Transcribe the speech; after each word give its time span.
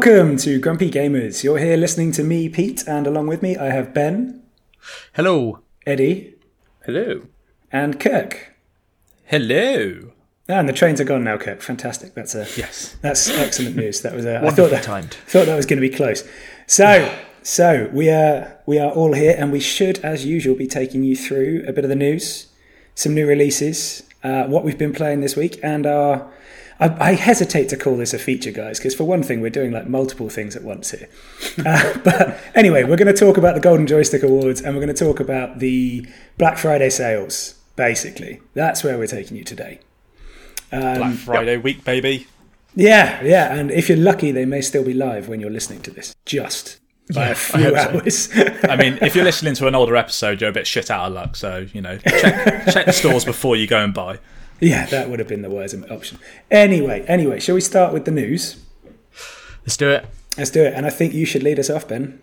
Welcome 0.00 0.36
to 0.36 0.60
Grumpy 0.60 0.92
Gamers. 0.92 1.42
You're 1.42 1.58
here 1.58 1.76
listening 1.76 2.12
to 2.12 2.22
me, 2.22 2.48
Pete, 2.48 2.86
and 2.86 3.04
along 3.04 3.26
with 3.26 3.42
me 3.42 3.56
I 3.56 3.70
have 3.72 3.92
Ben, 3.92 4.44
Hello. 5.14 5.58
Eddie, 5.88 6.36
Hello. 6.86 7.22
and 7.72 7.98
Kirk. 7.98 8.54
Hello. 9.24 10.12
Ah, 10.48 10.60
and 10.60 10.68
the 10.68 10.72
trains 10.72 11.00
are 11.00 11.04
gone 11.04 11.24
now, 11.24 11.36
Kirk. 11.36 11.62
Fantastic. 11.62 12.14
That's 12.14 12.36
a 12.36 12.46
Yes. 12.56 12.94
that's 13.02 13.28
excellent 13.28 13.74
news. 13.74 14.02
That 14.02 14.14
was 14.14 14.24
a, 14.24 14.38
I 14.38 14.50
thought 14.50 14.70
that 14.70 14.84
timed. 14.84 15.14
thought 15.26 15.46
that 15.46 15.56
was 15.56 15.66
going 15.66 15.82
to 15.82 15.88
be 15.88 15.92
close. 15.92 16.22
So 16.68 17.12
so 17.42 17.90
we 17.92 18.08
are 18.08 18.56
we 18.66 18.78
are 18.78 18.92
all 18.92 19.14
here, 19.14 19.34
and 19.36 19.50
we 19.50 19.58
should, 19.58 19.98
as 20.04 20.24
usual, 20.24 20.54
be 20.54 20.68
taking 20.68 21.02
you 21.02 21.16
through 21.16 21.64
a 21.66 21.72
bit 21.72 21.82
of 21.84 21.88
the 21.90 21.96
news, 21.96 22.46
some 22.94 23.14
new 23.16 23.26
releases, 23.26 24.04
uh, 24.22 24.44
what 24.44 24.62
we've 24.62 24.78
been 24.78 24.92
playing 24.92 25.22
this 25.22 25.34
week, 25.34 25.58
and 25.60 25.86
our. 25.88 26.30
I, 26.80 27.10
I 27.10 27.12
hesitate 27.14 27.68
to 27.70 27.76
call 27.76 27.96
this 27.96 28.14
a 28.14 28.18
feature, 28.18 28.50
guys, 28.50 28.78
because 28.78 28.94
for 28.94 29.04
one 29.04 29.22
thing, 29.22 29.40
we're 29.40 29.50
doing 29.50 29.72
like 29.72 29.88
multiple 29.88 30.28
things 30.28 30.56
at 30.56 30.62
once 30.62 30.90
here. 30.90 31.08
Uh, 31.66 31.98
but 32.04 32.38
anyway, 32.54 32.84
we're 32.84 32.96
going 32.96 33.12
to 33.12 33.18
talk 33.18 33.36
about 33.36 33.54
the 33.54 33.60
Golden 33.60 33.86
Joystick 33.86 34.22
Awards, 34.22 34.60
and 34.60 34.74
we're 34.74 34.82
going 34.82 34.94
to 34.94 35.04
talk 35.04 35.18
about 35.18 35.58
the 35.58 36.06
Black 36.38 36.56
Friday 36.56 36.88
sales. 36.88 37.54
Basically, 37.74 38.40
that's 38.54 38.84
where 38.84 38.96
we're 38.96 39.08
taking 39.08 39.36
you 39.36 39.42
today. 39.42 39.80
Black 40.70 41.14
Friday 41.14 41.56
week, 41.56 41.84
baby. 41.84 42.28
Yeah, 42.76 43.20
yeah, 43.24 43.54
and 43.54 43.72
if 43.72 43.88
you're 43.88 43.98
lucky, 43.98 44.30
they 44.30 44.44
may 44.44 44.60
still 44.60 44.84
be 44.84 44.94
live 44.94 45.28
when 45.28 45.40
you're 45.40 45.50
listening 45.50 45.82
to 45.82 45.90
this, 45.90 46.14
just 46.24 46.78
by 47.12 47.28
a 47.28 47.34
few 47.34 47.70
so. 47.70 47.76
hours. 47.76 48.28
I 48.64 48.76
mean, 48.76 48.98
if 49.02 49.16
you're 49.16 49.24
listening 49.24 49.54
to 49.54 49.66
an 49.66 49.74
older 49.74 49.96
episode, 49.96 50.40
you're 50.40 50.50
a 50.50 50.52
bit 50.52 50.66
shit 50.66 50.90
out 50.90 51.08
of 51.08 51.12
luck. 51.12 51.34
So 51.34 51.66
you 51.72 51.80
know, 51.80 51.98
check 51.98 52.66
check 52.72 52.86
the 52.86 52.92
stores 52.92 53.24
before 53.24 53.56
you 53.56 53.66
go 53.66 53.82
and 53.82 53.92
buy. 53.92 54.20
Yeah, 54.60 54.86
that 54.86 55.08
would 55.08 55.18
have 55.18 55.28
been 55.28 55.42
the 55.42 55.50
worst 55.50 55.74
option. 55.90 56.18
Anyway, 56.50 57.04
anyway, 57.06 57.40
shall 57.40 57.54
we 57.54 57.60
start 57.60 57.92
with 57.92 58.04
the 58.04 58.10
news? 58.10 58.56
Let's 59.62 59.76
do 59.76 59.90
it. 59.90 60.06
Let's 60.36 60.50
do 60.50 60.62
it, 60.64 60.72
and 60.74 60.86
I 60.86 60.90
think 60.90 61.14
you 61.14 61.24
should 61.26 61.42
lead 61.42 61.58
us 61.58 61.68
off, 61.70 61.86
Ben. 61.88 62.20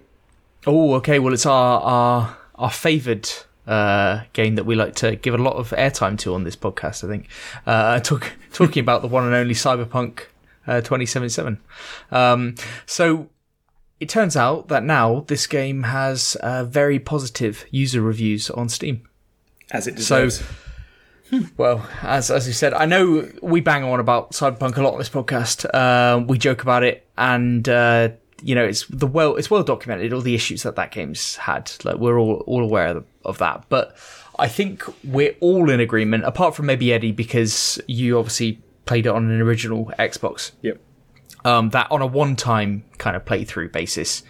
Oh, 0.65 0.93
okay. 0.95 1.19
Well, 1.19 1.33
it's 1.33 1.45
our 1.45 1.81
our 1.81 2.37
our 2.55 2.71
favoured 2.71 3.29
uh, 3.67 4.21
game 4.33 4.55
that 4.55 4.63
we 4.65 4.75
like 4.75 4.95
to 4.95 5.15
give 5.15 5.33
a 5.33 5.37
lot 5.37 5.55
of 5.55 5.71
airtime 5.71 6.17
to 6.19 6.33
on 6.33 6.43
this 6.43 6.55
podcast. 6.55 7.03
I 7.03 7.07
think 7.07 7.27
uh, 7.65 7.99
talk, 7.99 8.31
talking 8.53 8.81
about 8.81 9.01
the 9.01 9.07
one 9.07 9.25
and 9.25 9.35
only 9.35 9.53
Cyberpunk 9.53 10.21
uh, 10.67 10.81
2077. 10.81 11.59
Um, 12.11 12.55
so 12.85 13.29
it 13.99 14.09
turns 14.09 14.35
out 14.35 14.67
that 14.69 14.83
now 14.83 15.23
this 15.27 15.45
game 15.47 15.83
has 15.83 16.35
uh, 16.37 16.63
very 16.63 16.99
positive 16.99 17.65
user 17.69 18.01
reviews 18.01 18.49
on 18.49 18.69
Steam. 18.69 19.07
As 19.71 19.87
it 19.87 19.99
So- 19.99 20.25
deserves. 20.25 20.43
Well, 21.57 21.87
as 22.01 22.29
as 22.29 22.47
you 22.47 22.53
said, 22.53 22.73
I 22.73 22.85
know 22.85 23.29
we 23.41 23.61
bang 23.61 23.83
on 23.83 23.99
about 23.99 24.31
Cyberpunk 24.31 24.77
a 24.77 24.81
lot 24.81 24.93
on 24.93 24.99
this 24.99 25.09
podcast. 25.09 25.65
Uh, 25.73 26.23
we 26.23 26.37
joke 26.37 26.61
about 26.61 26.83
it, 26.83 27.07
and 27.17 27.67
uh, 27.67 28.09
you 28.43 28.53
know, 28.55 28.63
it's 28.63 28.85
the 28.87 29.07
well, 29.07 29.35
it's 29.35 29.49
well 29.49 29.63
documented 29.63 30.13
all 30.13 30.21
the 30.21 30.35
issues 30.35 30.63
that 30.63 30.75
that 30.75 30.91
game's 30.91 31.35
had. 31.37 31.71
Like 31.83 31.97
we're 31.97 32.19
all 32.19 32.43
all 32.45 32.63
aware 32.63 32.89
of, 32.89 33.05
of 33.23 33.37
that. 33.39 33.65
But 33.69 33.97
I 34.37 34.47
think 34.47 34.83
we're 35.03 35.35
all 35.39 35.69
in 35.69 35.79
agreement, 35.79 36.25
apart 36.25 36.55
from 36.55 36.67
maybe 36.67 36.93
Eddie, 36.93 37.11
because 37.11 37.81
you 37.87 38.19
obviously 38.19 38.61
played 38.85 39.05
it 39.05 39.09
on 39.09 39.29
an 39.29 39.41
original 39.41 39.91
Xbox. 39.97 40.51
yep. 40.61 40.79
Um, 41.43 41.69
that 41.71 41.91
on 41.91 42.01
a 42.01 42.07
one-time 42.07 42.83
kind 42.97 43.15
of 43.15 43.23
playthrough 43.23 43.71
basis, 43.71 44.23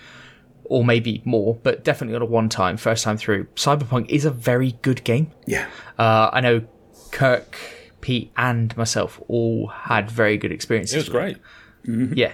or 0.66 0.84
maybe 0.84 1.22
more, 1.24 1.58
but 1.64 1.84
definitely 1.84 2.16
on 2.16 2.22
a 2.22 2.26
one-time, 2.26 2.76
first 2.76 3.06
time 3.06 3.16
through, 3.16 3.46
Cyberpunk 3.56 4.10
is 4.10 4.26
a 4.26 4.32
very 4.32 4.74
good 4.82 5.02
game. 5.06 5.32
Yeah. 5.46 5.68
Uh, 5.98 6.30
I 6.34 6.42
know 6.42 6.68
Kirk, 7.12 7.58
Pete, 8.02 8.32
and 8.38 8.76
myself 8.78 9.22
all 9.28 9.68
had 9.68 10.10
very 10.10 10.38
good 10.38 10.52
experiences. 10.52 10.96
It 10.96 10.98
was 10.98 11.10
great. 11.10 11.38
Yeah, 11.88 12.34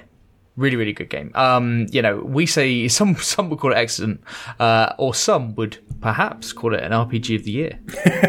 really, 0.55 0.75
really 0.75 0.93
good 0.93 1.09
game. 1.09 1.31
Um, 1.35 1.87
you 1.91 2.01
know, 2.01 2.17
we 2.17 2.45
say 2.45 2.87
some 2.87 3.15
some 3.17 3.49
would 3.49 3.59
call 3.59 3.71
it 3.71 3.77
excellent, 3.77 4.21
uh, 4.59 4.93
or 4.97 5.13
some 5.13 5.55
would 5.55 5.77
perhaps 6.01 6.51
call 6.53 6.73
it 6.73 6.83
an 6.83 6.91
RPG 6.91 7.35
of 7.35 7.43
the 7.43 7.51
year. 7.51 7.79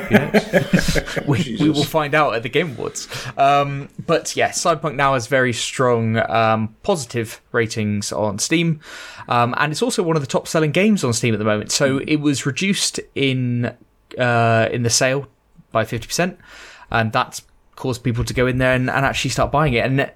Who 0.09 0.15
knows? 0.15 1.27
we, 1.27 1.57
we 1.61 1.71
will 1.71 1.85
find 1.85 2.15
out 2.15 2.35
at 2.35 2.43
the 2.43 2.49
Game 2.49 2.73
Awards. 2.73 3.09
Um, 3.37 3.89
but 4.07 4.37
yeah, 4.37 4.51
Cyberpunk 4.51 4.95
now 4.95 5.15
has 5.15 5.27
very 5.27 5.53
strong 5.53 6.19
um, 6.31 6.75
positive 6.83 7.41
ratings 7.53 8.13
on 8.13 8.39
Steam, 8.39 8.81
um, 9.29 9.55
and 9.59 9.73
it's 9.73 9.83
also 9.83 10.03
one 10.03 10.17
of 10.17 10.23
the 10.23 10.29
top 10.29 10.49
selling 10.49 10.73
games 10.73 11.05
on 11.05 11.13
Steam 11.13 11.35
at 11.35 11.39
the 11.39 11.45
moment. 11.45 11.73
So 11.73 11.99
it 11.99 12.17
was 12.17 12.47
reduced 12.47 13.01
in 13.15 13.75
uh, 14.19 14.69
in 14.71 14.83
the 14.83 14.91
sale 14.91 15.27
by 15.73 15.85
fifty 15.85 16.07
percent, 16.07 16.39
and 16.91 17.13
that's 17.13 17.43
caused 17.75 18.05
people 18.05 18.23
to 18.23 18.35
go 18.35 18.47
in 18.47 18.59
there 18.59 18.75
and, 18.75 18.89
and 18.91 19.05
actually 19.05 19.31
start 19.31 19.51
buying 19.51 19.73
it. 19.75 19.85
And 19.85 20.11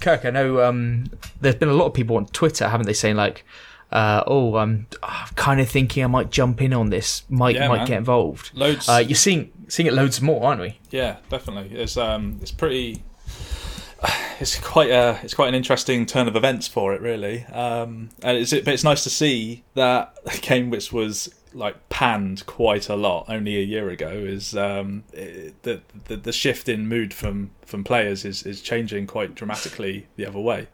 Kirk, 0.00 0.24
I 0.24 0.30
know 0.30 0.62
um, 0.62 1.06
there's 1.40 1.54
been 1.54 1.68
a 1.68 1.74
lot 1.74 1.86
of 1.86 1.94
people 1.94 2.16
on 2.16 2.26
Twitter, 2.26 2.68
haven't 2.68 2.86
they, 2.86 2.92
saying 2.92 3.16
like, 3.16 3.44
uh, 3.92 4.22
"Oh, 4.26 4.56
I'm, 4.56 4.86
I'm 5.02 5.28
kind 5.36 5.60
of 5.60 5.68
thinking 5.68 6.04
I 6.04 6.08
might 6.08 6.30
jump 6.30 6.60
in 6.60 6.72
on 6.74 6.90
this, 6.90 7.22
might 7.30 7.54
Yeah, 7.54 7.68
might 7.68 7.78
man. 7.78 7.86
get 7.86 7.98
involved." 7.98 8.50
Loads. 8.54 8.88
Uh, 8.88 8.96
you're 9.06 9.14
seeing 9.16 9.52
seeing 9.68 9.86
it 9.86 9.94
loads 9.94 10.20
more, 10.20 10.44
aren't 10.44 10.60
we? 10.60 10.78
yeah, 10.90 11.16
definitely. 11.30 11.76
It's 11.78 11.96
um, 11.96 12.38
it's 12.42 12.50
pretty. 12.52 13.02
It's 14.38 14.60
quite 14.60 14.90
a 14.90 15.18
it's 15.22 15.32
quite 15.32 15.48
an 15.48 15.54
interesting 15.54 16.04
turn 16.04 16.28
of 16.28 16.36
events 16.36 16.68
for 16.68 16.92
it, 16.92 17.00
really. 17.00 17.44
Um, 17.46 18.10
and 18.22 18.36
it's 18.36 18.50
but 18.52 18.68
it's 18.68 18.84
nice 18.84 19.02
to 19.04 19.08
see 19.10 19.64
that 19.72 20.14
a 20.26 20.36
game 20.36 20.68
which 20.68 20.92
was 20.92 21.34
like 21.56 21.88
panned 21.88 22.44
quite 22.44 22.88
a 22.88 22.94
lot 22.94 23.24
only 23.28 23.56
a 23.56 23.62
year 23.62 23.88
ago 23.88 24.08
is 24.08 24.54
um, 24.54 25.04
it, 25.12 25.60
the, 25.62 25.80
the 26.04 26.16
the 26.16 26.32
shift 26.32 26.68
in 26.68 26.86
mood 26.86 27.14
from 27.14 27.50
from 27.64 27.82
players 27.82 28.24
is 28.24 28.42
is 28.42 28.60
changing 28.60 29.06
quite 29.06 29.34
dramatically 29.34 30.06
the 30.16 30.26
other 30.26 30.38
way. 30.38 30.68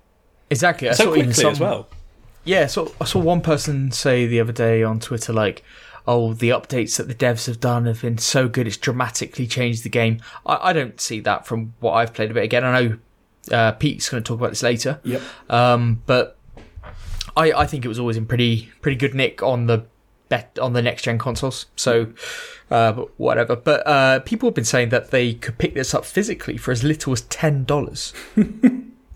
Exactly. 0.50 0.88
I 0.88 0.92
So 0.92 1.04
saw 1.04 1.10
even 1.12 1.26
quickly 1.26 1.42
some, 1.42 1.52
as 1.52 1.60
well. 1.60 1.88
Yeah, 2.44 2.66
so 2.66 2.92
I 3.00 3.04
saw 3.04 3.20
one 3.20 3.40
person 3.40 3.92
say 3.92 4.26
the 4.26 4.40
other 4.40 4.52
day 4.52 4.82
on 4.82 4.98
Twitter, 4.98 5.32
like, 5.32 5.62
"Oh, 6.06 6.34
the 6.34 6.48
updates 6.48 6.96
that 6.96 7.06
the 7.06 7.14
devs 7.14 7.46
have 7.46 7.60
done 7.60 7.86
have 7.86 8.02
been 8.02 8.18
so 8.18 8.48
good; 8.48 8.66
it's 8.66 8.76
dramatically 8.76 9.46
changed 9.46 9.84
the 9.84 9.88
game." 9.88 10.20
I, 10.44 10.70
I 10.70 10.72
don't 10.72 11.00
see 11.00 11.20
that 11.20 11.46
from 11.46 11.74
what 11.78 11.92
I've 11.92 12.12
played 12.12 12.32
a 12.32 12.34
bit. 12.34 12.42
Again, 12.42 12.64
I 12.64 12.80
know 12.80 12.98
uh, 13.52 13.72
Pete's 13.72 14.08
going 14.08 14.22
to 14.22 14.26
talk 14.26 14.38
about 14.40 14.50
this 14.50 14.62
later. 14.64 15.00
Yep. 15.04 15.22
Um, 15.48 16.02
but 16.06 16.36
I, 17.36 17.52
I 17.52 17.66
think 17.66 17.84
it 17.84 17.88
was 17.88 18.00
always 18.00 18.16
in 18.16 18.26
pretty 18.26 18.70
pretty 18.80 18.96
good 18.96 19.14
nick 19.14 19.42
on 19.42 19.66
the 19.66 19.86
bet 20.32 20.58
on 20.60 20.72
the 20.72 20.82
next 20.82 21.02
gen 21.02 21.18
consoles. 21.18 21.66
So, 21.76 21.92
uh, 22.70 22.92
whatever. 23.18 23.54
But 23.56 23.86
uh, 23.86 24.20
people 24.20 24.48
have 24.48 24.54
been 24.54 24.64
saying 24.74 24.88
that 24.88 25.10
they 25.10 25.34
could 25.34 25.58
pick 25.58 25.74
this 25.74 25.94
up 25.94 26.04
physically 26.04 26.56
for 26.56 26.72
as 26.72 26.82
little 26.82 27.12
as 27.12 27.20
ten 27.22 27.64
dollars 27.64 28.12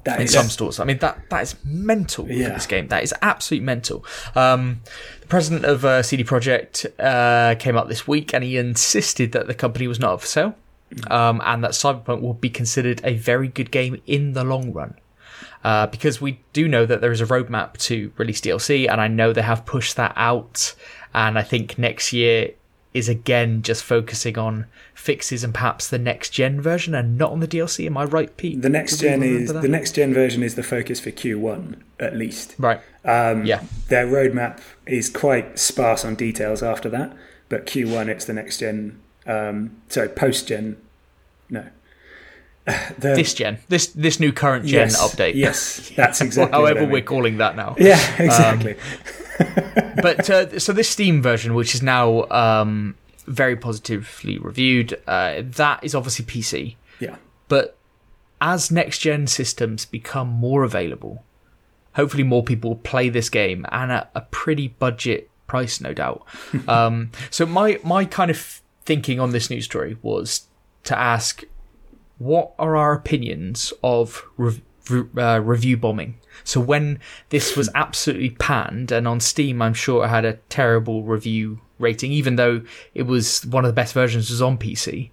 That 0.06 0.21
in 0.21 0.27
is 0.27 0.32
some 0.32 0.49
stores. 0.49 0.78
I 0.78 0.84
mean 0.84 0.99
that 0.99 1.16
that 1.31 1.43
is 1.43 1.56
mental 1.65 2.28
Yeah. 2.28 2.49
for 2.49 2.54
this 2.54 2.66
game. 2.66 2.87
That 2.88 3.03
is 3.03 3.12
absolutely 3.22 3.65
mental. 3.66 4.04
Um, 4.37 4.82
the 5.22 5.27
president 5.27 5.65
of 5.65 5.84
uh, 5.84 6.03
CD 6.03 6.22
Projekt 6.22 6.87
uh, 7.00 7.56
came 7.59 7.77
out 7.77 7.88
this 7.88 8.06
week 8.06 8.33
and 8.34 8.44
he 8.44 8.56
insisted 8.56 9.33
that 9.33 9.47
the 9.48 9.54
company 9.54 9.88
was 9.88 9.98
not 9.98 10.12
up 10.12 10.21
for 10.21 10.27
sale, 10.28 10.54
um, 11.10 11.41
and 11.44 11.65
that 11.65 11.72
Cyberpunk 11.72 12.21
will 12.21 12.34
be 12.34 12.50
considered 12.50 13.00
a 13.03 13.15
very 13.15 13.48
good 13.48 13.71
game 13.72 14.00
in 14.06 14.34
the 14.34 14.44
long 14.44 14.72
run. 14.72 14.94
Uh, 15.66 15.84
because 15.88 16.21
we 16.21 16.38
do 16.53 16.69
know 16.69 16.87
that 16.87 17.00
there 17.00 17.10
is 17.10 17.21
a 17.21 17.27
roadmap 17.27 17.77
to 17.77 18.12
release 18.19 18.41
DLC, 18.41 18.88
and 18.88 19.00
I 19.00 19.09
know 19.09 19.32
they 19.32 19.43
have 19.43 19.66
pushed 19.66 19.97
that 19.97 20.12
out. 20.15 20.77
And 21.12 21.37
I 21.37 21.43
think 21.43 21.77
next 21.77 22.12
year 22.12 22.53
is 22.95 23.09
again 23.09 23.63
just 23.63 23.83
focusing 23.83 24.39
on 24.39 24.66
fixes 24.95 25.42
and 25.42 25.53
perhaps 25.53 25.89
the 25.89 25.98
next 25.98 26.30
gen 26.30 26.60
version, 26.60 26.95
and 26.95 27.18
not 27.18 27.33
on 27.33 27.41
the 27.41 27.48
DLC. 27.48 27.84
Am 27.84 27.97
I 27.97 28.04
right, 28.04 28.34
Pete? 28.36 28.63
the 28.63 28.68
next 28.68 28.98
gen 29.01 29.24
is 29.24 29.53
that? 29.53 29.60
the 29.60 29.66
next 29.68 29.97
gen 29.97 30.15
version 30.15 30.45
is 30.45 30.54
the 30.54 30.63
focus 30.63 31.01
for 31.01 31.10
Q1 31.10 31.80
at 31.98 32.15
least. 32.15 32.54
right. 32.59 32.80
Um, 33.04 33.45
Yeah. 33.45 33.65
Their 33.89 34.07
roadmap 34.07 34.60
is 34.86 35.10
quite 35.10 35.59
sparse 35.59 36.04
on 36.04 36.15
details 36.15 36.63
after 36.63 36.89
that, 36.91 37.13
but 37.48 37.66
Q1 37.66 38.07
it's 38.07 38.24
the 38.24 38.34
next 38.34 38.59
gen. 38.59 39.01
Um, 39.27 39.83
sorry, 39.89 40.10
post 40.10 40.47
gen. 40.47 40.77
No. 41.51 41.65
The, 42.98 43.15
this 43.15 43.34
gen, 43.34 43.59
this 43.68 43.89
this 43.89 44.18
new 44.18 44.33
current 44.33 44.66
gen 44.66 44.89
yes, 44.89 45.01
update. 45.01 45.34
Yes, 45.34 45.92
that's 45.97 46.21
exactly. 46.21 46.51
what 46.51 46.54
I 46.54 46.74
However, 46.74 46.91
we're 46.91 47.03
calling 47.03 47.39
that 47.39 47.54
now. 47.54 47.77
Yeah, 47.78 48.01
exactly. 48.18 48.77
but 50.03 50.28
uh, 50.28 50.59
so 50.59 50.72
this 50.72 50.89
Steam 50.89 51.22
version, 51.22 51.54
which 51.54 51.74
is 51.74 51.83
now 51.83 52.24
um, 52.30 52.97
very 53.27 53.54
positively 53.54 54.39
reviewed, 54.39 55.01
uh, 55.07 55.42
that 55.45 55.84
is 55.84 55.95
obviously 55.95 56.24
PC. 56.24 56.77
yeah. 56.98 57.16
But 57.48 57.77
as 58.41 58.71
next 58.71 58.98
gen 58.98 59.27
systems 59.27 59.84
become 59.84 60.28
more 60.28 60.65
available, 60.65 61.24
hopefully 61.95 62.22
more 62.22 62.42
people 62.42 62.71
will 62.71 62.77
play 62.77 63.09
this 63.09 63.28
game 63.28 63.65
and 63.71 63.91
at 63.91 64.10
a 64.15 64.21
pretty 64.22 64.68
budget 64.68 65.30
price, 65.47 65.80
no 65.80 65.92
doubt. 65.95 66.24
um, 66.68 67.10
so 67.30 67.47
my 67.47 67.78
my 67.83 68.04
kind 68.04 68.30
of 68.30 68.60
thinking 68.84 69.18
on 69.18 69.33
this 69.33 69.51
news 69.51 69.65
story 69.65 69.97
was 70.03 70.47
to 70.84 70.98
ask, 70.98 71.42
what 72.18 72.53
are 72.59 72.77
our 72.77 72.92
opinions 72.92 73.72
of 73.83 74.24
rev- 74.36 74.63
re- 74.89 75.22
uh, 75.22 75.41
review 75.41 75.77
bombing? 75.77 76.18
So 76.45 76.60
when 76.60 77.01
this 77.30 77.57
was 77.57 77.68
absolutely 77.74 78.30
panned, 78.30 78.92
and 78.92 79.07
on 79.07 79.21
Steam, 79.21 79.63
I'm 79.63 79.74
sure 79.74 80.04
it 80.04 80.09
had 80.09 80.24
a 80.24 80.34
terrible 80.48 81.03
review 81.03 81.60
rating, 81.78 82.13
even 82.13 82.36
though 82.36 82.63
it 82.95 83.03
was 83.03 83.45
one 83.47 83.65
of 83.65 83.68
the 83.68 83.74
best 83.74 83.92
versions 83.95 84.30
was 84.30 84.41
on 84.41 84.59
PC. 84.59 85.10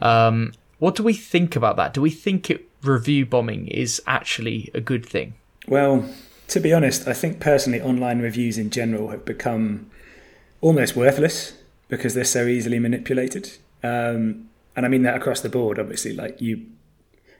Um, 0.00 0.52
what 0.78 0.94
do 0.94 1.02
we 1.02 1.12
think 1.12 1.56
about 1.56 1.76
that? 1.76 1.92
Do 1.92 2.00
we 2.00 2.10
think 2.10 2.50
it, 2.50 2.68
review 2.82 3.26
bombing 3.26 3.68
is 3.68 4.00
actually 4.06 4.70
a 4.74 4.80
good 4.80 5.04
thing? 5.04 5.34
Well, 5.66 6.08
to 6.48 6.60
be 6.60 6.72
honest, 6.72 7.08
I 7.08 7.12
think 7.12 7.40
personally 7.40 7.80
online 7.80 8.20
reviews 8.20 8.58
in 8.58 8.70
general 8.70 9.08
have 9.08 9.24
become 9.24 9.90
almost 10.60 10.96
worthless 10.96 11.54
because 11.88 12.14
they're 12.14 12.24
so 12.24 12.46
easily 12.46 12.78
manipulated. 12.78 13.56
Um, 13.82 14.45
and 14.76 14.84
I 14.84 14.88
mean 14.90 15.02
that 15.02 15.16
across 15.16 15.40
the 15.40 15.48
board, 15.48 15.78
obviously. 15.78 16.12
Like 16.12 16.40
you 16.40 16.66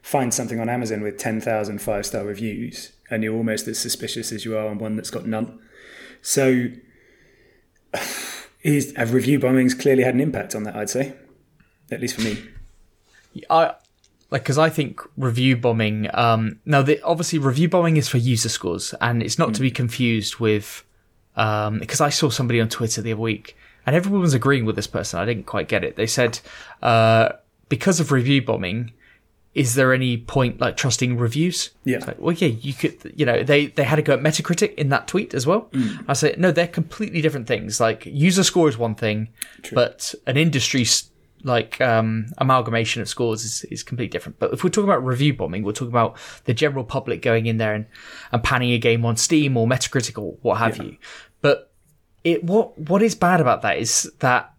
find 0.02 0.32
something 0.32 0.58
on 0.58 0.68
Amazon 0.68 1.02
with 1.02 1.18
10,000 1.18 1.78
five 1.80 2.06
star 2.06 2.24
reviews, 2.24 2.92
and 3.10 3.22
you're 3.22 3.36
almost 3.36 3.68
as 3.68 3.78
suspicious 3.78 4.32
as 4.32 4.44
you 4.44 4.56
are 4.56 4.66
on 4.66 4.78
one 4.78 4.96
that's 4.96 5.10
got 5.10 5.26
none. 5.26 5.60
So, 6.22 6.68
is, 8.62 8.94
have 8.96 9.12
review 9.12 9.38
bombings 9.38 9.78
clearly 9.78 10.02
had 10.02 10.14
an 10.14 10.20
impact 10.20 10.54
on 10.54 10.62
that, 10.64 10.74
I'd 10.74 10.90
say, 10.90 11.14
at 11.90 12.00
least 12.00 12.16
for 12.16 12.22
me. 12.22 12.42
I 13.50 13.74
like 14.30 14.42
because 14.42 14.58
I 14.58 14.70
think 14.70 15.00
review 15.16 15.56
bombing. 15.56 16.08
Um, 16.14 16.58
now, 16.64 16.82
the, 16.82 17.02
obviously, 17.02 17.38
review 17.38 17.68
bombing 17.68 17.96
is 17.98 18.08
for 18.08 18.18
user 18.18 18.48
scores, 18.48 18.94
and 19.00 19.22
it's 19.22 19.38
not 19.38 19.50
mm. 19.50 19.54
to 19.54 19.60
be 19.60 19.70
confused 19.70 20.36
with. 20.36 20.82
Um, 21.36 21.80
because 21.80 22.00
I 22.00 22.08
saw 22.08 22.30
somebody 22.30 22.62
on 22.62 22.70
Twitter 22.70 23.02
the 23.02 23.12
other 23.12 23.20
week, 23.20 23.58
and 23.86 23.96
everyone 23.96 24.20
was 24.20 24.34
agreeing 24.34 24.64
with 24.64 24.76
this 24.76 24.88
person. 24.88 25.20
I 25.20 25.24
didn't 25.24 25.46
quite 25.46 25.68
get 25.68 25.84
it. 25.84 25.96
They 25.96 26.06
said 26.06 26.40
uh, 26.82 27.30
because 27.68 28.00
of 28.00 28.12
review 28.12 28.42
bombing, 28.42 28.92
is 29.54 29.74
there 29.74 29.94
any 29.94 30.18
point 30.18 30.60
like 30.60 30.76
trusting 30.76 31.16
reviews? 31.16 31.70
Yeah. 31.84 32.04
Like, 32.04 32.18
well, 32.18 32.34
yeah, 32.34 32.48
you 32.48 32.74
could, 32.74 33.12
you 33.16 33.24
know, 33.24 33.42
they, 33.42 33.68
they 33.68 33.84
had 33.84 33.96
to 33.96 34.02
go 34.02 34.12
at 34.12 34.20
Metacritic 34.20 34.74
in 34.74 34.90
that 34.90 35.08
tweet 35.08 35.32
as 35.32 35.46
well. 35.46 35.68
Mm. 35.72 36.04
I 36.08 36.12
say, 36.12 36.34
no, 36.36 36.52
they're 36.52 36.68
completely 36.68 37.22
different 37.22 37.46
things. 37.46 37.80
Like 37.80 38.04
user 38.04 38.44
score 38.44 38.68
is 38.68 38.76
one 38.76 38.94
thing, 38.94 39.30
True. 39.62 39.74
but 39.74 40.14
an 40.26 40.36
industry 40.36 40.84
like 41.42 41.80
um, 41.80 42.26
amalgamation 42.38 43.00
of 43.00 43.08
scores 43.08 43.44
is, 43.44 43.64
is 43.70 43.82
completely 43.82 44.10
different. 44.10 44.38
But 44.38 44.52
if 44.52 44.62
we're 44.62 44.70
talking 44.70 44.90
about 44.90 45.04
review 45.04 45.32
bombing, 45.32 45.62
we're 45.62 45.72
talking 45.72 45.92
about 45.92 46.18
the 46.44 46.52
general 46.52 46.84
public 46.84 47.22
going 47.22 47.46
in 47.46 47.56
there 47.56 47.72
and, 47.72 47.86
and 48.32 48.42
panning 48.42 48.72
a 48.72 48.78
game 48.78 49.06
on 49.06 49.16
Steam 49.16 49.56
or 49.56 49.66
Metacritic 49.66 50.20
or 50.20 50.36
what 50.42 50.58
have 50.58 50.76
yeah. 50.76 50.84
you. 50.84 50.96
But 51.40 51.72
it 52.26 52.42
what 52.42 52.76
what 52.76 53.02
is 53.02 53.14
bad 53.14 53.40
about 53.40 53.62
that 53.62 53.78
is 53.78 54.10
that 54.18 54.52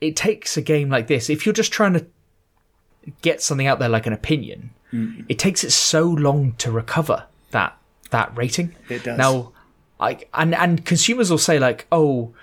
it 0.00 0.14
takes 0.14 0.58
a 0.58 0.62
game 0.62 0.90
like 0.90 1.06
this. 1.06 1.30
If 1.30 1.46
you're 1.46 1.54
just 1.54 1.72
trying 1.72 1.94
to 1.94 2.06
get 3.22 3.40
something 3.40 3.66
out 3.66 3.78
there 3.78 3.88
like 3.88 4.06
an 4.06 4.12
opinion, 4.12 4.70
mm. 4.92 5.24
it 5.26 5.38
takes 5.38 5.64
it 5.64 5.70
so 5.70 6.04
long 6.04 6.52
to 6.58 6.70
recover 6.70 7.24
that 7.50 7.78
that 8.10 8.36
rating. 8.36 8.76
It 8.90 9.04
does. 9.04 9.16
Now, 9.16 9.52
I 9.98 10.18
and 10.34 10.54
and 10.54 10.84
consumers 10.84 11.30
will 11.30 11.38
say 11.38 11.58
like, 11.58 11.86
oh 11.90 12.34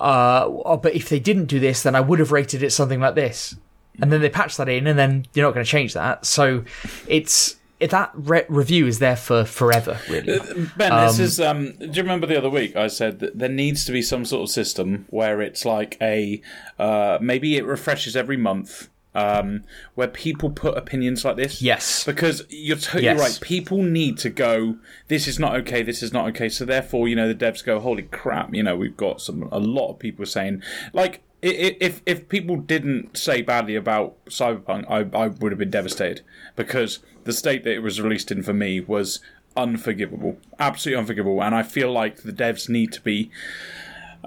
uh, 0.00 0.44
oh, 0.46 0.76
but 0.76 0.94
if 0.94 1.08
they 1.08 1.20
didn't 1.20 1.46
do 1.46 1.60
this, 1.60 1.84
then 1.84 1.94
I 1.94 2.00
would 2.00 2.18
have 2.18 2.32
rated 2.32 2.64
it 2.64 2.70
something 2.70 3.00
like 3.00 3.14
this. 3.14 3.54
And 4.02 4.12
then 4.12 4.20
they 4.20 4.28
patch 4.28 4.56
that 4.56 4.68
in, 4.68 4.88
and 4.88 4.98
then 4.98 5.26
you're 5.32 5.46
not 5.46 5.54
going 5.54 5.64
to 5.64 5.70
change 5.70 5.94
that. 5.94 6.26
So 6.26 6.64
it's 7.06 7.52
it, 7.52 7.58
that 7.80 8.10
re- 8.14 8.46
review 8.48 8.86
is 8.86 8.98
there 8.98 9.16
for 9.16 9.44
forever, 9.44 10.00
really. 10.08 10.38
Uh, 10.38 10.66
ben, 10.76 10.92
um, 10.92 11.06
this 11.06 11.18
is. 11.18 11.40
Um, 11.40 11.72
do 11.78 11.86
you 11.86 12.02
remember 12.02 12.26
the 12.26 12.36
other 12.38 12.50
week 12.50 12.76
I 12.76 12.86
said 12.88 13.20
that 13.20 13.38
there 13.38 13.48
needs 13.48 13.84
to 13.86 13.92
be 13.92 14.02
some 14.02 14.24
sort 14.24 14.44
of 14.44 14.50
system 14.50 15.06
where 15.10 15.40
it's 15.40 15.64
like 15.64 15.96
a 16.00 16.40
uh, 16.78 17.18
maybe 17.20 17.56
it 17.56 17.66
refreshes 17.66 18.16
every 18.16 18.36
month 18.36 18.88
um, 19.16 19.64
where 19.94 20.08
people 20.08 20.50
put 20.50 20.76
opinions 20.76 21.24
like 21.24 21.36
this. 21.36 21.62
Yes. 21.62 22.04
Because 22.04 22.44
you're 22.50 22.76
totally 22.76 23.04
yes. 23.04 23.18
right. 23.18 23.38
People 23.40 23.82
need 23.82 24.18
to 24.18 24.30
go, 24.30 24.76
this 25.08 25.26
is 25.26 25.38
not 25.38 25.56
okay, 25.56 25.82
this 25.82 26.02
is 26.02 26.12
not 26.12 26.28
okay. 26.28 26.50
So 26.50 26.66
therefore, 26.66 27.08
you 27.08 27.16
know, 27.16 27.26
the 27.26 27.34
devs 27.34 27.64
go, 27.64 27.80
holy 27.80 28.02
crap, 28.02 28.54
you 28.54 28.62
know, 28.62 28.76
we've 28.76 28.96
got 28.96 29.22
some, 29.22 29.48
a 29.50 29.58
lot 29.58 29.90
of 29.90 29.98
people 29.98 30.26
saying, 30.26 30.62
like, 30.92 31.22
if 31.42 32.02
if 32.06 32.28
people 32.28 32.56
didn't 32.56 33.16
say 33.16 33.42
badly 33.42 33.76
about 33.76 34.24
Cyberpunk, 34.26 34.84
I, 34.90 35.16
I 35.16 35.28
would 35.28 35.52
have 35.52 35.58
been 35.58 35.70
devastated. 35.70 36.22
Because 36.54 37.00
the 37.24 37.32
state 37.32 37.64
that 37.64 37.74
it 37.74 37.82
was 37.82 38.00
released 38.00 38.30
in 38.30 38.42
for 38.42 38.52
me 38.52 38.80
was 38.80 39.20
unforgivable, 39.56 40.38
absolutely 40.58 41.00
unforgivable, 41.00 41.42
and 41.42 41.54
I 41.54 41.62
feel 41.62 41.92
like 41.92 42.22
the 42.22 42.32
devs 42.32 42.68
need 42.68 42.92
to 42.92 43.00
be 43.00 43.30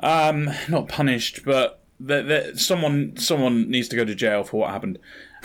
um, 0.01 0.49
not 0.67 0.87
punished, 0.87 1.43
but 1.45 1.81
that, 1.99 2.57
someone 2.59 3.17
someone 3.17 3.69
needs 3.69 3.87
to 3.89 3.95
go 3.95 4.05
to 4.05 4.15
jail 4.15 4.43
for 4.43 4.61
what 4.61 4.71
happened. 4.71 4.99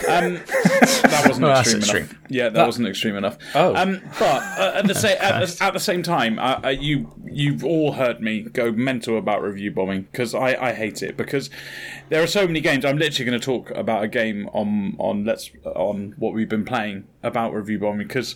Um, 0.07 0.33
that 0.45 1.23
wasn't 1.25 1.47
extreme, 1.47 1.77
extreme, 1.77 2.03
enough. 2.03 2.17
Yeah, 2.29 2.43
that, 2.45 2.53
that, 2.53 2.65
wasn't 2.65 2.87
extreme 2.89 3.15
enough. 3.15 3.37
Oh, 3.53 3.75
um, 3.75 4.01
but 4.19 4.43
uh, 4.59 4.73
at 4.75 4.87
the 4.87 4.93
same 4.93 5.17
at, 5.21 5.39
the, 5.39 5.63
at 5.63 5.73
the 5.73 5.79
same 5.79 6.03
time, 6.03 6.37
uh, 6.37 6.59
uh, 6.65 6.69
you 6.69 7.13
you've 7.25 7.63
all 7.63 7.93
heard 7.93 8.19
me 8.21 8.41
go 8.41 8.73
mental 8.73 9.17
about 9.17 9.41
review 9.41 9.71
bombing 9.71 10.03
because 10.11 10.35
I, 10.35 10.55
I 10.55 10.73
hate 10.73 11.01
it 11.01 11.15
because 11.15 11.49
there 12.09 12.21
are 12.21 12.27
so 12.27 12.45
many 12.45 12.59
games. 12.59 12.83
I'm 12.83 12.97
literally 12.97 13.29
going 13.29 13.39
to 13.39 13.45
talk 13.45 13.71
about 13.71 14.03
a 14.03 14.09
game 14.09 14.49
on 14.51 14.97
on 14.99 15.23
let's 15.23 15.49
on 15.63 16.13
what 16.17 16.33
we've 16.33 16.49
been 16.49 16.65
playing 16.65 17.07
about 17.23 17.53
review 17.53 17.79
bombing 17.79 18.07
because 18.07 18.35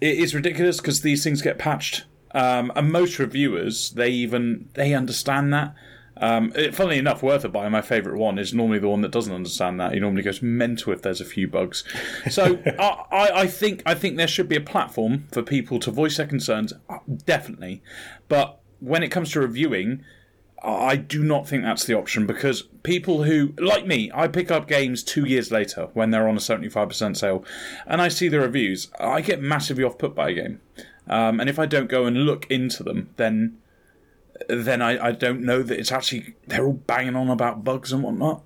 it 0.00 0.18
is 0.18 0.34
ridiculous 0.34 0.78
because 0.78 1.02
these 1.02 1.22
things 1.22 1.40
get 1.40 1.58
patched. 1.58 2.04
Um, 2.32 2.72
and 2.74 2.90
most 2.90 3.18
reviewers, 3.18 3.90
they 3.90 4.10
even 4.10 4.68
they 4.74 4.94
understand 4.94 5.52
that. 5.52 5.74
Um, 6.20 6.52
it, 6.54 6.74
funnily 6.74 6.98
enough, 6.98 7.22
Worth 7.22 7.44
a 7.44 7.48
Buy, 7.48 7.68
my 7.68 7.80
favourite 7.80 8.18
one, 8.18 8.38
is 8.38 8.52
normally 8.52 8.78
the 8.78 8.88
one 8.88 9.00
that 9.00 9.10
doesn't 9.10 9.34
understand 9.34 9.80
that. 9.80 9.94
He 9.94 10.00
normally 10.00 10.22
goes 10.22 10.42
mental 10.42 10.92
if 10.92 11.02
there's 11.02 11.20
a 11.20 11.24
few 11.24 11.48
bugs. 11.48 11.82
So 12.30 12.62
I, 12.78 13.04
I, 13.10 13.40
I, 13.40 13.46
think 13.46 13.82
I 13.86 13.94
think 13.94 14.16
there 14.16 14.28
should 14.28 14.48
be 14.48 14.56
a 14.56 14.60
platform 14.60 15.26
for 15.32 15.42
people 15.42 15.80
to 15.80 15.90
voice 15.90 16.18
their 16.18 16.26
concerns, 16.26 16.72
uh, 16.88 16.98
definitely. 17.24 17.82
But 18.28 18.60
when 18.80 19.02
it 19.02 19.08
comes 19.08 19.32
to 19.32 19.40
reviewing, 19.40 20.04
I 20.62 20.96
do 20.96 21.24
not 21.24 21.48
think 21.48 21.62
that's 21.62 21.84
the 21.84 21.94
option 21.94 22.26
because 22.26 22.62
people 22.82 23.22
who, 23.24 23.54
like 23.58 23.86
me, 23.86 24.10
I 24.14 24.28
pick 24.28 24.50
up 24.50 24.68
games 24.68 25.02
two 25.02 25.24
years 25.24 25.50
later 25.50 25.88
when 25.94 26.10
they're 26.10 26.28
on 26.28 26.36
a 26.36 26.40
75% 26.40 27.16
sale 27.16 27.44
and 27.86 28.02
I 28.02 28.08
see 28.08 28.28
the 28.28 28.40
reviews, 28.40 28.90
I 29.00 29.22
get 29.22 29.40
massively 29.40 29.84
off 29.84 29.96
put 29.96 30.14
by 30.14 30.30
a 30.30 30.34
game. 30.34 30.60
Um, 31.08 31.40
and 31.40 31.48
if 31.48 31.58
I 31.58 31.66
don't 31.66 31.88
go 31.88 32.04
and 32.04 32.24
look 32.24 32.46
into 32.50 32.82
them, 32.82 33.08
then 33.16 33.58
then 34.48 34.82
I, 34.82 35.08
I 35.08 35.12
don't 35.12 35.42
know 35.42 35.62
that 35.62 35.78
it's 35.78 35.92
actually 35.92 36.34
they're 36.46 36.66
all 36.66 36.72
banging 36.72 37.16
on 37.16 37.28
about 37.28 37.64
bugs 37.64 37.92
and 37.92 38.02
whatnot. 38.02 38.42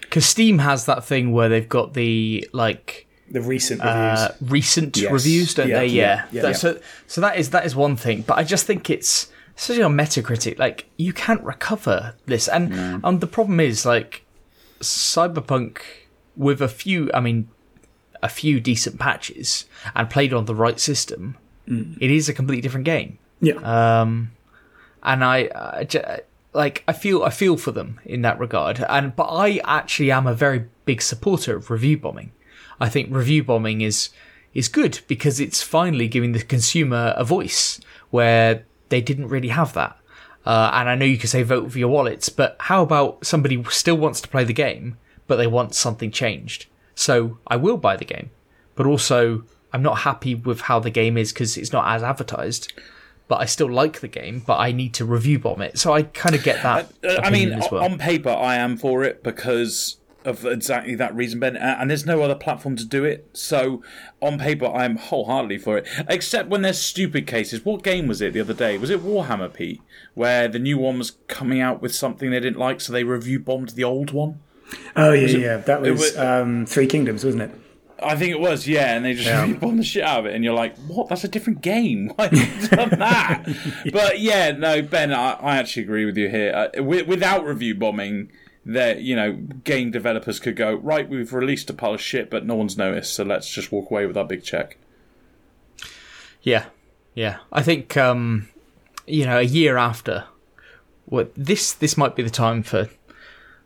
Because 0.00 0.26
Steam 0.26 0.58
has 0.58 0.86
that 0.86 1.04
thing 1.04 1.32
where 1.32 1.48
they've 1.48 1.68
got 1.68 1.94
the 1.94 2.48
like 2.52 3.06
the 3.30 3.40
recent 3.40 3.80
reviews, 3.80 4.18
uh, 4.18 4.34
recent 4.40 4.96
yes. 4.96 5.12
reviews, 5.12 5.54
don't 5.54 5.68
yeah, 5.68 5.78
they? 5.78 5.86
Yeah. 5.86 6.26
yeah, 6.30 6.42
yeah 6.42 6.52
so 6.52 6.80
so 7.06 7.20
that 7.20 7.36
is 7.36 7.50
that 7.50 7.66
is 7.66 7.74
one 7.74 7.96
thing, 7.96 8.22
but 8.22 8.38
I 8.38 8.44
just 8.44 8.66
think 8.66 8.90
it's 8.90 9.28
especially 9.56 9.82
on 9.82 9.96
Metacritic, 9.96 10.58
like 10.58 10.86
you 10.96 11.12
can't 11.12 11.42
recover 11.42 12.14
this, 12.26 12.48
and 12.48 12.70
no. 12.70 13.00
and 13.04 13.20
the 13.20 13.26
problem 13.26 13.60
is 13.60 13.86
like 13.86 14.24
Cyberpunk 14.80 15.80
with 16.36 16.60
a 16.60 16.68
few, 16.68 17.10
I 17.14 17.20
mean, 17.20 17.48
a 18.22 18.28
few 18.28 18.60
decent 18.60 18.98
patches 18.98 19.66
and 19.94 20.10
played 20.10 20.32
on 20.32 20.46
the 20.46 20.54
right 20.54 20.80
system, 20.80 21.36
mm. 21.68 21.96
it 22.00 22.10
is 22.10 22.28
a 22.28 22.34
completely 22.34 22.62
different 22.62 22.86
game. 22.86 23.18
Yeah. 23.40 23.54
Um, 24.00 24.32
and 25.04 25.24
I, 25.24 25.50
I 25.54 26.20
like 26.52 26.84
I 26.88 26.92
feel 26.92 27.22
I 27.22 27.30
feel 27.30 27.56
for 27.56 27.72
them 27.72 28.00
in 28.04 28.22
that 28.22 28.38
regard. 28.38 28.84
And 28.88 29.14
but 29.14 29.24
I 29.24 29.60
actually 29.64 30.10
am 30.10 30.26
a 30.26 30.34
very 30.34 30.66
big 30.84 31.02
supporter 31.02 31.56
of 31.56 31.70
review 31.70 31.98
bombing. 31.98 32.32
I 32.80 32.88
think 32.88 33.14
review 33.14 33.44
bombing 33.44 33.80
is 33.80 34.10
is 34.54 34.68
good 34.68 35.00
because 35.08 35.40
it's 35.40 35.62
finally 35.62 36.08
giving 36.08 36.32
the 36.32 36.42
consumer 36.42 37.12
a 37.16 37.24
voice 37.24 37.80
where 38.10 38.64
they 38.88 39.00
didn't 39.00 39.28
really 39.28 39.48
have 39.48 39.72
that. 39.74 39.96
Uh, 40.46 40.70
and 40.74 40.88
I 40.88 40.94
know 40.94 41.06
you 41.06 41.18
can 41.18 41.28
say 41.28 41.42
vote 41.42 41.72
for 41.72 41.78
your 41.78 41.88
wallets, 41.88 42.28
but 42.28 42.56
how 42.60 42.82
about 42.82 43.26
somebody 43.26 43.62
still 43.70 43.96
wants 43.96 44.20
to 44.20 44.28
play 44.28 44.44
the 44.44 44.52
game, 44.52 44.98
but 45.26 45.36
they 45.36 45.46
want 45.46 45.74
something 45.74 46.10
changed? 46.10 46.66
So 46.94 47.38
I 47.46 47.56
will 47.56 47.78
buy 47.78 47.96
the 47.96 48.04
game, 48.04 48.30
but 48.76 48.86
also 48.86 49.44
I'm 49.72 49.82
not 49.82 50.00
happy 50.00 50.34
with 50.34 50.62
how 50.62 50.78
the 50.78 50.90
game 50.90 51.16
is 51.16 51.32
because 51.32 51.56
it's 51.56 51.72
not 51.72 51.88
as 51.92 52.02
advertised 52.02 52.72
but 53.28 53.40
I 53.40 53.46
still 53.46 53.70
like 53.70 54.00
the 54.00 54.08
game, 54.08 54.42
but 54.46 54.58
I 54.58 54.72
need 54.72 54.94
to 54.94 55.04
review 55.04 55.38
bomb 55.38 55.62
it. 55.62 55.78
So 55.78 55.92
I 55.92 56.02
kind 56.02 56.34
of 56.34 56.42
get 56.42 56.62
that. 56.62 56.92
Uh, 57.02 57.20
I 57.22 57.30
mean, 57.30 57.58
well. 57.70 57.84
on 57.84 57.98
paper, 57.98 58.30
I 58.30 58.56
am 58.56 58.76
for 58.76 59.02
it 59.04 59.22
because 59.22 59.96
of 60.24 60.44
exactly 60.44 60.94
that 60.94 61.14
reason, 61.14 61.38
Ben. 61.40 61.56
And 61.56 61.90
there's 61.90 62.06
no 62.06 62.22
other 62.22 62.34
platform 62.34 62.76
to 62.76 62.84
do 62.84 63.04
it. 63.04 63.28
So 63.32 63.82
on 64.20 64.38
paper, 64.38 64.66
I'm 64.66 64.96
wholeheartedly 64.96 65.58
for 65.58 65.78
it. 65.78 65.86
Except 66.08 66.48
when 66.48 66.62
there's 66.62 66.80
stupid 66.80 67.26
cases. 67.26 67.64
What 67.64 67.82
game 67.82 68.06
was 68.06 68.20
it 68.20 68.32
the 68.32 68.40
other 68.40 68.54
day? 68.54 68.78
Was 68.78 68.90
it 68.90 69.02
Warhammer, 69.02 69.52
Pete? 69.52 69.82
Where 70.14 70.48
the 70.48 70.58
new 70.58 70.78
one 70.78 70.98
was 70.98 71.12
coming 71.26 71.60
out 71.60 71.82
with 71.82 71.94
something 71.94 72.30
they 72.30 72.40
didn't 72.40 72.58
like, 72.58 72.80
so 72.80 72.92
they 72.92 73.04
review 73.04 73.38
bombed 73.38 73.70
the 73.70 73.84
old 73.84 74.12
one? 74.12 74.40
Oh, 74.96 75.12
yeah, 75.12 75.28
it, 75.28 75.40
yeah. 75.40 75.56
That 75.58 75.82
was, 75.82 76.00
was 76.00 76.16
um, 76.16 76.66
Three 76.66 76.86
Kingdoms, 76.86 77.24
wasn't 77.24 77.42
it? 77.42 77.50
I 78.02 78.16
think 78.16 78.32
it 78.32 78.40
was, 78.40 78.66
yeah, 78.66 78.96
and 78.96 79.04
they 79.04 79.14
just 79.14 79.26
yeah. 79.26 79.46
bomb 79.60 79.76
the 79.76 79.84
shit 79.84 80.02
out 80.02 80.20
of 80.20 80.26
it, 80.26 80.34
and 80.34 80.44
you're 80.44 80.54
like, 80.54 80.76
"What? 80.86 81.08
That's 81.08 81.24
a 81.24 81.28
different 81.28 81.60
game. 81.60 82.12
Why 82.16 82.28
have 82.28 82.32
you 82.32 82.68
done 82.76 82.98
that?" 82.98 83.44
but 83.92 84.20
yeah, 84.20 84.52
no, 84.52 84.82
Ben, 84.82 85.12
I, 85.12 85.32
I 85.32 85.56
actually 85.56 85.84
agree 85.84 86.04
with 86.04 86.16
you 86.16 86.28
here. 86.28 86.70
Uh, 86.76 86.82
without 86.82 87.44
review 87.44 87.74
bombing, 87.74 88.30
that 88.66 89.00
you 89.02 89.14
know, 89.14 89.32
game 89.32 89.90
developers 89.90 90.40
could 90.40 90.56
go 90.56 90.74
right. 90.74 91.08
We've 91.08 91.32
released 91.32 91.70
a 91.70 91.74
pile 91.74 91.94
of 91.94 92.00
shit, 92.00 92.30
but 92.30 92.44
no 92.44 92.54
one's 92.54 92.76
noticed, 92.76 93.14
so 93.14 93.24
let's 93.24 93.48
just 93.48 93.70
walk 93.70 93.90
away 93.90 94.06
with 94.06 94.16
our 94.16 94.24
big 94.24 94.42
check. 94.42 94.76
Yeah, 96.42 96.66
yeah. 97.14 97.38
I 97.52 97.62
think 97.62 97.96
um, 97.96 98.48
you 99.06 99.24
know, 99.24 99.38
a 99.38 99.42
year 99.42 99.76
after, 99.76 100.24
what 101.06 101.32
this 101.34 101.72
this 101.72 101.96
might 101.96 102.16
be 102.16 102.22
the 102.22 102.30
time 102.30 102.62
for 102.62 102.88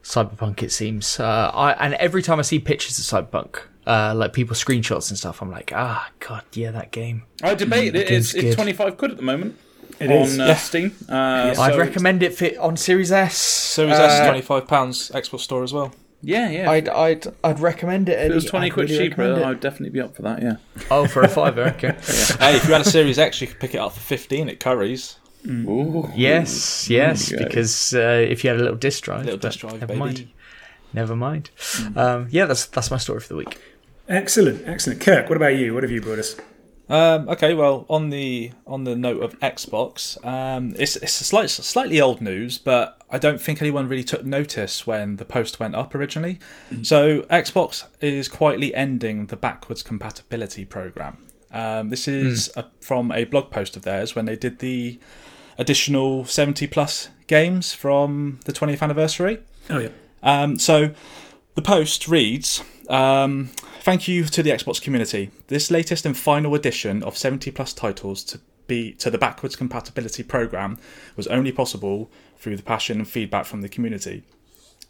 Cyberpunk. 0.03 0.63
It 0.63 0.73
seems, 0.73 1.21
uh, 1.21 1.51
I 1.55 1.73
and 1.73 1.95
every 1.95 2.23
time 2.23 2.39
I 2.39 2.43
see 2.43 2.59
pictures 2.59 2.99
of 2.99 3.05
Cyberpunk, 3.05 3.61
uh, 3.89 4.15
like 4.15 4.33
people 4.33 4.55
screenshots 4.55 5.09
and 5.11 5.19
stuff, 5.19 5.41
I'm 5.43 5.51
like, 5.51 5.73
ah, 5.75 6.11
god, 6.21 6.43
yeah, 6.53 6.71
that 6.73 6.91
game. 6.93 7.23
I 7.43 7.55
debate 7.55 7.95
it. 7.97 8.11
It's, 8.11 8.35
it's 8.35 8.55
twenty 8.55 8.73
five 8.73 8.97
quid 8.99 9.11
at 9.13 9.17
the 9.17 9.23
moment 9.23 9.57
It 9.99 10.11
on 10.11 10.23
is. 10.23 10.39
uh, 10.39 10.45
Yeah. 10.45 10.55
Steam. 10.57 10.93
Uh, 11.09 11.55
I'd 11.59 11.77
recommend 11.79 12.23
it 12.23 12.35
fit 12.35 12.57
on 12.59 12.77
Series 12.77 13.11
S. 13.11 13.37
Series 13.37 13.95
Uh, 13.99 14.03
S 14.05 14.21
is 14.21 14.27
twenty 14.27 14.43
five 14.43 14.69
pounds 14.69 15.11
Xbox 15.11 15.41
Store 15.41 15.63
as 15.65 15.73
well. 15.73 15.93
Yeah, 16.21 16.51
yeah. 16.51 16.69
I'd 16.71 16.89
I'd 16.89 17.27
I'd 17.45 17.61
recommend 17.61 18.09
it. 18.09 18.19
if 18.21 18.31
it 18.33 18.35
was 18.35 18.45
twenty 18.45 18.67
I'd 18.67 18.73
quid 18.73 18.91
really 18.91 19.09
cheaper, 19.09 19.23
it. 19.23 19.43
I'd 19.45 19.61
definitely 19.61 19.91
be 19.91 20.01
up 20.01 20.15
for 20.17 20.23
that. 20.23 20.43
Yeah. 20.43 20.57
Oh, 20.91 21.07
for 21.07 21.23
a 21.23 21.29
fiver, 21.29 21.63
okay. 21.77 21.93
hey, 22.41 22.57
if 22.57 22.67
you 22.67 22.73
had 22.73 22.81
a 22.83 22.91
Series 22.91 23.19
X, 23.19 23.41
you 23.41 23.47
could 23.47 23.61
pick 23.61 23.75
it 23.75 23.79
up 23.79 23.93
for 23.93 24.01
fifteen 24.01 24.49
at 24.49 24.59
Curry's. 24.61 25.17
Ooh. 25.47 26.11
Yes, 26.17 26.91
yes, 26.91 27.29
There 27.29 27.39
you 27.39 27.45
go. 27.45 27.49
because 27.49 27.95
uh, 27.95 28.27
if 28.29 28.43
you 28.43 28.51
had 28.51 28.59
a 28.59 28.63
little 28.63 28.77
disc 28.77 29.05
drive, 29.05 29.25
Little 29.25 29.39
disc 29.39 29.61
drive, 29.61 29.75
never 29.75 29.87
baby. 29.87 29.99
mind. 30.01 30.29
Never 30.93 31.15
mind. 31.15 31.51
Um, 31.95 32.27
yeah, 32.31 32.47
that's 32.47 32.67
that's 32.67 32.91
my 32.91 32.97
story 32.97 33.21
for 33.21 33.29
the 33.29 33.37
week. 33.37 33.57
Excellent, 34.09 34.67
excellent. 34.67 35.01
Kirk, 35.01 35.29
what 35.29 35.37
about 35.37 35.57
you? 35.57 35.75
What 35.75 35.83
have 35.83 35.93
you 35.93 36.01
brought 36.01 36.19
us? 36.19 36.37
Um, 36.89 37.29
okay, 37.29 37.53
well, 37.53 37.85
on 37.91 38.09
the 38.09 38.53
on 38.67 38.85
the 38.85 38.97
note 38.97 39.23
of 39.23 39.39
Xbox, 39.41 40.25
um, 40.25 40.75
it's 40.79 40.97
it's 40.97 41.21
a 41.21 41.25
slight, 41.25 41.51
slightly 41.51 42.01
old 42.01 42.23
news, 42.23 42.57
but 42.57 43.03
I 43.11 43.19
don't 43.19 43.39
think 43.41 43.61
anyone 43.61 43.89
really 43.89 44.05
took 44.05 44.25
notice 44.25 44.87
when 44.87 45.17
the 45.17 45.27
post 45.27 45.61
went 45.61 45.75
up 45.75 45.95
originally. 45.95 46.39
So 46.83 47.23
Xbox 47.23 47.85
is 48.01 48.29
quietly 48.29 48.75
ending 48.75 49.27
the 49.27 49.37
backwards 49.37 49.83
compatibility 49.83 50.65
program. 50.65 51.19
Um, 51.51 51.91
this 51.91 52.09
is 52.09 52.51
a, 52.57 52.67
from 52.81 53.13
a 53.13 53.25
blog 53.25 53.51
post 53.51 53.77
of 53.77 53.83
theirs 53.83 54.15
when 54.15 54.25
they 54.25 54.37
did 54.37 54.61
the 54.61 54.99
additional 55.59 56.25
seventy 56.25 56.67
plus 56.67 57.11
games 57.27 57.75
from 57.75 58.41
the 58.47 58.53
20th 58.55 58.81
anniversary. 58.81 59.41
Oh 59.69 59.79
yeah. 59.79 59.91
Um, 60.23 60.59
so 60.59 60.95
the 61.55 61.63
post 61.63 62.09
reads 62.09 62.63
um, 62.89 63.51
Thank 63.89 64.07
you 64.07 64.25
to 64.27 64.43
the 64.43 64.51
Xbox 64.51 64.83
community. 64.83 65.31
This 65.47 65.71
latest 65.71 66.05
and 66.05 66.15
final 66.15 66.55
edition 66.55 67.03
of 67.03 67.17
70 67.17 67.51
plus 67.53 67.73
titles 67.73 68.23
to 68.25 68.39
be 68.67 68.93
to 68.93 69.09
the 69.09 69.17
backwards 69.17 69.57
compatibility 69.57 70.23
program 70.23 70.77
was 71.17 71.27
only 71.29 71.53
possible 71.53 72.11
through 72.37 72.59
the 72.59 72.63
passion 72.63 72.99
and 72.99 73.09
feedback 73.09 73.47
from 73.47 73.63
the 73.63 73.69
community. 73.71 74.25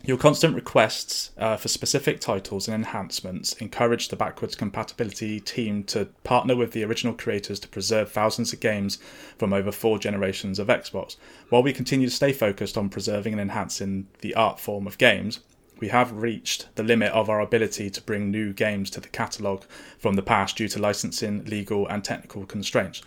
Your 0.03 0.19
constant 0.19 0.57
requests 0.57 1.31
uh, 1.39 1.57
for 1.57 1.69
specific 1.69 2.19
titles 2.19 2.67
and 2.67 2.75
enhancements 2.75 3.53
encourage 3.61 4.09
the 4.09 4.17
backwards 4.17 4.57
compatibility 4.57 5.39
team 5.39 5.85
to 5.85 6.07
partner 6.25 6.57
with 6.57 6.73
the 6.73 6.83
original 6.83 7.15
creators 7.15 7.61
to 7.61 7.69
preserve 7.69 8.11
thousands 8.11 8.53
of 8.53 8.59
games 8.59 8.97
from 9.39 9.53
over 9.53 9.71
four 9.71 10.01
generations 10.01 10.59
of 10.59 10.67
Xbox. 10.67 11.15
While 11.51 11.63
we 11.63 11.73
continue 11.73 12.09
to 12.09 12.13
stay 12.15 12.33
focused 12.33 12.77
on 12.77 12.89
preserving 12.89 13.35
and 13.35 13.41
enhancing 13.41 14.09
the 14.23 14.35
art 14.35 14.59
form 14.59 14.89
of 14.89 14.99
games, 14.99 15.39
we 15.81 15.89
have 15.89 16.13
reached 16.13 16.75
the 16.75 16.83
limit 16.83 17.13
of 17.13 17.29
our 17.29 17.41
ability 17.41 17.91
to 17.91 18.03
bring 18.03 18.31
new 18.31 18.53
games 18.53 18.91
to 18.91 19.01
the 19.01 19.09
catalogue 19.09 19.65
from 19.99 20.15
the 20.15 20.23
past 20.23 20.57
due 20.57 20.69
to 20.69 20.79
licensing, 20.79 21.45
legal, 21.45 21.87
and 21.89 22.05
technical 22.05 22.47
constraints. 22.47 23.03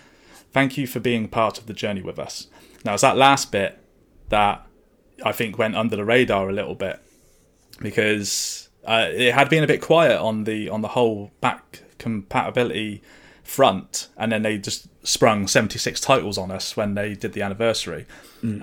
Thank 0.52 0.78
you 0.78 0.88
for 0.88 1.00
being 1.00 1.28
part 1.28 1.58
of 1.58 1.68
the 1.68 1.74
journey 1.74 2.02
with 2.02 2.20
us. 2.20 2.48
Now, 2.84 2.94
it's 2.94 3.02
that 3.02 3.18
last 3.18 3.52
bit 3.52 3.80
that 4.30 4.66
I 5.24 5.32
think 5.32 5.58
went 5.58 5.76
under 5.76 5.96
the 5.96 6.06
radar 6.06 6.50
a 6.50 6.54
little 6.54 6.76
bit 6.76 7.00
because 7.80 8.70
uh, 8.86 9.08
it 9.10 9.34
had 9.34 9.50
been 9.50 9.64
a 9.64 9.68
bit 9.68 9.82
quiet 9.82 10.20
on 10.20 10.46
the 10.46 10.70
on 10.70 10.82
the 10.82 10.90
whole 10.90 11.32
back 11.42 11.84
compatibility 11.98 13.02
front, 13.44 14.08
and 14.18 14.32
then 14.32 14.42
they 14.42 14.58
just 14.58 14.88
sprung 15.04 15.48
seventy 15.48 15.78
six 15.80 16.02
titles 16.02 16.38
on 16.38 16.52
us 16.52 16.76
when 16.76 16.96
they 16.96 17.14
did 17.14 17.34
the 17.34 17.42
anniversary. 17.42 18.06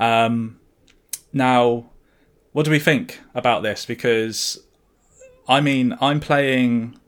Um, 0.01 0.59
now, 1.33 1.91
what 2.53 2.65
do 2.65 2.71
we 2.71 2.79
think 2.79 3.21
about 3.35 3.63
this? 3.63 3.87
Because 3.87 4.59
I 5.49 5.61
mean, 5.61 5.97
I'm 6.01 6.21
playing. 6.21 6.99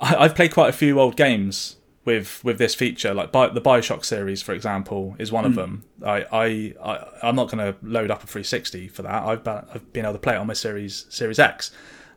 I, 0.00 0.16
I've 0.16 0.34
played 0.34 0.52
quite 0.52 0.68
a 0.68 0.72
few 0.72 1.00
old 1.00 1.16
games 1.16 1.76
with 2.04 2.42
with 2.42 2.58
this 2.58 2.74
feature, 2.74 3.12
like 3.12 3.32
Bi- 3.32 3.50
the 3.50 3.60
Bioshock 3.60 4.04
series, 4.04 4.40
for 4.40 4.54
example, 4.54 5.14
is 5.18 5.30
one 5.30 5.44
of 5.44 5.54
them. 5.54 5.84
I, 6.04 6.24
I, 6.32 6.74
I 6.82 7.06
I'm 7.22 7.36
not 7.36 7.50
going 7.50 7.58
to 7.58 7.78
load 7.82 8.10
up 8.10 8.22
a 8.22 8.26
360 8.26 8.88
for 8.88 9.02
that. 9.02 9.22
I've 9.24 9.46
I've 9.46 9.92
been 9.92 10.04
able 10.04 10.14
to 10.14 10.18
play 10.18 10.34
it 10.34 10.38
on 10.38 10.46
my 10.46 10.54
Series 10.54 11.06
Series 11.10 11.38
X. 11.38 11.70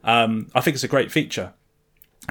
Um, 0.04 0.50
I 0.54 0.60
think 0.60 0.74
it's 0.74 0.84
a 0.84 0.88
great 0.88 1.12
feature. 1.12 1.52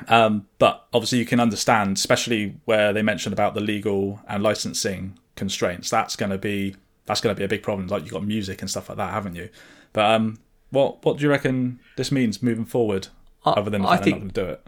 Um, 0.07 0.47
but 0.57 0.87
obviously, 0.93 1.19
you 1.19 1.25
can 1.25 1.39
understand, 1.39 1.97
especially 1.97 2.55
where 2.65 2.93
they 2.93 3.01
mentioned 3.01 3.33
about 3.33 3.53
the 3.53 3.61
legal 3.61 4.21
and 4.27 4.41
licensing 4.41 5.19
constraints. 5.35 5.89
That's 5.89 6.15
going 6.15 6.31
to 6.31 6.37
be 6.37 6.75
that's 7.05 7.21
going 7.21 7.35
to 7.35 7.39
be 7.39 7.43
a 7.43 7.49
big 7.49 7.61
problem. 7.61 7.87
Like 7.87 8.03
you've 8.03 8.13
got 8.13 8.23
music 8.23 8.61
and 8.61 8.69
stuff 8.71 8.89
like 8.89 8.97
that, 8.97 9.11
haven't 9.11 9.35
you? 9.35 9.49
But 9.93 10.11
um, 10.11 10.39
what 10.69 11.03
what 11.05 11.17
do 11.17 11.23
you 11.23 11.29
reckon 11.29 11.79
this 11.97 12.11
means 12.11 12.41
moving 12.41 12.65
forward? 12.65 13.07
I- 13.45 13.51
other 13.51 13.69
than 13.69 13.85
I 13.85 13.95
fact 13.95 14.03
they're 14.05 14.13
not 14.13 14.19
going 14.19 14.29
think- 14.31 14.33
to 14.35 14.41
do 14.45 14.49
it. 14.51 14.61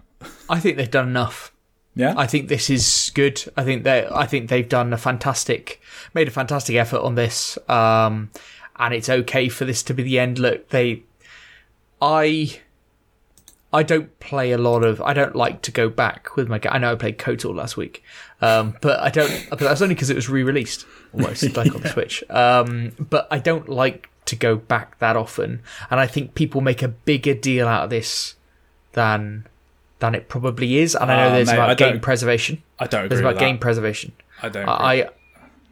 I 0.50 0.60
think 0.60 0.78
they've 0.78 0.90
done 0.92 1.08
enough. 1.10 1.52
Yeah, 1.96 2.14
I 2.18 2.26
think 2.26 2.48
this 2.48 2.70
is 2.72 3.12
good. 3.14 3.44
I 3.56 3.64
think 3.64 3.84
they 3.84 4.08
I 4.12 4.26
think 4.26 4.50
they've 4.50 4.68
done 4.68 4.94
a 4.94 4.98
fantastic 4.98 5.80
made 6.16 6.28
a 6.28 6.32
fantastic 6.32 6.76
effort 6.76 7.02
on 7.02 7.14
this. 7.16 7.58
Um 7.70 8.32
and 8.78 8.94
it's 8.96 9.10
okay 9.10 9.48
for 9.50 9.66
this 9.66 9.84
to 9.84 9.94
be 9.94 10.02
the 10.02 10.18
end. 10.18 10.40
Look, 10.40 10.70
they 10.70 11.04
I 12.02 12.60
I 13.72 13.84
don't 13.84 14.18
play 14.20 14.52
a 14.52 14.58
lot 14.58 14.84
of 14.84 15.02
I 15.02 15.14
don't 15.14 15.36
like 15.36 15.62
to 15.64 15.72
go 15.72 15.90
back 15.90 16.36
with 16.36 16.48
my 16.48 16.60
I 16.70 16.78
know 16.80 16.94
I 16.94 16.96
played 16.96 17.18
Kotor 17.20 17.54
last 17.54 17.78
week. 17.78 18.04
Um 18.42 18.76
but 18.82 19.00
I 19.00 19.10
don't 19.10 19.48
but 19.52 19.60
that's 19.60 19.82
only 19.82 19.94
because 19.94 20.10
it 20.10 20.16
was 20.16 20.30
re-released 20.30 20.86
almost 21.14 21.56
like 21.56 21.76
on 21.76 21.82
the 21.84 21.90
Switch. 21.90 22.24
Um 22.30 22.94
but 23.00 23.28
I 23.30 23.38
don't 23.40 23.70
like 23.70 24.10
to 24.34 24.40
go 24.40 24.56
back 24.56 25.00
that 25.00 25.16
often 25.16 25.62
and 25.90 26.00
I 26.00 26.08
think 26.08 26.36
people 26.36 26.62
make 26.62 26.82
a 26.82 26.88
bigger 26.88 27.34
deal 27.34 27.68
out 27.68 27.86
of 27.86 27.90
this 27.90 28.36
than 28.94 29.48
than 30.00 30.16
it 30.16 30.28
probably 30.28 30.80
is. 30.80 30.96
And 30.96 31.10
I 31.10 31.16
know 31.16 31.30
Ah, 31.30 31.36
there's 31.36 31.48
mate, 31.48 31.60
I 31.60 31.64
about 31.66 31.78
game 31.78 32.00
preservation. 32.02 32.62
I 32.78 32.88
don't 32.88 33.06
agree 33.06 33.10
There's 33.10 33.22
about 33.22 33.40
game 33.40 33.58
preservation. 33.58 34.12
I 34.42 34.50
don't. 34.50 34.68
I, 34.68 34.74
I 34.74 35.10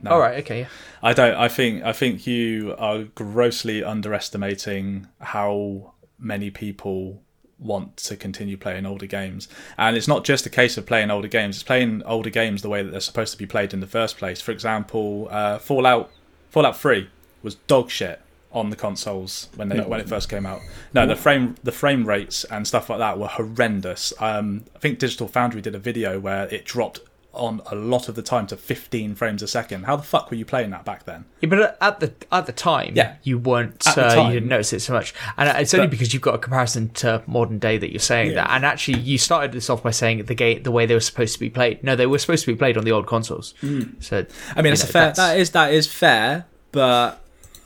all 0.10 0.20
right, 0.20 0.39
okay, 0.39 0.62
yeah. 0.62 0.68
I 1.03 1.13
don't. 1.13 1.36
I 1.36 1.48
think. 1.48 1.84
I 1.84 1.91
think 1.91 2.25
you 2.25 2.74
are 2.77 3.03
grossly 3.03 3.84
underestimating 3.84 5.08
how 5.20 5.94
many 6.18 6.50
people 6.50 7.22
want 7.60 7.98
to 7.98 8.15
continue 8.15 8.58
playing 8.58 8.86
older 8.86 9.06
games, 9.06 9.48
and 9.77 9.98
it's 9.98 10.08
not 10.08 10.24
just 10.24 10.46
a 10.46 10.50
case 10.50 10.77
of 10.77 10.86
playing 10.86 11.12
older 11.12 11.27
games. 11.27 11.58
It's 11.58 11.63
playing 11.63 12.01
older 12.06 12.30
games 12.30 12.62
the 12.62 12.70
way 12.70 12.82
that 12.82 12.91
they're 12.91 13.00
supposed 13.01 13.34
to 13.34 13.38
be 13.38 13.46
played 13.46 13.74
in 13.74 13.82
the 13.82 13.88
first 13.88 14.18
place. 14.18 14.39
For 14.41 14.51
example, 14.51 15.27
uh, 15.30 15.60
Fallout. 15.60 16.10
Fallout 16.50 16.77
Three 16.77 17.10
was 17.44 17.56
dog 17.56 17.89
shit 17.89 18.22
on 18.53 18.70
the 18.70 18.75
consoles 18.75 19.48
when 19.55 19.70
they 19.70 19.75
No, 19.77 19.84
it 19.84 19.89
when 19.89 20.00
it 20.00 20.10
first 20.10 20.29
came 20.29 20.46
out. 20.46 20.62
No, 20.93 21.05
the 21.08 21.15
frame 21.15 21.55
the 21.63 21.72
frame 21.72 22.05
rates 22.05 22.43
and 22.46 22.67
stuff 22.67 22.89
like 22.89 23.00
that 23.00 23.17
were 23.17 23.27
horrendous. 23.27 24.13
Um, 24.20 24.65
I 24.75 24.79
think 24.79 25.00
Digital 25.00 25.27
Foundry 25.29 25.62
did 25.62 25.75
a 25.75 25.79
video 25.79 26.20
where 26.20 26.48
it 26.53 26.65
dropped 26.65 27.00
on 27.34 27.62
a 27.72 27.75
lot 27.75 28.10
of 28.10 28.15
the 28.15 28.22
time 28.22 28.46
to 28.46 28.58
15 28.58 29.15
frames 29.15 29.41
a 29.41 29.48
second. 29.48 29.86
How 29.86 29.96
the 29.96 30.03
fuck 30.03 30.29
were 30.29 30.36
you 30.36 30.43
playing 30.43 30.72
that 30.72 30.84
back 30.84 31.05
then? 31.05 31.24
Yeah, 31.39 31.48
but 31.48 31.77
at 31.79 32.01
the 32.01 32.12
at 32.29 32.46
the 32.46 32.51
time, 32.51 32.91
Yeah. 32.93 33.15
you 33.24 33.38
weren't 33.38 33.88
uh, 33.88 33.93
time. 33.93 34.27
you 34.27 34.34
didn't 34.34 34.50
notice 34.50 34.74
it 34.74 34.81
so 34.81 34.91
much, 34.91 35.13
and 35.38 35.48
it's 35.58 35.74
only 35.74 35.88
But- 35.88 35.91
because 35.91 36.12
you've 36.13 36.22
got 36.22 36.36
a 36.36 36.39
comparison 36.39 36.89
to 36.96 37.24
modern 37.27 37.58
day 37.58 37.77
that 37.77 37.89
you're 37.89 38.01
saying 38.01 38.31
Yeah. 38.31 38.36
that. 38.43 38.50
And 38.51 38.65
actually, 38.65 39.00
you 39.00 39.17
started 39.17 39.53
this 39.53 39.70
off 39.70 39.81
by 39.81 39.91
saying 39.91 40.25
the 40.25 40.36
game 40.36 40.63
the 40.63 40.72
way 40.72 40.86
they 40.86 40.93
were 40.93 41.00
supposed 41.00 41.31
to 41.36 41.39
be 41.39 41.50
played. 41.50 41.81
No, 41.86 41.96
they 41.96 42.05
were 42.05 42.17
supposed 42.20 42.43
to 42.43 42.51
be 42.51 42.58
played 42.58 42.75
on 42.77 42.84
the 42.84 42.91
old 42.91 43.08
consoles. 43.08 43.53
So 44.01 44.25
I 44.53 44.62
mean, 44.62 44.74
know, 44.74 44.74
a 44.74 44.75
fair. 44.75 45.01
that's- 45.13 45.15
That 45.17 45.39
is 45.39 45.50
that 45.51 45.74
is 45.74 45.88
fair, 45.88 46.48
but 46.74 47.21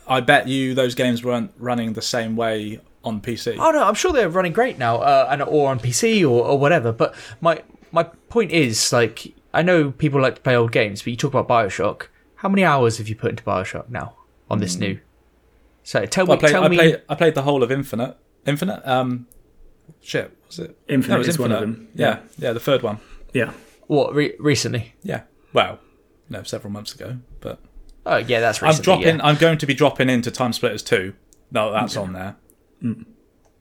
I 0.08 0.22
bet 0.22 0.48
you 0.48 0.74
those 0.74 0.96
games 0.96 1.24
weren't 1.24 1.52
running 1.58 1.94
the 1.94 2.02
same 2.02 2.36
way 2.36 2.80
on 3.04 3.22
PC. 3.22 3.58
Oh 3.60 3.72
no, 3.72 3.84
I'm 3.84 3.94
sure 3.96 4.12
they're 4.14 4.30
running 4.30 4.54
great 4.54 4.78
now, 4.78 4.98
uh, 4.98 5.28
and 5.32 5.42
or 5.42 5.70
on 5.70 5.80
PC 5.80 6.22
or, 6.24 6.46
or 6.46 6.60
whatever. 6.60 6.92
But 6.92 7.16
my 7.42 7.62
my 7.92 8.04
point 8.04 8.52
is, 8.52 8.92
like, 8.94 9.34
I 9.54 9.62
know 9.62 9.92
people 9.92 10.22
like 10.22 10.36
to 10.36 10.42
play 10.42 10.56
old 10.56 10.72
games, 10.72 11.02
but 11.02 11.08
you 11.12 11.16
talk 11.18 11.34
about 11.34 11.48
Bioshock. 11.48 12.08
How 12.36 12.50
many 12.50 12.64
hours 12.64 12.98
have 12.98 13.08
you 13.08 13.16
put 13.16 13.30
into 13.32 13.44
Bioshock 13.44 13.90
now 13.90 14.16
on 14.50 14.60
this 14.60 14.76
new? 14.78 15.00
So 15.84 16.06
tell 16.06 16.26
Well, 16.26 16.38
me, 16.38 16.40
I 16.40 16.42
played. 16.42 16.52
tell 16.52 16.64
I 16.64 16.68
me. 16.68 16.76
played. 16.78 17.02
I 17.10 17.16
played 17.16 17.36
the 17.36 17.44
whole 17.44 17.64
of 17.64 17.72
Infinite. 17.72 18.18
Infinite. 18.46 18.82
Um, 18.88 19.28
shit. 20.02 20.36
Was 20.48 20.60
it? 20.60 20.78
Infinite 20.88 21.10
No, 21.14 21.16
it 21.16 21.20
was 21.20 21.28
is 21.30 21.40
one 21.40 21.52
of 21.52 21.62
Infinite. 21.64 21.78
them. 21.78 21.90
Yeah, 21.96 22.20
yeah, 22.38 22.54
the 22.54 22.60
third 22.60 22.82
one. 22.84 23.00
Yeah. 23.34 23.52
What 23.88 24.14
re- 24.16 24.34
recently? 24.40 24.94
Yeah. 25.04 25.22
Well, 25.54 25.80
no, 26.30 26.44
several 26.44 26.72
months 26.72 26.94
ago, 26.94 27.18
but 27.40 27.60
Oh 28.06 28.18
yeah, 28.18 28.40
that's 28.40 28.62
I'm 28.62 28.76
dropping. 28.82 29.18
Yeah, 29.18 29.26
I'm 29.26 29.36
going 29.36 29.58
to 29.58 29.66
be 29.66 29.74
dropping 29.74 30.10
into 30.10 30.32
Time 30.32 30.54
Splitters 30.54 30.84
two. 30.84 31.14
No, 31.52 31.72
that's 31.72 31.96
on 31.96 32.14
there 32.14 32.36
mm. 32.84 33.06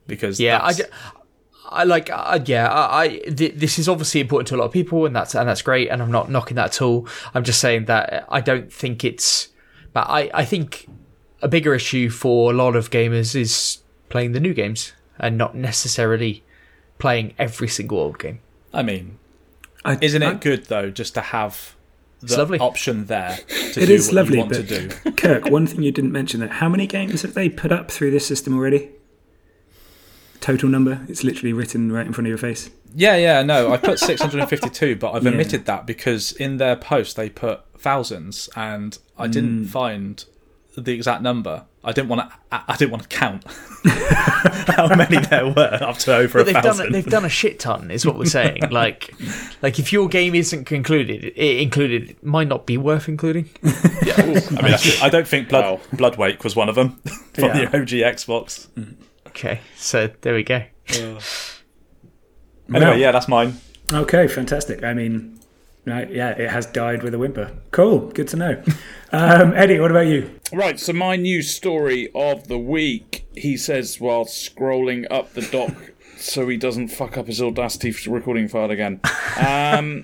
because 0.07 0.39
yeah 0.39 0.59
I, 0.61 0.73
that's- 0.73 0.89
ju- 0.89 1.19
I 1.69 1.83
like. 1.83 2.09
Uh, 2.09 2.15
uh, 2.15 2.39
yeah, 2.45 2.67
I. 2.69 3.03
I 3.03 3.07
th- 3.19 3.55
this 3.55 3.79
is 3.79 3.89
obviously 3.89 4.21
important 4.21 4.47
to 4.49 4.55
a 4.55 4.57
lot 4.57 4.65
of 4.65 4.71
people, 4.71 5.05
and 5.05 5.15
that's 5.15 5.35
and 5.35 5.49
that's 5.49 5.61
great. 5.61 5.89
And 5.89 6.01
I'm 6.01 6.11
not 6.11 6.29
knocking 6.29 6.55
that 6.55 6.65
at 6.65 6.81
all. 6.81 7.07
I'm 7.33 7.43
just 7.43 7.59
saying 7.59 7.85
that 7.85 8.13
uh, 8.13 8.25
I 8.29 8.41
don't 8.41 8.71
think 8.71 9.03
it's. 9.03 9.49
But 9.93 10.07
I. 10.09 10.29
I 10.33 10.45
think 10.45 10.87
a 11.41 11.47
bigger 11.47 11.73
issue 11.73 12.09
for 12.09 12.51
a 12.51 12.55
lot 12.55 12.75
of 12.75 12.89
gamers 12.91 13.35
is 13.35 13.79
playing 14.09 14.31
the 14.31 14.39
new 14.39 14.53
games 14.53 14.93
and 15.19 15.37
not 15.37 15.55
necessarily 15.55 16.43
playing 16.97 17.33
every 17.37 17.67
single 17.67 17.99
old 17.99 18.19
game. 18.19 18.39
I 18.73 18.83
mean, 18.83 19.17
I, 19.83 19.97
isn't 20.01 20.21
it 20.21 20.41
good 20.41 20.65
though, 20.65 20.89
just 20.89 21.13
to 21.15 21.21
have 21.21 21.75
the 22.21 22.37
lovely. 22.37 22.59
option 22.59 23.05
there 23.05 23.37
to 23.73 23.81
It 23.81 23.85
do 23.87 23.93
is 23.93 24.07
what 24.07 24.15
lovely, 24.15 24.37
you 24.37 24.39
want 24.39 24.51
but 24.51 24.67
to 24.67 24.87
do? 24.87 25.11
Kirk, 25.17 25.45
one 25.49 25.67
thing 25.67 25.83
you 25.83 25.91
didn't 25.91 26.11
mention 26.11 26.39
that 26.39 26.51
how 26.51 26.69
many 26.69 26.87
games 26.87 27.21
have 27.21 27.33
they 27.33 27.49
put 27.49 27.71
up 27.71 27.91
through 27.91 28.11
this 28.11 28.25
system 28.25 28.55
already? 28.55 28.91
total 30.45 30.69
number? 30.69 31.01
It's 31.09 31.23
literally 31.23 31.53
written 31.53 31.91
right 31.91 32.05
in 32.05 32.13
front 32.13 32.27
of 32.27 32.29
your 32.29 32.37
face. 32.37 32.69
Yeah, 32.93 33.15
yeah, 33.15 33.41
no, 33.41 33.73
I 33.73 33.77
put 33.77 33.97
652, 34.11 34.95
but 34.95 35.11
I've 35.11 35.25
omitted 35.25 35.65
that 35.65 35.87
because 35.87 36.31
in 36.33 36.57
their 36.57 36.75
post 36.75 37.15
they 37.15 37.29
put 37.29 37.61
thousands, 37.77 38.47
and 38.55 38.97
I 39.17 39.27
didn't 39.27 39.65
mm. 39.65 39.67
find 39.67 40.23
the 40.81 40.91
exact 40.93 41.21
number. 41.21 41.65
I 41.83 41.91
didn't 41.91 42.09
want 42.09 42.29
to. 42.29 42.37
I 42.51 42.75
didn't 42.77 42.91
want 42.91 43.03
to 43.03 43.09
count 43.09 43.43
how 43.85 44.87
many 44.95 45.17
there 45.17 45.45
were 45.47 45.77
up 45.81 45.97
to 45.99 46.15
over 46.15 46.39
But 46.39 46.41
a 46.41 46.43
they've 46.45 46.53
done 46.55 46.63
thousand. 46.63 46.85
it, 46.87 46.91
they've 46.93 47.05
done 47.05 47.25
a 47.25 47.29
shit 47.29 47.59
ton, 47.59 47.91
is 47.91 48.05
what 48.05 48.17
we're 48.17 48.25
saying. 48.25 48.61
like, 48.71 49.13
like 49.61 49.77
if 49.79 49.93
your 49.93 50.07
game 50.07 50.33
isn't 50.35 50.65
concluded, 50.65 51.23
it 51.25 51.61
included 51.61 52.09
it 52.11 52.23
might 52.23 52.47
not 52.47 52.65
be 52.65 52.77
worth 52.77 53.07
including. 53.07 53.49
Yeah, 54.05 54.13
I 54.19 54.25
mean, 54.25 54.35
that's- 54.43 55.01
I 55.01 55.09
don't 55.09 55.27
think 55.27 55.49
Blood 55.49 55.63
Wow. 55.65 55.79
Bloodwake 56.11 56.43
was 56.43 56.55
one 56.55 56.69
of 56.69 56.75
them 56.75 56.99
from 57.33 57.45
Yeah. 57.45 57.65
the 57.65 57.77
OG 57.77 57.89
Xbox. 58.15 58.67
Okay, 59.27 59.61
so 59.75 60.09
there 60.21 60.35
we 60.35 60.43
go. 60.43 60.61
Anyway, 60.89 61.19
Wow. 62.69 62.93
yeah, 62.93 63.11
that's 63.11 63.27
mine. 63.27 63.59
Okay, 63.91 64.27
fantastic. 64.27 64.83
I 64.83 64.93
mean, 64.93 65.39
right, 65.85 66.09
yeah, 66.09 66.31
it 66.31 66.49
has 66.49 66.65
died 66.65 67.03
with 67.03 67.13
a 67.13 67.17
whimper. 67.17 67.51
Cool, 67.71 68.09
good 68.11 68.27
to 68.29 68.37
know. 68.37 68.63
Um, 69.11 69.53
Eddie, 69.55 69.79
what 69.79 69.91
about 69.91 70.07
you? 70.07 70.39
Right, 70.53 70.79
so 70.79 70.93
my 70.93 71.15
news 71.15 71.53
story 71.53 72.09
of 72.13 72.47
the 72.47 72.59
week, 72.59 73.27
he 73.35 73.57
says 73.57 73.99
while 73.99 74.25
scrolling 74.25 75.05
up 75.09 75.33
the 75.33 75.41
doc 75.41 75.73
so 76.17 76.47
he 76.47 76.57
doesn't 76.57 76.87
fuck 76.89 77.17
up 77.17 77.27
his 77.27 77.41
Audacity 77.41 77.93
recording 78.09 78.47
file 78.47 78.71
again. 78.71 78.99
Um, 79.37 80.01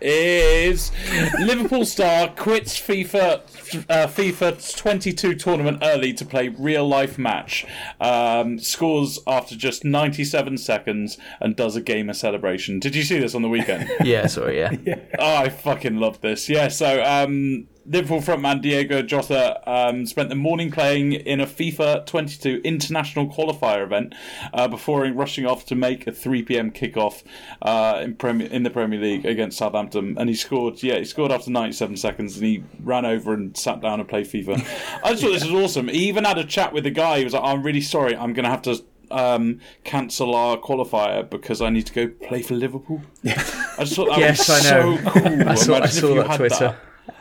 is 0.00 0.92
Liverpool 1.40 1.84
star 1.84 2.28
quits 2.28 2.78
FIFA 2.78 3.40
uh, 3.88 4.06
FIFA 4.06 4.76
22 4.76 5.34
tournament 5.34 5.78
early 5.82 6.12
to 6.14 6.24
play 6.24 6.48
real 6.48 6.86
life 6.86 7.18
match. 7.18 7.66
Um, 8.00 8.58
scores 8.58 9.18
after 9.26 9.56
just 9.56 9.84
97 9.84 10.58
seconds 10.58 11.18
and 11.40 11.56
does 11.56 11.76
a 11.76 11.80
gamer 11.80 12.14
celebration. 12.14 12.78
Did 12.78 12.94
you 12.94 13.02
see 13.02 13.18
this 13.18 13.34
on 13.34 13.42
the 13.42 13.48
weekend? 13.48 13.90
Yeah, 14.06 14.26
sorry, 14.26 14.58
yeah. 14.58 14.72
Oh, 15.18 15.36
I 15.36 15.48
fucking 15.48 15.96
love 15.96 16.20
this. 16.20 16.48
Yeah, 16.48 16.68
so 16.68 17.02
um, 17.02 17.66
Liverpool 17.88 18.20
frontman 18.20 18.60
Diogo 18.62 19.00
Jota 19.02 19.60
um, 19.70 20.06
spent 20.06 20.28
the 20.28 20.34
morning 20.34 20.70
playing 20.70 21.12
in 21.12 21.40
a 21.40 21.46
FIFA 21.46 22.04
22 22.06 22.60
international 22.64 23.26
qualifier 23.28 23.82
event 23.84 24.14
uh, 24.52 24.66
before 24.66 25.04
rushing 25.06 25.46
off 25.46 25.64
to 25.66 25.74
make 25.74 26.06
a 26.06 26.12
3 26.12 26.42
p.m. 26.42 26.70
kickoff 26.72 27.22
uh, 27.62 28.00
in, 28.02 28.14
Premier, 28.16 28.48
in 28.48 28.62
the 28.64 28.70
Premier 28.70 29.00
League 29.00 29.24
against 29.24 29.58
Southampton. 29.58 30.16
And 30.18 30.28
he 30.28 30.34
scored, 30.34 30.82
yeah, 30.82 30.98
he 30.98 31.04
scored 31.04 31.30
after 31.30 31.50
97 31.50 31.96
seconds 31.96 32.36
and 32.36 32.44
he 32.46 32.64
ran 32.82 33.04
over 33.06 33.32
and 33.32 33.56
sat 33.56 33.80
down 33.80 34.00
and 34.00 34.08
played 34.08 34.26
FIFA. 34.26 34.56
I 35.04 35.10
just 35.10 35.22
thought 35.22 35.32
this 35.32 35.44
was 35.50 35.52
awesome. 35.64 35.88
He 35.88 36.08
even 36.08 36.24
had 36.24 36.38
a 36.38 36.44
chat 36.44 36.72
with 36.72 36.84
the 36.84 36.90
guy. 36.90 37.18
He 37.18 37.24
was 37.24 37.34
like, 37.34 37.44
I'm 37.44 37.62
really 37.62 37.80
sorry, 37.80 38.16
I'm 38.16 38.32
going 38.32 38.44
to 38.44 38.50
have 38.50 38.62
to 38.62 38.84
um, 39.12 39.60
cancel 39.84 40.34
our 40.34 40.56
qualifier 40.56 41.28
because 41.30 41.62
I 41.62 41.70
need 41.70 41.86
to 41.86 41.92
go 41.92 42.08
play 42.26 42.42
for 42.42 42.54
Liverpool. 42.54 43.02
I 43.24 43.30
just 43.84 43.94
thought 43.94 44.08
that 44.08 44.18
Yes, 44.18 44.48
was 44.48 44.62
so 44.66 44.98
cool. 45.06 45.48
I 45.48 45.54
saw, 45.54 45.74
I 45.74 45.76
Imagine 45.78 46.00
saw 46.00 46.14
that 46.16 46.36
Twitter. 46.36 46.58
that. 46.58 46.78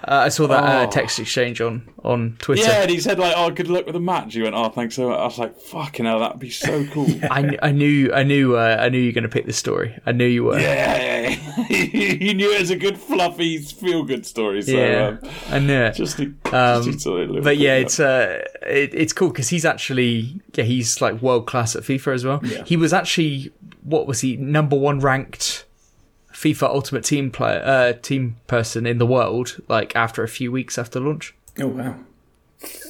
Uh, 0.07 0.21
I 0.25 0.29
saw 0.29 0.45
that 0.47 0.63
uh, 0.63 0.85
Oh. 0.87 0.91
text 0.91 1.19
exchange 1.19 1.61
on 1.61 1.89
on 2.03 2.37
Twitter. 2.39 2.61
Yeah, 2.61 2.81
and 2.83 2.91
he 2.91 2.99
said 2.99 3.17
like, 3.17 3.33
"Oh, 3.35 3.49
good 3.49 3.67
luck 3.69 3.85
with 3.87 3.93
the 3.93 3.99
match." 3.99 4.35
He 4.35 4.41
went, 4.43 4.53
"Oh, 4.53 4.69
thanks 4.69 4.93
so 4.95 5.09
much." 5.09 5.17
I 5.17 5.23
was 5.25 5.37
like, 5.39 5.59
"Fucking 5.59 6.05
hell, 6.05 6.19
that'd 6.19 6.39
be 6.39 6.51
so 6.51 6.85
cool." 6.87 7.07
yeah, 7.09 7.27
I, 7.31 7.57
I 7.63 7.71
knew 7.71 8.13
I 8.13 8.21
knew 8.23 8.55
uh, 8.55 8.77
I 8.79 8.89
knew 8.89 8.99
you 8.99 9.07
were 9.09 9.13
going 9.13 9.23
to 9.23 9.29
pick 9.29 9.45
this 9.47 9.57
story. 9.57 9.97
I 10.05 10.11
knew 10.11 10.25
you 10.27 10.43
were. 10.43 10.59
yeah, 10.59 11.29
yeah. 11.29 11.29
he 11.65 12.33
knew 12.35 12.51
it 12.51 12.59
was 12.59 12.69
a 12.69 12.75
good, 12.75 12.97
fluffy, 12.99 13.57
feel-good 13.57 14.25
story. 14.27 14.61
So 14.61 14.71
Yeah, 14.73 15.17
um, 15.23 15.29
I 15.49 15.59
knew 15.59 15.73
it. 15.81 15.95
just, 15.95 16.17
to, 16.17 16.25
Um, 16.53 16.83
just 16.83 17.01
to 17.05 17.41
but 17.41 17.57
yeah, 17.57 17.75
it's 17.75 17.99
uh, 17.99 18.43
it, 18.61 18.93
it's 18.93 19.11
cool 19.13 19.29
because 19.29 19.49
he's 19.49 19.65
actually 19.65 20.39
yeah 20.53 20.65
he's 20.65 21.01
like 21.01 21.21
world 21.21 21.47
class 21.47 21.75
at 21.75 21.81
FIFA 21.83 22.13
as 22.13 22.23
well. 22.25 22.39
He 22.65 22.77
was 22.77 22.93
actually 22.93 23.51
what 23.81 24.05
was 24.05 24.21
he 24.21 24.35
number 24.37 24.75
one 24.77 24.99
ranked 24.99 25.65
FIFA 26.45 26.67
Ultimate 26.69 27.03
Team 27.03 27.31
player 27.31 27.61
uh, 27.65 27.93
team 27.93 28.35
person 28.47 28.85
in 28.85 28.97
the 28.99 29.05
world 29.05 29.57
like 29.67 29.95
after 29.95 30.23
a 30.23 30.27
few 30.27 30.51
weeks 30.51 30.77
after 30.77 30.99
launch. 30.99 31.33
Oh 31.59 31.67
wow, 31.67 31.95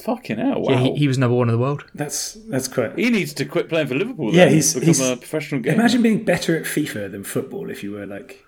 fucking 0.04 0.38
hell, 0.38 0.60
wow. 0.60 0.72
Yeah, 0.72 0.78
he, 0.80 0.94
he 0.96 1.08
was 1.08 1.16
number 1.18 1.36
one 1.36 1.48
in 1.48 1.54
the 1.54 1.58
world. 1.60 1.84
that's 1.94 2.34
that's 2.48 2.68
quite. 2.68 2.98
He 2.98 3.10
needs 3.10 3.32
to 3.34 3.44
quit 3.44 3.68
playing 3.68 3.86
for 3.86 3.94
Liverpool. 3.94 4.34
Yeah, 4.34 4.44
then, 4.46 4.54
he's- 4.54 4.74
become 4.74 4.86
he's- 4.86 5.00
a 5.00 5.16
professional 5.16 5.60
gamer. 5.62 5.76
Imagine 5.76 6.02
being 6.02 6.24
better 6.24 6.56
at 6.56 6.64
FIFA 6.64 7.10
than 7.12 7.24
football 7.24 7.70
if 7.70 7.82
you 7.82 7.92
were 7.92 8.06
like 8.06 8.44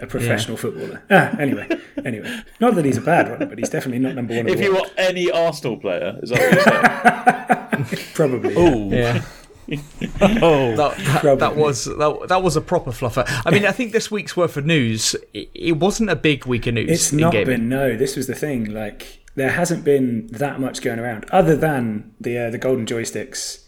a 0.00 0.06
professional 0.06 0.56
footballer. 0.56 1.02
Ah, 1.10 1.36
anyway, 1.38 1.68
anyway, 2.04 2.42
not 2.60 2.74
that 2.76 2.84
he's 2.84 2.96
a 2.96 3.02
bad 3.02 3.28
one, 3.30 3.48
but 3.48 3.58
he's 3.58 3.68
definitely 3.68 3.98
not 3.98 4.14
number 4.14 4.32
one. 4.34 4.46
in 4.46 4.48
if 4.48 4.58
the 4.58 4.64
you 4.64 4.72
world. 4.74 4.86
were 4.96 5.02
any 5.02 5.30
Arsenal 5.30 5.76
player, 5.76 6.18
is 6.22 6.30
that 6.30 6.38
what 6.38 7.84
you're 7.84 7.94
saying? 7.96 8.06
probably. 8.14 8.54
Ooh. 8.56 8.90
Yeah. 8.90 9.22
Oh. 10.20 10.76
that, 10.76 11.22
that, 11.22 11.38
that 11.38 11.56
was 11.56 11.84
that, 11.84 12.26
that 12.28 12.42
was 12.42 12.56
a 12.56 12.60
proper 12.60 12.90
fluffer. 12.90 13.24
I 13.46 13.50
mean, 13.50 13.64
I 13.64 13.72
think 13.72 13.92
this 13.92 14.10
week's 14.10 14.36
worth 14.36 14.56
of 14.56 14.66
news. 14.66 15.14
It, 15.32 15.50
it 15.54 15.72
wasn't 15.76 16.10
a 16.10 16.16
big 16.16 16.46
week 16.46 16.66
of 16.66 16.74
news. 16.74 16.90
It's 16.90 17.12
in 17.12 17.18
not 17.18 17.32
gaming. 17.32 17.46
been. 17.46 17.68
No, 17.68 17.96
this 17.96 18.16
was 18.16 18.26
the 18.26 18.34
thing. 18.34 18.64
Like 18.66 19.24
there 19.34 19.50
hasn't 19.50 19.84
been 19.84 20.26
that 20.28 20.60
much 20.60 20.82
going 20.82 20.98
around, 20.98 21.24
other 21.30 21.56
than 21.56 22.12
the 22.20 22.38
uh, 22.38 22.50
the 22.50 22.58
golden 22.58 22.86
joysticks 22.86 23.64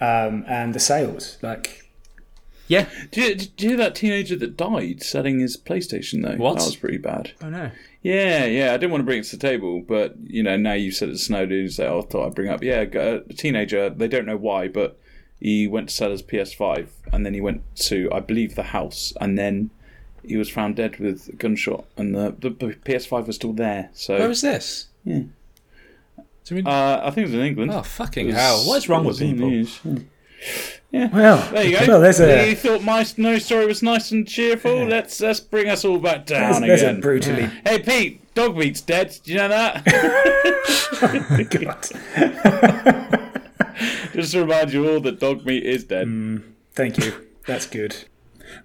um, 0.00 0.44
and 0.46 0.74
the 0.74 0.80
sales. 0.80 1.38
Like 1.42 1.84
Yeah. 2.68 2.88
Did 3.10 3.16
you, 3.16 3.34
did 3.34 3.62
you 3.62 3.68
hear 3.70 3.78
that 3.78 3.94
teenager 3.94 4.36
that 4.36 4.56
died 4.56 5.02
selling 5.02 5.40
his 5.40 5.56
PlayStation 5.56 6.22
though? 6.22 6.36
What? 6.36 6.58
That 6.58 6.64
was 6.66 6.76
pretty 6.76 6.98
bad. 6.98 7.32
Oh 7.42 7.50
no. 7.50 7.70
Yeah, 8.02 8.46
yeah. 8.46 8.72
I 8.72 8.78
didn't 8.78 8.90
want 8.90 9.02
to 9.02 9.06
bring 9.06 9.20
it 9.20 9.24
to 9.26 9.36
the 9.36 9.48
table, 9.48 9.80
but 9.86 10.14
you 10.24 10.42
know, 10.42 10.56
now 10.56 10.72
you 10.72 10.90
said 10.90 11.08
it's 11.08 11.24
Snowden, 11.24 11.70
so 11.70 12.00
I 12.00 12.02
thought 12.02 12.26
I'd 12.26 12.34
bring 12.34 12.48
up. 12.48 12.62
Yeah, 12.62 12.80
a 12.80 13.20
teenager. 13.34 13.90
They 13.90 14.08
don't 14.08 14.26
know 14.26 14.36
why, 14.36 14.68
but 14.68 14.98
he 15.42 15.66
went 15.66 15.88
to 15.88 15.94
sell 15.94 16.10
his 16.10 16.22
PS5, 16.22 16.86
and 17.12 17.26
then 17.26 17.34
he 17.34 17.40
went 17.40 17.62
to, 17.88 18.08
I 18.12 18.20
believe, 18.20 18.54
the 18.54 18.62
house, 18.62 19.12
and 19.20 19.36
then 19.38 19.70
he 20.24 20.36
was 20.36 20.48
found 20.48 20.76
dead 20.76 20.98
with 20.98 21.28
a 21.28 21.32
gunshot, 21.36 21.84
and 21.96 22.14
the, 22.14 22.34
the, 22.38 22.50
the 22.50 22.74
PS5 22.74 23.26
was 23.26 23.36
still 23.36 23.52
there. 23.52 23.90
So 23.92 24.18
Where 24.18 24.28
was 24.28 24.40
this? 24.40 24.86
Yeah. 25.04 25.22
Do 26.44 26.54
we- 26.54 26.62
uh, 26.62 27.00
I 27.06 27.10
think 27.10 27.26
it 27.26 27.30
was 27.30 27.34
in 27.34 27.40
England. 27.46 27.72
oh, 27.72 27.82
fucking 27.82 28.26
was- 28.26 28.36
hell. 28.36 28.58
What 28.66 28.76
is 28.76 28.88
wrong 28.88 29.04
with 29.04 29.14
was 29.14 29.20
in 29.20 29.36
the 29.36 29.48
people? 29.48 29.48
news. 29.50 29.80
well, 31.12 31.50
There 31.52 31.64
you 31.64 31.78
go. 31.78 31.86
well, 31.88 32.00
there's 32.00 32.20
a 32.20 32.50
You 32.50 32.56
thought 32.56 32.82
my 32.82 33.04
no 33.16 33.38
story 33.38 33.66
was 33.66 33.82
nice 33.82 34.10
and 34.12 34.26
cheerful. 34.28 34.84
Let's 34.86 35.20
let's 35.20 35.40
bring 35.40 35.68
us 35.68 35.84
all 35.84 35.98
back 35.98 36.26
down 36.26 36.62
there's 36.62 36.82
a 36.82 36.88
again. 36.90 37.00
brutally 37.00 37.48
hey 37.64 37.78
Pete, 37.78 38.34
dog 38.34 38.56
meat's 38.56 38.80
dead. 38.80 39.16
Do 39.22 39.30
you 39.32 39.38
know 39.38 39.48
that? 39.48 39.84
God. 43.10 43.18
Just 44.12 44.32
to 44.32 44.40
remind 44.42 44.72
you 44.72 44.88
all 44.88 45.00
that 45.00 45.20
dog 45.20 45.44
meat 45.44 45.64
is 45.64 45.84
dead. 45.84 46.06
Mm, 46.06 46.42
thank 46.72 46.98
you. 46.98 47.28
That's 47.46 47.66
good. 47.66 47.96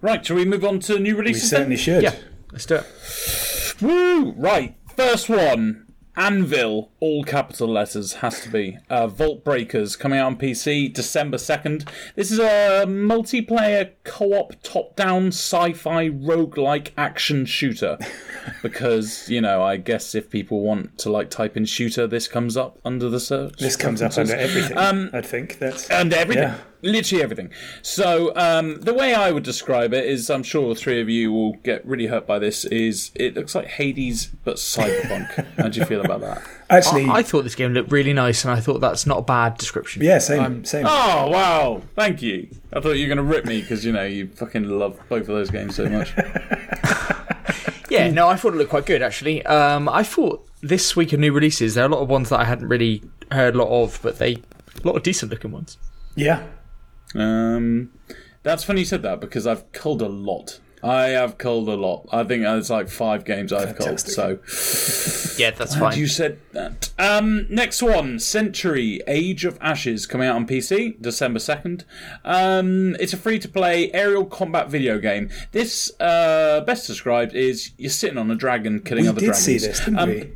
Right, 0.00 0.24
shall 0.24 0.36
we 0.36 0.44
move 0.44 0.64
on 0.64 0.80
to 0.80 0.98
new 0.98 1.16
release? 1.16 1.16
We 1.16 1.20
releases? 1.20 1.50
certainly 1.50 1.76
should. 1.76 2.02
Yeah. 2.02 2.14
Let's 2.52 2.66
do 2.66 2.76
it. 2.76 3.76
Woo! 3.80 4.32
Right, 4.32 4.76
first 4.96 5.28
one. 5.28 5.86
Anvil, 6.18 6.90
all 6.98 7.22
capital 7.22 7.68
letters, 7.68 8.14
has 8.14 8.40
to 8.40 8.50
be. 8.50 8.76
Uh, 8.90 9.06
Vault 9.06 9.44
Breakers 9.44 9.94
coming 9.94 10.18
out 10.18 10.26
on 10.26 10.36
PC 10.36 10.92
December 10.92 11.36
2nd. 11.36 11.88
This 12.16 12.32
is 12.32 12.40
a 12.40 12.84
multiplayer 12.86 13.92
co 14.02 14.32
op 14.32 14.60
top 14.64 14.96
down 14.96 15.28
sci 15.28 15.72
fi 15.74 16.08
roguelike 16.08 16.90
action 16.96 17.46
shooter. 17.46 17.98
because, 18.62 19.28
you 19.28 19.40
know, 19.40 19.62
I 19.62 19.76
guess 19.76 20.16
if 20.16 20.28
people 20.28 20.60
want 20.60 20.98
to 20.98 21.10
like 21.10 21.30
type 21.30 21.56
in 21.56 21.64
shooter, 21.64 22.08
this 22.08 22.26
comes 22.26 22.56
up 22.56 22.80
under 22.84 23.08
the 23.08 23.20
search. 23.20 23.58
This 23.58 23.76
comes 23.76 24.02
up 24.02 24.18
under 24.18 24.34
everything. 24.34 24.76
Um, 24.76 25.10
I 25.12 25.20
think 25.20 25.60
that's 25.60 25.88
Under 25.88 26.16
everything. 26.16 26.42
Yeah. 26.42 26.58
Literally 26.82 27.22
everything. 27.22 27.50
So 27.82 28.32
um, 28.36 28.80
the 28.80 28.94
way 28.94 29.14
I 29.14 29.32
would 29.32 29.42
describe 29.42 29.92
it 29.92 30.04
is, 30.04 30.30
I'm 30.30 30.42
sure 30.42 30.68
the 30.72 30.80
three 30.80 31.00
of 31.00 31.08
you 31.08 31.32
will 31.32 31.54
get 31.64 31.84
really 31.84 32.06
hurt 32.06 32.26
by 32.26 32.38
this. 32.38 32.64
Is 32.66 33.10
it 33.14 33.34
looks 33.34 33.54
like 33.54 33.66
Hades 33.66 34.26
but 34.44 34.56
cyberpunk? 34.56 35.44
How 35.58 35.68
do 35.68 35.80
you 35.80 35.86
feel 35.86 36.00
about 36.00 36.20
that? 36.20 36.42
actually. 36.70 37.06
I, 37.06 37.16
I 37.16 37.22
thought 37.22 37.42
this 37.42 37.54
game 37.54 37.72
looked 37.72 37.90
really 37.90 38.12
nice, 38.12 38.44
and 38.44 38.52
I 38.52 38.60
thought 38.60 38.80
that's 38.80 39.06
not 39.06 39.18
a 39.18 39.22
bad 39.22 39.58
description. 39.58 40.02
yeah, 40.02 40.18
same, 40.18 40.64
same. 40.64 40.86
Oh 40.86 41.28
wow! 41.28 41.82
Thank 41.96 42.22
you. 42.22 42.48
I 42.72 42.80
thought 42.80 42.92
you 42.92 43.08
were 43.08 43.14
going 43.14 43.28
to 43.28 43.34
rip 43.34 43.44
me 43.44 43.60
because 43.60 43.84
you 43.84 43.92
know 43.92 44.04
you 44.04 44.28
fucking 44.28 44.64
love 44.64 45.00
both 45.08 45.22
of 45.22 45.26
those 45.28 45.50
games 45.50 45.76
so 45.76 45.88
much. 45.88 46.12
Yeah, 47.90 48.10
no, 48.10 48.28
I 48.28 48.36
thought 48.36 48.52
it 48.52 48.56
looked 48.56 48.70
quite 48.70 48.86
good 48.86 49.02
actually. 49.02 49.44
Um, 49.46 49.88
I 49.88 50.02
thought 50.02 50.46
this 50.60 50.94
week 50.94 51.12
of 51.12 51.20
new 51.20 51.32
releases, 51.32 51.74
there 51.74 51.84
are 51.84 51.88
a 51.88 51.90
lot 51.90 52.02
of 52.02 52.08
ones 52.08 52.28
that 52.28 52.40
I 52.40 52.44
hadn't 52.44 52.68
really 52.68 53.02
heard 53.32 53.54
a 53.54 53.58
lot 53.58 53.68
of, 53.82 53.98
but 54.02 54.18
they 54.18 54.34
a 54.34 54.86
lot 54.86 54.96
of 54.96 55.02
decent 55.02 55.30
looking 55.30 55.52
ones. 55.52 55.78
Yeah, 56.14 56.46
Um, 57.14 57.90
that's 58.42 58.64
funny 58.64 58.80
you 58.80 58.86
said 58.86 59.02
that 59.02 59.20
because 59.20 59.46
I've 59.46 59.70
culled 59.72 60.02
a 60.02 60.08
lot. 60.08 60.60
I 60.80 61.06
have 61.08 61.38
culled 61.38 61.68
a 61.68 61.74
lot. 61.74 62.06
I 62.12 62.22
think 62.22 62.44
it's 62.46 62.70
like 62.70 62.88
five 62.88 63.24
games 63.24 63.52
I've 63.52 63.74
culled. 63.76 63.98
So 63.98 64.38
Yeah, 65.36 65.50
that's 65.50 65.76
Glad 65.76 65.90
fine. 65.90 65.98
you 65.98 66.06
said 66.06 66.38
that. 66.52 66.90
Um, 67.00 67.46
next 67.50 67.82
one, 67.82 68.20
Century: 68.20 69.00
Age 69.08 69.44
of 69.44 69.58
Ashes, 69.60 70.06
coming 70.06 70.28
out 70.28 70.36
on 70.36 70.46
PC, 70.46 71.00
December 71.02 71.40
second. 71.40 71.84
Um, 72.24 72.94
it's 73.00 73.12
a 73.12 73.16
free-to-play 73.16 73.92
aerial 73.92 74.24
combat 74.24 74.68
video 74.70 74.98
game. 75.00 75.30
This, 75.50 75.90
uh, 76.00 76.60
best 76.64 76.86
described, 76.86 77.34
is 77.34 77.72
you're 77.76 77.90
sitting 77.90 78.18
on 78.18 78.30
a 78.30 78.36
dragon 78.36 78.78
killing 78.80 79.04
we 79.04 79.08
other 79.10 79.20
did 79.20 79.26
dragons. 79.26 79.44
see 79.44 79.58
this, 79.58 79.80
didn't 79.80 79.98
Um, 79.98 80.08
we? 80.10 80.32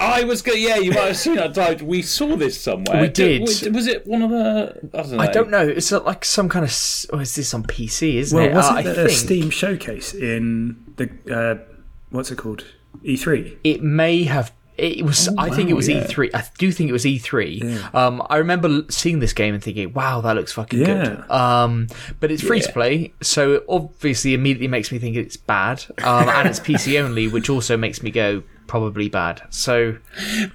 I 0.00 0.24
was 0.24 0.42
going. 0.42 0.62
Yeah, 0.62 0.76
you 0.76 0.90
might 0.92 1.06
have 1.08 1.16
seen 1.16 1.36
that. 1.36 1.54
Died. 1.54 1.82
We 1.82 2.02
saw 2.02 2.36
this 2.36 2.60
somewhere. 2.60 3.00
We 3.02 3.08
did. 3.08 3.40
Was 3.42 3.86
it 3.86 4.06
one 4.06 4.22
of 4.22 4.30
the? 4.30 4.90
I 4.94 5.02
don't 5.02 5.10
know. 5.12 5.18
I 5.18 5.26
don't 5.28 5.50
know. 5.50 5.66
It's 5.68 5.92
uh, 5.92 6.02
like 6.02 6.24
some 6.24 6.48
kind 6.48 6.64
of. 6.64 6.70
s- 6.70 7.06
Oh, 7.12 7.18
is 7.18 7.34
this 7.34 7.52
on 7.54 7.62
PC? 7.64 8.14
Isn't 8.16 8.36
Well, 8.38 8.46
it? 8.48 8.54
wasn't 8.54 8.78
Uh, 8.78 8.82
there 8.82 8.94
I 9.00 9.02
a 9.02 9.06
think 9.06 9.18
Steam 9.18 9.50
showcase 9.50 10.14
in 10.14 10.76
the 10.96 11.10
uh, 11.34 11.74
what's 12.10 12.30
it 12.30 12.36
called? 12.36 12.64
E 13.04 13.14
E3. 13.16 13.56
it 13.64 13.82
may 13.82 14.24
have. 14.24 14.52
It 14.76 15.04
was. 15.04 15.28
I 15.36 15.50
think 15.50 15.70
it 15.70 15.74
was 15.74 15.88
yeah. 15.88 16.04
E3. 16.04 16.30
I 16.34 16.44
do 16.56 16.70
think 16.70 16.88
it 16.88 16.92
was 16.92 17.04
E3. 17.04 17.92
Um, 17.94 18.22
I 18.30 18.36
remember 18.36 18.82
seeing 18.90 19.18
this 19.18 19.32
game 19.32 19.52
and 19.54 19.60
thinking, 19.62 19.92
"Wow, 19.92 20.20
that 20.20 20.36
looks 20.36 20.52
fucking 20.52 20.78
Yeah. 20.80 20.86
good." 21.26 21.30
Um, 21.32 21.88
but 22.20 22.30
it's 22.30 22.42
free 22.44 22.60
to 22.60 22.72
play, 22.72 23.12
so 23.20 23.54
it 23.54 23.64
obviously 23.68 24.34
immediately 24.34 24.68
makes 24.68 24.92
me 24.92 24.98
think 25.00 25.16
it's 25.16 25.36
bad. 25.36 25.84
Um, 26.04 26.28
and 26.28 26.46
it's 26.48 26.60
PC 26.60 27.00
only, 27.02 27.26
which 27.26 27.50
also 27.50 27.76
makes 27.76 28.04
me 28.04 28.12
go 28.12 28.44
probably 28.68 29.08
bad. 29.08 29.42
So 29.50 29.96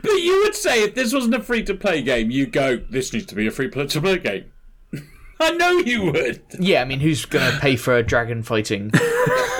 But 0.02 0.12
you 0.14 0.42
would 0.44 0.56
say 0.56 0.84
if 0.84 0.96
this 0.96 1.12
wasn't 1.14 1.36
a 1.36 1.42
free 1.42 1.64
to 1.64 1.74
play 1.74 2.02
game, 2.02 2.32
you 2.32 2.46
go, 2.46 2.78
"This 2.90 3.12
needs 3.12 3.26
to 3.28 3.36
be 3.36 3.46
a 3.48 3.52
free 3.52 3.70
to 3.70 4.02
play 4.02 4.18
game." 4.20 4.46
I 5.40 5.52
know 5.52 5.72
you 5.80 6.12
would. 6.12 6.42
yeah, 6.60 6.82
I 6.82 6.86
mean, 6.86 7.02
who's 7.02 7.26
gonna 7.26 7.58
pay 7.60 7.76
for 7.76 7.98
a 7.98 8.04
dragon 8.04 8.44
fighting 8.44 8.92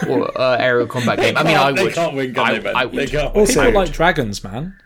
or 0.08 0.40
uh, 0.40 0.56
aerial 0.58 0.88
combat 0.88 1.18
game? 1.20 1.36
I 1.36 1.44
mean, 1.44 1.58
I 1.58 1.72
would. 1.72 1.80
They 1.80 1.92
can't 1.92 2.16
win, 2.16 2.34
can 2.34 2.46
I, 2.46 2.54
they, 2.54 2.60
Ben? 2.60 2.76
I 2.76 2.86
They 2.86 2.98
would. 2.98 3.10
can't. 3.12 3.36
Also, 3.36 3.66
People 3.66 3.82
like 3.82 3.92
dragons, 3.92 4.44
man. 4.44 4.78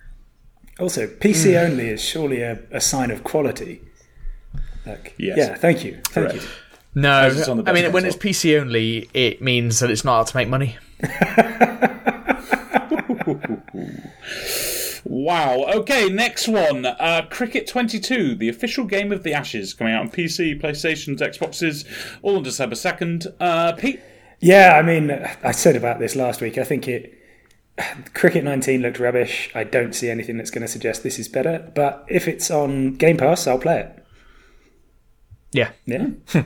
also 0.79 1.05
PC 1.07 1.55
only 1.63 1.89
is 1.89 2.01
surely 2.03 2.41
a, 2.41 2.59
a 2.71 2.81
sign 2.81 3.11
of 3.11 3.23
quality. 3.23 3.81
Like, 4.85 5.13
Yes. 5.17 5.37
Yeah, 5.37 5.55
thank 5.55 5.83
you, 5.83 5.99
thank 6.05 6.29
Correct. 6.29 6.35
you. 6.35 6.49
No, 6.95 7.27
it's 7.27 7.47
on 7.47 7.57
the 7.57 7.69
I 7.69 7.73
mean, 7.73 7.83
best 7.83 7.93
when 7.93 8.05
it's. 8.05 8.15
PC 8.15 8.59
only, 8.59 9.07
it 9.13 9.39
means 9.41 9.81
that 9.81 9.91
it's 9.91 10.03
not 10.05 10.21
out 10.21 10.27
to 10.27 10.37
make 10.37 10.47
money. 10.47 10.77
Wow. 15.05 15.65
Okay, 15.73 16.09
next 16.09 16.47
one. 16.47 16.85
Uh, 16.85 17.25
Cricket 17.29 17.67
22, 17.67 18.35
the 18.35 18.49
official 18.49 18.85
game 18.85 19.11
of 19.11 19.23
the 19.23 19.33
Ashes, 19.33 19.73
coming 19.73 19.93
out 19.93 20.01
on 20.01 20.09
PC, 20.11 20.59
PlayStations, 20.61 21.19
Xboxes, 21.19 21.85
all 22.21 22.35
on 22.35 22.43
December 22.43 22.75
2nd. 22.75 23.27
Uh, 23.39 23.73
Pete? 23.73 24.01
Yeah, 24.39 24.73
I 24.77 24.81
mean, 24.81 25.11
I 25.43 25.51
said 25.51 25.75
about 25.75 25.99
this 25.99 26.15
last 26.15 26.41
week. 26.41 26.57
I 26.57 26.63
think 26.63 26.87
it. 26.87 27.13
Cricket 28.15 28.43
19 28.43 28.81
looked 28.81 28.99
rubbish. 28.99 29.51
I 29.53 29.63
don't 29.63 29.93
see 29.93 30.09
anything 30.09 30.37
that's 30.37 30.49
going 30.49 30.63
to 30.63 30.67
suggest 30.67 31.03
this 31.03 31.19
is 31.19 31.27
better. 31.27 31.71
But 31.75 32.05
if 32.09 32.27
it's 32.27 32.49
on 32.49 32.95
Game 32.95 33.17
Pass, 33.17 33.45
I'll 33.45 33.59
play 33.59 33.81
it. 33.81 34.05
Yeah. 35.51 35.71
Yeah, 35.85 36.07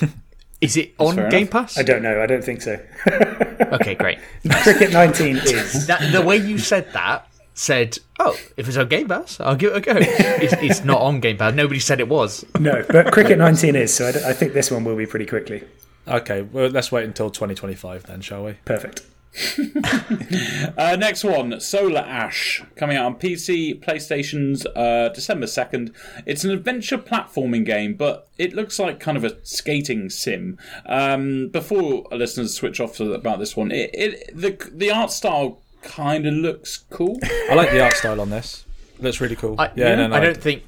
Is 0.60 0.76
it 0.76 0.94
on 0.98 1.16
fair 1.16 1.30
Game 1.30 1.40
enough. 1.42 1.50
Pass? 1.50 1.78
I 1.78 1.82
don't 1.82 2.02
know. 2.02 2.22
I 2.22 2.26
don't 2.26 2.44
think 2.44 2.62
so. 2.62 2.78
Okay, 3.72 3.94
great. 3.94 4.18
Cricket 4.62 4.92
19 4.92 5.36
is. 5.36 5.86
That, 5.86 6.10
the 6.12 6.22
way 6.22 6.36
you 6.36 6.58
said 6.58 6.92
that 6.92 7.28
said, 7.54 7.98
"Oh, 8.18 8.36
if 8.56 8.66
it's 8.66 8.76
on 8.76 8.88
Game 8.88 9.06
Pass, 9.06 9.38
I'll 9.38 9.54
give 9.54 9.72
it 9.72 9.76
a 9.76 9.80
go." 9.80 9.92
it's, 9.96 10.54
it's 10.54 10.84
not 10.84 11.00
on 11.00 11.20
Game 11.20 11.36
Pass. 11.36 11.54
Nobody 11.54 11.78
said 11.78 12.00
it 12.00 12.08
was. 12.08 12.44
No, 12.58 12.84
but 12.88 13.12
Cricket 13.12 13.38
19 13.38 13.76
is. 13.76 13.94
So 13.94 14.08
I 14.08 14.32
think 14.32 14.54
this 14.54 14.70
one 14.70 14.82
will 14.82 14.96
be 14.96 15.06
pretty 15.06 15.26
quickly. 15.26 15.62
Okay, 16.08 16.42
well, 16.42 16.68
let's 16.68 16.90
wait 16.90 17.04
until 17.04 17.30
2025 17.30 18.04
then, 18.04 18.20
shall 18.22 18.44
we? 18.44 18.54
Perfect. 18.64 19.02
Uh, 20.76 20.96
next 20.96 21.24
one, 21.24 21.60
Solar 21.60 22.00
Ash, 22.00 22.62
coming 22.74 22.96
out 22.96 23.06
on 23.06 23.14
PC, 23.16 23.82
PlayStations, 23.82 24.64
uh, 24.74 25.08
December 25.10 25.46
2nd. 25.46 25.94
It's 26.26 26.44
an 26.44 26.50
adventure 26.50 26.96
platforming 26.96 27.66
game, 27.66 27.94
but 27.94 28.28
it 28.38 28.54
looks 28.54 28.78
like 28.78 28.98
kind 28.98 29.16
of 29.16 29.24
a 29.24 29.36
skating 29.44 30.08
sim. 30.08 30.58
Um, 30.86 31.48
before 31.48 32.06
our 32.10 32.18
listeners 32.18 32.54
switch 32.54 32.80
off 32.80 32.96
to, 32.96 33.12
about 33.12 33.38
this 33.38 33.56
one, 33.56 33.70
it, 33.70 33.90
it 33.92 34.36
the, 34.36 34.70
the 34.72 34.90
art 34.90 35.10
style 35.10 35.60
kind 35.82 36.26
of 36.26 36.34
looks 36.34 36.78
cool. 36.90 37.18
I 37.50 37.54
like 37.54 37.70
the 37.70 37.82
art 37.82 37.94
style 37.94 38.20
on 38.20 38.30
this. 38.30 38.64
looks 38.98 39.20
really 39.20 39.36
cool. 39.36 39.56
I, 39.58 39.70
yeah, 39.74 39.94
no, 39.96 40.08
no. 40.08 40.16
I 40.16 40.20
don't 40.20 40.36
think. 40.36 40.64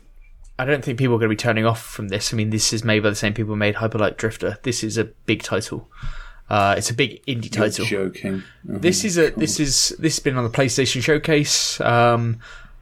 I 0.59 0.65
don't 0.65 0.85
think 0.85 0.99
people 0.99 1.15
are 1.15 1.19
going 1.19 1.31
to 1.31 1.35
be 1.35 1.37
turning 1.37 1.65
off 1.65 1.83
from 1.83 2.09
this. 2.09 2.33
I 2.33 2.37
mean, 2.37 2.51
this 2.51 2.73
is 2.73 2.85
made 2.85 3.03
by 3.03 3.09
the 3.09 3.17
same 3.17 3.33
people 3.33 3.55
who 3.55 3.57
made 3.57 3.77
Hyperlight 3.77 4.17
Drifter. 4.17 4.59
This 4.63 4.85
is 4.85 4.99
a 4.99 5.05
big 5.05 5.43
title. 5.43 5.89
Uh, 6.53 6.75
it's 6.77 6.91
a 6.91 6.95
big 6.95 7.25
indie 7.25 7.51
title. 7.51 7.87
Joking. 7.87 8.43
This 8.63 9.05
is 9.05 9.17
a 9.17 9.31
this 9.31 9.59
is 9.59 9.95
this 9.99 10.17
has 10.17 10.23
been 10.23 10.37
on 10.37 10.45
the 10.45 10.51
PlayStation 10.51 11.03
Showcase. 11.03 11.81
Um, 11.81 12.41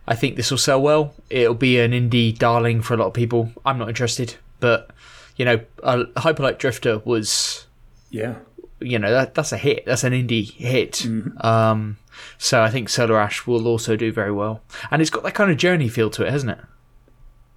I 0.09 0.17
think 0.17 0.35
this 0.35 0.51
will 0.51 0.59
sell 0.59 0.83
well. 0.83 1.15
It'll 1.31 1.55
be 1.55 1.79
an 1.79 1.93
indie 1.93 2.37
darling 2.37 2.83
for 2.83 2.95
a 2.95 2.97
lot 2.97 3.07
of 3.07 3.15
people. 3.15 3.53
I'm 3.65 3.79
not 3.79 3.89
interested, 3.89 4.35
but 4.59 4.91
you 5.37 5.45
know, 5.45 5.61
uh, 5.85 6.05
Hyperlight 6.17 6.59
Drifter 6.59 6.99
was 7.05 7.67
Yeah. 8.11 8.35
you 8.81 8.99
know 8.99 9.13
that 9.13 9.35
that's 9.35 9.53
a 9.53 9.57
hit. 9.57 9.87
That's 9.87 10.03
an 10.03 10.15
indie 10.15 10.51
hit. 10.53 11.07
Um, 11.45 11.97
so 12.39 12.63
I 12.63 12.71
think 12.71 12.89
Solar 12.89 13.21
Ash 13.21 13.47
will 13.47 13.69
also 13.69 13.95
do 13.95 14.11
very 14.11 14.33
well, 14.33 14.63
and 14.91 15.01
it's 15.01 15.11
got 15.13 15.23
that 15.23 15.35
kind 15.35 15.49
of 15.51 15.57
journey 15.59 15.89
feel 15.89 16.11
to 16.11 16.25
it, 16.27 16.33
hasn't 16.33 16.51
it? 16.51 16.59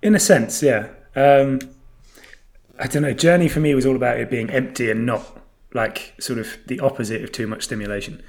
In 0.04 0.14
a 0.14 0.20
sense, 0.20 0.62
yeah. 0.62 0.90
Um, 1.16 1.60
I 2.78 2.86
don't 2.86 3.02
know. 3.02 3.14
Journey 3.14 3.48
for 3.50 3.62
me 3.62 3.74
was 3.74 3.86
all 3.88 3.96
about 3.96 4.20
it 4.20 4.30
being 4.30 4.52
empty 4.52 4.92
and 4.92 5.08
not 5.08 5.40
like 5.74 6.14
sort 6.20 6.40
of 6.40 6.58
the 6.68 6.80
opposite 6.80 7.24
of 7.24 7.32
too 7.32 7.48
much 7.48 7.64
stimulation, 7.64 8.22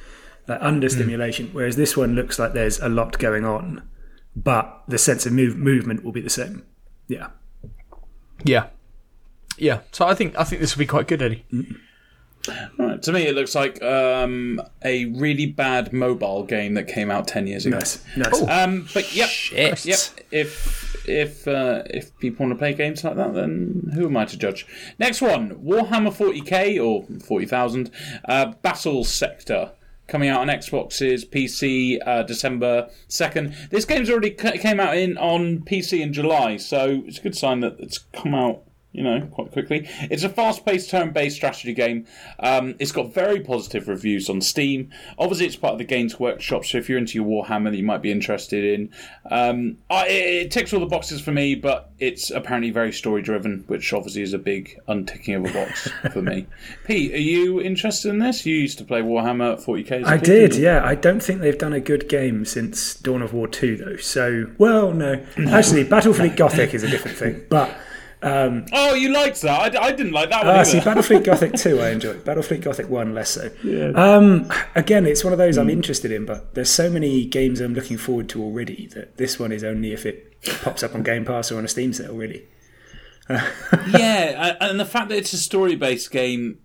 like 0.48 0.58
under 0.60 0.88
stimulation. 0.88 1.48
Hmm. 1.48 1.54
Whereas 1.54 1.76
this 1.76 1.96
one 1.96 2.14
looks 2.14 2.38
like 2.38 2.52
there's 2.52 2.80
a 2.80 2.88
lot 2.88 3.18
going 3.18 3.44
on, 3.44 3.88
but 4.34 4.82
the 4.88 4.98
sense 4.98 5.26
of 5.26 5.32
move- 5.32 5.56
movement 5.56 6.04
will 6.04 6.12
be 6.12 6.20
the 6.20 6.30
same. 6.30 6.64
Yeah. 7.08 7.28
Yeah, 8.44 8.66
yeah. 9.56 9.80
So 9.92 10.06
I 10.06 10.14
think 10.14 10.36
I 10.36 10.44
think 10.44 10.60
this 10.60 10.74
will 10.74 10.80
be 10.80 10.86
quite 10.86 11.06
good, 11.06 11.22
Eddie. 11.22 11.44
Mm-hmm. 11.52 11.74
Right, 12.78 13.02
to 13.02 13.12
me, 13.12 13.22
it 13.26 13.34
looks 13.34 13.54
like 13.54 13.82
um, 13.82 14.60
a 14.84 15.06
really 15.06 15.46
bad 15.46 15.92
mobile 15.92 16.42
game 16.44 16.74
that 16.74 16.88
came 16.88 17.10
out 17.10 17.26
10 17.26 17.46
years 17.46 17.64
ago. 17.66 17.78
Nice. 17.78 18.04
Nice. 18.16 18.42
Um, 18.42 18.86
but 18.92 19.14
yep, 19.14 19.28
Shit. 19.28 19.84
yep. 19.86 19.98
If 20.30 21.08
if 21.08 21.46
uh, 21.48 21.82
if 21.86 22.16
people 22.18 22.46
want 22.46 22.54
to 22.56 22.58
play 22.58 22.74
games 22.74 23.04
like 23.04 23.16
that, 23.16 23.34
then 23.34 23.90
who 23.94 24.06
am 24.06 24.16
I 24.16 24.24
to 24.26 24.36
judge? 24.38 24.66
Next 24.98 25.20
one, 25.22 25.50
Warhammer 25.64 26.12
40k 26.14 26.82
or 26.82 27.04
40,000, 27.20 27.90
uh, 28.26 28.52
Battle 28.62 29.04
Sector. 29.04 29.72
Coming 30.06 30.28
out 30.28 30.42
on 30.42 30.48
Xboxes, 30.48 31.26
PC, 31.26 31.98
uh, 32.06 32.22
December 32.24 32.90
second. 33.08 33.54
This 33.70 33.86
game's 33.86 34.10
already 34.10 34.36
c- 34.38 34.58
came 34.58 34.78
out 34.78 34.98
in 34.98 35.16
on 35.16 35.60
PC 35.60 36.00
in 36.02 36.12
July, 36.12 36.58
so 36.58 37.02
it's 37.06 37.18
a 37.18 37.22
good 37.22 37.34
sign 37.34 37.60
that 37.60 37.76
it's 37.78 37.96
come 38.12 38.34
out 38.34 38.64
you 38.94 39.02
know, 39.02 39.26
quite 39.32 39.50
quickly. 39.50 39.88
It's 40.02 40.22
a 40.22 40.28
fast-paced 40.28 40.88
turn-based 40.88 41.34
strategy 41.34 41.74
game. 41.74 42.06
Um, 42.38 42.76
it's 42.78 42.92
got 42.92 43.12
very 43.12 43.40
positive 43.40 43.88
reviews 43.88 44.30
on 44.30 44.40
Steam. 44.40 44.90
Obviously, 45.18 45.46
it's 45.46 45.56
part 45.56 45.72
of 45.72 45.78
the 45.78 45.84
Games 45.84 46.20
Workshop, 46.20 46.64
so 46.64 46.78
if 46.78 46.88
you're 46.88 46.96
into 46.96 47.18
your 47.18 47.26
Warhammer 47.26 47.72
that 47.72 47.76
you 47.76 47.82
might 47.82 48.02
be 48.02 48.12
interested 48.12 48.64
in, 48.64 48.90
um, 49.32 49.78
I, 49.90 50.06
it, 50.06 50.46
it 50.46 50.50
ticks 50.52 50.72
all 50.72 50.78
the 50.78 50.86
boxes 50.86 51.20
for 51.20 51.32
me. 51.32 51.56
But 51.56 51.90
it's 51.98 52.30
apparently 52.30 52.70
very 52.70 52.92
story-driven, 52.92 53.64
which 53.66 53.92
obviously 53.92 54.22
is 54.22 54.32
a 54.32 54.38
big 54.38 54.78
unticking 54.88 55.36
of 55.36 55.50
a 55.50 55.52
box 55.52 55.90
for 56.12 56.22
me. 56.22 56.46
Pete, 56.84 57.14
are 57.14 57.18
you 57.18 57.60
interested 57.60 58.10
in 58.10 58.20
this? 58.20 58.46
You 58.46 58.54
used 58.54 58.78
to 58.78 58.84
play 58.84 59.02
Warhammer 59.02 59.60
40k. 59.62 60.02
As 60.02 60.06
a 60.06 60.10
I 60.10 60.16
did, 60.18 60.54
you? 60.54 60.62
yeah. 60.62 60.84
I 60.84 60.94
don't 60.94 61.20
think 61.20 61.40
they've 61.40 61.58
done 61.58 61.72
a 61.72 61.80
good 61.80 62.08
game 62.08 62.44
since 62.44 62.94
Dawn 62.94 63.22
of 63.22 63.34
War 63.34 63.48
2, 63.48 63.76
though. 63.76 63.96
So, 63.96 64.50
well, 64.58 64.92
no. 64.92 65.14
Actually, 65.48 65.84
Battlefleet 65.84 66.36
Gothic 66.36 66.74
is 66.74 66.84
a 66.84 66.88
different 66.88 67.16
thing. 67.16 67.44
But, 67.48 67.74
Oh, 68.24 68.94
you 68.94 69.10
liked 69.10 69.40
that? 69.42 69.76
I, 69.76 69.86
I 69.86 69.92
didn't 69.92 70.12
like 70.12 70.30
that 70.30 70.44
one 70.44 70.54
ah, 70.54 70.60
either. 70.60 70.64
see, 70.64 70.78
Battlefleet 70.80 71.24
Gothic 71.24 71.52
2 71.54 71.80
I 71.80 71.90
enjoyed. 71.90 72.24
Battlefleet 72.24 72.62
Gothic 72.62 72.88
1 72.88 73.14
less 73.14 73.30
so. 73.30 73.50
Um, 73.94 74.50
again, 74.74 75.06
it's 75.06 75.22
one 75.24 75.32
of 75.32 75.38
those 75.38 75.58
I'm 75.58 75.70
interested 75.70 76.10
in, 76.10 76.24
but 76.24 76.54
there's 76.54 76.70
so 76.70 76.90
many 76.90 77.24
games 77.26 77.60
I'm 77.60 77.74
looking 77.74 77.98
forward 77.98 78.28
to 78.30 78.42
already 78.42 78.86
that 78.94 79.16
this 79.16 79.38
one 79.38 79.52
is 79.52 79.62
only 79.62 79.92
if 79.92 80.06
it 80.06 80.40
pops 80.62 80.82
up 80.82 80.94
on 80.94 81.02
Game 81.02 81.24
Pass 81.24 81.52
or 81.52 81.58
on 81.58 81.64
a 81.64 81.68
Steam 81.68 81.92
sale, 81.92 82.14
really. 82.14 82.44
yeah, 83.28 84.56
and 84.60 84.78
the 84.78 84.84
fact 84.84 85.08
that 85.08 85.16
it's 85.16 85.32
a 85.32 85.38
story-based 85.38 86.10
game, 86.10 86.58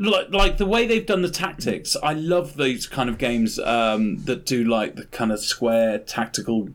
like 0.00 0.30
like 0.30 0.56
the 0.56 0.66
way 0.66 0.86
they've 0.86 1.04
done 1.04 1.20
the 1.20 1.30
tactics, 1.30 1.94
I 2.02 2.14
love 2.14 2.56
those 2.56 2.86
kind 2.86 3.10
of 3.10 3.18
games 3.18 3.58
um, 3.58 4.16
that 4.24 4.46
do 4.46 4.64
like 4.64 4.96
the 4.96 5.04
kind 5.04 5.30
of 5.30 5.40
square 5.40 5.98
tactical 5.98 6.70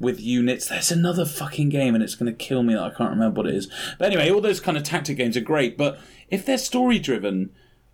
with 0.00 0.20
units. 0.20 0.68
There's 0.68 0.90
another 0.90 1.24
fucking 1.24 1.68
game, 1.68 1.94
and 1.94 2.02
it's 2.02 2.16
going 2.16 2.30
to 2.30 2.36
kill 2.36 2.64
me 2.64 2.74
that 2.74 2.82
I 2.82 2.90
can't 2.90 3.10
remember 3.10 3.42
what 3.42 3.46
it 3.46 3.54
is. 3.54 3.68
But 3.98 4.06
anyway, 4.06 4.30
all 4.30 4.40
those 4.40 4.60
kind 4.60 4.76
of 4.76 4.82
tactic 4.82 5.16
games 5.16 5.36
are 5.36 5.40
great, 5.40 5.78
but 5.78 6.00
if 6.30 6.44
they're 6.44 6.58
story-driven, 6.58 7.50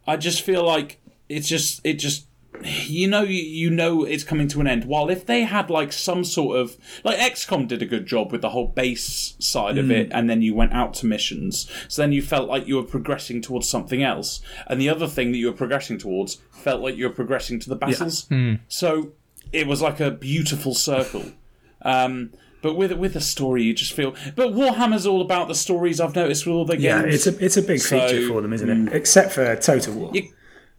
I 0.06 0.16
just 0.16 0.40
feel 0.40 0.64
like 0.64 0.98
it's 1.28 1.46
just 1.46 1.80
it 1.84 1.94
just 1.94 2.26
you 2.64 3.08
know 3.08 3.22
you, 3.22 3.42
you 3.42 3.70
know 3.70 4.04
it's 4.04 4.24
coming 4.24 4.48
to 4.48 4.60
an 4.60 4.66
end 4.66 4.84
while 4.84 5.08
if 5.10 5.26
they 5.26 5.42
had 5.42 5.70
like 5.70 5.92
some 5.92 6.24
sort 6.24 6.58
of 6.58 6.76
like 7.04 7.18
XCOM 7.18 7.66
did 7.66 7.82
a 7.82 7.86
good 7.86 8.06
job 8.06 8.32
with 8.32 8.42
the 8.42 8.50
whole 8.50 8.68
base 8.68 9.34
side 9.38 9.78
of 9.78 9.86
hmm. 9.86 9.92
it 9.92 10.08
and 10.12 10.28
then 10.28 10.42
you 10.42 10.54
went 10.54 10.72
out 10.72 10.94
to 10.94 11.06
missions 11.06 11.70
so 11.88 12.02
then 12.02 12.12
you 12.12 12.22
felt 12.22 12.48
like 12.48 12.66
you 12.66 12.76
were 12.76 12.82
progressing 12.82 13.40
towards 13.40 13.68
something 13.68 14.02
else 14.02 14.40
and 14.66 14.80
the 14.80 14.88
other 14.88 15.06
thing 15.06 15.32
that 15.32 15.38
you 15.38 15.46
were 15.46 15.52
progressing 15.52 15.98
towards 15.98 16.38
felt 16.50 16.80
like 16.80 16.96
you 16.96 17.06
were 17.06 17.14
progressing 17.14 17.58
to 17.58 17.68
the 17.68 17.76
battles 17.76 18.26
hmm. 18.28 18.54
so 18.68 19.12
it 19.52 19.66
was 19.66 19.82
like 19.82 20.00
a 20.00 20.10
beautiful 20.10 20.74
circle 20.74 21.24
um 21.82 22.30
but 22.62 22.74
with 22.74 22.92
with 22.92 23.16
a 23.16 23.20
story, 23.20 23.62
you 23.62 23.72
just 23.72 23.92
feel. 23.92 24.14
But 24.36 24.52
Warhammer's 24.52 25.06
all 25.06 25.22
about 25.22 25.48
the 25.48 25.54
stories. 25.54 26.00
I've 26.00 26.14
noticed 26.14 26.46
with 26.46 26.54
all 26.54 26.64
the 26.64 26.78
Yeah, 26.78 27.02
it's 27.02 27.26
a 27.26 27.44
it's 27.44 27.56
a 27.56 27.62
big 27.62 27.80
So, 27.80 27.98
feature 27.98 28.28
for 28.28 28.42
them, 28.42 28.52
isn't 28.52 28.88
it? 28.88 28.94
Except 28.94 29.32
for 29.32 29.56
Total 29.56 29.94
War. 29.94 30.10
You- 30.12 30.28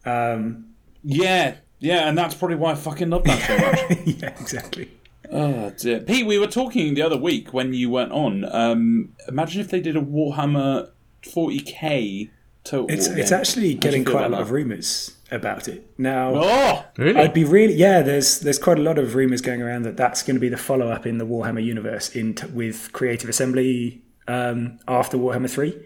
um, 0.04 0.66
Yeah, 1.02 1.56
yeah, 1.82 2.08
and 2.08 2.16
that's 2.16 2.34
probably 2.34 2.56
why 2.56 2.72
I 2.72 2.74
fucking 2.74 3.10
love 3.10 3.24
that 3.24 3.46
so 3.46 3.58
much. 3.58 4.06
yeah, 4.22 4.30
exactly. 4.40 4.90
Oh 5.30 5.70
dear. 5.70 6.00
Pete, 6.00 6.26
we 6.26 6.38
were 6.38 6.46
talking 6.46 6.94
the 6.94 7.02
other 7.02 7.16
week 7.16 7.52
when 7.52 7.72
you 7.74 7.90
weren't 7.90 8.12
on. 8.12 8.44
Um, 8.54 9.14
imagine 9.28 9.60
if 9.60 9.70
they 9.70 9.80
did 9.80 9.96
a 9.96 10.00
Warhammer 10.00 10.90
40k 11.22 12.30
total. 12.64 12.90
It's 12.90 13.08
war 13.08 13.18
it's 13.18 13.32
actually 13.32 13.62
How 13.62 13.68
do 13.68 13.72
you 13.74 13.78
getting 13.78 14.04
quite 14.04 14.26
a 14.26 14.28
lot 14.28 14.42
of 14.42 14.50
rumours 14.50 15.16
about 15.30 15.68
it 15.68 15.90
now. 15.98 16.32
Oh, 16.34 16.84
Really? 16.98 17.18
I'd 17.18 17.32
be 17.34 17.44
really 17.44 17.74
yeah. 17.74 18.02
There's 18.02 18.40
there's 18.40 18.58
quite 18.58 18.78
a 18.78 18.82
lot 18.82 18.98
of 18.98 19.14
rumors 19.14 19.40
going 19.40 19.62
around 19.62 19.82
that 19.82 19.96
that's 19.96 20.22
going 20.22 20.36
to 20.36 20.40
be 20.40 20.48
the 20.50 20.58
follow 20.58 20.88
up 20.88 21.06
in 21.06 21.18
the 21.18 21.26
Warhammer 21.26 21.64
universe 21.64 22.14
in 22.14 22.34
t- 22.34 22.46
with 22.48 22.92
Creative 22.92 23.28
Assembly 23.30 24.02
um, 24.28 24.78
after 24.86 25.16
Warhammer 25.16 25.50
Three, 25.50 25.82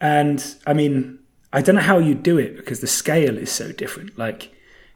and 0.00 0.56
I 0.66 0.72
mean 0.72 1.20
I 1.52 1.62
don't 1.62 1.76
know 1.76 1.82
how 1.82 1.98
you 1.98 2.14
do 2.14 2.38
it 2.38 2.56
because 2.56 2.80
the 2.80 2.86
scale 2.88 3.38
is 3.38 3.52
so 3.52 3.70
different. 3.72 4.18
Like 4.18 4.52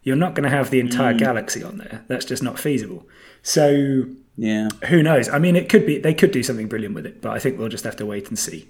you're 0.07 0.15
not 0.15 0.35
going 0.35 0.49
to 0.49 0.57
have 0.57 0.71
the 0.71 0.79
entire 0.79 1.13
galaxy 1.13 1.65
on 1.65 1.79
there. 1.79 2.05
That's 2.07 2.25
just 2.25 2.41
not 2.41 2.61
feasible. 2.61 3.09
So 3.43 4.05
yeah. 4.37 4.69
who 4.89 5.03
knows? 5.03 5.29
I 5.29 5.41
mean, 5.41 5.57
it 5.57 5.69
could 5.69 5.85
be 5.85 5.99
they 5.99 6.15
could 6.15 6.31
do 6.31 6.45
something 6.45 6.69
brilliant 6.69 6.95
with 6.95 7.07
it, 7.07 7.21
but 7.21 7.33
I 7.33 7.41
think 7.41 7.59
we'll 7.59 7.69
just 7.69 7.83
have 7.83 7.97
to 7.97 8.07
wait 8.07 8.29
and 8.29 8.39
see. 8.39 8.69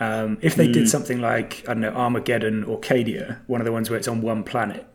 Um, 0.00 0.38
if 0.40 0.54
they 0.56 0.66
did 0.66 0.88
something 0.88 1.20
like 1.20 1.62
I 1.68 1.74
don't 1.74 1.82
know 1.82 1.90
Armageddon 1.90 2.64
or 2.64 2.80
Cadia, 2.80 3.40
one 3.46 3.60
of 3.60 3.66
the 3.66 3.72
ones 3.72 3.90
where 3.90 3.98
it's 3.98 4.08
on 4.08 4.22
one 4.22 4.42
planet, 4.42 4.86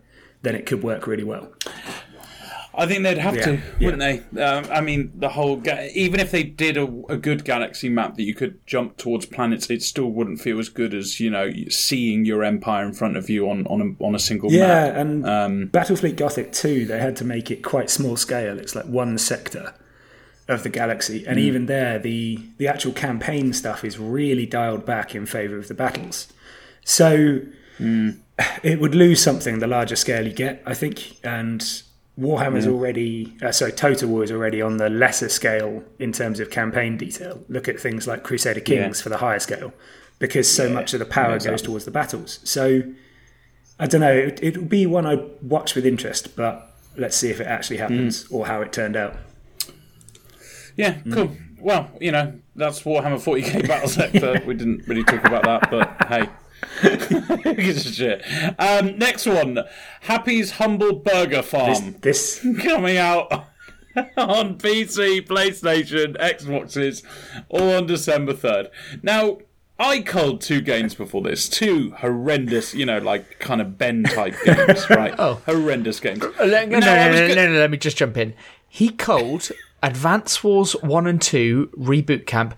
then 0.41 0.55
it 0.55 0.65
could 0.65 0.82
work 0.82 1.05
really 1.05 1.23
well. 1.23 1.53
I 2.80 2.88
think 2.88 3.04
they'd 3.04 3.18
have 3.18 3.36
Yeah, 3.36 3.46
to, 3.46 3.60
wouldn't 3.82 4.00
they? 4.34 4.42
Um, 4.42 4.65
I 4.72 4.82
mean, 4.82 5.12
the 5.15 5.30
whole 5.30 5.58
ga- 5.58 5.92
even 5.94 6.20
if 6.20 6.32
they 6.32 6.44
did 6.44 6.78
a, 6.78 6.84
a 7.10 7.18
good 7.18 7.44
galaxy 7.46 7.89
map 7.89 8.15
that 8.15 8.24
you 8.24 8.34
could 8.34 8.65
jump 8.65 8.98
towards 8.98 9.26
planets, 9.26 9.70
it 9.70 9.84
still 9.84 10.10
wouldn't 10.12 10.39
feel 10.42 10.60
as 10.60 10.70
good 10.70 10.94
as 10.94 11.20
you 11.20 11.30
know 11.30 11.52
seeing 11.70 12.26
your 12.26 12.44
empire 12.44 12.86
in 12.86 12.94
front 12.94 13.18
of 13.18 13.30
you 13.30 13.50
on 13.50 13.68
on 13.68 13.82
a, 14.00 14.04
on 14.04 14.15
a 14.15 14.20
single 14.20 14.52
Yeah, 14.52 14.68
map. 14.68 14.94
Yeah, 14.96 15.02
and 15.02 15.26
Um, 15.26 15.68
Battlefleet 15.72 16.15
Gothic 16.15 16.52
2, 16.54 16.86
they 16.86 17.00
had 17.00 17.15
to 17.18 17.26
make 17.26 17.52
it 17.52 17.63
quite 17.63 17.89
small 17.89 18.15
scale. 18.15 18.58
It's 18.58 18.76
like 18.76 18.86
one 18.86 19.18
sector 19.18 19.74
of 20.48 20.63
the 20.63 20.70
galaxy, 20.70 21.26
and 21.28 21.38
even 21.38 21.68
there, 21.68 22.00
the 22.00 22.39
the 22.58 22.68
actual 22.68 22.92
campaign 22.94 23.54
stuff 23.54 23.84
is 23.84 24.00
really 24.00 24.46
dialed 24.48 24.86
back 24.86 25.13
in 25.13 25.26
favor 25.28 25.58
of 25.58 25.68
the 25.68 25.76
battles. 25.76 26.28
So 26.84 27.42
it 28.63 28.80
would 28.80 28.96
lose 28.96 29.22
something 29.22 29.60
the 29.60 29.68
larger 29.68 29.96
scale 29.96 30.26
you 30.26 30.34
get, 30.34 30.62
I 30.65 30.74
think, 30.74 31.18
and 31.24 31.62
Warhammer's 32.19 32.67
already, 32.67 33.34
uh, 33.41 33.51
sorry, 33.51 33.71
Total 33.71 34.10
War 34.10 34.23
is 34.23 34.32
already 34.32 34.62
on 34.62 34.77
the 34.77 34.89
lesser 34.89 35.29
scale 35.29 35.84
in 35.99 36.12
terms 36.12 36.39
of 36.39 36.49
campaign 36.49 36.97
detail. 36.97 37.43
Look 37.47 37.67
at 37.69 37.79
things 37.79 38.08
like 38.08 38.23
Crusader 38.23 38.60
Kings 38.60 38.99
Yeah. 38.99 39.03
for 39.03 39.10
the 39.10 39.17
higher 39.17 39.39
scale, 39.39 39.73
because 40.19 40.51
so 40.53 40.69
much 40.69 40.93
of 40.93 40.99
the 40.99 41.05
power 41.05 41.34
goes 41.34 41.45
exactly. 41.45 41.65
towards 41.67 41.86
the 41.86 41.91
battles. 41.91 42.39
So 42.43 42.84
I 43.79 43.88
don't 43.88 44.01
know. 44.01 44.12
It, 44.13 44.39
it 44.43 44.58
would 44.58 44.69
be 44.69 44.86
one 44.86 45.05
I'd 45.05 45.23
watch 45.41 45.75
with 45.75 45.86
interest, 45.86 46.36
but 46.36 46.75
let's 46.97 47.15
see 47.15 47.29
if 47.29 47.39
it 47.39 47.47
actually 47.47 47.77
happens 47.77 48.27
or 48.29 48.47
how 48.47 48.62
it 48.62 48.73
turned 48.73 48.97
out. 48.97 49.15
yeah, 50.75 50.97
cool. 51.12 51.32
Well, 51.62 51.89
you 51.99 52.12
know, 52.12 52.34
that's 52.55 52.84
Warhammer 52.84 53.21
40k 53.21 53.67
Battle 53.67 53.89
Sector. 53.89 54.43
we 54.45 54.53
didn't 54.53 54.88
really 54.88 55.03
talk 55.03 55.23
about 55.25 55.43
that, 55.43 55.69
but 55.71 56.08
hey. 56.08 56.27
Who 56.82 57.54
gives 57.56 57.86
a 57.86 57.91
shit? 57.93 58.26
Um, 58.60 58.98
next 58.98 59.26
one 59.26 59.60
Happy's 60.02 60.52
Humble 60.52 60.93
Burger 60.95 61.41
Farm. 61.41 61.95
This 62.02 62.45
coming 62.63 62.98
out 62.98 63.32
on 64.17 64.58
PC, 64.58 65.28
PlayStation, 65.28 66.17
Xboxes, 66.17 67.04
all 67.50 67.72
on 67.72 67.86
December 67.86 68.34
3rd. 68.34 68.69
Now, 69.04 69.39
I 69.78 70.02
culled 70.02 70.41
two 70.41 70.62
games 70.62 70.93
before 70.93 71.22
this, 71.22 71.48
two 71.48 71.91
horrendous, 71.91 72.74
you 72.74 72.86
know, 72.86 72.98
like 72.98 73.39
kind 73.39 73.62
of 73.62 73.78
Ben 73.78 74.04
type 74.04 74.36
games, 74.45 74.89
right? 74.89 75.15
Oh. 75.17 75.41
Horrendous 75.45 76.00
games. 76.00 76.19
No, 76.19 76.28
no, 76.45 76.65
no, 76.65 76.80
no, 76.80 76.80
no, 76.80 77.28
no, 77.28 77.54
no, 77.54 77.60
let 77.60 77.72
me 77.72 77.78
just 77.78 77.98
jump 77.98 78.17
in. 78.17 78.34
He 78.67 78.89
called 78.89 79.50
Advance 79.82 80.43
Wars 80.43 80.74
1 80.74 81.08
and 81.08 81.22
2 81.22 81.72
Reboot 81.78 82.26
Camp, 82.26 82.58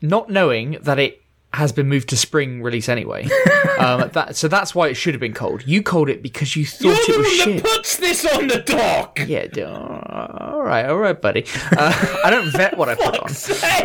not 0.00 0.30
knowing 0.30 0.78
that 0.82 0.98
it 0.98 1.21
has 1.54 1.70
been 1.72 1.88
moved 1.88 2.08
to 2.10 2.16
spring 2.16 2.62
release 2.62 2.88
anyway. 2.88 3.24
um, 3.78 4.08
that, 4.12 4.36
so 4.36 4.48
that's 4.48 4.74
why 4.74 4.88
it 4.88 4.94
should 4.94 5.12
have 5.14 5.20
been 5.20 5.34
cold. 5.34 5.62
You 5.66 5.82
called 5.82 6.08
it 6.08 6.22
because 6.22 6.56
you 6.56 6.62
You're 6.80 6.94
thought 6.94 7.08
it 7.08 7.18
was 7.18 7.28
shit. 7.28 7.62
puts 7.62 7.96
this 7.98 8.24
on 8.24 8.46
the 8.48 8.58
doc! 8.60 9.18
Yeah, 9.26 9.46
d- 9.46 9.62
all 9.62 10.62
right, 10.62 10.86
all 10.86 10.96
right, 10.98 11.20
buddy. 11.20 11.44
Uh, 11.76 12.20
I 12.24 12.30
don't 12.30 12.50
vet 12.52 12.76
what 12.78 12.88
I 12.88 12.94
put 12.94 13.18
on. 13.18 13.30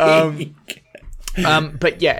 Um, 0.00 0.54
Um, 1.44 1.76
but 1.80 2.02
yeah, 2.02 2.18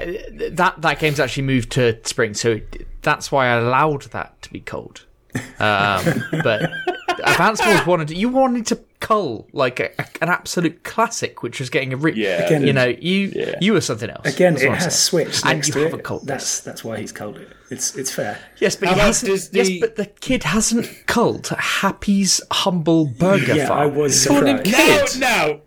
that 0.53 0.81
that 0.83 0.99
game's 1.01 1.19
actually 1.19 1.43
moved 1.43 1.73
to 1.73 1.99
spring, 2.07 2.35
so 2.35 2.61
that's 3.03 3.33
why 3.33 3.47
I 3.49 3.57
allowed 3.57 4.03
that 4.13 4.41
to 4.43 4.53
be 4.53 4.61
cold. 4.61 5.07
Um, 5.59 6.25
but 6.45 6.71
Advance 7.25 7.65
Wars 7.65 7.87
wanted 7.87 8.11
you 8.11 8.29
wanted 8.29 8.67
to 8.67 8.81
cull 9.01 9.47
like 9.53 9.81
a, 9.81 9.91
an 10.23 10.29
absolute 10.29 10.83
classic, 10.85 11.43
which 11.43 11.61
was 11.61 11.71
getting 11.71 11.93
a 11.93 11.97
re- 11.97 12.15
Yeah. 12.15 12.45
Again, 12.47 12.67
you 12.67 12.73
know 12.73 12.87
you 12.87 13.55
you 13.61 13.73
were 13.73 13.81
something 13.81 14.11
else. 14.11 14.27
again, 14.27 14.55
That's 14.55 14.65
it 14.65 14.71
has 14.71 14.81
saying. 14.83 14.91
switched 15.27 15.45
And 15.47 15.59
next 15.59 15.75
you 15.75 15.83
haven't 15.83 16.01
it. 16.01 16.05
culled 16.05 16.27
That's 16.27 16.61
that's 16.61 16.83
why 16.85 16.99
he's 16.99 17.13
culled 17.13 17.37
it. 17.39 17.49
It's 17.71 17.97
it's 17.97 18.11
fair. 18.11 18.39
Yes, 18.59 18.77
but 18.77 18.89
he 18.91 18.95
hasn't. 18.99 19.31
Disney- 19.33 19.59
Yes, 19.59 19.81
but 19.81 19.97
the 19.97 20.07
kid 20.07 20.43
hasn't 20.45 21.07
culled 21.07 21.49
Happy's 21.49 22.41
humble 22.51 23.07
burger 23.07 23.55
Yeah, 23.55 23.69
farm. 23.69 23.81
I 23.81 23.87
was 23.87 24.27
Called 24.27 24.47
him 24.47 24.65
surprised. 24.65 25.21
Now, 25.21 25.47
kid. 25.47 25.61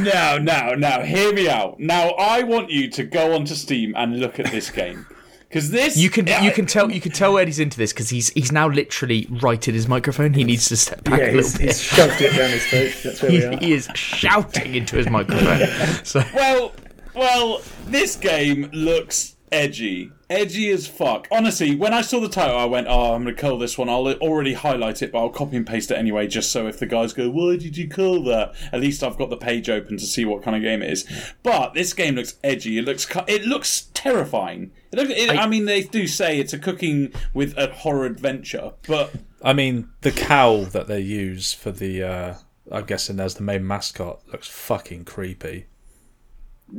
now, 0.00 0.38
now, 0.38 0.38
now, 0.38 0.74
now, 0.74 1.02
hear 1.02 1.32
me 1.32 1.48
out. 1.48 1.78
Now, 1.78 2.10
I 2.10 2.42
want 2.42 2.70
you 2.70 2.90
to 2.90 3.04
go 3.04 3.34
onto 3.34 3.54
Steam 3.54 3.94
and 3.96 4.18
look 4.18 4.40
at 4.40 4.50
this 4.50 4.68
game. 4.70 5.06
Because 5.50 5.70
this. 5.70 5.96
You 5.96 6.08
can 6.10 6.28
I- 6.28 6.44
you 6.44 6.52
can 6.52 6.64
tell 6.64 6.90
you 6.90 7.00
can 7.00 7.12
tell 7.12 7.32
where 7.34 7.42
Eddie's 7.42 7.58
into 7.58 7.76
this 7.76 7.92
because 7.92 8.08
he's 8.08 8.30
he's 8.30 8.50
now 8.52 8.68
literally 8.68 9.26
right 9.42 9.66
at 9.68 9.74
his 9.74 9.88
microphone. 9.88 10.32
He 10.32 10.44
needs 10.44 10.68
to 10.68 10.76
step 10.76 11.04
back 11.04 11.18
Yeah, 11.18 11.26
a 11.26 11.32
he's, 11.32 11.44
little 11.54 11.58
bit. 11.58 11.66
he's 11.68 11.80
shoved 11.82 12.20
it 12.20 12.36
down 12.36 12.50
his 12.50 12.66
throat. 12.66 12.92
That's 13.04 13.20
where 13.22 13.30
he, 13.32 13.38
we 13.38 13.44
are. 13.46 13.58
he 13.58 13.72
is 13.72 13.88
shouting 13.94 14.74
into 14.76 14.96
his 14.96 15.08
microphone. 15.10 15.60
So 16.04 16.22
Well, 16.34 16.72
well, 17.14 17.62
this 17.86 18.14
game 18.16 18.70
looks 18.72 19.34
edgy. 19.50 20.12
Edgy 20.30 20.70
as 20.70 20.86
fuck. 20.86 21.26
Honestly, 21.32 21.74
when 21.74 21.92
I 21.92 22.02
saw 22.02 22.20
the 22.20 22.28
title, 22.28 22.56
I 22.56 22.64
went, 22.66 22.86
oh, 22.88 23.14
I'm 23.14 23.24
going 23.24 23.34
to 23.34 23.40
call 23.42 23.58
this 23.58 23.76
one. 23.76 23.88
I'll 23.88 24.06
already 24.18 24.52
highlight 24.54 25.02
it, 25.02 25.10
but 25.10 25.18
I'll 25.18 25.28
copy 25.30 25.56
and 25.56 25.66
paste 25.66 25.90
it 25.90 25.96
anyway, 25.96 26.28
just 26.28 26.52
so 26.52 26.68
if 26.68 26.78
the 26.78 26.86
guys 26.86 27.12
go, 27.12 27.28
why 27.28 27.56
did 27.56 27.76
you 27.76 27.88
call 27.88 28.22
that? 28.24 28.54
At 28.72 28.80
least 28.80 29.02
I've 29.02 29.18
got 29.18 29.28
the 29.28 29.36
page 29.36 29.68
open 29.68 29.96
to 29.98 30.06
see 30.06 30.24
what 30.24 30.44
kind 30.44 30.56
of 30.56 30.62
game 30.62 30.82
it 30.82 30.92
is. 30.92 31.04
But 31.42 31.74
this 31.74 31.92
game 31.92 32.14
looks 32.14 32.36
edgy. 32.44 32.78
It 32.78 32.84
looks 32.84 33.08
it 33.26 33.44
looks 33.44 33.88
terrifying. 33.92 34.70
It 34.92 34.96
looks, 34.98 35.10
it, 35.10 35.30
I, 35.30 35.46
mean, 35.46 35.66
they 35.66 35.82
do 35.82 36.06
say 36.06 36.38
it's 36.40 36.52
a 36.52 36.58
cooking 36.58 37.12
with 37.32 37.56
a 37.56 37.68
horror 37.72 38.06
adventure, 38.06 38.72
but 38.88 39.12
I 39.42 39.52
mean, 39.52 39.88
the 40.00 40.10
cow 40.10 40.64
that 40.64 40.88
they 40.88 41.00
use 41.00 41.52
for 41.52 41.70
the, 41.70 42.02
uh, 42.02 42.34
I'm 42.72 42.86
guessing 42.86 43.20
as 43.20 43.34
the 43.36 43.42
main 43.44 43.64
mascot, 43.66 44.20
looks 44.32 44.48
fucking 44.48 45.04
creepy. 45.04 45.66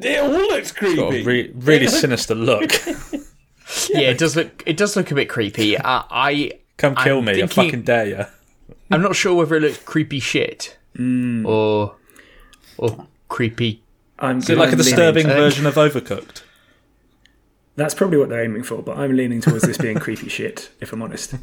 it 0.02 0.20
all 0.22 0.30
looks 0.30 0.72
creepy. 0.74 0.96
Got 0.98 1.14
a 1.14 1.24
re- 1.24 1.52
really 1.56 1.88
sinister 2.04 2.36
look. 2.36 2.72
yeah, 3.90 4.10
it 4.10 4.18
does 4.18 4.36
look 4.36 4.64
it 4.66 4.76
does 4.78 4.96
look 4.98 5.12
a 5.12 5.16
bit 5.16 5.30
creepy. 5.30 5.78
Uh, 5.78 6.04
I 6.10 6.60
Come 6.78 6.96
kill 6.96 7.20
I'm 7.20 7.26
me, 7.26 7.42
I 7.44 7.48
fucking 7.48 7.84
dare 7.84 8.06
you. 8.08 8.26
I'm 8.90 9.02
not 9.02 9.16
sure 9.16 9.36
whether 9.36 9.56
it 9.56 9.62
looks 9.62 9.78
creepy 9.78 10.20
shit 10.20 10.78
or 11.00 11.96
or 12.78 13.08
creepy. 13.30 13.84
I'm 14.20 14.40
Is 14.40 14.50
it 14.50 14.58
like 14.58 14.70
a 14.70 14.72
I'm 14.74 14.78
leaning- 14.80 14.84
disturbing 14.96 15.28
version 15.28 15.66
of 15.66 15.76
Overcooked? 15.76 16.42
That's 17.76 17.94
probably 17.94 18.18
what 18.18 18.30
they're 18.30 18.44
aiming 18.44 18.64
for, 18.64 18.82
but 18.82 18.98
I'm 18.98 19.16
leaning 19.16 19.42
towards 19.42 19.64
this 19.64 19.78
being 19.78 19.98
creepy 19.98 20.30
shit, 20.38 20.72
if 20.82 20.94
I'm 20.94 21.02
honest. 21.02 21.36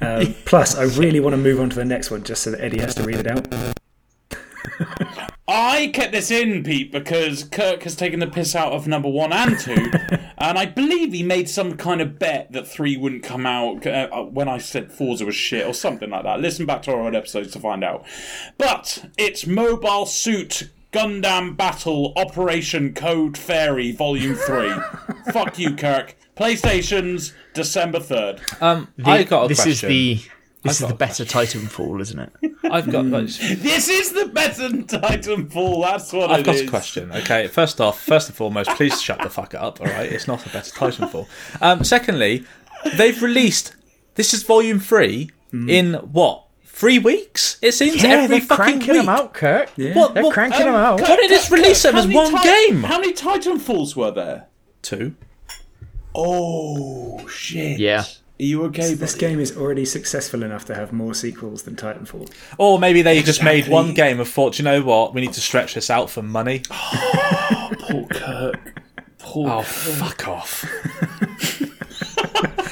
Um, 0.00 0.34
plus, 0.44 0.76
I 0.76 0.84
really 0.84 1.20
want 1.20 1.34
to 1.34 1.38
move 1.38 1.60
on 1.60 1.70
to 1.70 1.76
the 1.76 1.84
next 1.84 2.10
one 2.10 2.24
just 2.24 2.42
so 2.42 2.50
that 2.52 2.60
Eddie 2.60 2.80
has 2.80 2.94
to 2.96 3.02
read 3.02 3.16
it 3.16 3.26
out. 3.26 3.76
I 5.46 5.88
kept 5.88 6.12
this 6.12 6.30
in, 6.30 6.62
Pete, 6.62 6.92
because 6.92 7.44
Kirk 7.44 7.82
has 7.82 7.96
taken 7.96 8.20
the 8.20 8.26
piss 8.26 8.54
out 8.54 8.72
of 8.72 8.86
number 8.86 9.08
one 9.08 9.32
and 9.32 9.58
two, 9.58 9.72
and 10.38 10.58
I 10.58 10.66
believe 10.66 11.12
he 11.12 11.22
made 11.22 11.48
some 11.48 11.76
kind 11.76 12.00
of 12.00 12.18
bet 12.18 12.52
that 12.52 12.68
three 12.68 12.96
wouldn't 12.96 13.24
come 13.24 13.46
out 13.46 13.84
uh, 13.86 14.22
when 14.24 14.48
I 14.48 14.58
said 14.58 14.92
Forza 14.92 15.26
was 15.26 15.34
shit 15.34 15.66
or 15.66 15.74
something 15.74 16.10
like 16.10 16.22
that. 16.22 16.40
Listen 16.40 16.66
back 16.66 16.82
to 16.82 16.92
our 16.92 17.00
old 17.00 17.16
episodes 17.16 17.52
to 17.52 17.60
find 17.60 17.82
out. 17.82 18.04
But 18.58 19.10
it's 19.18 19.46
Mobile 19.46 20.06
Suit 20.06 20.70
Gundam 20.92 21.56
Battle 21.56 22.12
Operation 22.16 22.94
Code 22.94 23.38
Fairy 23.38 23.92
Volume 23.92 24.34
3. 24.34 24.72
Fuck 25.32 25.58
you, 25.58 25.74
Kirk. 25.76 26.16
PlayStation's 26.36 27.32
December 27.54 27.98
3rd. 28.00 28.62
Um, 28.62 28.88
I 29.04 29.22
got 29.24 29.44
a 29.44 29.48
this 29.48 29.58
question. 29.62 29.72
is 29.72 29.80
the 29.80 30.30
this 30.62 30.74
is 30.74 30.80
got 30.80 30.88
the 30.88 30.94
better 30.94 31.24
Titanfall, 31.24 32.00
isn't 32.02 32.18
it? 32.18 32.32
I've 32.70 32.90
got. 32.90 33.06
like, 33.06 33.24
This 33.28 33.88
is 33.88 34.12
the 34.12 34.26
better 34.26 34.68
Titanfall, 34.68 35.82
that's 35.84 36.12
what 36.12 36.30
I've 36.30 36.40
it 36.40 36.46
got 36.46 36.54
is. 36.56 36.60
a 36.62 36.66
question. 36.68 37.12
Okay, 37.12 37.46
first 37.46 37.80
off, 37.80 38.00
first 38.02 38.28
and 38.28 38.36
foremost, 38.36 38.70
please 38.70 39.00
shut 39.00 39.20
the 39.22 39.30
fuck 39.30 39.54
up. 39.54 39.80
All 39.80 39.86
right, 39.86 40.10
it's 40.10 40.26
not 40.26 40.44
a 40.46 40.48
better 40.50 40.70
Titanfall. 40.72 41.26
Um, 41.62 41.82
secondly, 41.84 42.44
they've 42.96 43.22
released 43.22 43.74
this 44.16 44.34
is 44.34 44.42
Volume 44.42 44.80
Three 44.80 45.30
in 45.52 45.94
what 45.94 46.44
three 46.80 46.98
weeks? 46.98 47.58
It 47.60 47.72
seems 47.72 48.02
every 48.02 48.40
fucking 48.40 48.78
week. 48.78 48.86
Them 48.88 49.08
out, 49.10 49.34
Kirk. 49.34 49.68
What? 49.76 50.14
They're 50.14 50.22
what 50.22 50.32
cranking 50.32 50.64
them 50.64 50.74
um, 50.74 50.80
out. 50.80 51.00
Why 51.02 51.16
did 51.16 51.30
this 51.30 51.50
release 51.50 51.82
them 51.82 51.92
How 51.92 52.00
as 52.00 52.06
many 52.06 52.18
one 52.18 52.42
Ti- 52.42 52.48
game? 52.48 52.82
How 52.82 52.98
many 52.98 53.12
Titanfalls 53.12 53.94
were 53.94 54.10
there? 54.10 54.46
Two. 54.80 55.14
Oh 56.14 57.24
shit! 57.28 57.78
Yeah. 57.78 58.04
you 58.38 58.64
okay? 58.64 58.94
This 58.94 59.14
game 59.14 59.38
is 59.38 59.56
already 59.56 59.84
successful 59.84 60.42
enough 60.42 60.64
to 60.64 60.74
have 60.74 60.92
more 60.92 61.14
sequels 61.14 61.62
than 61.62 61.76
Titanfall. 61.76 62.32
Or 62.56 62.78
maybe 62.78 63.02
they 63.02 63.20
just 63.22 63.44
made 63.44 63.68
one 63.68 63.92
game 63.94 64.18
and 64.18 64.28
thought, 64.28 64.58
you 64.58 64.64
know 64.64 64.82
what, 64.82 65.14
we 65.14 65.20
need 65.20 65.34
to 65.34 65.40
stretch 65.40 65.74
this 65.74 65.90
out 65.90 66.08
for 66.10 66.22
money. 66.22 66.62
oh, 66.70 67.70
Poor 67.78 68.06
Kirk. 68.06 68.79
Poor 69.20 69.48
Oh, 69.50 69.56
Kirk. 69.58 69.66
fuck 69.66 70.28
off. 70.28 70.64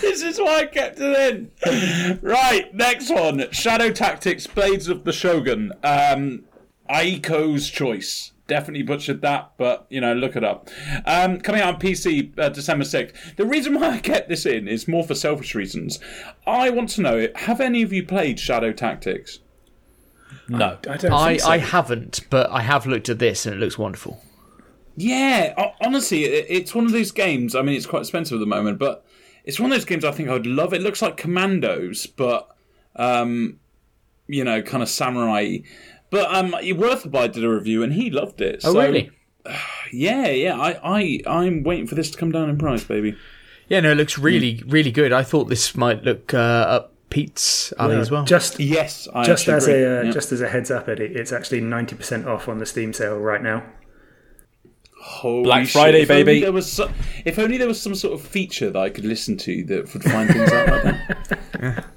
This 0.00 0.22
is 0.22 0.38
why 0.40 0.61
I 0.61 0.66
kept 0.66 0.98
it 1.00 1.50
in. 1.66 2.18
Right, 2.22 2.74
next 2.74 3.11
one. 3.11 3.50
Shadow 3.52 3.90
Tactics, 3.92 4.46
Blades 4.46 4.88
of 4.88 5.04
the 5.04 5.12
Shogun. 5.12 5.72
Um, 5.84 6.44
Aiko's 6.88 7.68
Choice. 7.68 8.32
Definitely 8.46 8.82
butchered 8.84 9.20
that, 9.20 9.52
but 9.58 9.87
you 9.90 10.00
know, 10.00 10.14
look 10.14 10.34
it 10.34 10.42
up. 10.42 10.70
Um, 11.04 11.38
coming 11.40 11.61
out 11.61 11.74
on 11.74 11.80
PC 11.80 12.37
uh, 12.38 12.48
December 12.48 12.84
6th. 12.84 13.37
The 13.37 13.44
reason 13.44 13.74
why 13.78 13.90
I 13.90 13.98
kept 13.98 14.28
this 14.30 14.46
in 14.46 14.66
is 14.66 14.88
more 14.88 15.04
for 15.04 15.14
selfish 15.14 15.54
reasons. 15.54 16.00
I 16.46 16.70
want 16.70 16.88
to 16.90 17.02
know 17.02 17.28
have 17.37 17.61
any 17.61 17.82
of 17.82 17.92
you 17.92 18.04
played 18.04 18.40
Shadow 18.40 18.72
Tactics? 18.72 19.40
No. 20.48 20.78
I 20.88 20.96
don't 20.96 21.12
I, 21.12 21.28
think 21.28 21.40
so. 21.42 21.48
I 21.50 21.58
haven't, 21.58 22.20
but 22.30 22.50
I 22.50 22.62
have 22.62 22.87
looked 22.87 23.08
at 23.11 23.18
this 23.18 23.44
and 23.44 23.54
it 23.54 23.58
looks 23.58 23.76
wonderful. 23.78 24.22
Yeah, 25.00 25.72
honestly, 25.80 26.24
it's 26.24 26.74
one 26.74 26.84
of 26.84 26.92
those 26.92 27.12
games. 27.12 27.54
I 27.54 27.62
mean, 27.62 27.76
it's 27.76 27.87
quite 27.87 28.00
expensive 28.00 28.37
at 28.37 28.40
the 28.40 28.46
moment, 28.46 28.78
but 28.78 29.04
it's 29.44 29.61
one 29.61 29.70
of 29.70 29.76
those 29.76 29.84
games 29.84 30.04
I 30.04 30.11
think 30.11 30.28
I 30.28 30.32
would 30.32 30.46
love. 30.46 30.74
It 30.74 30.82
looks 30.82 31.00
like 31.00 31.16
Commandos, 31.16 32.06
but 32.06 32.48
um, 32.96 33.61
you 34.26 34.42
know, 34.42 34.61
kind 34.61 34.82
of 34.82 34.88
samurai. 34.88 35.58
But 36.11 36.34
um, 36.34 36.50
Worthby 36.52 37.32
did 37.32 37.44
a 37.44 37.48
review 37.48 37.82
and 37.82 37.92
he 37.92 38.11
loved 38.11 38.40
it. 38.40 38.61
Oh, 38.64 38.72
so, 38.72 38.80
really? 38.80 39.11
Yeah, 39.92 40.26
yeah. 40.28 40.61
I, 40.61 40.78
I, 40.82 41.20
I'm 41.26 41.62
waiting 41.62 41.87
for 41.87 41.94
this 41.94 42.11
to 42.11 42.18
come 42.18 42.30
down 42.30 42.50
in 42.50 42.58
price, 42.58 42.84
baby. 42.84 43.16
Yeah, 43.68 43.80
no, 43.80 43.92
it 43.92 43.94
looks 43.94 44.18
really, 44.18 44.62
really 44.66 44.90
good. 44.92 45.12
I 45.14 45.22
thought 45.22 45.44
this 45.44 45.74
might 45.76 46.02
look 46.02 46.34
uh, 46.34 46.37
up 46.37 46.92
Pete's 47.08 47.72
alley 47.78 47.96
as 47.96 48.11
well. 48.11 48.24
Just 48.24 48.61
Yes, 48.61 49.08
I 49.14 49.24
just 49.24 49.48
as 49.48 49.66
agree. 49.66 49.82
a 49.82 50.00
uh, 50.00 50.02
Yeah. 50.04 50.11
just 50.11 50.32
as 50.32 50.42
a 50.42 50.48
heads 50.48 50.70
up, 50.70 50.88
Eddie, 50.88 51.04
it's 51.06 51.32
actually 51.32 51.62
ninety 51.62 51.96
percent 51.96 52.26
off 52.26 52.48
on 52.48 52.58
the 52.58 52.66
Steam 52.66 52.92
sale 52.92 53.16
right 53.18 53.42
now. 53.42 53.62
Holy 55.00 55.44
Black 55.44 55.64
shit, 55.64 55.72
Friday, 55.72 56.02
if 56.02 56.11
only 56.11 56.24
baby. 56.24 56.40
There 56.40 56.52
was 56.52 56.70
so, 56.70 56.90
if 57.24 57.38
only 57.38 57.56
there 57.56 57.68
was 57.68 57.80
some 57.80 57.94
sort 57.94 58.14
of 58.14 58.26
feature 58.26 58.70
that 58.70 58.78
I 58.78 58.90
could 58.90 59.04
listen 59.04 59.37
to 59.38 59.64
that 59.64 59.92
would 59.94 60.04
find 60.04 60.28
things 60.28 60.52
out 60.52 60.68
like 60.68 60.82
that. 60.82 61.84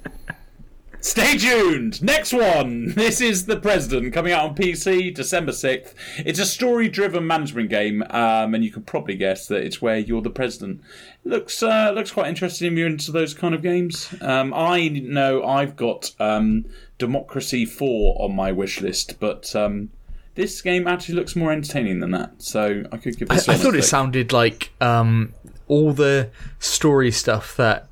Stay 1.01 1.35
tuned. 1.35 2.03
Next 2.03 2.31
one. 2.31 2.93
This 2.93 3.21
is 3.21 3.47
the 3.47 3.59
President 3.59 4.13
coming 4.13 4.33
out 4.33 4.49
on 4.49 4.55
PC 4.55 5.13
December 5.15 5.51
sixth. 5.51 5.95
It's 6.19 6.37
a 6.37 6.45
story-driven 6.45 7.25
management 7.25 7.71
game, 7.71 8.03
um, 8.11 8.53
and 8.53 8.63
you 8.63 8.71
can 8.71 8.83
probably 8.83 9.15
guess 9.15 9.47
that 9.47 9.63
it's 9.63 9.81
where 9.81 9.97
you're 9.97 10.21
the 10.21 10.29
president. 10.29 10.81
Looks 11.23 11.63
uh, 11.63 11.91
looks 11.95 12.11
quite 12.11 12.27
interesting 12.27 12.71
if 12.71 12.77
you're 12.77 12.87
into 12.87 13.11
those 13.11 13.33
kind 13.33 13.55
of 13.55 13.63
games. 13.63 14.13
Um, 14.21 14.53
I 14.53 14.89
know 14.89 15.43
I've 15.43 15.75
got 15.75 16.11
um, 16.19 16.65
Democracy 16.99 17.65
Four 17.65 18.21
on 18.21 18.35
my 18.35 18.51
wish 18.51 18.79
list, 18.79 19.19
but. 19.19 19.55
Um, 19.55 19.89
this 20.35 20.61
game 20.61 20.87
actually 20.87 21.15
looks 21.15 21.35
more 21.35 21.51
entertaining 21.51 21.99
than 21.99 22.11
that, 22.11 22.41
so 22.41 22.83
I 22.91 22.97
could 22.97 23.17
give 23.17 23.29
this. 23.29 23.47
I 23.47 23.53
one 23.53 23.59
a 23.59 23.63
thought 23.63 23.75
it 23.75 23.83
sounded 23.83 24.31
like 24.31 24.71
um, 24.81 25.33
all 25.67 25.93
the 25.93 26.29
story 26.59 27.11
stuff 27.11 27.55
that 27.57 27.87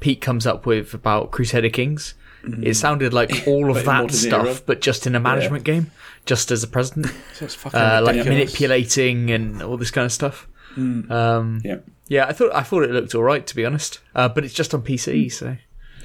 Pete 0.00 0.20
comes 0.20 0.46
up 0.46 0.66
with 0.66 0.94
about 0.94 1.30
Crusader 1.30 1.70
Kings. 1.70 2.14
It 2.62 2.74
sounded 2.74 3.14
like 3.14 3.44
all 3.46 3.74
of 3.74 3.84
that 3.86 4.10
stuff, 4.10 4.46
era. 4.46 4.58
but 4.66 4.80
just 4.82 5.06
in 5.06 5.14
a 5.14 5.20
management 5.20 5.64
game, 5.64 5.90
just 6.26 6.50
as 6.50 6.62
a 6.62 6.66
president, 6.68 7.06
It's 7.40 7.54
fucking 7.54 7.80
uh, 7.80 8.02
like 8.04 8.16
manipulating 8.16 9.30
and 9.30 9.62
all 9.62 9.78
this 9.78 9.90
kind 9.90 10.04
of 10.04 10.12
stuff. 10.12 10.46
Um, 10.76 11.60
Yeah. 11.64 11.76
yeah, 12.08 12.26
I 12.26 12.32
thought 12.34 12.54
I 12.54 12.62
thought 12.62 12.82
it 12.82 12.90
looked 12.90 13.14
all 13.14 13.22
right 13.22 13.46
to 13.46 13.54
be 13.56 13.64
honest, 13.64 14.00
uh, 14.14 14.28
but 14.28 14.44
it's 14.44 14.52
just 14.52 14.74
on 14.74 14.82
PC, 14.82 15.32
so 15.32 15.56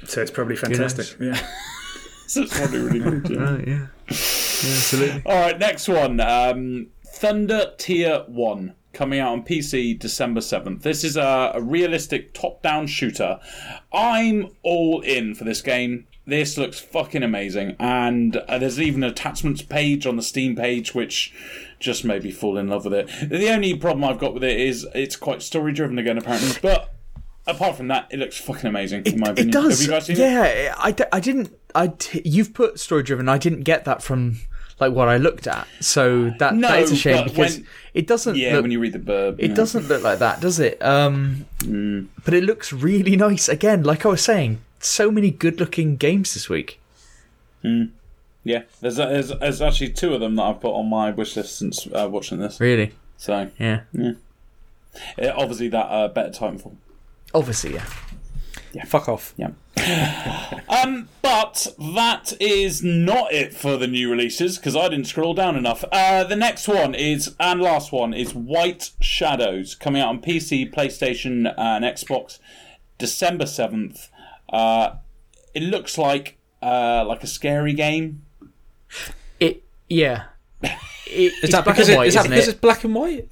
So 0.06 0.22
it's 0.22 0.30
probably 0.30 0.56
fantastic. 0.56 1.14
Yeah. 1.20 1.38
So 2.26 2.42
it's 2.44 2.56
probably 2.56 2.78
really 2.78 3.00
good. 3.00 3.30
Yeah. 3.30 3.44
uh, 3.50 3.58
yeah, 3.66 3.86
yeah, 4.08 4.16
absolutely. 4.64 5.22
All 5.26 5.40
right, 5.40 5.58
next 5.58 5.88
one. 5.88 6.20
Um, 6.20 6.88
Thunder 7.06 7.72
Tier 7.78 8.24
1 8.28 8.74
coming 8.92 9.20
out 9.20 9.32
on 9.32 9.42
PC 9.44 9.98
December 9.98 10.40
7th. 10.40 10.82
This 10.82 11.04
is 11.04 11.16
a, 11.16 11.52
a 11.54 11.60
realistic 11.62 12.34
top 12.34 12.62
down 12.62 12.86
shooter. 12.86 13.38
I'm 13.92 14.48
all 14.62 15.00
in 15.00 15.34
for 15.34 15.44
this 15.44 15.62
game. 15.62 16.06
This 16.26 16.56
looks 16.58 16.78
fucking 16.78 17.22
amazing. 17.22 17.76
And 17.78 18.36
uh, 18.36 18.58
there's 18.58 18.80
even 18.80 19.02
an 19.02 19.10
attachments 19.10 19.62
page 19.62 20.06
on 20.06 20.16
the 20.16 20.22
Steam 20.22 20.54
page, 20.56 20.94
which 20.94 21.32
just 21.78 22.04
made 22.04 22.24
me 22.24 22.30
fall 22.30 22.56
in 22.56 22.68
love 22.68 22.84
with 22.84 22.94
it. 22.94 23.10
The 23.30 23.50
only 23.50 23.76
problem 23.76 24.04
I've 24.04 24.18
got 24.18 24.34
with 24.34 24.44
it 24.44 24.58
is 24.60 24.86
it's 24.94 25.16
quite 25.16 25.42
story 25.42 25.72
driven 25.72 25.98
again, 25.98 26.18
apparently. 26.18 26.50
But 26.62 26.92
apart 27.46 27.76
from 27.76 27.88
that, 27.88 28.06
it 28.10 28.18
looks 28.18 28.38
fucking 28.38 28.66
amazing, 28.68 29.04
in 29.06 29.18
my 29.18 29.30
It 29.30 29.50
does. 29.50 29.80
Have 29.80 29.86
you 29.86 29.92
guys 29.92 30.06
seen 30.06 30.16
it? 30.16 30.20
yeah, 30.20 30.74
I, 30.78 30.92
d- 30.92 31.04
I 31.12 31.20
didn't. 31.20 31.52
I 31.74 31.92
you've 32.24 32.54
put 32.54 32.78
story 32.80 33.02
driven. 33.02 33.28
I 33.28 33.38
didn't 33.38 33.62
get 33.62 33.84
that 33.86 34.02
from 34.02 34.38
like 34.80 34.92
what 34.92 35.08
I 35.08 35.16
looked 35.18 35.46
at. 35.46 35.66
So 35.80 36.30
that 36.38 36.54
No, 36.54 36.68
that 36.68 36.80
is 36.82 36.92
a 36.92 36.96
shame 36.96 37.24
because 37.24 37.56
when- 37.58 37.66
it 37.94 38.06
doesn't. 38.06 38.36
Yeah, 38.36 38.54
look, 38.54 38.62
when 38.62 38.70
you 38.70 38.80
read 38.80 38.92
the 38.92 38.98
burb. 38.98 39.36
it 39.38 39.50
yeah. 39.50 39.54
doesn't 39.54 39.88
look 39.88 40.02
like 40.02 40.18
that, 40.20 40.40
does 40.40 40.58
it? 40.60 40.82
Um, 40.82 41.46
Mm. 41.60 42.06
But 42.24 42.34
it 42.34 42.44
looks 42.44 42.72
really 42.72 43.16
nice. 43.16 43.48
Again, 43.48 43.82
like 43.82 44.06
I 44.06 44.08
was 44.08 44.22
saying, 44.22 44.60
so 44.78 45.10
many 45.10 45.30
good-looking 45.30 45.96
games 45.96 46.32
this 46.34 46.48
week. 46.48 46.80
Yeah, 47.62 48.62
there's, 48.80 48.96
there's 48.96 49.28
there's 49.38 49.60
actually 49.60 49.90
two 49.90 50.14
of 50.14 50.20
them 50.20 50.36
that 50.36 50.42
I've 50.44 50.60
put 50.60 50.72
on 50.72 50.88
my 50.88 51.10
wish 51.10 51.36
list 51.36 51.58
since 51.58 51.86
uh, 51.88 52.08
watching 52.10 52.38
this. 52.38 52.58
Really? 52.58 52.92
So 53.18 53.50
Yeah. 53.58 53.80
uh, 53.94 55.32
obviously 55.36 55.68
that 55.68 55.84
uh, 55.86 56.08
better 56.08 56.30
Titanfall. 56.30 56.76
Obviously, 57.34 57.74
yeah. 57.74 57.84
Fuck 58.86 59.08
off. 59.08 59.34
Yeah. 59.36 59.50
um, 60.68 61.08
but 61.22 61.66
that 61.94 62.32
is 62.40 62.82
not 62.82 63.32
it 63.32 63.54
for 63.54 63.76
the 63.76 63.86
new 63.86 64.10
releases 64.10 64.58
because 64.58 64.76
I 64.76 64.88
didn't 64.88 65.06
scroll 65.06 65.34
down 65.34 65.56
enough. 65.56 65.84
Uh, 65.90 66.24
the 66.24 66.36
next 66.36 66.68
one 66.68 66.94
is 66.94 67.34
and 67.40 67.60
last 67.60 67.92
one 67.92 68.12
is 68.12 68.34
White 68.34 68.90
Shadows 69.00 69.74
coming 69.74 70.02
out 70.02 70.08
on 70.08 70.20
PC, 70.20 70.72
PlayStation, 70.72 71.52
and 71.56 71.84
Xbox, 71.84 72.38
December 72.98 73.46
seventh. 73.46 74.08
Uh, 74.52 74.96
it 75.54 75.62
looks 75.62 75.96
like 75.98 76.38
uh, 76.62 77.04
like 77.06 77.22
a 77.22 77.26
scary 77.28 77.72
game. 77.72 78.22
It. 79.38 79.64
Yeah. 79.88 80.24
It, 81.12 81.32
Is 81.42 81.50
that 81.50 81.64
because, 81.64 81.88
it, 81.88 82.00
is 82.06 82.14
that 82.14 82.28
because 82.28 82.46
it's 82.46 82.60
black 82.60 82.84
and 82.84 82.94
white? 82.94 83.28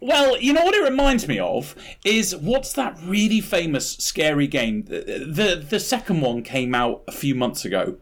Well, 0.00 0.38
you 0.38 0.52
know 0.54 0.64
what 0.64 0.74
it 0.74 0.82
reminds 0.82 1.28
me 1.28 1.38
of 1.38 1.74
is 2.04 2.34
what's 2.34 2.72
that 2.72 2.98
really 3.04 3.40
famous 3.40 3.92
scary 3.98 4.46
game? 4.46 4.84
The, 4.84 5.00
the 5.28 5.66
the 5.68 5.78
second 5.80 6.20
one 6.22 6.42
came 6.42 6.74
out 6.74 7.02
a 7.06 7.12
few 7.12 7.34
months 7.34 7.64
ago. 7.66 7.96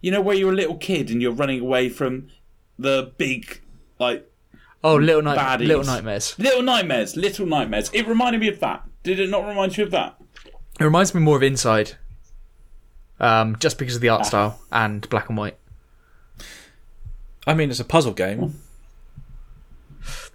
You 0.00 0.10
know 0.10 0.20
where 0.20 0.34
you're 0.36 0.52
a 0.52 0.56
little 0.56 0.76
kid 0.76 1.10
and 1.10 1.22
you're 1.22 1.32
running 1.32 1.60
away 1.60 1.88
from 1.88 2.28
the 2.78 3.12
big 3.16 3.60
like 3.98 4.28
Oh, 4.82 4.96
Little 4.96 5.22
Night, 5.22 5.38
baddies. 5.38 5.66
Little 5.66 5.84
Nightmares. 5.84 6.34
Little 6.38 6.60
Nightmares, 6.62 7.16
Little 7.16 7.46
Nightmares. 7.46 7.90
It 7.94 8.06
reminded 8.06 8.40
me 8.42 8.48
of 8.48 8.60
that. 8.60 8.82
Did 9.02 9.18
it 9.18 9.30
not 9.30 9.46
remind 9.48 9.78
you 9.78 9.84
of 9.84 9.90
that? 9.92 10.16
It 10.78 10.84
reminds 10.84 11.14
me 11.14 11.20
more 11.22 11.36
of 11.36 11.42
Inside. 11.42 11.92
Um, 13.20 13.56
just 13.60 13.78
because 13.78 13.94
of 13.94 14.02
the 14.02 14.08
Ah. 14.10 14.16
art 14.16 14.26
style 14.26 14.60
and 14.72 15.08
black 15.08 15.28
and 15.30 15.38
white. 15.38 15.56
I 17.46 17.54
mean, 17.54 17.70
it's 17.70 17.80
a 17.80 17.84
puzzle 17.84 18.12
game. 18.12 18.60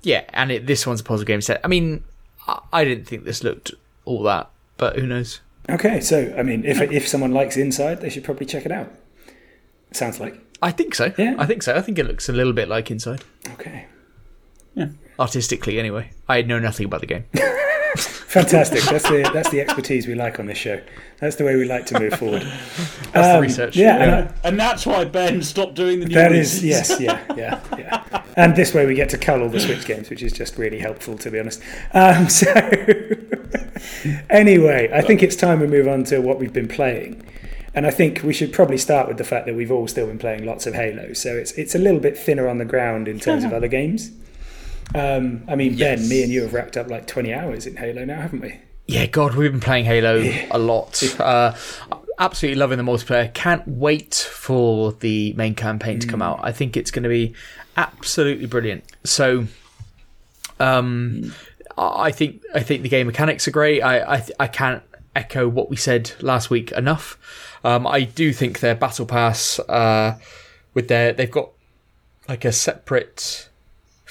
Yeah, 0.03 0.23
and 0.33 0.51
it, 0.51 0.65
this 0.67 0.87
one's 0.87 1.01
a 1.01 1.03
puzzle 1.03 1.25
game 1.25 1.41
set. 1.41 1.59
I 1.63 1.67
mean, 1.67 2.03
I, 2.47 2.59
I 2.71 2.83
didn't 2.83 3.05
think 3.05 3.25
this 3.25 3.43
looked 3.43 3.73
all 4.05 4.23
that, 4.23 4.49
but 4.77 4.97
who 4.97 5.05
knows? 5.07 5.41
Okay, 5.69 5.99
so 6.01 6.33
I 6.37 6.43
mean, 6.43 6.65
if 6.65 6.81
if 6.81 7.07
someone 7.07 7.31
likes 7.31 7.57
Inside, 7.57 8.01
they 8.01 8.09
should 8.09 8.23
probably 8.23 8.45
check 8.45 8.65
it 8.65 8.71
out. 8.71 8.91
Sounds 9.91 10.19
like 10.19 10.39
I 10.61 10.71
think 10.71 10.95
so. 10.95 11.13
Yeah. 11.17 11.35
I 11.37 11.45
think 11.45 11.63
so. 11.63 11.75
I 11.75 11.81
think 11.81 11.99
it 11.99 12.05
looks 12.07 12.27
a 12.29 12.33
little 12.33 12.53
bit 12.53 12.67
like 12.67 12.91
Inside. 12.91 13.23
okay, 13.53 13.85
Yeah. 14.75 14.89
Artistically, 15.19 15.79
anyway. 15.79 16.11
I 16.27 16.41
know 16.43 16.59
nothing 16.59 16.85
about 16.85 17.01
the 17.01 17.07
game. 17.07 17.25
fantastic. 17.97 18.81
That's 18.83 19.03
the 19.09 19.29
that's 19.33 19.49
the 19.49 19.61
expertise 19.61 20.07
we 20.07 20.15
like 20.15 20.39
on 20.39 20.45
this 20.45 20.57
show. 20.57 20.79
That's 21.19 21.35
the 21.35 21.43
way 21.43 21.55
we 21.55 21.65
like 21.65 21.85
to 21.87 21.99
move 21.99 22.13
forward. 22.13 22.43
That's 22.43 23.27
the 23.27 23.35
Um, 23.35 23.41
research. 23.41 23.75
Yeah, 23.75 23.97
and 23.97 24.11
I- 24.11 24.33
And 24.47 24.59
that's 24.59 24.85
why 24.85 25.03
Ben 25.05 25.41
stopped 25.41 25.73
doing 25.75 25.99
the 25.99 26.05
new 26.05 26.15
that 26.15 26.31
releases. 26.31 26.63
is 26.63 26.63
yes, 26.63 26.99
yeah, 26.99 27.19
yeah, 27.35 27.59
yeah. 27.77 28.23
And 28.37 28.55
this 28.55 28.73
way 28.73 28.85
we 28.85 28.95
get 28.95 29.09
to 29.09 29.17
cull 29.17 29.41
all 29.41 29.49
the 29.49 29.59
Switch 29.59 29.85
games, 29.85 30.09
which 30.09 30.23
is 30.23 30.31
just 30.31 30.57
really 30.57 30.79
helpful, 30.79 31.17
to 31.17 31.29
be 31.31 31.39
honest. 31.39 31.61
Um, 31.93 32.29
so 32.39 32.53
anyway, 34.29 34.89
I 34.93 35.01
think 35.01 35.23
it's 35.23 35.35
time 35.35 35.59
we 35.59 35.67
move 35.67 35.87
on 35.87 36.03
to 36.05 36.19
what 36.19 36.39
we've 36.39 36.53
been 36.53 36.67
playing. 36.67 37.23
And 37.75 37.85
I 37.85 37.91
think 37.91 38.23
we 38.23 38.33
should 38.33 38.51
probably 38.51 38.77
start 38.77 39.07
with 39.07 39.17
the 39.17 39.23
fact 39.23 39.45
that 39.45 39.55
we've 39.55 39.71
all 39.71 39.87
still 39.87 40.07
been 40.07 40.17
playing 40.17 40.45
lots 40.45 40.65
of 40.65 40.73
Halo, 40.73 41.13
so 41.13 41.35
it's 41.35 41.51
it's 41.53 41.75
a 41.75 41.77
little 41.77 41.99
bit 41.99 42.17
thinner 42.17 42.47
on 42.47 42.57
the 42.57 42.65
ground 42.65 43.07
in 43.07 43.19
terms 43.19 43.43
of 43.43 43.53
other 43.53 43.67
games. 43.67 44.11
Um, 44.95 45.43
I 45.47 45.55
mean, 45.55 45.73
Yes. 45.73 45.99
Ben, 45.99 46.09
me 46.09 46.23
and 46.23 46.31
you 46.31 46.41
have 46.43 46.53
wrapped 46.53 46.77
up 46.77 46.89
like 46.89 47.07
20 47.07 47.33
hours 47.33 47.65
in 47.65 47.77
Halo 47.77 48.05
now, 48.05 48.21
haven't 48.21 48.41
we? 48.41 48.59
Yeah, 48.87 49.05
God, 49.05 49.35
we've 49.35 49.51
been 49.51 49.61
playing 49.61 49.85
Halo 49.85 50.23
a 50.49 50.57
lot. 50.57 51.03
Uh, 51.19 51.55
absolutely 52.17 52.59
loving 52.59 52.77
the 52.79 52.83
multiplayer. 52.83 53.31
Can't 53.33 53.67
wait 53.67 54.15
for 54.15 54.93
the 54.93 55.33
main 55.33 55.53
campaign 55.53 55.99
to 55.99 56.07
come 56.07 56.23
out. 56.23 56.39
I 56.41 56.51
think 56.51 56.75
it's 56.75 56.89
going 56.89 57.03
to 57.03 57.09
be 57.09 57.35
absolutely 57.77 58.47
brilliant. 58.47 58.83
So, 59.03 59.45
um, 60.59 61.33
I 61.77 62.07
I 62.07 62.11
think 62.11 62.41
I 62.53 62.61
think 62.61 62.81
the 62.81 62.89
game 62.89 63.05
mechanics 63.07 63.47
are 63.47 63.51
great. 63.51 63.81
I 63.81 64.15
I, 64.15 64.27
I 64.39 64.47
can't 64.47 64.81
echo 65.15 65.47
what 65.47 65.69
we 65.69 65.75
said 65.75 66.11
last 66.21 66.49
week 66.49 66.71
enough. 66.71 67.17
Um, 67.63 67.85
I 67.85 68.01
do 68.01 68.33
think 68.33 68.59
their 68.59 68.75
battle 68.75 69.05
pass 69.05 69.59
uh, 69.59 70.17
with 70.73 70.87
their 70.87 71.13
they've 71.13 71.29
got 71.29 71.51
like 72.27 72.43
a 72.43 72.51
separate 72.51 73.48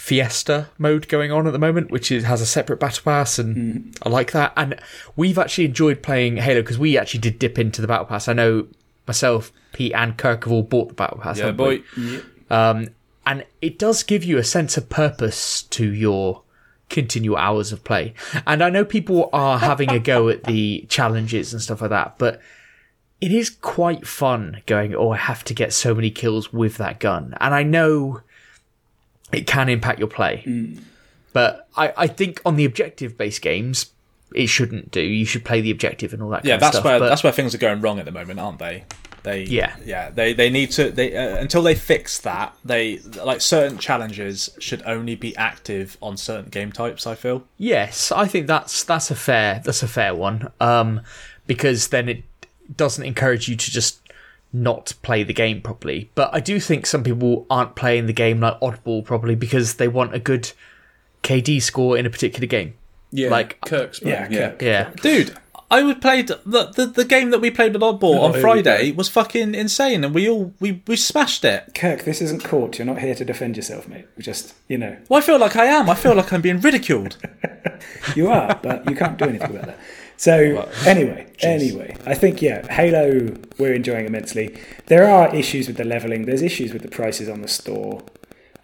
fiesta 0.09 0.71
mode 0.79 1.07
going 1.09 1.31
on 1.31 1.47
at 1.47 1.53
the 1.53 1.59
moment, 1.59 1.91
which 1.91 2.11
is, 2.11 2.25
has 2.25 2.41
a 2.41 2.47
separate 2.47 2.81
battle 2.81 3.03
pass, 3.05 3.39
and 3.39 3.57
mm. 3.57 3.99
I 4.03 4.09
like 4.09 4.33
that. 4.33 4.55
And 4.57 4.81
we've 5.17 5.39
actually 5.39 5.67
enjoyed 5.67 6.03
playing 6.03 6.39
Halo 6.39 6.63
because 6.63 6.79
we 6.79 6.97
actually 6.97 7.21
did 7.21 7.39
dip 7.39 7.59
into 7.59 7.83
the 7.83 7.87
battle 7.87 8.07
pass. 8.07 8.27
I 8.27 8.33
know 8.33 8.69
myself, 9.07 9.53
Pete, 9.75 9.93
and 9.93 10.17
Kirk 10.17 10.45
have 10.45 10.53
all 10.53 10.63
bought 10.63 10.89
the 10.89 10.95
battle 10.95 11.19
pass. 11.19 11.39
Yeah, 11.39 11.51
boy. 11.51 11.83
Um, 12.49 12.89
and 13.27 13.45
it 13.61 13.79
does 13.79 14.03
give 14.03 14.25
you 14.25 14.39
a 14.39 14.45
sense 14.45 14.79
of 14.79 14.89
purpose 14.89 15.63
to 15.65 15.93
your 15.93 16.41
continual 16.89 17.37
hours 17.37 17.71
of 17.71 17.85
play. 17.85 18.15
And 18.47 18.65
I 18.65 18.71
know 18.71 18.87
people 18.87 19.29
are 19.35 19.59
having 19.59 19.91
a 19.91 19.99
go 19.99 20.29
at 20.31 20.45
the 20.45 20.87
challenges 20.89 21.53
and 21.53 21.61
stuff 21.61 21.83
like 21.83 21.91
that, 21.91 22.17
but 22.17 22.41
it 23.21 23.31
is 23.31 23.51
quite 23.51 24.07
fun 24.07 24.63
going, 24.65 24.95
oh, 24.95 25.11
I 25.11 25.19
have 25.19 25.45
to 25.45 25.55
get 25.55 25.75
so 25.75 25.95
many 25.95 26.11
kills 26.11 26.51
with 26.51 26.79
that 26.79 26.99
gun. 26.99 27.37
And 27.43 27.55
I 27.55 27.63
know 27.63 28.23
it 29.33 29.47
can 29.47 29.69
impact 29.69 29.99
your 29.99 30.09
play. 30.09 30.43
Mm. 30.47 30.83
But 31.33 31.69
I, 31.77 31.93
I 31.97 32.07
think 32.07 32.41
on 32.45 32.57
the 32.57 32.65
objective 32.65 33.17
based 33.17 33.43
games, 33.43 33.91
it 34.35 34.47
shouldn't 34.47 34.91
do. 34.91 35.01
You 35.01 35.25
should 35.25 35.45
play 35.45 35.61
the 35.61 35.71
objective 35.71 36.13
and 36.13 36.23
all 36.23 36.31
that. 36.31 36.45
Yeah, 36.45 36.57
that's 36.57 36.77
stuff. 36.77 36.85
where 36.85 36.99
but, 36.99 37.09
that's 37.09 37.23
where 37.23 37.33
things 37.33 37.55
are 37.55 37.59
going 37.59 37.81
wrong 37.81 37.99
at 37.99 38.05
the 38.05 38.13
moment, 38.13 38.41
aren't 38.41 38.59
they? 38.59 38.85
They 39.25 39.43
yeah 39.43 39.75
yeah 39.85 40.11
they 40.11 40.33
they 40.33 40.49
need 40.49 40.71
to 40.73 40.91
they 40.91 41.17
uh, 41.17 41.39
until 41.39 41.63
they 41.63 41.75
fix 41.75 42.21
that 42.21 42.57
they 42.65 42.99
like 42.99 43.41
certain 43.41 43.77
challenges 43.77 44.49
should 44.61 44.81
only 44.87 45.17
be 45.17 45.37
active 45.37 45.97
on 46.01 46.17
certain 46.17 46.51
game 46.51 46.71
types. 46.71 47.07
I 47.07 47.15
feel 47.15 47.45
yes, 47.57 48.13
I 48.13 48.27
think 48.27 48.47
that's 48.47 48.85
that's 48.85 49.11
a 49.11 49.17
fair 49.17 49.61
that's 49.65 49.83
a 49.83 49.89
fair 49.89 50.15
one. 50.15 50.51
Um, 50.61 51.01
because 51.47 51.89
then 51.89 52.09
it 52.09 52.23
doesn't 52.77 53.05
encourage 53.05 53.49
you 53.49 53.57
to 53.57 53.71
just 53.71 54.01
not 54.53 54.95
play 55.03 55.23
the 55.23 55.35
game 55.35 55.61
properly. 55.61 56.11
But 56.15 56.31
I 56.33 56.41
do 56.41 56.61
think 56.61 56.87
some 56.87 57.03
people 57.03 57.47
aren't 57.51 57.75
playing 57.75 58.07
the 58.07 58.13
game 58.13 58.41
like 58.41 58.59
oddball 58.61 59.05
properly 59.05 59.35
because 59.35 59.75
they 59.75 59.89
want 59.89 60.15
a 60.15 60.19
good 60.19 60.53
KD 61.23 61.61
score 61.63 61.97
in 61.97 62.07
a 62.07 62.11
particular 62.11 62.47
game. 62.47 62.75
Yeah, 63.11 63.31
like 63.31 63.61
Kirk's 63.63 64.03
yeah, 64.03 64.29
yeah, 64.31 64.55
yeah, 64.61 64.91
dude. 65.01 65.35
I 65.71 65.83
would 65.83 66.01
played 66.01 66.29
the, 66.29 66.73
the 66.75 66.87
the 66.87 67.05
game 67.05 67.31
that 67.31 67.41
we 67.41 67.51
played 67.51 67.75
with 67.75 67.83
Oddball 67.83 68.17
oh, 68.17 68.23
on 68.23 68.41
Friday 68.41 68.93
was 68.93 69.09
fucking 69.09 69.55
insane, 69.55 70.03
and 70.03 70.15
we 70.15 70.29
all 70.29 70.55
we, 70.61 70.83
we 70.87 70.97
smashed 70.97 71.45
it. 71.45 71.75
Kirk, 71.75 72.05
this 72.05 72.23
isn't 72.23 72.43
court. 72.43 72.79
You're 72.79 72.87
not 72.87 73.01
here 73.01 73.15
to 73.15 73.25
defend 73.25 73.57
yourself, 73.57 73.87
mate. 73.87 74.07
We 74.17 74.23
just 74.23 74.55
you 74.69 74.79
know. 74.79 74.97
Well, 75.09 75.19
I 75.19 75.21
feel 75.23 75.39
like 75.39 75.57
I 75.57 75.67
am. 75.67 75.91
I 75.91 75.95
feel 75.95 76.15
like 76.15 76.33
I'm 76.33 76.41
being 76.41 76.61
ridiculed. 76.61 77.19
you 78.17 78.29
are, 78.29 78.59
but 78.63 78.89
you 78.89 78.97
can't 78.97 79.19
do 79.19 79.27
anything 79.27 79.51
about 79.51 79.67
that. 79.67 79.79
So 80.19 80.55
well, 80.55 80.69
anyway, 80.85 81.29
geez. 81.39 81.45
anyway, 81.45 81.97
I 82.05 82.15
think 82.15 82.43
yeah, 82.43 82.71
Halo 82.73 83.35
we're 83.57 83.73
enjoying 83.73 84.05
immensely. 84.05 84.55
There 84.87 85.09
are 85.09 85.35
issues 85.35 85.69
with 85.69 85.77
the 85.77 85.85
leveling. 85.85 86.27
There's 86.27 86.43
issues 86.43 86.73
with 86.73 86.83
the 86.83 86.89
prices 86.89 87.29
on 87.29 87.41
the 87.41 87.49
store. 87.49 88.03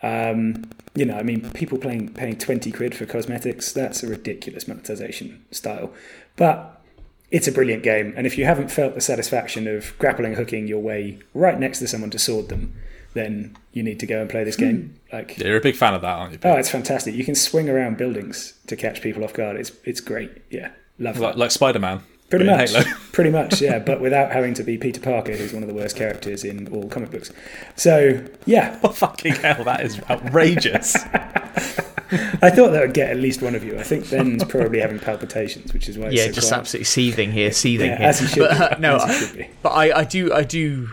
Um, 0.02 0.64
you 0.96 1.04
know, 1.04 1.16
I 1.16 1.22
mean, 1.22 1.48
people 1.52 1.78
playing 1.78 2.12
paying 2.12 2.36
twenty 2.38 2.72
quid 2.72 2.94
for 2.94 3.06
cosmetics. 3.06 3.72
That's 3.72 4.02
a 4.02 4.08
ridiculous 4.08 4.66
monetization 4.66 5.44
style. 5.52 5.92
But 6.34 6.82
it's 7.30 7.48
a 7.48 7.52
brilliant 7.52 7.84
game. 7.84 8.12
And 8.16 8.26
if 8.26 8.36
you 8.36 8.44
haven't 8.44 8.70
felt 8.70 8.94
the 8.94 9.00
satisfaction 9.00 9.66
of 9.68 9.96
grappling 9.98 10.34
hooking 10.34 10.66
your 10.66 10.80
way 10.80 11.20
right 11.34 11.58
next 11.58 11.78
to 11.80 11.88
someone 11.88 12.10
to 12.10 12.18
sword 12.18 12.48
them, 12.48 12.74
then 13.14 13.56
you 13.72 13.82
need 13.82 14.00
to 14.00 14.06
go 14.06 14.20
and 14.20 14.28
play 14.28 14.44
this 14.44 14.56
game. 14.56 14.98
Hmm. 15.10 15.16
Like, 15.16 15.38
yeah, 15.38 15.46
you're 15.46 15.56
a 15.56 15.60
big 15.60 15.76
fan 15.76 15.94
of 15.94 16.02
that, 16.02 16.18
aren't 16.18 16.32
you? 16.32 16.38
Oh, 16.44 16.54
it's 16.54 16.70
fantastic. 16.70 17.14
You 17.14 17.24
can 17.24 17.36
swing 17.36 17.68
around 17.68 17.96
buildings 17.96 18.54
to 18.66 18.74
catch 18.76 19.00
people 19.00 19.22
off 19.22 19.32
guard. 19.32 19.56
It's 19.56 19.70
it's 19.84 20.00
great. 20.00 20.30
Yeah, 20.50 20.70
love 20.98 21.18
like, 21.18 21.36
like 21.36 21.50
Spider 21.50 21.78
Man. 21.78 22.02
Pretty 22.30 22.46
much, 22.46 22.72
pretty 23.12 23.30
much, 23.30 23.60
yeah. 23.60 23.78
But 23.78 24.00
without 24.00 24.32
having 24.32 24.54
to 24.54 24.64
be 24.64 24.78
Peter 24.78 25.00
Parker, 25.00 25.36
who's 25.36 25.52
one 25.52 25.62
of 25.62 25.68
the 25.68 25.74
worst 25.74 25.94
characters 25.96 26.42
in 26.42 26.68
all 26.68 26.88
comic 26.88 27.10
books. 27.10 27.30
So, 27.76 28.24
yeah. 28.46 28.78
Oh, 28.84 28.88
fucking 28.88 29.36
hell, 29.36 29.64
that 29.64 29.82
is 29.82 30.00
outrageous. 30.10 30.96
I 32.42 32.50
thought 32.50 32.70
that 32.70 32.80
would 32.80 32.94
get 32.94 33.10
at 33.10 33.16
least 33.16 33.40
one 33.40 33.54
of 33.54 33.64
you. 33.64 33.78
I 33.78 33.82
think 33.82 34.10
Ben's 34.10 34.44
probably 34.44 34.80
having 34.80 34.98
palpitations, 34.98 35.72
which 35.72 35.88
is 35.88 35.96
why. 35.96 36.10
yeah, 36.10 36.26
so 36.26 36.32
just 36.32 36.48
quiet. 36.48 36.60
absolutely 36.60 36.84
seething 36.84 37.32
here, 37.32 37.52
seething 37.52 37.90
yeah, 37.90 37.98
here. 37.98 38.08
As 38.08 38.20
he 38.20 38.26
should 38.26 38.48
but, 38.48 38.72
uh, 38.72 38.76
no, 38.78 38.98
be. 39.34 39.48
but 39.62 39.70
I, 39.70 40.00
I 40.00 40.04
do, 40.04 40.32
I 40.32 40.42
do. 40.44 40.90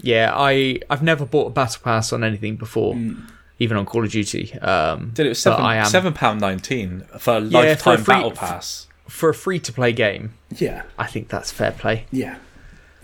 Yeah, 0.00 0.32
I, 0.34 0.80
I've 0.88 1.02
never 1.02 1.26
bought 1.26 1.48
a 1.48 1.50
battle 1.50 1.82
pass 1.82 2.12
on 2.12 2.24
anything 2.24 2.56
before. 2.56 2.94
Mm. 2.94 3.30
Even 3.60 3.76
on 3.76 3.86
Call 3.86 4.04
of 4.04 4.10
Duty, 4.10 4.52
um, 4.60 5.12
did 5.14 5.26
it 5.26 5.28
was 5.28 5.38
seven, 5.38 5.84
seven 5.84 6.12
pound 6.12 6.40
nineteen 6.40 7.04
for 7.18 7.36
a 7.36 7.40
lifetime 7.40 7.64
yeah, 7.64 7.74
for 7.76 7.94
a 7.94 7.98
free, 7.98 8.14
battle 8.14 8.30
pass 8.32 8.88
for 9.08 9.28
a 9.28 9.34
free 9.34 9.58
to 9.60 9.72
play 9.72 9.92
game. 9.92 10.34
Yeah, 10.56 10.82
I 10.98 11.06
think 11.06 11.28
that's 11.28 11.50
fair 11.50 11.72
play. 11.72 12.06
Yeah, 12.10 12.38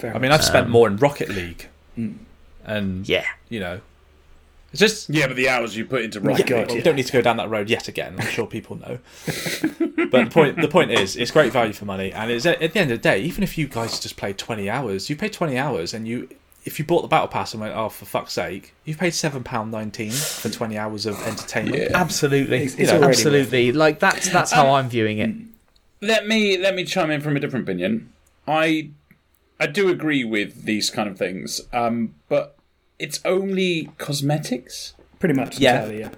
I 0.02 0.18
mean, 0.18 0.32
I've 0.32 0.44
spent 0.44 0.66
um, 0.66 0.72
more 0.72 0.88
in 0.88 0.96
Rocket 0.96 1.28
League, 1.28 1.68
and 2.64 3.08
yeah, 3.08 3.26
you 3.48 3.60
know, 3.60 3.80
it's 4.72 4.80
just 4.80 5.10
yeah, 5.10 5.26
but 5.26 5.36
the 5.36 5.48
hours 5.48 5.76
you 5.76 5.84
put 5.84 6.02
into 6.02 6.20
Rocket 6.20 6.46
God, 6.46 6.72
you 6.72 6.82
don't 6.82 6.96
need 6.96 7.06
to 7.06 7.12
go 7.12 7.20
down 7.20 7.36
that 7.38 7.50
road 7.50 7.68
yet 7.68 7.88
again. 7.88 8.16
I'm 8.18 8.26
sure 8.26 8.46
people 8.46 8.76
know. 8.76 8.98
but 10.10 10.24
the 10.24 10.30
point 10.30 10.60
the 10.60 10.68
point 10.68 10.92
is, 10.92 11.16
it's 11.16 11.30
great 11.30 11.52
value 11.52 11.72
for 11.72 11.86
money, 11.86 12.12
and 12.12 12.30
it's 12.30 12.46
at, 12.46 12.62
at 12.62 12.72
the 12.72 12.80
end 12.80 12.92
of 12.92 12.98
the 12.98 13.02
day, 13.02 13.20
even 13.20 13.42
if 13.42 13.58
you 13.58 13.66
guys 13.66 13.98
just 13.98 14.16
played 14.16 14.38
20 14.38 14.70
hours, 14.70 15.10
you 15.10 15.16
paid 15.16 15.32
20 15.32 15.58
hours, 15.58 15.92
and 15.92 16.06
you 16.06 16.28
if 16.64 16.78
you 16.78 16.84
bought 16.84 17.02
the 17.02 17.08
battle 17.08 17.26
pass 17.26 17.52
and 17.52 17.60
went, 17.60 17.74
oh 17.74 17.88
for 17.88 18.04
fuck's 18.04 18.32
sake, 18.32 18.74
you've 18.84 18.98
paid 18.98 19.14
seven 19.14 19.42
pound 19.42 19.72
nineteen 19.72 20.12
for 20.12 20.50
20 20.50 20.78
hours 20.78 21.06
of 21.06 21.20
entertainment. 21.26 21.76
Yeah. 21.76 21.88
Absolutely, 21.94 22.64
it's, 22.64 22.74
it's 22.76 22.92
absolutely. 22.92 23.72
Like 23.72 23.98
that's 23.98 24.28
that's 24.28 24.52
how 24.52 24.68
um, 24.68 24.74
I'm 24.74 24.88
viewing 24.88 25.18
it. 25.18 25.34
Let 26.00 26.26
me 26.26 26.56
let 26.56 26.74
me 26.74 26.84
chime 26.84 27.10
in 27.10 27.20
from 27.20 27.36
a 27.36 27.40
different 27.40 27.64
opinion. 27.64 28.12
I 28.46 28.90
I 29.58 29.66
do 29.66 29.88
agree 29.88 30.24
with 30.24 30.64
these 30.64 30.90
kind 30.90 31.08
of 31.08 31.18
things, 31.18 31.60
um, 31.72 32.14
but 32.28 32.56
it's 32.98 33.20
only 33.24 33.90
cosmetics. 33.98 34.94
Pretty 35.18 35.34
much. 35.34 35.58
Yeah. 35.58 35.82
Entirely, 35.82 36.00
yeah. 36.00 36.10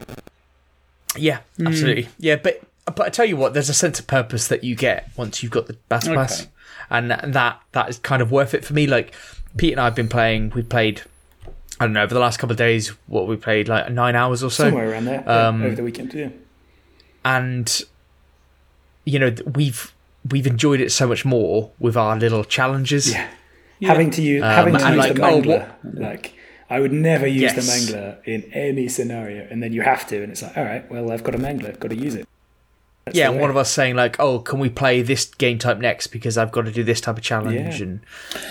Yeah, 1.17 1.41
mm. 1.59 1.67
absolutely. 1.67 2.09
Yeah, 2.19 2.37
but 2.37 2.63
but 2.87 3.01
I 3.01 3.09
tell 3.11 3.25
you 3.25 3.37
what, 3.37 3.55
there's 3.55 3.69
a 3.69 3.75
sense 3.75 3.99
of 3.99 4.07
purpose 4.07 4.49
that 4.49 4.65
you 4.65 4.75
get 4.75 5.11
once 5.17 5.43
you've 5.43 5.53
got 5.53 5.67
the 5.67 5.75
battle 5.89 6.13
okay. 6.13 6.21
pass, 6.21 6.49
and 6.89 7.11
that 7.11 7.61
that 7.73 7.89
is 7.89 7.99
kind 7.99 8.23
of 8.23 8.31
worth 8.31 8.55
it 8.55 8.65
for 8.65 8.73
me. 8.75 8.87
Like 8.87 9.15
Pete 9.57 9.73
and 9.73 9.81
I 9.81 9.85
have 9.85 9.95
been 9.95 10.09
playing. 10.09 10.51
We 10.55 10.63
played. 10.63 11.03
I 11.81 11.87
don't 11.87 11.95
know 11.95 12.03
over 12.03 12.15
the 12.15 12.21
last 12.21 12.39
couple 12.39 12.53
of 12.53 12.59
days. 12.59 12.89
What 13.09 13.27
we 13.27 13.37
played 13.37 13.69
like 13.69 13.91
nine 13.91 14.15
hours 14.15 14.43
or 14.43 14.51
so, 14.51 14.65
somewhere 14.65 14.93
around 14.93 15.05
there 15.05 15.29
um, 15.29 15.63
over 15.63 15.75
the 15.75 15.83
weekend. 15.83 16.15
Yeah, 16.15 16.31
and 17.25 17.83
you 19.05 19.19
know 19.19 19.35
we've 19.55 19.93
we've 20.31 20.47
enjoyed 20.47 20.81
it 20.81 20.93
so 20.93 21.07
much 21.07 21.25
more 21.25 21.71
with 21.79 21.97
our 21.97 22.17
little 22.17 22.45
challenges. 22.45 23.11
Yeah, 23.11 23.29
yeah. 23.79 23.89
having 23.89 24.11
to 24.13 24.23
use 24.23 24.43
um, 24.43 24.51
having 24.51 24.77
to 24.77 24.89
use 24.89 24.97
like, 24.97 25.15
the 25.15 25.21
mangler, 25.21 25.75
oh, 25.85 25.89
like 26.01 26.35
I 26.71 26.81
would 26.81 26.93
never 26.93 27.27
use 27.27 27.43
yes. 27.43 27.55
the 27.55 27.61
mangler 27.61 28.25
in 28.25 28.45
any 28.53 28.89
scenario, 28.89 29.47
and 29.51 29.63
then 29.63 29.73
you 29.73 29.83
have 29.83 30.07
to, 30.09 30.23
and 30.23 30.33
it's 30.33 30.43
like, 30.43 30.57
all 30.57 30.65
right, 30.65 30.91
well, 30.91 31.11
I've 31.11 31.23
got 31.23 31.35
a 31.35 31.39
mangler, 31.39 31.69
I've 31.69 31.81
got 31.81 31.91
to 31.91 31.97
use 31.97 32.15
it. 32.15 32.27
That's 33.05 33.19
yeah, 33.19 33.31
and 33.31 33.41
one 33.41 33.51
of 33.51 33.57
us 33.57 33.69
saying 33.69 33.97
like, 33.97 34.21
"Oh, 34.21 34.39
can 34.39 34.61
we 34.61 34.71
play 34.71 35.03
this 35.03 35.25
game 35.25 35.59
type 35.59 35.79
next? 35.79 36.09
Because 36.09 36.39
I've 36.39 36.53
got 36.53 36.67
to 36.67 36.71
do 36.71 36.85
this 36.85 37.01
type 37.01 37.17
of 37.17 37.25
challenge." 37.25 37.81
Yeah. 37.81 37.87
And 37.87 38.01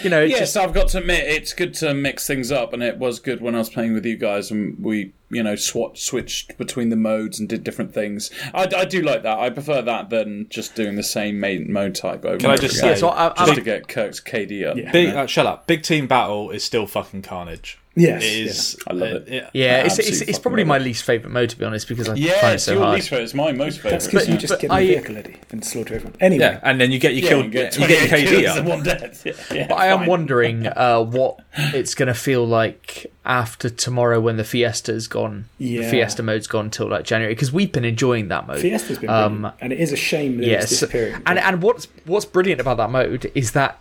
you 0.04 0.10
know, 0.10 0.22
yes, 0.24 0.40
just... 0.40 0.58
I've 0.58 0.74
got 0.74 0.90
to 0.90 0.98
admit, 0.98 1.26
it's 1.26 1.54
good 1.54 1.74
to 1.76 1.94
mix 1.94 2.28
things 2.28 2.52
up, 2.52 2.74
and 2.74 2.84
it 2.84 2.98
was 2.98 3.20
good 3.20 3.40
when 3.40 3.56
I 3.56 3.60
was 3.60 3.70
playing 3.70 3.94
with 3.94 4.06
you 4.06 4.18
guys, 4.18 4.52
and 4.52 4.78
we, 4.84 5.14
you 5.30 5.42
know, 5.42 5.56
swat 5.56 5.98
switched 5.98 6.58
between 6.58 6.90
the 6.90 6.98
modes 6.98 7.40
and 7.40 7.48
did 7.48 7.64
different 7.64 7.94
things. 7.94 8.30
I, 8.54 8.68
I 8.76 8.84
do 8.84 9.02
like 9.02 9.24
that. 9.24 9.40
I 9.40 9.50
prefer 9.52 9.82
that 9.84 10.10
than 10.10 10.48
just 10.50 10.76
doing 10.76 10.98
the 10.98 11.04
same 11.04 11.40
main 11.40 11.72
mode 11.72 11.96
type 11.96 12.26
over. 12.26 12.38
Can 12.38 12.50
I 12.50 12.58
just 12.58 12.78
say, 12.78 12.90
yeah, 12.90 12.96
so 12.96 13.10
I, 13.10 13.30
just 13.30 13.52
I, 13.54 13.56
to 13.56 13.62
get 13.62 13.88
Kirk's 13.88 14.20
KD 14.20 14.68
up? 14.68 14.76
Yeah. 14.76 14.92
Big, 14.92 15.16
uh, 15.16 15.28
shut 15.28 15.46
up. 15.46 15.66
Big 15.66 15.84
team 15.84 16.08
battle 16.08 16.52
is 16.52 16.62
still 16.62 16.88
fucking 16.88 17.22
carnage. 17.22 17.81
Yes, 17.96 18.24
it 18.24 18.28
is. 18.28 18.78
Yeah. 18.78 18.94
I 18.94 18.96
love 18.96 19.10
it. 19.10 19.28
Yeah, 19.28 19.50
yeah 19.54 19.84
it's, 19.84 20.00
it's, 20.00 20.22
it's, 20.22 20.40
probably 20.40 20.64
my 20.64 20.78
least 20.78 21.04
favourite 21.04 21.34
mode 21.34 21.50
to 21.50 21.58
be 21.58 21.66
honest 21.66 21.90
because 21.90 22.08
I 22.08 22.14
yeah, 22.14 22.40
find 22.40 22.56
it 22.56 22.60
so 22.60 22.74
your 22.74 22.84
hard. 22.84 22.96
least 22.96 23.10
favourite. 23.10 23.24
It's 23.26 23.34
my 23.34 23.52
most 23.52 23.78
favourite. 23.78 23.92
That's 23.92 24.06
because 24.08 24.30
you 24.30 24.38
just 24.38 24.60
get 24.62 24.72
I, 24.72 24.82
the 24.82 24.94
vehicle 24.94 25.16
ready 25.16 25.36
and 25.50 25.66
slaughter 25.66 25.96
everyone. 25.96 26.16
Anyway, 26.22 26.44
yeah, 26.46 26.60
and 26.64 26.80
then 26.80 26.92
you 26.92 27.00
get 27.00 27.16
you 27.16 27.24
yeah, 27.24 27.30
killed. 27.30 27.46
You 27.46 27.52
get, 27.52 27.78
you 27.78 27.88
get 27.88 28.10
KD 28.10 28.48
up. 28.48 28.66
One 28.66 28.84
death. 28.84 29.26
Yeah, 29.26 29.34
yeah, 29.52 29.68
but 29.68 29.76
I 29.76 29.88
am 29.88 30.06
wondering 30.06 30.68
uh, 30.76 31.04
what 31.04 31.40
it's 31.54 31.94
going 31.94 32.08
to 32.08 32.14
feel 32.14 32.48
like 32.48 33.12
after 33.26 33.70
tomorrow 33.70 34.22
when 34.22 34.38
the 34.38 34.46
Fiesta's 34.46 35.08
gone. 35.10 35.50
Yeah. 35.58 35.82
The 35.82 35.90
Fiesta 35.90 36.24
mode's 36.24 36.48
gone 36.48 36.66
until 36.66 36.88
like 36.88 37.04
January 37.04 37.34
because 37.34 37.52
we've 37.52 37.74
been 37.74 37.86
enjoying 37.86 38.30
that 38.30 38.48
mode. 38.48 38.62
Fiesta's 38.62 39.00
been 39.00 39.10
um, 39.10 39.52
and 39.60 39.74
it 39.74 39.80
is 39.82 39.92
a 39.92 39.98
shame 39.98 40.38
that 40.38 40.48
yes, 40.48 40.64
it's 40.64 40.72
disappearing. 40.72 41.22
And 41.26 41.38
and 41.38 41.62
what's 41.62 41.90
what's 42.06 42.26
brilliant 42.26 42.62
about 42.62 42.78
that 42.78 42.90
mode 42.90 43.30
is 43.36 43.52
that 43.52 43.80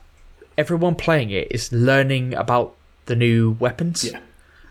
everyone 0.59 0.97
playing 0.97 1.31
it 1.31 1.47
is 1.53 1.73
learning 1.73 2.35
about 2.35 2.75
the 3.11 3.17
new 3.17 3.51
weapons. 3.61 4.05
Yeah 4.05 4.21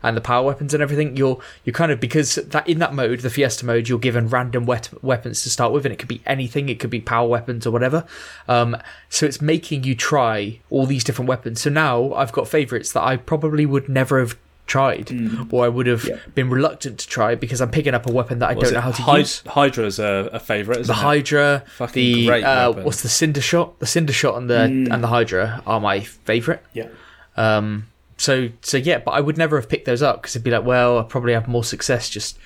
and 0.02 0.16
the 0.16 0.22
power 0.22 0.46
weapons 0.46 0.74
and 0.74 0.82
everything, 0.82 1.18
you're 1.18 1.38
you 1.66 1.74
kind 1.74 1.92
of 1.92 2.00
because 2.00 2.36
that 2.36 2.66
in 2.70 2.80
that 2.80 2.94
mode, 2.94 3.20
the 3.20 3.30
Fiesta 3.30 3.66
mode, 3.66 3.90
you're 3.90 4.00
given 4.00 4.30
random 4.30 4.66
wet, 4.66 4.88
weapons 5.04 5.44
to 5.44 5.50
start 5.50 5.74
with, 5.74 5.86
and 5.86 5.92
it 5.92 5.98
could 6.00 6.08
be 6.08 6.22
anything. 6.26 6.70
It 6.70 6.80
could 6.80 6.90
be 6.90 7.02
power 7.02 7.28
weapons 7.28 7.68
or 7.68 7.72
whatever. 7.72 8.06
Um, 8.48 8.78
so 9.10 9.26
it's 9.26 9.42
making 9.42 9.84
you 9.84 9.96
try 9.96 10.62
all 10.70 10.86
these 10.86 11.04
different 11.04 11.28
weapons. 11.28 11.60
So 11.60 11.70
now 11.70 12.14
I've 12.14 12.32
got 12.32 12.48
favorites 12.48 12.94
that 12.94 13.04
I 13.04 13.18
probably 13.18 13.66
would 13.66 13.90
never 13.90 14.22
have 14.22 14.38
tried, 14.68 15.08
Mm. 15.08 15.52
or 15.52 15.66
I 15.66 15.68
would 15.68 15.88
have 15.88 16.08
been 16.34 16.50
reluctant 16.50 17.00
to 17.00 17.08
try 17.10 17.36
because 17.36 17.60
I'm 17.60 17.70
picking 17.70 17.94
up 17.94 18.08
a 18.08 18.12
weapon 18.14 18.40
that 18.40 18.52
I 18.52 18.54
Was 18.54 18.64
don't 18.64 18.76
know 18.76 18.80
how 18.88 18.92
to 18.92 19.02
Hy- 19.02 19.18
use. 19.18 19.44
Hydra's 19.48 20.00
a, 20.00 20.30
a 20.32 20.40
favourite, 20.40 20.80
isn't 20.80 20.96
The? 20.96 21.02
Hydra, 21.02 21.64
Fucking 21.76 22.26
the 22.26 22.32
uh, 22.46 22.72
what's 22.72 23.02
the 23.02 23.10
Cindershot? 23.10 23.80
The 23.80 23.86
Cindershot 23.86 24.38
and 24.38 24.50
the 24.50 24.60
Mm. 24.60 24.94
and 24.94 25.04
the 25.04 25.10
Hydra 25.10 25.62
are 25.68 25.82
my 25.82 26.00
favourite. 26.00 26.62
Yeah. 26.74 26.88
Um, 27.36 27.88
so 28.20 28.50
so 28.62 28.78
yeah, 28.78 29.00
but 29.00 29.12
I 29.12 29.22
would 29.22 29.38
never 29.38 29.56
have 29.60 29.68
picked 29.70 29.86
those 29.86 30.02
up 30.04 30.22
because 30.22 30.36
it'd 30.36 30.44
be 30.44 30.52
like, 30.52 30.64
well, 30.66 31.00
I 31.00 31.04
probably 31.04 31.34
have 31.34 31.48
more 31.48 31.64
success 31.64 32.10
just 32.10 32.38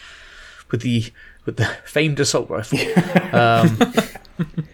with 0.71 0.81
the 0.81 1.11
with 1.45 1.57
the 1.57 1.65
famed 1.85 2.19
assault 2.19 2.49
rifle. 2.49 2.79
um, 3.37 3.77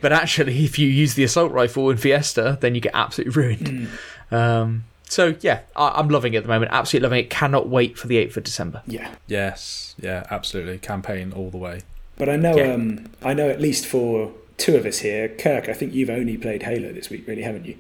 but 0.02 0.12
actually, 0.14 0.64
if 0.64 0.78
you 0.78 0.88
use 0.88 1.16
the 1.16 1.24
assault 1.24 1.52
rifle 1.52 1.90
in 1.90 1.98
Fiesta, 1.98 2.58
then 2.62 2.76
you 2.76 2.82
get 2.82 2.92
absolutely 2.94 3.42
ruined. 3.42 3.90
Um, 4.32 4.84
so 5.08 5.36
yeah, 5.42 5.62
I, 5.76 5.90
I'm 5.96 6.10
loving 6.10 6.34
it 6.34 6.38
at 6.38 6.44
the 6.44 6.50
moment. 6.50 6.72
Absolutely 6.72 7.06
loving 7.08 7.26
it. 7.26 7.30
Cannot 7.30 7.68
wait 7.68 7.98
for 7.98 8.08
the 8.08 8.24
8th 8.24 8.38
of 8.38 8.44
December. 8.44 8.84
Yeah. 8.86 9.16
Yes, 9.28 9.96
yeah, 10.00 10.26
absolutely. 10.30 10.78
Campaign 10.78 11.34
all 11.34 11.50
the 11.50 11.58
way. 11.58 11.82
But 12.18 12.30
I 12.30 12.36
know, 12.36 12.56
Yeah. 12.56 12.74
um, 12.74 13.10
I 13.24 13.34
know 13.34 13.50
at 13.50 13.60
least 13.60 13.86
for 13.88 14.32
two 14.58 14.76
of 14.76 14.86
us 14.86 15.00
here, 15.00 15.28
Kirk. 15.30 15.68
I 15.70 15.74
think 15.74 15.94
you've 15.94 16.10
only 16.10 16.38
played 16.38 16.64
Halo 16.64 16.92
this 16.94 17.10
week, 17.10 17.26
really, 17.28 17.42
haven't 17.44 17.66
you? 17.66 17.76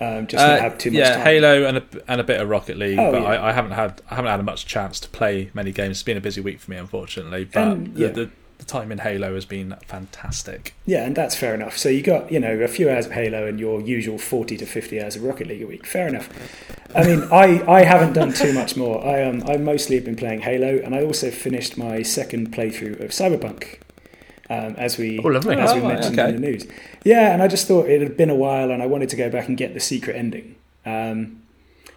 Um, 0.00 0.26
just 0.28 0.44
not 0.46 0.58
Uh, 0.58 0.60
had 0.60 0.78
too 0.78 0.90
much 0.92 0.98
yeah, 1.00 1.14
time. 1.16 1.24
Halo 1.26 1.64
and 1.66 1.76
a, 1.78 1.82
and 2.06 2.20
a 2.20 2.24
bit 2.24 2.40
of 2.40 2.48
Rocket 2.48 2.76
League, 2.78 2.98
Oh, 2.98 3.10
but 3.12 3.22
yeah. 3.22 3.28
I, 3.28 3.48
I 3.48 3.52
haven't 3.52 3.72
had 3.72 4.00
I 4.10 4.14
haven't 4.14 4.30
had 4.30 4.40
a 4.40 4.44
much 4.44 4.64
chance 4.66 5.00
to 5.00 5.08
play 5.08 5.50
many 5.54 5.72
games. 5.72 5.96
It's 5.98 6.02
been 6.04 6.16
a 6.16 6.20
busy 6.20 6.40
week 6.40 6.60
for 6.60 6.70
me, 6.70 6.76
unfortunately. 6.76 7.44
But 7.46 7.62
And, 7.68 7.98
yeah. 7.98 8.08
the, 8.08 8.26
the, 8.26 8.30
the 8.58 8.64
time 8.64 8.90
in 8.92 8.98
Halo 8.98 9.34
has 9.34 9.44
been 9.44 9.74
fantastic. 9.86 10.74
Yeah, 10.86 11.04
and 11.04 11.14
that's 11.16 11.34
fair 11.36 11.54
enough. 11.54 11.76
So 11.76 11.88
you 11.88 12.02
got 12.02 12.30
you 12.30 12.40
know 12.40 12.58
a 12.60 12.68
few 12.68 12.88
hours 12.90 13.06
of 13.06 13.12
Halo 13.12 13.46
and 13.46 13.58
your 13.58 13.80
usual 13.80 14.18
forty 14.18 14.56
to 14.58 14.66
fifty 14.66 15.00
hours 15.02 15.16
of 15.16 15.22
Rocket 15.24 15.46
League 15.48 15.62
a 15.62 15.66
week. 15.66 15.86
Fair 15.86 16.08
enough. 16.08 16.28
I 16.94 17.04
mean, 17.04 17.22
I, 17.30 17.62
I 17.70 17.82
haven't 17.84 18.14
done 18.14 18.32
too 18.32 18.52
much 18.52 18.76
more. 18.76 19.04
I 19.06 19.22
um 19.24 19.42
I 19.46 19.56
mostly 19.58 19.96
have 19.96 20.04
been 20.04 20.16
playing 20.16 20.40
Halo, 20.40 20.78
and 20.84 20.94
I 20.94 21.02
also 21.04 21.30
finished 21.30 21.76
my 21.76 22.02
second 22.02 22.52
playthrough 22.52 23.00
of 23.00 23.10
Cyberpunk. 23.10 23.78
Um, 24.50 24.74
as 24.78 24.96
we 24.96 25.18
Oh, 25.18 25.28
lovely. 25.28 25.56
as 25.56 25.74
we 25.74 25.80
Oh, 25.80 25.88
mentioned 25.88 26.18
okay. 26.18 26.30
in 26.30 26.40
the 26.40 26.48
news, 26.50 26.66
yeah, 27.04 27.32
and 27.34 27.42
I 27.42 27.48
just 27.48 27.66
thought 27.68 27.86
it 27.88 28.00
had 28.00 28.16
been 28.16 28.30
a 28.30 28.34
while, 28.34 28.70
and 28.70 28.82
I 28.82 28.86
wanted 28.86 29.10
to 29.10 29.16
go 29.16 29.28
back 29.28 29.46
and 29.48 29.56
get 29.58 29.74
the 29.74 29.80
secret 29.80 30.16
ending. 30.16 30.54
Um, 30.86 31.42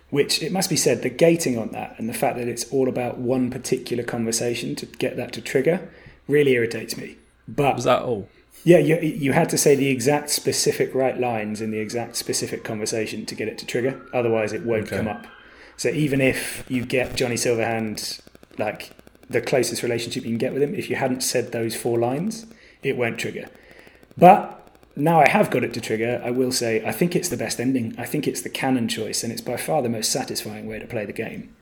which 0.10 0.44
it 0.44 0.52
must 0.52 0.70
be 0.70 0.76
said, 0.76 1.02
the 1.04 1.10
gating 1.10 1.58
on 1.58 1.70
that 1.72 1.96
and 1.98 2.10
the 2.10 2.14
fact 2.14 2.36
that 2.38 2.50
it's 2.50 2.66
all 2.70 2.90
about 2.90 3.18
one 3.18 3.50
particular 3.50 4.04
conversation 4.04 4.76
to 4.76 4.86
get 4.86 5.16
that 5.16 5.32
to 5.32 5.42
trigger 5.42 5.90
really 6.28 6.52
irritates 6.52 6.98
me. 6.98 7.16
But 7.48 7.76
Was 7.76 7.86
that 7.86 8.02
all? 8.02 8.28
yeah, 8.66 8.80
you 8.80 8.98
you 9.00 9.32
had 9.32 9.50
to 9.52 9.58
say 9.58 9.76
the 9.76 9.88
exact 9.88 10.30
specific 10.30 10.94
right 10.94 11.18
lines 11.18 11.62
in 11.62 11.72
the 11.72 11.80
exact 11.80 12.18
specific 12.18 12.66
conversation 12.66 13.26
to 13.28 13.36
get 13.36 13.48
it 13.48 13.58
to 13.60 13.66
trigger. 13.66 14.02
Otherwise, 14.14 14.52
it 14.52 14.64
won't 14.66 14.88
Okay. 14.88 14.98
come 14.98 15.08
up. 15.08 15.26
So 15.78 15.88
even 15.88 16.20
if 16.20 16.66
you 16.68 16.84
get 16.86 17.16
Johnny 17.16 17.36
Silverhand, 17.36 18.20
like 18.58 18.92
the 19.32 19.42
closest 19.42 19.84
relationship 19.84 20.24
you 20.24 20.30
can 20.30 20.38
get 20.38 20.54
with 20.54 20.62
him, 20.62 20.76
if 20.76 20.90
you 20.90 20.96
hadn't 20.96 21.22
said 21.22 21.52
those 21.52 21.76
four 21.76 21.98
lines, 22.00 22.46
it 22.84 22.98
won't 22.98 23.18
trigger. 23.18 23.50
But 24.18 24.58
now 24.96 25.20
I 25.20 25.30
have 25.30 25.50
got 25.50 25.64
it 25.64 25.74
to 25.74 25.82
trigger. 25.82 26.22
I 26.24 26.32
will 26.32 26.52
say 26.52 26.86
I 26.86 26.92
think 26.92 27.16
it's 27.16 27.30
the 27.30 27.38
best 27.38 27.60
ending. 27.60 27.96
I 27.98 28.06
think 28.06 28.28
it's 28.28 28.42
the 28.42 28.50
canon 28.50 28.88
choice, 28.88 29.24
and 29.24 29.32
it's 29.32 29.42
by 29.42 29.58
far 29.58 29.82
the 29.82 29.90
most 29.90 30.12
satisfying 30.12 30.68
way 30.68 30.80
to 30.80 30.88
play 30.88 31.06
the 31.06 31.14
game. 31.14 31.56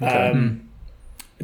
Um, 0.00 0.68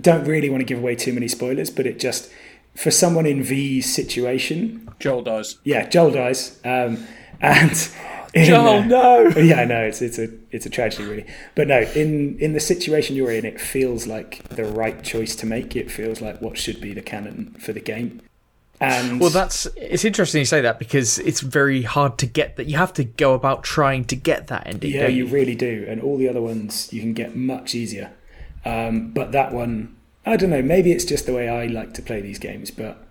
don't 0.01 0.27
really 0.27 0.51
want 0.51 0.61
to 0.61 0.65
give 0.65 0.79
away 0.79 0.97
too 0.97 1.13
many 1.13 1.29
spoilers, 1.29 1.71
but 1.71 1.87
it 1.87 1.99
just 1.99 2.31
for 2.75 2.91
someone 2.91 3.27
in 3.27 3.43
V's 3.43 3.93
situation, 3.93 4.89
Joel 4.99 5.23
dies. 5.23 5.59
yeah, 5.65 5.89
Joel 5.89 6.13
dies, 6.13 6.59
um, 6.65 7.07
and 7.41 7.91
in, 8.33 8.45
Joel, 8.45 8.69
uh, 8.69 8.85
no. 8.85 9.29
yeah, 9.37 9.65
no, 9.65 9.83
it's 9.83 10.01
it's 10.01 10.19
a 10.19 10.29
it's 10.51 10.65
a 10.65 10.71
tragedy 10.71 11.05
really, 11.05 11.27
but 11.55 11.67
no, 11.67 11.81
in 11.81 12.39
in 12.39 12.53
the 12.53 12.61
situation 12.61 13.17
you're 13.17 13.33
in, 13.33 13.45
it 13.45 13.61
feels 13.61 14.07
like 14.07 14.49
the 14.51 14.65
right 14.65 15.03
choice 15.03 15.35
to 15.37 15.47
make. 15.47 15.75
It 15.75 15.91
feels 15.91 16.21
like 16.21 16.41
what 16.41 16.57
should 16.57 16.81
be 16.81 16.93
the 16.93 17.03
canon 17.03 17.57
for 17.59 17.73
the 17.73 17.81
game, 17.81 18.23
and 18.79 19.21
Well, 19.21 19.31
that's 19.31 19.67
it's 19.77 20.05
interesting 20.05 20.41
you 20.41 20.45
say 20.45 20.61
that 20.61 20.79
because 20.79 21.19
it's 21.19 21.41
very 21.41 21.83
hard 21.83 22.19
to 22.19 22.27
get 22.27 22.57
that. 22.57 22.67
You 22.67 22.77
have 22.77 22.93
to 22.95 23.05
go 23.05 23.35
about 23.35 23.65
trying 23.65 24.05
to 24.07 24.17
get 24.17 24.47
that 24.47 24.65
ending. 24.67 24.93
yeah, 24.93 25.03
don't 25.03 25.15
you 25.15 25.27
really 25.27 25.57
do, 25.57 25.85
and 25.89 26.01
all 26.01 26.17
the 26.17 26.29
other 26.29 26.43
ones 26.43 26.93
you 26.93 27.01
can 27.01 27.15
get 27.15 27.35
much 27.35 27.75
easier, 27.75 28.13
um, 28.65 29.11
but 29.11 29.33
that 29.33 29.53
one, 29.53 29.97
I 30.25 30.37
don't 30.37 30.51
know, 30.51 30.63
maybe 30.63 30.93
it's 30.93 31.05
just 31.05 31.27
the 31.27 31.33
way 31.33 31.49
I 31.49 31.67
like 31.67 31.95
to 31.95 32.03
play 32.03 32.21
these 32.21 32.39
games, 32.39 32.71
but 32.71 33.05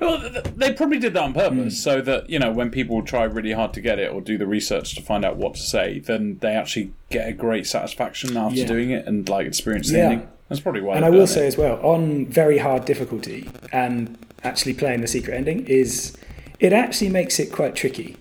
Well, 0.00 0.20
th- 0.20 0.32
th- 0.32 0.44
they 0.56 0.72
probably 0.72 0.98
did 0.98 1.14
that 1.14 1.22
on 1.22 1.34
purpose, 1.34 1.80
so 1.82 2.00
that 2.02 2.28
you 2.28 2.38
know 2.38 2.50
when 2.50 2.70
people 2.70 3.02
try 3.02 3.24
really 3.24 3.52
hard 3.52 3.72
to 3.74 3.80
get 3.80 3.98
it 3.98 4.12
or 4.12 4.20
do 4.20 4.36
the 4.38 4.46
research 4.46 4.94
to 4.96 5.02
find 5.02 5.24
out 5.24 5.36
what 5.36 5.54
to 5.54 5.60
say, 5.60 5.98
then 6.00 6.38
they 6.40 6.52
actually 6.54 6.92
get 7.10 7.28
a 7.28 7.32
great 7.32 7.66
satisfaction 7.66 8.36
after 8.36 8.58
Yeah. 8.60 8.66
doing 8.66 8.90
it 8.90 9.06
and 9.06 9.28
like 9.28 9.46
experience 9.46 9.90
the 9.90 9.98
Yeah. 9.98 10.04
ending. 10.04 10.28
That's 10.48 10.60
probably 10.60 10.80
why. 10.80 10.96
And 10.96 11.04
I 11.04 11.10
will 11.10 11.26
say 11.26 11.44
it. 11.44 11.48
as 11.48 11.56
well, 11.56 11.76
on 11.82 12.26
very 12.26 12.58
hard 12.58 12.84
difficulty 12.84 13.48
and 13.72 14.18
actually 14.42 14.74
playing 14.74 15.00
the 15.00 15.06
secret 15.06 15.34
ending 15.34 15.66
is 15.66 16.16
it 16.58 16.72
actually 16.72 17.08
makes 17.10 17.38
it 17.38 17.52
quite 17.52 17.74
tricky. 17.74 18.16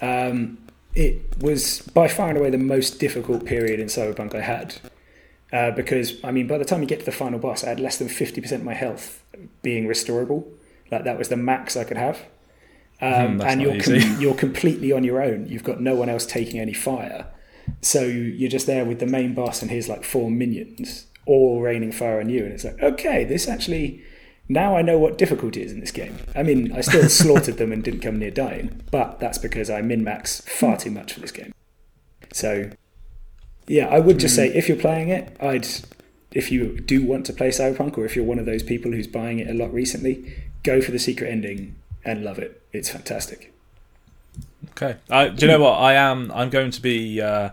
Um, 0.00 0.58
it 0.94 1.20
was 1.40 1.82
by 1.94 2.08
far 2.08 2.30
and 2.30 2.38
away 2.38 2.50
the 2.50 2.58
most 2.58 2.98
difficult 2.98 3.44
period 3.44 3.78
in 3.78 3.86
Cyberpunk 3.86 4.34
I 4.34 4.40
had. 4.40 4.74
Uh, 5.52 5.70
because 5.72 6.14
I 6.24 6.30
mean, 6.30 6.46
by 6.46 6.58
the 6.58 6.64
time 6.64 6.80
you 6.80 6.86
get 6.86 7.00
to 7.00 7.04
the 7.04 7.12
final 7.12 7.38
boss, 7.38 7.64
I 7.64 7.68
had 7.68 7.80
less 7.80 7.98
than 7.98 8.08
fifty 8.08 8.40
percent 8.40 8.62
of 8.62 8.66
my 8.66 8.74
health 8.74 9.22
being 9.62 9.86
restorable. 9.86 10.44
Like 10.90 11.04
that 11.04 11.18
was 11.18 11.28
the 11.28 11.36
max 11.36 11.76
I 11.76 11.84
could 11.84 11.96
have. 11.96 12.20
Um, 13.02 13.40
and 13.40 13.62
you're 13.62 13.80
com- 13.80 14.20
you're 14.20 14.34
completely 14.46 14.92
on 14.92 15.04
your 15.04 15.22
own. 15.22 15.46
You've 15.48 15.64
got 15.64 15.80
no 15.80 15.94
one 15.94 16.08
else 16.08 16.26
taking 16.26 16.60
any 16.60 16.74
fire. 16.74 17.26
So 17.80 18.02
you're 18.02 18.50
just 18.50 18.66
there 18.66 18.84
with 18.84 18.98
the 18.98 19.06
main 19.06 19.34
boss 19.34 19.62
and 19.62 19.70
his 19.70 19.88
like 19.88 20.04
four 20.04 20.30
minions, 20.30 21.06
all 21.26 21.60
raining 21.60 21.92
fire 21.92 22.20
on 22.20 22.28
you, 22.28 22.44
and 22.44 22.52
it's 22.52 22.64
like, 22.64 22.82
okay, 22.82 23.24
this 23.24 23.48
actually 23.48 24.02
now 24.48 24.76
I 24.76 24.82
know 24.82 24.98
what 24.98 25.16
difficulty 25.16 25.62
is 25.62 25.72
in 25.72 25.78
this 25.78 25.92
game. 25.92 26.18
I 26.34 26.42
mean, 26.42 26.72
I 26.72 26.80
still 26.80 27.08
slaughtered 27.08 27.56
them 27.56 27.72
and 27.72 27.84
didn't 27.84 28.00
come 28.00 28.18
near 28.18 28.32
dying, 28.32 28.82
but 28.90 29.20
that's 29.20 29.38
because 29.38 29.70
I 29.70 29.80
min 29.80 30.04
max 30.04 30.40
far 30.42 30.76
too 30.76 30.90
much 30.90 31.12
for 31.14 31.20
this 31.20 31.32
game. 31.32 31.54
So 32.32 32.70
yeah, 33.66 33.86
I 33.86 34.00
would 34.00 34.18
just 34.18 34.34
say 34.34 34.48
if 34.52 34.68
you're 34.68 34.76
playing 34.76 35.08
it, 35.08 35.36
I'd 35.40 35.66
if 36.32 36.52
you 36.52 36.80
do 36.80 37.04
want 37.04 37.26
to 37.26 37.32
play 37.32 37.48
Cyberpunk, 37.48 37.96
or 37.96 38.04
if 38.04 38.14
you're 38.14 38.24
one 38.24 38.38
of 38.38 38.46
those 38.46 38.62
people 38.62 38.92
who's 38.92 39.06
buying 39.06 39.38
it 39.38 39.48
a 39.48 39.54
lot 39.54 39.72
recently, 39.72 40.49
go 40.62 40.80
for 40.80 40.90
the 40.90 40.98
secret 40.98 41.30
ending 41.30 41.76
and 42.04 42.24
love 42.24 42.38
it. 42.38 42.62
It's 42.72 42.90
fantastic. 42.90 43.52
Okay. 44.70 44.96
Uh, 45.08 45.28
do 45.28 45.46
you 45.46 45.52
know 45.52 45.60
what? 45.60 45.74
I 45.74 45.94
am. 45.94 46.30
I'm 46.32 46.50
going 46.50 46.70
to 46.70 46.80
be 46.80 47.20
uh, 47.20 47.50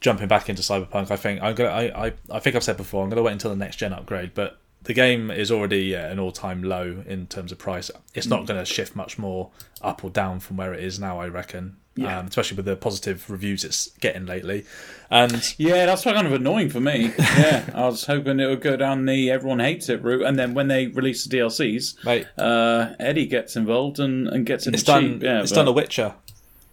jumping 0.00 0.28
back 0.28 0.48
into 0.48 0.62
Cyberpunk. 0.62 1.10
I 1.10 1.16
think 1.16 1.42
I'm 1.42 1.54
gonna. 1.54 1.70
I, 1.70 2.06
I, 2.06 2.12
I 2.30 2.38
think 2.38 2.56
I've 2.56 2.64
said 2.64 2.76
before. 2.76 3.02
I'm 3.02 3.10
going 3.10 3.16
to 3.16 3.22
wait 3.22 3.32
until 3.32 3.50
the 3.50 3.56
next 3.56 3.76
gen 3.76 3.92
upgrade. 3.92 4.32
But 4.34 4.58
the 4.84 4.94
game 4.94 5.30
is 5.30 5.50
already 5.50 5.94
at 5.96 6.12
an 6.12 6.18
all-time 6.18 6.62
low 6.62 7.02
in 7.06 7.26
terms 7.26 7.52
of 7.52 7.58
price. 7.58 7.90
It's 8.14 8.26
not 8.26 8.46
going 8.46 8.58
to 8.60 8.64
shift 8.64 8.94
much 8.94 9.18
more 9.18 9.50
up 9.82 10.04
or 10.04 10.10
down 10.10 10.40
from 10.40 10.56
where 10.56 10.72
it 10.72 10.82
is 10.82 11.00
now. 11.00 11.18
I 11.18 11.28
reckon. 11.28 11.76
Yeah. 11.96 12.18
Um, 12.18 12.26
especially 12.26 12.56
with 12.58 12.66
the 12.66 12.76
positive 12.76 13.28
reviews 13.30 13.64
it's 13.64 13.88
getting 14.00 14.26
lately. 14.26 14.64
And 15.10 15.54
Yeah, 15.58 15.86
that's 15.86 16.04
kind 16.04 16.26
of 16.26 16.32
annoying 16.32 16.68
for 16.68 16.80
me. 16.80 17.12
Yeah, 17.18 17.68
I 17.74 17.86
was 17.86 18.04
hoping 18.06 18.38
it 18.38 18.46
would 18.46 18.60
go 18.60 18.76
down 18.76 19.06
the 19.06 19.30
everyone 19.30 19.60
hates 19.60 19.88
it 19.88 20.02
route, 20.02 20.22
and 20.26 20.38
then 20.38 20.52
when 20.54 20.68
they 20.68 20.88
release 20.88 21.24
the 21.24 21.36
DLCs, 21.38 22.04
mate, 22.04 22.26
uh, 22.36 22.94
Eddie 23.00 23.26
gets 23.26 23.56
involved 23.56 23.98
and, 23.98 24.28
and 24.28 24.44
gets 24.44 24.66
it 24.66 24.74
it's 24.74 24.82
cheap. 24.82 24.86
done. 24.94 25.20
Yeah, 25.22 25.40
it's 25.40 25.50
but- 25.52 25.56
done 25.56 25.68
a 25.68 25.72
Witcher, 25.72 26.14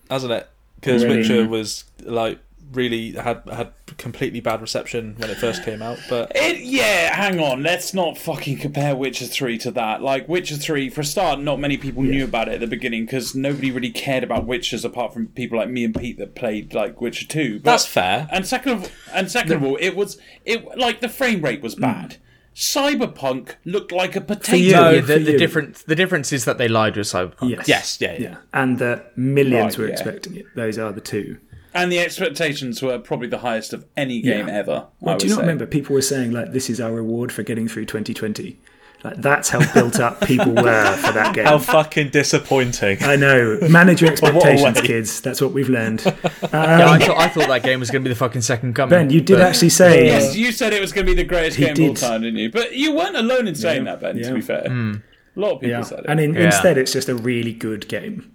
hasn't 0.10 0.34
it? 0.34 0.50
Because 0.76 1.04
Really? 1.06 1.18
Witcher 1.20 1.48
was 1.48 1.86
like 2.02 2.40
really 2.74 3.12
had 3.12 3.42
had 3.52 3.74
completely 3.98 4.40
bad 4.40 4.62
reception 4.62 5.16
when 5.18 5.30
it 5.30 5.38
first 5.38 5.64
came 5.64 5.82
out. 5.82 6.00
But 6.10 6.32
It, 6.36 6.62
yeah, 6.62 7.16
hang 7.16 7.40
on. 7.40 7.64
Let's 7.64 7.94
not 7.94 8.18
fucking 8.18 8.58
compare 8.58 8.96
Witcher 8.96 9.26
3 9.26 9.58
to 9.60 9.72
that. 9.72 10.02
Like, 10.02 10.28
Witcher 10.28 10.56
3, 10.56 10.90
for 10.90 11.02
a 11.02 11.06
start, 11.06 11.40
not 11.40 11.60
many 11.60 11.78
people 11.78 12.04
knew 12.04 12.24
about 12.24 12.48
it 12.48 12.56
at 12.56 12.60
the 12.60 12.68
beginning 12.68 13.06
because 13.06 13.36
nobody 13.36 13.72
really 13.72 13.92
cared 13.92 14.24
about 14.24 14.46
Witchers 14.48 14.84
apart 14.84 15.14
from 15.14 15.28
people 15.28 15.58
like 15.58 15.70
me 15.70 15.84
and 15.84 15.96
Pete 15.96 16.18
that 16.18 16.36
played, 16.36 16.74
like, 16.74 17.00
Witcher 17.00 17.28
2. 17.28 17.60
But, 17.60 17.64
that's 17.64 17.86
fair. 17.86 18.28
And 18.32 18.46
second 18.48 18.72
of, 18.74 18.92
and 19.14 19.32
second 19.32 19.54
of 19.54 19.64
all, 19.64 19.78
it 19.80 19.96
was, 19.96 20.18
it 20.46 20.78
like, 20.78 21.02
the 21.02 21.10
frame 21.10 21.42
rate 21.42 21.62
was 21.62 21.76
mm. 21.76 21.82
bad. 21.82 22.18
Cyberpunk 22.56 23.56
looked 23.66 23.92
like 23.92 24.16
a 24.16 24.22
potato. 24.22 24.58
you. 24.58 24.72
Yeah, 24.72 24.80
No, 24.80 24.94
the, 24.96 25.02
for 25.02 25.20
the 25.20 25.32
you. 25.32 25.38
difference 25.40 25.82
the 25.84 25.96
difference 25.96 26.32
is 26.32 26.46
that 26.46 26.60
they 26.60 26.68
lied 26.68 26.96
with 26.96 27.08
Cyberpunk. 27.08 27.50
Yes. 27.50 27.68
Yes, 27.68 27.98
yeah, 28.00 28.14
yeah. 28.14 28.20
Yeah. 28.20 28.38
And 28.54 28.78
that 28.80 29.18
millions 29.18 29.78
Right, 29.78 29.84
were 29.84 29.88
yeah. 29.88 29.94
expecting 29.94 30.36
it. 30.36 30.46
Those 30.56 30.78
are 30.78 30.92
the 30.92 31.02
two. 31.02 31.40
And 31.74 31.92
the 31.92 32.00
expectations 32.00 32.82
were 32.82 33.00
probably 33.00 33.28
the 33.28 33.40
highest 33.40 33.74
of 33.74 33.86
any 33.98 34.22
game 34.22 34.48
Yeah. 34.48 34.54
ever. 34.60 34.86
Well, 35.00 35.16
I 35.16 35.18
do 35.18 35.26
you 35.26 35.32
not 35.32 35.38
say. 35.38 35.42
remember 35.42 35.66
people 35.66 35.94
were 35.96 36.02
saying 36.02 36.32
like 36.32 36.52
this 36.52 36.70
is 36.70 36.80
our 36.80 36.92
reward 36.94 37.32
for 37.32 37.44
getting 37.44 37.68
through 37.68 37.86
2020? 37.86 38.60
Like 39.04 39.18
that's 39.18 39.50
how 39.50 39.60
built 39.74 40.00
up 40.00 40.22
people 40.22 40.54
were 40.54 40.96
for 40.98 41.12
that 41.12 41.34
game. 41.36 41.44
How 41.46 41.58
fucking 41.58 42.12
disappointing. 42.12 43.00
I 43.02 43.18
know. 43.18 43.58
Manage 43.70 44.02
your 44.02 44.12
expectations, 44.14 44.80
kids. 44.80 45.20
That's 45.20 45.42
what 45.42 45.52
we've 45.52 45.68
learned. 45.70 46.02
Yeah, 46.54 46.90
I, 46.92 47.00
thought, 47.00 47.18
I 47.18 47.28
thought 47.28 47.48
that 47.48 47.64
game 47.64 47.80
was 47.80 47.90
going 47.92 48.04
to 48.04 48.08
be 48.08 48.14
the 48.14 48.18
fucking 48.18 48.42
second 48.44 48.76
coming. 48.76 48.92
Ben, 48.92 49.10
you 49.10 49.20
did 49.20 49.40
but- 49.40 49.48
actually 49.48 49.70
say 49.70 50.06
Yes, 50.06 50.36
you 50.38 50.52
said 50.52 50.72
it 50.72 50.80
was 50.80 50.94
going 50.94 51.06
to 51.08 51.12
be 51.12 51.16
the 51.16 51.28
greatest 51.28 51.58
He 51.58 51.66
game 51.66 51.74
of 51.74 51.90
all 51.90 51.96
time, 51.96 52.22
didn't 52.22 52.38
you? 52.40 52.52
But 52.52 52.74
you 52.76 52.94
weren't 52.96 53.16
alone 53.18 53.48
in 53.48 53.56
saying 53.56 53.84
that, 53.86 54.00
Ben. 54.00 54.18
Yeah. 54.18 54.30
To 54.30 54.36
be 54.36 54.42
fair, 54.42 54.64
Hmm. 54.68 54.94
a 55.36 55.40
lot 55.40 55.52
of 55.54 55.62
people 55.62 55.72
yeah. 55.72 55.82
said 55.82 56.00
it. 56.00 56.06
And 56.08 56.20
in, 56.20 56.34
Yeah. 56.36 56.46
instead, 56.46 56.78
it's 56.78 56.94
just 56.94 57.10
a 57.10 57.16
really 57.16 57.52
good 57.54 57.88
game. 57.90 58.32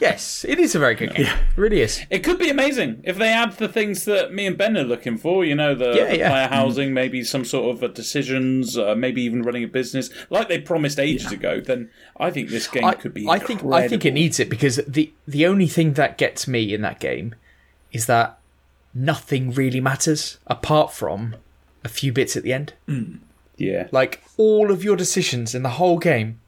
Yes, 0.00 0.44
it 0.48 0.58
is 0.58 0.74
a 0.74 0.78
very 0.78 0.94
good 0.94 1.14
game. 1.14 1.26
Yeah. 1.26 1.36
It 1.36 1.56
really 1.60 1.80
is. 1.80 2.04
It 2.08 2.20
could 2.20 2.38
be 2.38 2.48
amazing 2.48 3.02
if 3.04 3.18
they 3.18 3.28
add 3.28 3.52
the 3.58 3.68
things 3.68 4.04
that 4.06 4.32
me 4.32 4.46
and 4.46 4.56
Ben 4.56 4.76
are 4.76 4.82
looking 4.82 5.18
for. 5.18 5.44
You 5.44 5.54
know, 5.54 5.74
the, 5.74 5.92
Yeah, 5.94 6.06
the 6.06 6.18
yeah. 6.18 6.30
player 6.30 6.48
housing, 6.48 6.94
maybe 6.94 7.22
some 7.22 7.44
sort 7.44 7.76
of 7.76 7.82
uh, 7.84 7.88
decisions, 7.88 8.78
uh, 8.78 8.94
maybe 8.94 9.22
even 9.22 9.42
running 9.42 9.64
a 9.64 9.68
business, 9.68 10.10
like 10.30 10.48
they 10.48 10.58
promised 10.58 10.98
ages 10.98 11.30
ago. 11.32 11.60
Then 11.60 11.90
I 12.18 12.30
think 12.30 12.48
this 12.48 12.66
game 12.66 12.84
I, 12.84 12.94
could 12.94 13.12
be. 13.12 13.28
I 13.28 13.38
think 13.38 13.64
I 13.64 13.88
think 13.88 14.04
it 14.04 14.14
needs 14.14 14.40
it 14.40 14.48
because 14.48 14.76
the 14.88 15.12
the 15.28 15.46
only 15.46 15.66
thing 15.66 15.92
that 15.94 16.16
gets 16.18 16.48
me 16.48 16.72
in 16.72 16.80
that 16.82 16.98
game 17.00 17.34
is 17.92 18.06
that 18.06 18.38
nothing 18.94 19.52
really 19.52 19.80
matters 19.80 20.38
apart 20.46 20.92
from 20.92 21.36
a 21.84 21.88
few 21.88 22.12
bits 22.12 22.36
at 22.36 22.42
the 22.42 22.52
end. 22.52 22.72
Yeah. 23.56 23.88
Like 23.92 24.22
all 24.36 24.70
of 24.70 24.82
your 24.82 24.96
decisions 24.96 25.54
in 25.54 25.62
the 25.62 25.70
whole 25.70 25.98
game, 25.98 26.40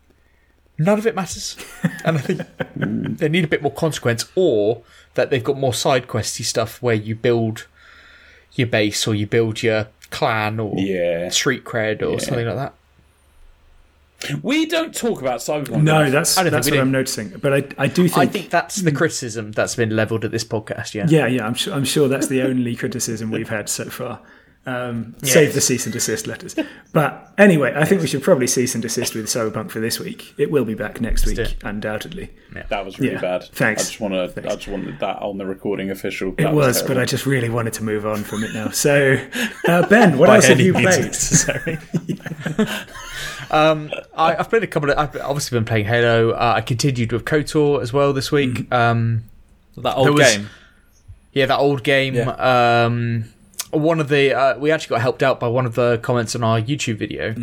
none 0.84 0.98
of 0.98 1.06
it 1.06 1.14
matters. 1.14 1.56
and 2.04 2.16
I 2.18 2.20
think 2.20 2.42
they 3.18 3.28
need 3.28 3.44
a 3.44 3.48
bit 3.48 3.62
more 3.62 3.72
consequence, 3.72 4.24
or 4.34 4.82
that 5.14 5.30
they've 5.30 5.44
got 5.44 5.58
more 5.58 5.74
side 5.74 6.08
questy 6.08 6.44
stuff 6.44 6.80
where 6.82 6.94
you 6.94 7.14
build 7.14 7.66
your 8.54 8.66
base 8.66 9.06
or 9.06 9.14
you 9.14 9.26
build 9.26 9.62
your 9.62 9.88
clan 10.10 10.60
or 10.60 10.74
Yeah. 10.76 11.28
street 11.30 11.64
cred 11.64 12.02
or 12.02 12.20
something 12.20 12.46
like 12.46 12.56
that. 12.56 12.74
We 14.42 14.66
don't 14.66 14.94
talk 14.94 15.20
about 15.20 15.40
Cyberpunk. 15.40 15.82
No, 15.82 16.08
that's 16.08 16.38
I 16.38 16.44
don't 16.44 16.52
that's 16.52 16.66
think 16.66 16.74
what 16.74 16.78
we 16.78 16.82
I'm 16.82 16.92
noticing. 16.92 17.30
But 17.30 17.52
I 17.52 17.84
I 17.84 17.86
do 17.88 18.06
think, 18.06 18.18
I 18.18 18.26
think 18.26 18.50
that's 18.50 18.76
the 18.76 18.90
hmm. 18.90 18.96
criticism 18.96 19.52
that's 19.52 19.74
been 19.74 19.96
levelled 19.96 20.24
at 20.24 20.30
this 20.30 20.44
podcast. 20.44 20.94
Yeah. 20.94 21.06
yeah 21.08 21.26
yeah 21.26 21.44
I'm 21.44 21.54
sure 21.54 21.74
I'm 21.74 21.84
sure 21.84 22.08
that's 22.08 22.28
the 22.28 22.42
only 22.42 22.76
criticism 22.76 23.30
we've 23.30 23.48
had 23.48 23.68
so 23.68 23.86
far. 23.86 24.20
Um, 24.64 25.16
Save 25.24 25.54
the 25.54 25.60
cease 25.60 25.86
and 25.86 25.92
desist 25.92 26.28
letters. 26.28 26.54
But 26.92 27.32
anyway, 27.36 27.72
I 27.74 27.84
think 27.84 28.00
we 28.00 28.06
should 28.06 28.22
probably 28.22 28.46
cease 28.46 28.74
and 28.76 28.82
desist 28.82 29.12
with 29.16 29.26
Cyberpunk 29.26 29.70
for 29.72 29.80
this 29.80 29.98
week. 29.98 30.34
It 30.38 30.52
will 30.52 30.64
be 30.64 30.74
back 30.74 31.00
next 31.00 31.26
week, 31.26 31.34
do 31.34 31.42
it. 31.42 31.56
undoubtedly. 31.64 32.30
that 32.68 32.84
was 32.84 32.96
really 33.00 33.14
Yeah. 33.14 33.20
bad. 33.20 33.44
Thanks. 33.52 33.82
I 33.82 33.84
just 33.86 34.00
want 34.00 34.14
to. 34.14 34.48
I 34.48 34.54
just 34.54 34.68
wanted 34.68 35.00
that 35.00 35.20
on 35.20 35.38
the 35.38 35.46
recording 35.46 35.90
official. 35.90 36.28
It 36.38 36.44
That 36.44 36.54
was, 36.54 36.80
but. 36.82 36.96
I 36.96 37.04
just 37.04 37.26
really 37.26 37.48
wanted 37.48 37.72
to 37.74 37.82
move 37.82 38.06
on 38.06 38.22
from 38.22 38.44
it 38.44 38.54
now. 38.54 38.68
So, 38.68 39.18
uh, 39.66 39.86
Ben, 39.88 40.16
what 40.16 40.30
else 40.34 40.46
have 40.46 40.60
you 40.60 40.74
played? 40.74 40.84
necessary. 40.84 41.78
um, 43.50 43.90
I, 44.16 44.36
I've 44.36 44.48
played 44.48 44.62
a 44.62 44.66
couple 44.66 44.90
of. 44.90 44.98
I've 44.98 45.16
obviously 45.22 45.56
been 45.58 45.64
playing 45.64 45.86
Halo. 45.86 46.30
Uh, 46.30 46.54
I 46.56 46.60
continued 46.60 47.12
with 47.12 47.24
KOTOR 47.24 47.82
as 47.82 47.92
well 47.92 48.12
this 48.12 48.30
week. 48.30 48.72
Um, 48.72 49.24
That 49.76 49.94
old 49.96 50.10
was- 50.18 50.36
game. 50.36 50.48
yeah, 51.32 51.46
that 51.46 51.58
old 51.58 51.82
game. 51.82 52.16
Um, 52.28 53.24
one 53.72 54.00
of 54.00 54.08
the 54.08 54.34
uh, 54.34 54.58
we 54.58 54.70
actually 54.70 54.94
got 54.94 55.00
helped 55.00 55.22
out 55.22 55.40
by 55.40 55.48
one 55.48 55.66
of 55.66 55.74
the 55.74 55.98
comments 56.02 56.34
on 56.36 56.44
our 56.44 56.60
YouTube 56.60 56.96
video 56.96 57.34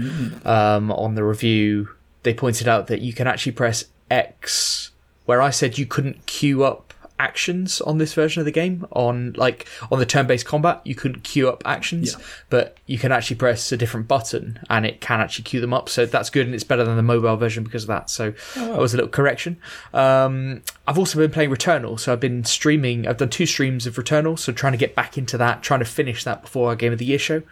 um, 0.46 0.92
on 0.92 1.16
the 1.16 1.24
review. 1.24 1.90
They 2.24 2.34
pointed 2.34 2.68
out 2.68 2.88
that 2.88 3.02
you 3.02 3.14
can 3.14 3.28
actually 3.28 3.54
press 3.54 3.86
X, 4.12 4.92
where 5.26 5.42
I 5.42 5.50
said 5.50 5.78
you 5.78 5.86
couldn't 5.86 6.26
queue 6.26 6.64
up 6.64 6.89
actions 7.20 7.82
on 7.82 7.98
this 7.98 8.14
version 8.14 8.40
of 8.40 8.46
the 8.46 8.52
game. 8.52 8.86
On 8.92 9.34
like 9.34 9.68
on 9.92 10.00
the 10.00 10.06
turn-based 10.06 10.46
combat, 10.46 10.82
you 10.86 10.96
couldn't 10.96 11.24
queue 11.24 11.50
up 11.50 11.62
actions, 11.66 12.14
Yeah. 12.18 12.26
but 12.50 12.78
you 12.86 12.98
can 12.98 13.12
actually 13.12 13.36
press 13.36 13.72
a 13.72 13.78
different 13.78 14.08
button 14.08 14.60
and 14.70 14.86
it 14.86 15.02
can 15.02 15.20
actually 15.20 15.44
queue 15.44 15.62
them 15.62 15.74
up. 15.74 15.90
So 15.90 16.06
that's 16.06 16.30
good, 16.30 16.46
and 16.46 16.56
it's 16.56 16.64
better 16.64 16.84
than 16.84 16.96
the 16.96 17.04
mobile 17.04 17.36
version 17.36 17.64
because 17.64 17.84
of 17.84 17.88
that. 17.90 18.10
So 18.10 18.34
that 18.56 18.78
was 18.80 18.94
a 18.94 18.98
little 18.98 19.12
correction. 19.12 19.58
Um, 19.94 20.62
I've 20.88 20.98
also 20.98 21.20
been 21.20 21.32
playing 21.32 21.52
Returnal, 21.52 22.00
so 22.00 22.14
I've 22.14 22.20
been 22.20 22.44
streaming. 22.46 23.08
I've 23.08 23.18
done 23.18 23.30
two 23.30 23.46
streams 23.46 23.86
of 23.86 23.96
Returnal, 23.96 24.40
so 24.40 24.52
trying 24.52 24.74
to 24.74 24.78
get 24.78 24.96
back 24.96 25.18
into 25.18 25.38
that, 25.38 25.62
trying 25.62 25.82
to 25.82 25.86
finish 25.86 26.24
that 26.24 26.42
before 26.42 26.70
our 26.70 26.76
Game 26.76 26.94
of 26.94 27.00
the 27.00 27.06
Year 27.06 27.20
show. 27.20 27.44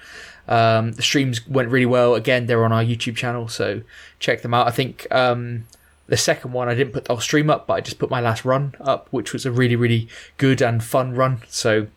Um, 0.47 0.93
the 0.93 1.01
streams 1.01 1.45
went 1.47 1.69
really 1.69 1.85
well. 1.85 2.15
Again, 2.15 2.45
they're 2.45 2.63
on 2.63 2.71
our 2.71 2.83
YouTube 2.83 3.17
channel, 3.17 3.47
so 3.49 3.81
check 4.19 4.41
them 4.43 4.53
out. 4.53 4.65
I 4.65 4.71
think 4.71 5.05
um, 5.11 5.65
the 6.07 6.17
second 6.17 6.53
one 6.53 6.67
I 6.69 6.75
didn't 6.75 6.93
put 6.93 7.05
the 7.05 7.13
whole 7.13 7.21
stream 7.21 7.49
up, 7.49 7.67
but 7.67 7.73
I 7.73 7.81
just 7.81 7.99
put 7.99 8.09
my 8.09 8.21
last 8.21 8.45
run 8.45 8.75
up, 8.79 9.07
which 9.11 9.33
was 9.33 9.45
a 9.45 9.51
really, 9.51 9.75
really 9.75 10.07
good 10.37 10.61
and 10.61 10.83
fun 10.83 11.13
run. 11.13 11.41
So 11.49 11.87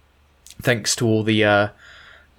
thanks 0.60 0.94
to 0.96 1.06
all 1.06 1.22
the 1.22 1.44
uh, 1.44 1.68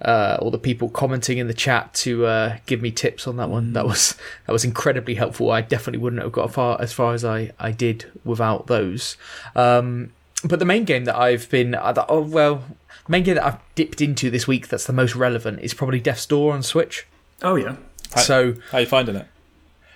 uh, 0.00 0.36
all 0.40 0.50
the 0.50 0.58
people 0.58 0.88
commenting 0.88 1.38
in 1.38 1.46
the 1.46 1.54
chat 1.54 1.94
to 1.94 2.26
uh, 2.26 2.56
give 2.66 2.82
me 2.82 2.90
tips 2.90 3.26
on 3.26 3.36
that 3.36 3.48
one. 3.48 3.72
That 3.72 3.86
was 3.86 4.16
that 4.46 4.52
was 4.52 4.64
incredibly 4.64 5.14
helpful. 5.14 5.50
I 5.50 5.60
definitely 5.60 6.00
wouldn't 6.00 6.22
have 6.22 6.32
got 6.32 6.52
far 6.52 6.80
as 6.80 6.92
far 6.92 7.14
as 7.14 7.24
I, 7.24 7.52
I 7.58 7.70
did 7.70 8.10
without 8.24 8.66
those. 8.66 9.16
Um, 9.54 10.12
but 10.44 10.58
the 10.58 10.64
main 10.64 10.84
game 10.84 11.04
that 11.04 11.16
I've 11.16 11.48
been 11.50 11.74
uh, 11.74 12.04
oh, 12.08 12.20
well, 12.20 12.64
main 13.08 13.22
game 13.22 13.36
that 13.36 13.46
I've 13.46 13.58
dipped 13.76 14.00
into 14.00 14.28
this 14.28 14.46
week 14.48 14.68
that's 14.68 14.86
the 14.86 14.92
most 14.92 15.14
relevant 15.14 15.60
is 15.60 15.72
probably 15.72 16.00
Death's 16.00 16.26
Door 16.26 16.54
on 16.54 16.62
Switch. 16.62 17.06
Oh 17.42 17.54
yeah, 17.56 17.76
So 18.16 18.54
How 18.70 18.78
are 18.78 18.80
you 18.82 18.86
finding 18.86 19.16
it? 19.16 19.26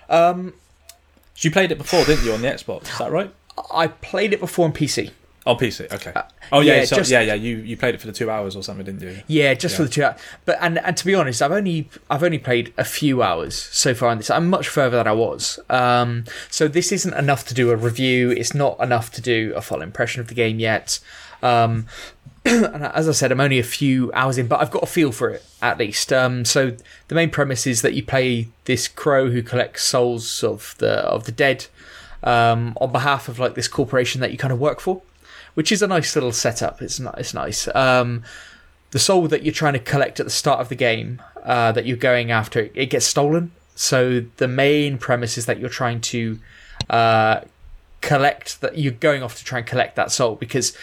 um, 0.09 0.53
You 1.39 1.51
played 1.51 1.71
it 1.71 1.77
before, 1.77 2.03
didn't 2.05 2.25
you, 2.25 2.33
on 2.33 2.41
the 2.41 2.47
Xbox? 2.47 2.83
Is 2.91 2.97
that 2.97 3.11
right? 3.11 3.33
I 3.73 3.87
played 3.87 4.33
it 4.33 4.39
before 4.39 4.65
on 4.65 4.73
PC. 4.73 5.11
On 5.45 5.55
PC, 5.57 5.89
okay. 5.93 6.11
oh 6.51 6.59
yeah, 6.59 6.73
Uh, 6.73 6.75
yeah, 6.79 6.85
so, 6.85 6.95
just- 6.97 7.09
yeah, 7.09 7.21
yeah. 7.21 7.33
You 7.33 7.57
you 7.59 7.77
played 7.77 7.95
it 7.95 8.01
for 8.01 8.07
the 8.07 8.11
two 8.13 8.29
hours 8.29 8.53
or 8.57 8.63
something, 8.63 8.85
didn't 8.85 9.01
you? 9.01 9.21
Yeah, 9.27 9.53
just 9.53 9.77
for 9.77 9.83
the 9.83 9.89
two. 9.89 10.03
hours. 10.03 10.19
But 10.43 10.57
and 10.59 10.77
and 10.79 10.97
to 10.97 11.05
be 11.05 11.15
honest, 11.15 11.41
I've 11.41 11.53
only 11.53 11.89
I've 12.09 12.21
only 12.21 12.37
played 12.37 12.73
a 12.77 12.83
few 12.83 13.23
hours 13.23 13.55
so 13.55 13.93
far 13.93 14.11
in 14.11 14.17
this. 14.17 14.29
I'm 14.29 14.49
much 14.49 14.67
further 14.67 14.97
than 14.97 15.07
I 15.07 15.13
was. 15.13 15.57
Um, 15.69 16.25
so 16.49 16.67
this 16.67 16.91
isn't 16.91 17.13
enough 17.13 17.45
to 17.47 17.53
do 17.53 17.71
a 17.71 17.77
review. 17.77 18.29
It's 18.29 18.53
not 18.53 18.77
enough 18.81 19.09
to 19.13 19.21
do 19.21 19.53
a 19.55 19.61
full 19.61 19.81
impression 19.81 20.19
of 20.19 20.27
the 20.27 20.35
game 20.35 20.59
yet. 20.59 20.99
Um, 21.41 21.85
and 22.73 22.85
as 22.85 23.09
I 23.09 23.11
said, 23.11 23.31
I'm 23.31 23.41
only 23.41 23.59
a 23.59 23.63
few 23.63 24.09
hours 24.13 24.37
in, 24.37 24.47
but 24.47 24.61
I've 24.61 24.71
got 24.71 24.83
a 24.83 24.87
feel 24.87 25.11
for 25.11 25.29
it 25.29 25.45
at 25.61 25.77
least. 25.77 26.13
Um, 26.13 26.45
so 26.45 26.77
the 27.09 27.15
main 27.15 27.29
premise 27.29 27.67
is 27.67 27.81
that 27.81 27.93
you 27.93 28.03
play 28.03 28.47
this 28.65 28.87
crow 28.87 29.29
who 29.29 29.43
collects 29.43 29.83
souls 29.83 30.43
of 30.43 30.73
the 30.77 30.99
of 30.99 31.25
the 31.25 31.33
dead 31.33 31.65
um, 32.23 32.77
on 32.79 32.91
behalf 32.93 33.27
of 33.27 33.37
like 33.37 33.55
this 33.55 33.67
corporation 33.67 34.21
that 34.21 34.31
you 34.31 34.37
kind 34.37 34.53
of 34.53 34.59
work 34.59 34.79
for, 34.79 35.01
which 35.55 35.73
is 35.73 35.81
a 35.81 35.87
nice 35.87 36.15
little 36.15 36.31
setup. 36.31 36.81
It's 36.81 37.01
not, 37.01 37.19
it's 37.19 37.33
nice. 37.33 37.67
Um, 37.75 38.23
the 38.91 38.99
soul 38.99 39.27
that 39.27 39.43
you're 39.43 39.53
trying 39.53 39.73
to 39.73 39.79
collect 39.79 40.19
at 40.21 40.25
the 40.25 40.31
start 40.31 40.61
of 40.61 40.69
the 40.69 40.75
game 40.75 41.21
uh, 41.43 41.73
that 41.73 41.85
you're 41.85 41.97
going 41.97 42.31
after 42.31 42.69
it 42.73 42.89
gets 42.89 43.05
stolen. 43.05 43.51
So 43.75 44.21
the 44.37 44.47
main 44.47 44.97
premise 44.97 45.37
is 45.37 45.47
that 45.47 45.59
you're 45.59 45.69
trying 45.69 45.99
to 46.01 46.39
uh, 46.89 47.41
collect 47.99 48.61
that 48.61 48.77
you're 48.77 48.93
going 48.93 49.21
off 49.21 49.37
to 49.37 49.43
try 49.43 49.59
and 49.59 49.67
collect 49.67 49.97
that 49.97 50.11
soul 50.11 50.35
because 50.35 50.75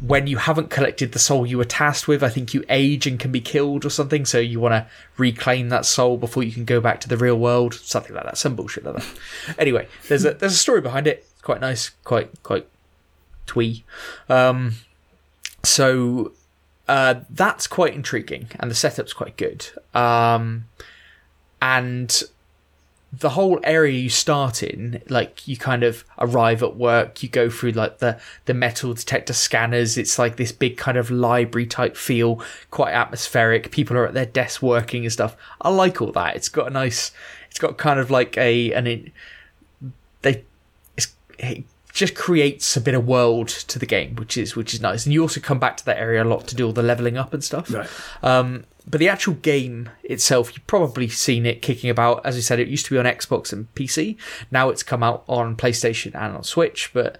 when 0.00 0.26
you 0.26 0.36
haven't 0.36 0.68
collected 0.68 1.12
the 1.12 1.18
soul 1.18 1.46
you 1.46 1.56
were 1.56 1.64
tasked 1.64 2.06
with, 2.06 2.22
I 2.22 2.28
think 2.28 2.52
you 2.52 2.64
age 2.68 3.06
and 3.06 3.18
can 3.18 3.32
be 3.32 3.40
killed 3.40 3.84
or 3.84 3.90
something. 3.90 4.26
So 4.26 4.38
you 4.38 4.60
want 4.60 4.72
to 4.72 4.86
reclaim 5.16 5.70
that 5.70 5.86
soul 5.86 6.18
before 6.18 6.42
you 6.42 6.52
can 6.52 6.64
go 6.64 6.80
back 6.80 7.00
to 7.00 7.08
the 7.08 7.16
real 7.16 7.38
world, 7.38 7.74
something 7.74 8.14
like 8.14 8.24
that, 8.24 8.36
some 8.36 8.54
bullshit 8.54 8.84
like 8.84 8.96
that. 8.96 9.06
anyway, 9.58 9.88
there's 10.08 10.24
a 10.24 10.34
there's 10.34 10.52
a 10.52 10.58
story 10.58 10.80
behind 10.80 11.06
it. 11.06 11.26
It's 11.32 11.42
quite 11.42 11.60
nice, 11.60 11.90
quite 12.04 12.42
quite 12.42 12.66
twee. 13.46 13.84
Um, 14.28 14.74
so 15.62 16.32
uh, 16.88 17.20
that's 17.30 17.66
quite 17.66 17.94
intriguing, 17.94 18.48
and 18.60 18.70
the 18.70 18.74
setup's 18.74 19.14
quite 19.14 19.36
good. 19.36 19.66
Um, 19.94 20.66
and 21.62 22.22
the 23.18 23.30
whole 23.30 23.60
area 23.62 23.92
you 23.92 24.10
start 24.10 24.62
in, 24.62 25.02
like 25.08 25.46
you 25.48 25.56
kind 25.56 25.82
of 25.82 26.04
arrive 26.18 26.62
at 26.62 26.76
work, 26.76 27.22
you 27.22 27.28
go 27.28 27.48
through 27.48 27.72
like 27.72 27.98
the 27.98 28.20
the 28.44 28.54
metal 28.54 28.92
detector 28.94 29.32
scanners. 29.32 29.96
It's 29.96 30.18
like 30.18 30.36
this 30.36 30.52
big 30.52 30.76
kind 30.76 30.98
of 30.98 31.10
library 31.10 31.66
type 31.66 31.96
feel, 31.96 32.42
quite 32.70 32.92
atmospheric. 32.92 33.70
People 33.70 33.96
are 33.96 34.06
at 34.06 34.14
their 34.14 34.26
desks 34.26 34.60
working 34.60 35.04
and 35.04 35.12
stuff. 35.12 35.36
I 35.60 35.70
like 35.70 36.02
all 36.02 36.12
that. 36.12 36.36
It's 36.36 36.48
got 36.48 36.66
a 36.66 36.70
nice. 36.70 37.12
It's 37.50 37.58
got 37.58 37.78
kind 37.78 37.98
of 37.98 38.10
like 38.10 38.36
a 38.36 38.72
an. 38.72 38.86
It, 38.86 39.12
they. 40.22 40.44
It's, 40.96 41.14
it 41.38 41.64
just 41.92 42.14
creates 42.14 42.76
a 42.76 42.80
bit 42.80 42.94
of 42.94 43.06
world 43.06 43.48
to 43.48 43.78
the 43.78 43.86
game, 43.86 44.16
which 44.16 44.36
is 44.36 44.54
which 44.54 44.74
is 44.74 44.80
nice. 44.80 45.06
And 45.06 45.12
you 45.12 45.22
also 45.22 45.40
come 45.40 45.58
back 45.58 45.78
to 45.78 45.84
that 45.86 45.96
area 45.96 46.22
a 46.22 46.24
lot 46.24 46.46
to 46.48 46.54
do 46.54 46.66
all 46.66 46.72
the 46.72 46.82
leveling 46.82 47.16
up 47.16 47.32
and 47.32 47.42
stuff. 47.42 47.72
right. 47.72 47.88
Um, 48.22 48.64
but 48.88 49.00
the 49.00 49.08
actual 49.08 49.34
game 49.34 49.90
itself, 50.04 50.54
you've 50.54 50.66
probably 50.66 51.08
seen 51.08 51.44
it 51.44 51.60
kicking 51.60 51.90
about. 51.90 52.24
As 52.24 52.36
I 52.36 52.40
said, 52.40 52.60
it 52.60 52.68
used 52.68 52.86
to 52.86 52.92
be 52.92 52.98
on 52.98 53.04
Xbox 53.04 53.52
and 53.52 53.72
PC. 53.74 54.16
Now 54.50 54.68
it's 54.68 54.84
come 54.84 55.02
out 55.02 55.24
on 55.28 55.56
PlayStation 55.56 56.14
and 56.14 56.36
on 56.36 56.44
Switch. 56.44 56.90
But 56.92 57.18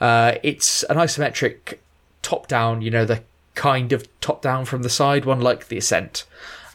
uh, 0.00 0.34
it's 0.44 0.84
an 0.84 0.96
isometric 0.96 1.78
top 2.22 2.46
down, 2.46 2.82
you 2.82 2.90
know, 2.90 3.04
the 3.04 3.22
kind 3.54 3.92
of 3.92 4.08
top 4.20 4.42
down 4.42 4.64
from 4.64 4.82
the 4.82 4.90
side 4.90 5.24
one, 5.24 5.40
like 5.40 5.66
The 5.66 5.78
Ascent. 5.78 6.24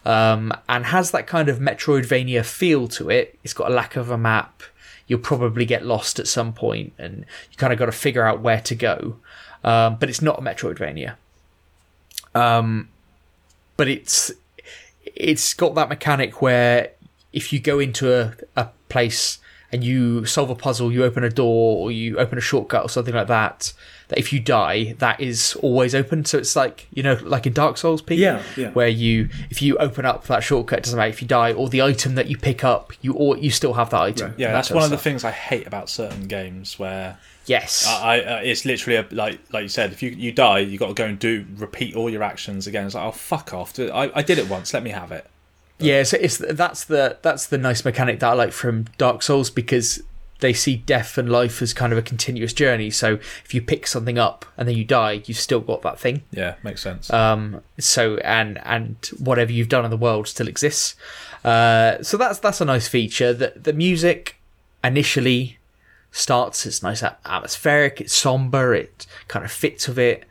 Um, 0.06 0.52
and 0.68 0.88
has 0.88 1.12
that 1.12 1.26
kind 1.26 1.48
of 1.48 1.60
Metroidvania 1.60 2.44
feel 2.44 2.89
to 2.89 3.10
it. 3.10 3.39
It's 3.46 3.54
got 3.54 3.72
a 3.72 3.74
lack 3.74 3.96
of 3.96 4.10
a 4.10 4.18
map. 4.18 4.62
You'll 5.08 5.20
probably 5.20 5.66
get 5.66 5.86
lost 5.86 6.20
at 6.20 6.28
some 6.28 6.52
point, 6.52 6.94
and 6.98 7.26
you 7.50 7.58
kind 7.58 7.72
of 7.72 7.80
got 7.80 7.86
to 7.86 7.94
figure 7.94 8.26
out 8.26 8.41
where 8.41 8.60
to 8.62 8.76
go. 8.76 9.18
Um, 9.64 9.96
but 9.98 10.10
it's 10.10 10.22
not 10.22 10.39
a 10.39 10.41
Metroidvania. 10.41 11.16
Um, 12.36 12.89
but 13.78 13.88
it's 13.88 14.32
it's 15.05 15.53
got 15.53 15.76
that 15.76 15.89
mechanic 15.89 16.41
where 16.41 16.91
if 17.32 17.51
you 17.53 17.59
go 17.59 17.80
into 17.80 18.13
a, 18.13 18.34
a 18.55 18.69
place 18.89 19.39
and 19.71 19.84
you 19.84 20.24
solve 20.26 20.49
a 20.51 20.55
puzzle, 20.55 20.91
you 20.91 21.03
open 21.03 21.24
a 21.24 21.30
door 21.30 21.78
or 21.80 21.91
you 21.91 22.17
open 22.19 22.38
a 22.38 22.41
shortcut 22.41 22.84
or 22.84 22.89
something 22.89 23.13
like 23.15 23.26
that, 23.28 23.74
that 24.09 24.19
if 24.19 24.32
you 24.32 24.39
die, 24.39 24.93
that 24.99 25.19
is 25.19 25.55
always 25.63 25.95
open. 25.95 26.24
So 26.26 26.38
it's 26.38 26.55
like, 26.55 26.88
you 26.93 27.01
know, 27.01 27.17
like 27.24 27.47
in 27.47 27.53
Dark 27.53 27.78
Souls, 27.78 27.99
Pete, 28.01 28.19
Yeah, 28.19 28.43
yeah. 28.55 28.69
where 28.71 28.88
you, 28.88 29.30
if 29.49 29.63
you 29.63 29.76
open 29.78 30.05
up 30.05 30.26
that 30.26 30.43
shortcut, 30.43 30.80
it 30.80 30.84
doesn't 30.86 30.97
matter 30.97 31.09
if 31.09 31.24
you 31.24 31.28
die 31.28 31.53
or 31.53 31.69
the 31.69 31.82
item 31.82 32.13
that 32.15 32.28
you 32.28 32.38
pick 32.38 32.63
up, 32.63 32.93
you 33.01 33.13
or 33.13 33.36
you 33.38 33.49
still 33.49 33.74
have 33.74 33.89
that 33.89 34.01
item. 34.01 34.30
Right. 34.32 34.39
Yeah, 34.39 34.47
That 34.49 34.53
that's 34.53 34.71
one 34.71 34.84
of 34.84 34.91
the 34.91 34.97
things 34.99 35.24
I 35.24 35.32
hate 35.32 35.65
about 35.65 35.89
certain 35.89 36.28
games 36.28 36.78
where 36.78 37.17
Yes. 37.46 37.88
I, 37.88 38.20
I 38.20 38.20
uh, 38.20 38.41
it's 38.44 38.66
literally 38.66 38.98
a, 38.98 39.08
like 39.12 39.39
like 39.52 39.64
you 39.64 39.70
said, 39.70 39.91
if 39.91 40.02
you 40.02 40.12
you 40.12 40.32
die, 40.32 40.60
you 40.60 40.78
got 40.78 40.88
to 40.88 40.94
go 40.94 41.06
and 41.06 41.20
do 41.20 41.46
repeat 41.58 41.96
all 41.96 42.10
your 42.10 42.24
actions 42.24 42.68
again. 42.68 42.86
It's 42.86 42.96
like 42.96 43.06
oh 43.06 43.12
fuck 43.12 43.54
off! 43.54 43.78
I, 43.80 44.12
I 44.16 44.22
did 44.22 44.38
it 44.38 44.50
once, 44.50 44.74
let 44.74 44.84
me 44.84 44.91
have 44.91 45.12
it. 45.12 45.30
Yeah, 45.80 46.04
so 46.04 46.18
it's 46.20 46.38
that's 46.38 46.86
the 46.86 47.18
that's 47.22 47.48
the 47.48 47.58
nice 47.58 47.84
mechanic 47.84 48.20
that 48.22 48.30
I 48.30 48.34
like 48.34 48.54
from 48.54 48.86
Dark 48.98 49.22
Souls 49.24 49.50
because 49.50 50.02
they 50.39 50.54
see 50.54 50.76
death 50.76 51.18
and 51.18 51.30
life 51.30 51.62
as 51.62 51.74
kind 51.74 51.94
of 51.94 51.98
a 51.98 52.02
continuous 52.02 52.54
journey. 52.54 52.89
So 52.89 53.14
if 53.14 53.54
you 53.54 53.62
pick 53.62 53.88
something 53.88 54.18
up 54.18 54.46
and 54.58 54.68
then 54.68 54.76
you 54.76 54.84
die, 54.84 55.24
you've 55.26 55.38
still 55.38 55.62
got 55.62 55.82
that 55.84 56.00
thing. 56.00 56.24
Yeah, 56.32 56.56
makes 56.64 56.82
sense. 56.82 57.12
Um, 57.12 57.62
so 57.80 58.18
and 58.18 58.60
and 58.66 58.98
whatever 59.20 59.52
you've 59.52 59.70
done 59.70 59.86
in 59.86 59.91
the 59.91 59.98
world 59.98 60.28
still 60.28 60.48
exists. 60.48 60.96
Uh, 61.44 62.02
so 62.04 62.18
that's 62.18 62.39
that's 62.39 62.62
a 62.62 62.66
nice 62.66 62.88
feature. 62.88 63.34
The 63.34 63.54
the 63.56 63.74
music 63.74 64.38
initially 64.84 65.58
starts. 66.14 66.66
It's 66.66 66.82
nice 66.82 67.03
atmospheric. 67.03 67.99
It's 67.99 68.14
somber. 68.14 68.74
It 68.74 69.05
kind 69.28 69.43
of 69.43 69.51
fits 69.51 69.89
with 69.89 69.99
it. 69.99 70.24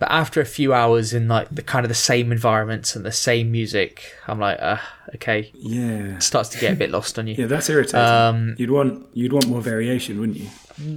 But 0.00 0.10
after 0.10 0.40
a 0.40 0.44
few 0.44 0.74
hours 0.74 1.14
in 1.14 1.28
like 1.28 1.48
the 1.54 1.62
kind 1.62 1.84
of 1.84 1.88
the 1.88 1.94
same 1.94 2.32
environments 2.32 2.96
and 2.96 3.04
the 3.04 3.12
same 3.12 3.52
music, 3.52 4.12
I'm 4.26 4.40
like, 4.40 4.58
uh, 4.60 4.78
okay, 5.14 5.52
Yeah. 5.54 6.16
it 6.16 6.22
starts 6.24 6.48
to 6.48 6.58
get 6.58 6.72
a 6.72 6.76
bit 6.76 6.90
lost 6.90 7.20
on 7.20 7.28
you. 7.28 7.34
Yeah, 7.38 7.46
that's 7.46 7.70
irritating. 7.70 8.00
Um, 8.00 8.56
you'd 8.58 8.72
want 8.72 9.06
you'd 9.14 9.32
want 9.32 9.46
more 9.46 9.60
variation, 9.60 10.18
wouldn't 10.18 10.38
you? 10.38 10.48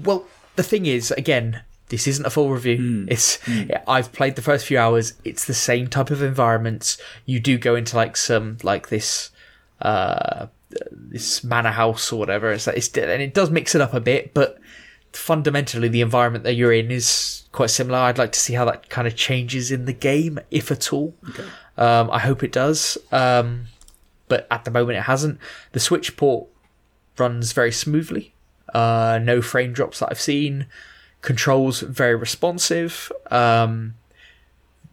Well, 0.03 0.25
the 0.55 0.63
thing 0.63 0.87
is, 0.87 1.11
again, 1.11 1.61
this 1.89 2.07
isn't 2.07 2.25
a 2.25 2.31
full 2.31 2.49
review. 2.49 3.05
It's 3.07 3.37
I've 3.87 4.11
played 4.11 4.35
the 4.37 4.41
first 4.41 4.65
few 4.65 4.79
hours. 4.79 5.13
It's 5.23 5.45
the 5.45 5.53
same 5.53 5.85
type 5.87 6.09
of 6.09 6.23
environments. 6.23 6.97
You 7.27 7.39
do 7.39 7.59
go 7.59 7.75
into 7.75 7.95
like 7.95 8.17
some 8.17 8.57
like 8.63 8.89
this 8.89 9.29
uh 9.83 10.47
this 10.91 11.43
manor 11.43 11.71
house 11.71 12.11
or 12.11 12.19
whatever. 12.19 12.51
It's, 12.51 12.67
like, 12.67 12.77
it's 12.77 12.89
and 12.97 13.21
it 13.21 13.33
does 13.33 13.49
mix 13.49 13.75
it 13.75 13.81
up 13.81 13.93
a 13.93 13.99
bit, 13.99 14.33
but 14.33 14.57
fundamentally 15.13 15.87
the 15.87 16.01
environment 16.01 16.43
that 16.43 16.53
you're 16.53 16.73
in 16.73 16.91
is 16.91 17.47
quite 17.51 17.69
similar. 17.69 17.99
I'd 17.99 18.17
like 18.17 18.33
to 18.33 18.39
see 18.39 18.53
how 18.53 18.65
that 18.65 18.89
kind 18.89 19.07
of 19.07 19.15
changes 19.15 19.71
in 19.71 19.85
the 19.85 19.93
game, 19.93 20.39
if 20.51 20.71
at 20.71 20.91
all. 20.91 21.15
Um, 21.77 22.09
I 22.11 22.19
hope 22.19 22.43
it 22.43 22.51
does. 22.51 22.97
Um, 23.11 23.67
but 24.27 24.47
at 24.51 24.65
the 24.65 24.71
moment 24.71 24.97
it 24.97 25.03
hasn't. 25.03 25.39
The 25.71 25.79
Switch 25.79 26.17
port 26.17 26.47
runs 27.17 27.53
very 27.53 27.71
smoothly. 27.71 28.33
Uh, 28.73 29.19
no 29.21 29.41
frame 29.41 29.73
drops 29.73 29.99
that 29.99 30.09
I've 30.11 30.19
seen. 30.19 30.67
Controls 31.21 31.79
very 31.81 32.15
responsive. 32.15 33.11
Um, 33.31 33.95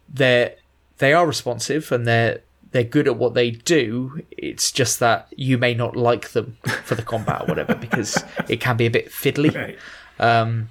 they're 0.08 0.56
they 0.98 1.12
are 1.12 1.26
responsive 1.26 1.90
and 1.90 2.06
they're 2.06 2.42
they're 2.72 2.84
good 2.84 3.06
at 3.06 3.16
what 3.16 3.34
they 3.34 3.50
do. 3.52 4.22
It's 4.30 4.72
just 4.72 4.98
that 5.00 5.28
you 5.36 5.56
may 5.58 5.74
not 5.74 5.94
like 5.96 6.30
them 6.30 6.56
for 6.84 6.94
the 6.94 7.02
combat 7.02 7.42
or 7.42 7.46
whatever 7.46 7.74
because 7.80 8.22
it 8.48 8.60
can 8.60 8.76
be 8.76 8.86
a 8.86 8.90
bit 8.90 9.10
fiddly. 9.10 9.54
Right. 9.54 9.78
Um, 10.18 10.68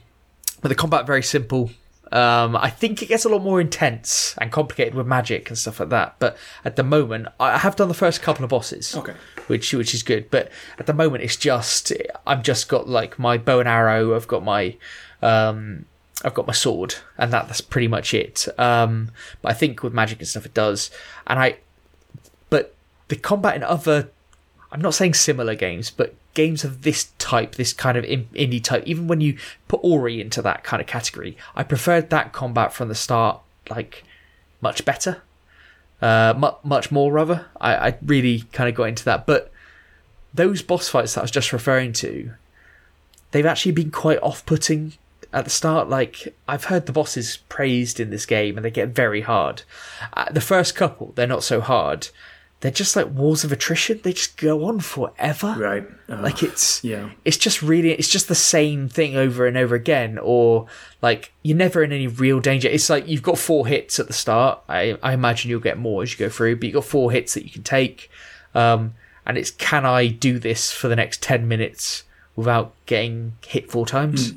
but 0.61 0.69
the 0.69 0.75
combat 0.75 1.05
very 1.07 1.23
simple. 1.23 1.71
Um, 2.11 2.57
I 2.57 2.69
think 2.69 3.01
it 3.01 3.05
gets 3.05 3.23
a 3.23 3.29
lot 3.29 3.41
more 3.41 3.61
intense 3.61 4.35
and 4.39 4.51
complicated 4.51 4.95
with 4.95 5.07
magic 5.07 5.47
and 5.49 5.57
stuff 5.57 5.79
like 5.79 5.89
that. 5.89 6.15
But 6.19 6.35
at 6.65 6.75
the 6.75 6.83
moment, 6.83 7.29
I 7.39 7.57
have 7.57 7.77
done 7.77 7.87
the 7.87 7.93
first 7.93 8.21
couple 8.21 8.43
of 8.43 8.49
bosses, 8.49 8.93
Okay. 8.97 9.13
which 9.47 9.73
which 9.73 9.93
is 9.93 10.03
good. 10.03 10.29
But 10.29 10.51
at 10.77 10.87
the 10.87 10.93
moment, 10.93 11.23
it's 11.23 11.37
just 11.37 11.93
I've 12.27 12.43
just 12.43 12.67
got 12.67 12.89
like 12.89 13.17
my 13.17 13.37
bow 13.37 13.59
and 13.61 13.69
arrow. 13.69 14.13
I've 14.13 14.27
got 14.27 14.43
my 14.43 14.75
um, 15.21 15.85
I've 16.25 16.33
got 16.33 16.47
my 16.47 16.53
sword, 16.53 16.95
and 17.17 17.31
that 17.31 17.47
that's 17.47 17.61
pretty 17.61 17.87
much 17.87 18.13
it. 18.13 18.45
Um, 18.59 19.11
but 19.41 19.51
I 19.51 19.53
think 19.53 19.81
with 19.81 19.93
magic 19.93 20.19
and 20.19 20.27
stuff, 20.27 20.45
it 20.45 20.53
does. 20.53 20.91
And 21.27 21.39
I, 21.39 21.59
but 22.51 22.75
the 23.07 23.15
combat 23.15 23.55
in 23.55 23.63
other 23.63 24.09
I'm 24.71 24.81
not 24.81 24.93
saying 24.93 25.15
similar 25.15 25.55
games, 25.55 25.89
but 25.91 26.15
games 26.33 26.63
of 26.63 26.83
this 26.83 27.11
type, 27.17 27.55
this 27.55 27.73
kind 27.73 27.97
of 27.97 28.05
indie 28.05 28.63
type, 28.63 28.83
even 28.85 29.07
when 29.07 29.19
you 29.19 29.37
put 29.67 29.81
Ori 29.83 30.21
into 30.21 30.41
that 30.41 30.63
kind 30.63 30.79
of 30.79 30.87
category, 30.87 31.35
I 31.55 31.63
preferred 31.63 32.09
that 32.09 32.31
combat 32.31 32.73
from 32.73 32.87
the 32.87 32.95
start, 32.95 33.41
like, 33.69 34.05
much 34.61 34.85
better. 34.85 35.23
Uh, 36.01 36.33
mu- 36.37 36.69
much 36.69 36.89
more, 36.89 37.11
rather. 37.11 37.47
I, 37.59 37.75
I 37.89 37.97
really 38.01 38.43
kind 38.53 38.69
of 38.69 38.75
got 38.75 38.85
into 38.85 39.05
that. 39.05 39.25
But 39.25 39.51
those 40.33 40.61
boss 40.61 40.87
fights 40.87 41.15
that 41.15 41.21
I 41.21 41.23
was 41.23 41.31
just 41.31 41.51
referring 41.51 41.91
to, 41.93 42.31
they've 43.31 43.45
actually 43.45 43.73
been 43.73 43.91
quite 43.91 44.19
off 44.23 44.45
putting 44.45 44.93
at 45.33 45.43
the 45.43 45.51
start. 45.51 45.89
Like, 45.89 46.33
I've 46.47 46.65
heard 46.65 46.85
the 46.85 46.93
bosses 46.93 47.39
praised 47.49 47.99
in 47.99 48.09
this 48.09 48.25
game 48.25 48.57
and 48.57 48.63
they 48.63 48.71
get 48.71 48.89
very 48.89 49.21
hard. 49.21 49.63
Uh, 50.13 50.31
the 50.31 50.41
first 50.41 50.75
couple, 50.75 51.11
they're 51.15 51.27
not 51.27 51.43
so 51.43 51.59
hard. 51.59 52.07
They're 52.61 52.71
just 52.71 52.95
like 52.95 53.07
wars 53.09 53.43
of 53.43 53.51
attrition. 53.51 53.99
They 54.03 54.13
just 54.13 54.37
go 54.37 54.65
on 54.65 54.79
forever. 54.79 55.55
Right. 55.57 55.83
Oh, 56.09 56.15
Like 56.15 56.43
it's 56.43 56.83
yeah. 56.83 57.09
it's 57.25 57.37
just 57.37 57.61
really 57.61 57.91
it's 57.91 58.07
just 58.09 58.27
the 58.27 58.35
same 58.35 58.87
thing 58.87 59.15
over 59.15 59.45
and 59.47 59.57
over 59.57 59.75
again 59.75 60.19
or 60.21 60.67
like 61.01 61.31
you're 61.41 61.57
never 61.57 61.83
in 61.83 61.91
any 61.91 62.05
real 62.07 62.39
danger 62.39 62.67
it's 62.67 62.89
like 62.89 63.07
you've 63.07 63.23
got 63.23 63.37
four 63.39 63.65
hits 63.65 63.99
at 63.99 64.07
the 64.07 64.13
start 64.13 64.59
i, 64.69 64.97
I 65.01 65.13
imagine 65.13 65.49
you'll 65.49 65.59
get 65.61 65.77
more 65.79 66.03
as 66.03 66.11
you 66.11 66.17
go 66.19 66.29
through 66.29 66.57
but 66.57 66.65
you've 66.65 66.73
got 66.75 66.83
four 66.85 67.11
hits 67.11 67.33
that 67.33 67.43
you 67.45 67.49
can 67.49 67.63
take 67.63 68.11
um, 68.53 68.93
and 69.25 69.37
it's 69.37 69.51
can 69.51 69.85
i 69.85 70.07
do 70.07 70.37
this 70.37 70.71
for 70.71 70.89
the 70.89 70.95
next 70.97 71.23
10 71.23 71.47
minutes 71.47 72.03
without 72.35 72.73
getting 72.85 73.33
hit 73.47 73.71
four 73.71 73.85
times 73.87 74.33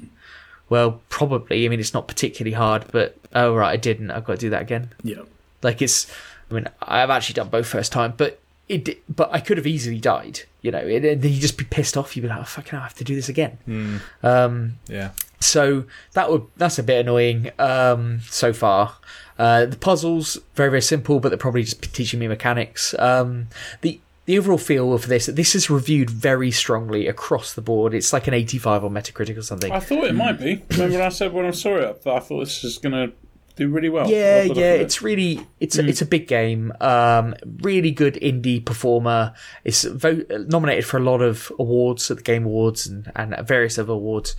well 0.68 1.00
probably 1.08 1.66
i 1.66 1.68
mean 1.68 1.80
it's 1.80 1.92
not 1.94 2.06
particularly 2.08 2.54
hard 2.54 2.84
but 2.92 3.16
oh 3.34 3.54
right 3.54 3.72
i 3.72 3.76
didn't 3.76 4.10
i've 4.12 4.24
got 4.24 4.34
to 4.34 4.38
do 4.38 4.50
that 4.50 4.62
again 4.62 4.90
Yeah. 5.02 5.22
like 5.62 5.82
it's, 5.82 6.06
I 6.50 6.54
mean, 6.54 6.68
I've 6.82 7.10
actually 7.10 7.34
done 7.34 7.48
both 7.48 7.66
first 7.66 7.92
time, 7.92 8.14
but 8.16 8.40
it, 8.68 9.02
but 9.14 9.28
I 9.32 9.40
could 9.40 9.56
have 9.56 9.66
easily 9.66 9.98
died. 9.98 10.40
You 10.62 10.70
know, 10.70 10.78
and 10.78 11.04
then 11.04 11.20
you'd 11.22 11.40
just 11.40 11.58
be 11.58 11.64
pissed 11.64 11.96
off. 11.96 12.16
You'd 12.16 12.22
be 12.22 12.28
like, 12.28 12.40
oh, 12.40 12.44
fucking, 12.44 12.78
I 12.78 12.82
have 12.82 12.94
to 12.94 13.04
do 13.04 13.14
this 13.14 13.28
again. 13.28 14.00
Um, 14.22 14.78
yeah. 14.88 15.10
so 15.40 15.84
that 16.12 16.30
would 16.30 16.46
that's 16.56 16.78
a 16.78 16.82
bit 16.82 17.00
annoying. 17.00 17.50
Um, 17.58 18.20
so 18.22 18.52
far, 18.54 18.96
uh, 19.38 19.66
the 19.66 19.76
puzzles 19.76 20.38
very 20.54 20.70
very 20.70 20.82
simple, 20.82 21.20
but 21.20 21.28
they're 21.28 21.38
probably 21.38 21.64
just 21.64 21.82
teaching 21.94 22.18
me 22.20 22.28
mechanics. 22.28 22.94
Um, 22.98 23.48
the 23.82 24.00
the 24.26 24.38
overall 24.38 24.56
feel 24.56 24.94
of 24.94 25.06
this, 25.08 25.26
this 25.26 25.54
is 25.54 25.68
reviewed 25.68 26.08
very 26.08 26.50
strongly 26.50 27.06
across 27.08 27.52
the 27.52 27.60
board. 27.60 27.92
It's 27.92 28.10
like 28.10 28.26
an 28.26 28.32
85 28.32 28.84
on 28.86 28.92
Metacritic 28.92 29.36
or 29.36 29.42
something. 29.42 29.70
I 29.70 29.80
thought 29.80 30.04
it 30.04 30.14
might 30.14 30.40
be. 30.40 30.62
Remember, 30.70 31.02
I 31.02 31.10
said 31.10 31.34
when 31.34 31.44
I 31.44 31.50
saw 31.50 31.76
it, 31.76 32.00
I 32.06 32.20
thought 32.20 32.40
this 32.40 32.64
is 32.64 32.78
going 32.78 32.92
to 32.92 33.14
do 33.56 33.68
really 33.68 33.88
well. 33.88 34.08
Yeah, 34.08 34.42
I've 34.42 34.48
got 34.48 34.54
to 34.54 34.60
look 34.60 34.64
yeah, 34.64 34.72
it. 34.72 34.80
it's 34.80 35.02
really 35.02 35.46
it's 35.60 35.78
a, 35.78 35.86
it's 35.86 36.02
a 36.02 36.06
big 36.06 36.26
game. 36.26 36.72
Um, 36.80 37.34
really 37.60 37.90
good 37.90 38.14
indie 38.14 38.64
performer. 38.64 39.34
It's 39.64 39.84
vo- 39.84 40.24
nominated 40.48 40.84
for 40.84 40.96
a 40.96 41.02
lot 41.02 41.22
of 41.22 41.52
awards 41.58 42.10
at 42.10 42.18
the 42.18 42.22
Game 42.22 42.44
Awards 42.44 42.86
and 42.86 43.10
and 43.14 43.36
various 43.46 43.78
other 43.78 43.92
awards. 43.92 44.34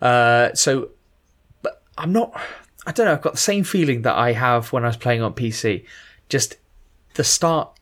Uh, 0.00 0.52
so, 0.54 0.90
but 1.62 1.82
I'm 1.96 2.12
not. 2.12 2.38
I 2.86 2.92
don't 2.92 3.06
know. 3.06 3.12
I've 3.12 3.22
got 3.22 3.34
the 3.34 3.38
same 3.38 3.64
feeling 3.64 4.02
that 4.02 4.16
I 4.16 4.32
have 4.32 4.72
when 4.72 4.84
I 4.84 4.88
was 4.88 4.96
playing 4.96 5.22
on 5.22 5.34
PC. 5.34 5.84
Just 6.28 6.56
the 7.14 7.24
start 7.24 7.78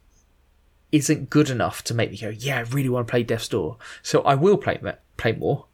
isn't 0.90 1.30
good 1.30 1.50
enough 1.50 1.84
to 1.84 1.94
make 1.94 2.10
me 2.10 2.16
go, 2.16 2.28
yeah, 2.30 2.58
I 2.58 2.60
really 2.60 2.88
want 2.88 3.06
to 3.06 3.10
play 3.10 3.22
Death's 3.22 3.48
Door. 3.48 3.76
So 4.02 4.22
I 4.22 4.34
will 4.34 4.56
play 4.56 4.80
play 5.16 5.32
more. 5.32 5.66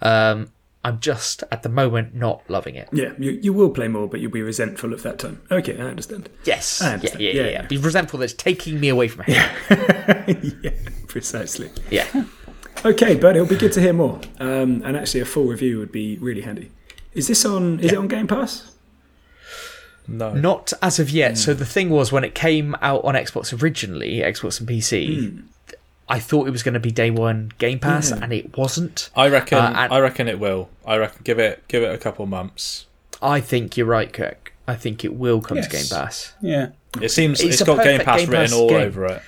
Um, 0.00 0.52
I'm 0.84 1.00
just 1.00 1.42
at 1.50 1.62
the 1.62 1.68
moment 1.70 2.14
not 2.14 2.42
loving 2.48 2.74
it. 2.74 2.88
Yeah. 2.92 3.12
You, 3.18 3.30
you 3.42 3.52
will 3.54 3.70
play 3.70 3.88
more, 3.88 4.06
but 4.06 4.20
you'll 4.20 4.30
be 4.30 4.42
resentful 4.42 4.92
of 4.92 5.02
that 5.02 5.18
time. 5.18 5.40
Okay, 5.50 5.78
I 5.78 5.84
understand. 5.84 6.28
Yes. 6.44 6.82
I 6.82 6.88
Yeah, 6.88 6.92
understand. 6.94 7.22
yeah, 7.22 7.30
Yeah, 7.32 7.42
yeah, 7.42 7.50
yeah. 7.50 7.66
Be 7.66 7.76
resentful 7.78 8.18
that 8.18 8.24
it's 8.26 8.34
taking 8.34 8.78
me 8.78 8.88
away 8.90 9.08
from 9.08 9.24
it. 9.26 10.54
yeah, 10.62 10.70
precisely. 11.08 11.70
Yeah. 11.90 12.06
Okay, 12.84 13.14
but 13.14 13.34
it'll 13.34 13.48
be 13.48 13.56
good 13.56 13.72
to 13.72 13.80
hear 13.80 13.94
more. 13.94 14.20
Um, 14.38 14.82
and 14.84 14.96
actually, 14.96 15.20
a 15.20 15.24
full 15.24 15.44
review 15.46 15.78
would 15.78 15.90
be 15.92 16.18
really 16.18 16.42
handy. 16.42 16.70
Is 17.14 17.28
this 17.28 17.44
on? 17.46 17.80
Is 17.80 17.92
it 17.92 17.96
on 17.98 18.08
Game 18.08 18.26
Pass? 18.26 18.72
No. 20.06 20.34
Not 20.34 20.72
as 20.82 20.98
of 20.98 21.08
yet. 21.08 21.30
Hmm. 21.32 21.36
So 21.36 21.54
the 21.54 21.64
thing 21.64 21.88
was, 21.88 22.12
when 22.12 22.24
it 22.24 22.34
came 22.34 22.74
out 22.82 23.04
on 23.04 23.14
Xbox 23.14 23.58
originally, 23.62 24.18
Xbox 24.18 24.60
and 24.60 24.68
PC, 24.68 25.30
Hmm. 25.30 25.40
I 26.08 26.18
thought 26.18 26.46
it 26.46 26.50
was 26.50 26.62
going 26.62 26.74
to 26.74 26.80
be 26.80 26.90
day 26.90 27.10
one 27.10 27.52
Game 27.58 27.78
Pass, 27.78 28.10
and 28.10 28.32
it 28.32 28.56
wasn't. 28.56 29.10
I 29.16 29.28
reckon. 29.28 29.58
Uh, 29.58 29.72
and- 29.76 29.92
I 29.92 30.00
reckon 30.00 30.28
it 30.28 30.38
will. 30.38 30.68
I 30.86 30.96
reckon. 30.96 31.20
Give 31.24 31.38
it. 31.38 31.62
Give 31.68 31.82
it 31.82 31.94
a 31.94 31.98
couple 31.98 32.26
months. 32.26 32.86
I 33.22 33.40
think 33.40 33.76
you're 33.76 33.86
right, 33.86 34.12
Kirk. 34.12 34.52
I 34.68 34.74
think 34.74 35.04
it 35.04 35.14
will 35.14 35.40
come 35.40 35.60
to 35.60 35.68
Game 35.68 35.84
Pass. 35.90 36.34
Yeah. 36.42 36.70
It 37.00 37.10
seems 37.10 37.40
It's 37.40 37.54
it's 37.54 37.62
a 37.62 37.64
got 37.64 37.82
Game 37.84 38.00
Pass 38.00 38.20
Game 38.20 38.30
written 38.30 38.44
Pass 38.46 38.52
all 38.52 38.68
game. 38.68 38.80
over 38.86 39.06
it. 39.06 39.22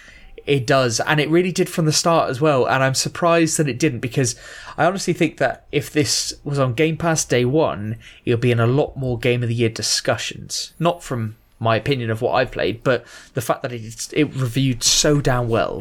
It 0.46 0.64
does, 0.66 1.00
and 1.00 1.18
it 1.18 1.28
really 1.28 1.50
did 1.50 1.68
from 1.68 1.86
the 1.86 1.92
start 1.92 2.30
as 2.30 2.40
well. 2.40 2.66
And 2.68 2.82
I'm 2.84 2.94
surprised 2.94 3.56
that 3.58 3.68
it 3.68 3.78
didn't 3.80 3.98
because 3.98 4.36
I 4.78 4.84
honestly 4.84 5.12
think 5.12 5.38
that 5.38 5.66
if 5.72 5.90
this 5.90 6.34
was 6.44 6.58
on 6.58 6.74
Game 6.74 6.96
Pass 6.96 7.24
day 7.24 7.44
one, 7.44 7.96
it 8.24 8.30
would 8.32 8.40
be 8.40 8.52
in 8.52 8.60
a 8.60 8.66
lot 8.66 8.96
more 8.96 9.18
Game 9.18 9.42
of 9.42 9.48
the 9.48 9.54
Year 9.56 9.68
discussions. 9.70 10.72
Not 10.78 11.02
from 11.02 11.36
my 11.58 11.74
opinion 11.76 12.10
of 12.10 12.22
what 12.22 12.32
I've 12.34 12.52
played, 12.52 12.84
but 12.84 13.04
the 13.34 13.40
fact 13.40 13.62
that 13.62 13.72
it 13.72 14.08
it 14.12 14.24
reviewed 14.36 14.84
so 14.84 15.20
damn 15.20 15.48
well. 15.48 15.80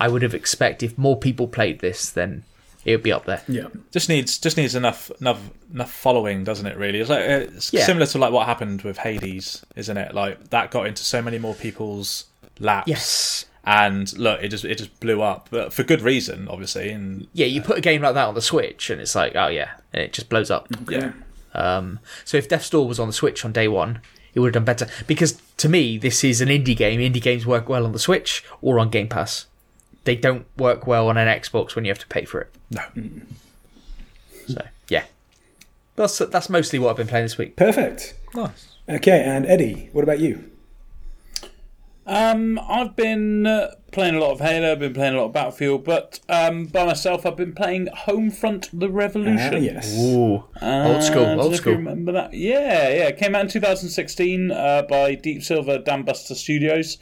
I 0.00 0.08
would 0.08 0.22
have 0.22 0.34
expected 0.34 0.90
if 0.92 0.98
more 0.98 1.16
people 1.16 1.48
played 1.48 1.80
this, 1.80 2.10
then 2.10 2.44
it 2.84 2.92
would 2.92 3.02
be 3.02 3.12
up 3.12 3.24
there. 3.24 3.42
Yeah. 3.48 3.68
Just 3.90 4.08
needs 4.08 4.38
just 4.38 4.56
needs 4.56 4.74
enough 4.74 5.10
enough 5.20 5.40
enough 5.72 5.90
following, 5.92 6.44
doesn't 6.44 6.66
it? 6.66 6.76
Really, 6.76 7.00
it's 7.00 7.10
like 7.10 7.20
it's 7.20 7.72
Yeah. 7.72 7.84
similar 7.84 8.06
to 8.06 8.18
like 8.18 8.32
what 8.32 8.46
happened 8.46 8.82
with 8.82 8.98
Hades, 8.98 9.64
isn't 9.74 9.96
it? 9.96 10.14
Like 10.14 10.50
that 10.50 10.70
got 10.70 10.86
into 10.86 11.02
so 11.04 11.20
many 11.22 11.38
more 11.38 11.54
people's 11.54 12.24
laps. 12.60 12.88
Yes. 12.88 13.46
and 13.64 14.16
look, 14.16 14.40
it 14.42 14.48
just 14.48 14.64
it 14.64 14.78
just 14.78 15.00
blew 15.00 15.20
up, 15.22 15.48
but 15.50 15.72
for 15.72 15.82
good 15.82 16.00
reason, 16.00 16.46
obviously. 16.48 16.90
And 16.90 17.26
Yeah, 17.32 17.46
you 17.46 17.60
put 17.60 17.78
a 17.78 17.80
game 17.80 18.02
like 18.02 18.14
that 18.14 18.28
on 18.28 18.34
the 18.34 18.40
Switch, 18.42 18.90
and 18.90 19.00
it's 19.00 19.14
like, 19.16 19.34
oh 19.34 19.48
yeah, 19.48 19.70
and 19.92 20.02
it 20.02 20.12
just 20.12 20.28
blows 20.28 20.50
up. 20.52 20.68
yeah, 20.88 21.12
Um, 21.54 21.98
so 22.24 22.36
if 22.36 22.48
Death's 22.48 22.70
Door 22.70 22.86
was 22.86 23.00
on 23.00 23.08
the 23.08 23.12
Switch 23.12 23.44
on 23.44 23.50
day 23.52 23.66
one, 23.66 24.00
it 24.34 24.40
would 24.40 24.54
have 24.54 24.64
done 24.64 24.64
better. 24.64 24.86
Because 25.08 25.40
to 25.56 25.68
me, 25.68 25.98
this 25.98 26.22
is 26.22 26.40
an 26.40 26.48
indie 26.48 26.76
game. 26.76 27.00
Indie 27.00 27.20
games 27.20 27.44
work 27.46 27.68
well 27.68 27.84
on 27.84 27.90
the 27.92 27.98
Switch 27.98 28.44
or 28.62 28.78
on 28.78 28.90
Game 28.90 29.08
Pass. 29.08 29.46
They 30.06 30.16
don't 30.16 30.46
work 30.56 30.86
well 30.86 31.08
on 31.08 31.16
an 31.18 31.28
Xbox 31.28 31.74
when 31.76 31.84
you 31.84 31.90
have 31.90 31.98
to 31.98 32.06
pay 32.06 32.24
for 32.24 32.40
it. 32.40 32.54
no, 32.70 32.82
So 34.48 34.62
yeah, 34.88 35.04
that's 35.96 36.16
that's 36.18 36.48
mostly 36.48 36.78
what 36.78 36.90
I've 36.90 36.96
been 36.96 37.06
playing 37.08 37.26
this 37.26 37.36
week. 37.36 37.56
Perfect. 37.56 38.14
nice. 38.34 38.68
Okay, 38.88 39.20
and 39.22 39.44
Eddie, 39.46 39.88
what 39.92 40.02
about 40.04 40.20
you? 40.20 40.50
Um, 42.08 42.60
I've 42.68 42.94
been 42.94 43.48
uh, 43.48 43.72
playing 43.90 44.14
a 44.14 44.20
lot 44.20 44.30
of 44.30 44.38
Halo, 44.40 44.70
I've 44.70 44.78
been 44.78 44.94
playing 44.94 45.14
a 45.14 45.16
lot 45.18 45.24
of 45.26 45.32
Battlefield, 45.32 45.82
but 45.82 46.20
um, 46.28 46.66
by 46.66 46.86
myself, 46.86 47.26
I've 47.26 47.36
been 47.36 47.52
playing 47.52 47.88
Homefront: 48.06 48.68
The 48.72 48.88
Revolution. 48.88 49.54
Ah, 49.54 49.56
yes. 49.56 49.92
Ooh, 49.98 50.34
old 50.34 50.44
school, 50.52 50.62
Uh, 50.62 50.62
I 50.62 51.02
don't 51.02 51.36
know 51.38 51.42
old 51.42 51.56
school. 51.56 51.72
remember 51.72 52.12
that? 52.12 52.32
Yeah, 52.32 52.88
yeah. 52.90 53.08
It 53.08 53.16
came 53.18 53.34
out 53.34 53.40
in 53.42 53.48
2016 53.48 54.52
uh, 54.52 54.82
by 54.88 55.16
Deep 55.16 55.42
Silver 55.42 55.80
Dambuster 55.80 56.36
Studios. 56.36 56.98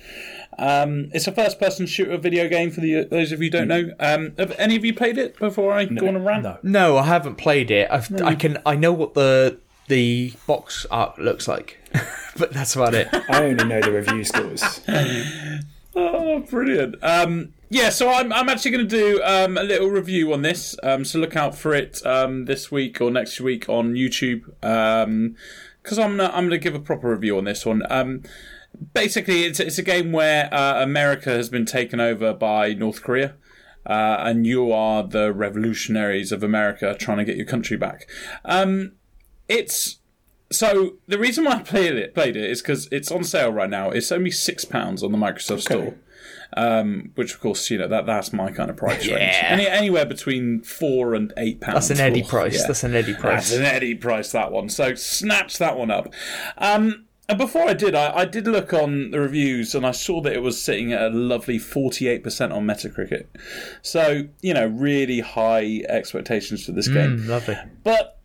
Um, 0.59 1.11
it's 1.13 1.27
a 1.27 1.33
first-person 1.33 1.87
shooter 1.87 2.17
video 2.17 2.49
game 2.49 2.71
for 2.71 2.81
the 2.81 3.05
those 3.05 3.33
of 3.33 3.41
you 3.41 3.47
who 3.47 3.51
don't 3.51 3.69
know. 3.69 3.91
Um, 3.99 4.33
have 4.39 4.53
any 4.59 4.77
of 4.77 4.85
you 4.85 4.95
played 4.95 5.19
it 5.19 5.39
before 5.39 5.73
I 5.73 5.85
go 5.85 6.09
on 6.09 6.17
a 6.17 6.21
rant? 6.21 6.45
No. 6.45 6.59
No, 6.63 6.99
I 6.99 7.05
haven't 7.05 7.37
played 7.37 7.71
it. 7.71 7.89
I've, 7.91 8.11
I 8.23 8.35
can 8.35 8.59
I 8.65 8.77
know 8.77 8.93
what 8.93 9.15
the 9.15 9.59
the 9.89 10.33
box 10.47 10.87
art 10.91 11.19
looks 11.19 11.47
like, 11.47 11.79
but 12.37 12.53
that's 12.53 12.75
about 12.75 12.95
it. 12.95 13.09
I 13.13 13.45
only 13.45 13.65
know 13.65 13.81
the 13.81 13.93
review 13.93 14.25
scores. 14.25 14.81
Oh, 15.97 16.41
brilliant. 16.41 16.97
Um, 17.05 17.53
yeah, 17.71 17.91
so 17.91 18.11
I'm, 18.11 18.33
I'm 18.33 18.49
actually 18.49 18.73
going 18.73 18.89
to 18.89 18.97
do 18.97 19.23
um, 19.23 19.57
a 19.57 19.63
little 19.63 19.89
review 19.89 20.33
on 20.33 20.43
this. 20.43 20.77
Um, 20.83 21.05
so 21.05 21.19
look 21.19 21.37
out 21.37 21.55
for 21.55 21.73
it 21.73 22.05
um, 22.05 22.47
this 22.47 22.71
week 22.71 23.01
or 23.01 23.11
next 23.11 23.41
week 23.41 23.69
on 23.69 23.95
YouTube. 23.95 24.45
Because 24.61 25.99
I'm 25.99 26.17
gonna, 26.17 26.31
I'm 26.35 26.49
going 26.49 26.51
to 26.51 26.59
give 26.59 26.75
a 26.75 26.81
proper 26.81 27.11
review 27.11 27.39
on 27.39 27.45
this 27.45 27.65
one. 27.65 27.83
Um, 27.91 28.23
basically, 28.93 29.45
it's, 29.45 29.61
it's 29.61 29.79
a 29.79 29.83
game 29.83 30.13
where 30.13 30.53
uh, 30.53 30.83
America 30.83 31.31
has 31.31 31.49
been 31.49 31.67
taken 31.67 32.01
over 32.01 32.33
by 32.33 32.75
North 32.75 33.03
Korea. 33.03 33.35
Uh, 33.87 34.17
and 34.21 34.47
you 34.47 34.73
are 34.73 35.03
the 35.03 35.31
revolutionaries 35.33 36.33
of 36.33 36.43
America 36.43 36.97
trying 36.99 37.19
to 37.19 37.25
get 37.25 37.37
your 37.37 37.45
country 37.45 37.77
back. 37.77 38.09
Um, 38.45 38.93
it's 39.47 39.99
so 40.51 40.95
the 41.07 41.19
reason 41.19 41.45
why 41.45 41.57
I 41.57 41.63
played 41.63 41.95
it 41.95 42.15
played 42.15 42.37
it 42.37 42.51
is 42.51 42.63
because 42.63 42.89
it's 42.91 43.11
on 43.11 43.25
sale 43.25 43.53
right 43.53 43.69
now. 43.69 43.91
It's 43.91 44.11
only 44.13 44.31
six 44.31 44.65
pounds 44.65 45.03
on 45.03 45.13
the 45.13 45.19
Microsoft 45.19 45.63
Store, 45.63 45.97
um, 46.57 47.11
which 47.15 47.35
of 47.35 47.41
course 47.41 47.69
you 47.71 47.79
know 47.79 47.89
that 47.89 48.07
that's 48.07 48.33
my 48.33 48.51
kind 48.51 48.71
of 48.71 48.77
price 48.77 49.07
range. 49.07 49.11
Yeah. 49.11 49.49
Any, 49.49 49.67
anywhere 49.67 50.07
between 50.07 50.63
four 50.63 51.15
and 51.15 51.33
eight 51.37 51.61
pounds. 51.61 51.89
That's 51.89 52.01
an 52.01 52.07
Eddie 52.07 52.23
price. 52.23 52.55
yeah. 52.55 52.67
That's 52.67 52.85
an 52.85 52.95
Eddie 52.95 53.15
price. 53.15 53.51
That's 53.51 53.53
an 53.53 53.67
Eddie 53.67 53.97
price, 53.97 54.33
that 54.33 54.53
one. 54.53 54.69
So 54.69 54.95
snatch 54.95 55.59
that 55.59 55.77
one 55.77 55.91
up. 55.91 56.13
Um, 56.57 57.04
and 57.29 57.39
before 57.39 57.67
I 57.67 57.73
did, 57.73 57.95
I, 57.95 58.19
I 58.19 58.25
did 58.27 58.47
look 58.47 58.75
on 58.75 59.11
the 59.11 59.21
reviews 59.21 59.75
and 59.75 59.87
I 59.87 59.93
saw 59.93 60.21
that 60.23 60.33
it 60.35 60.43
was 60.43 60.63
sitting 60.63 60.93
at 60.93 61.01
a 61.01 61.09
lovely 61.09 61.59
48% 61.59 62.53
on 62.53 62.67
Metacritic. 62.67 63.27
So, 63.81 64.29
you 64.43 64.53
know, 64.53 64.67
really 64.67 65.21
high 65.21 65.83
expectations 65.89 66.67
for 66.67 66.73
this 66.73 66.89
game. 66.89 67.19
Mm, 67.19 67.29
lovely. 67.29 67.57
But 67.83 68.19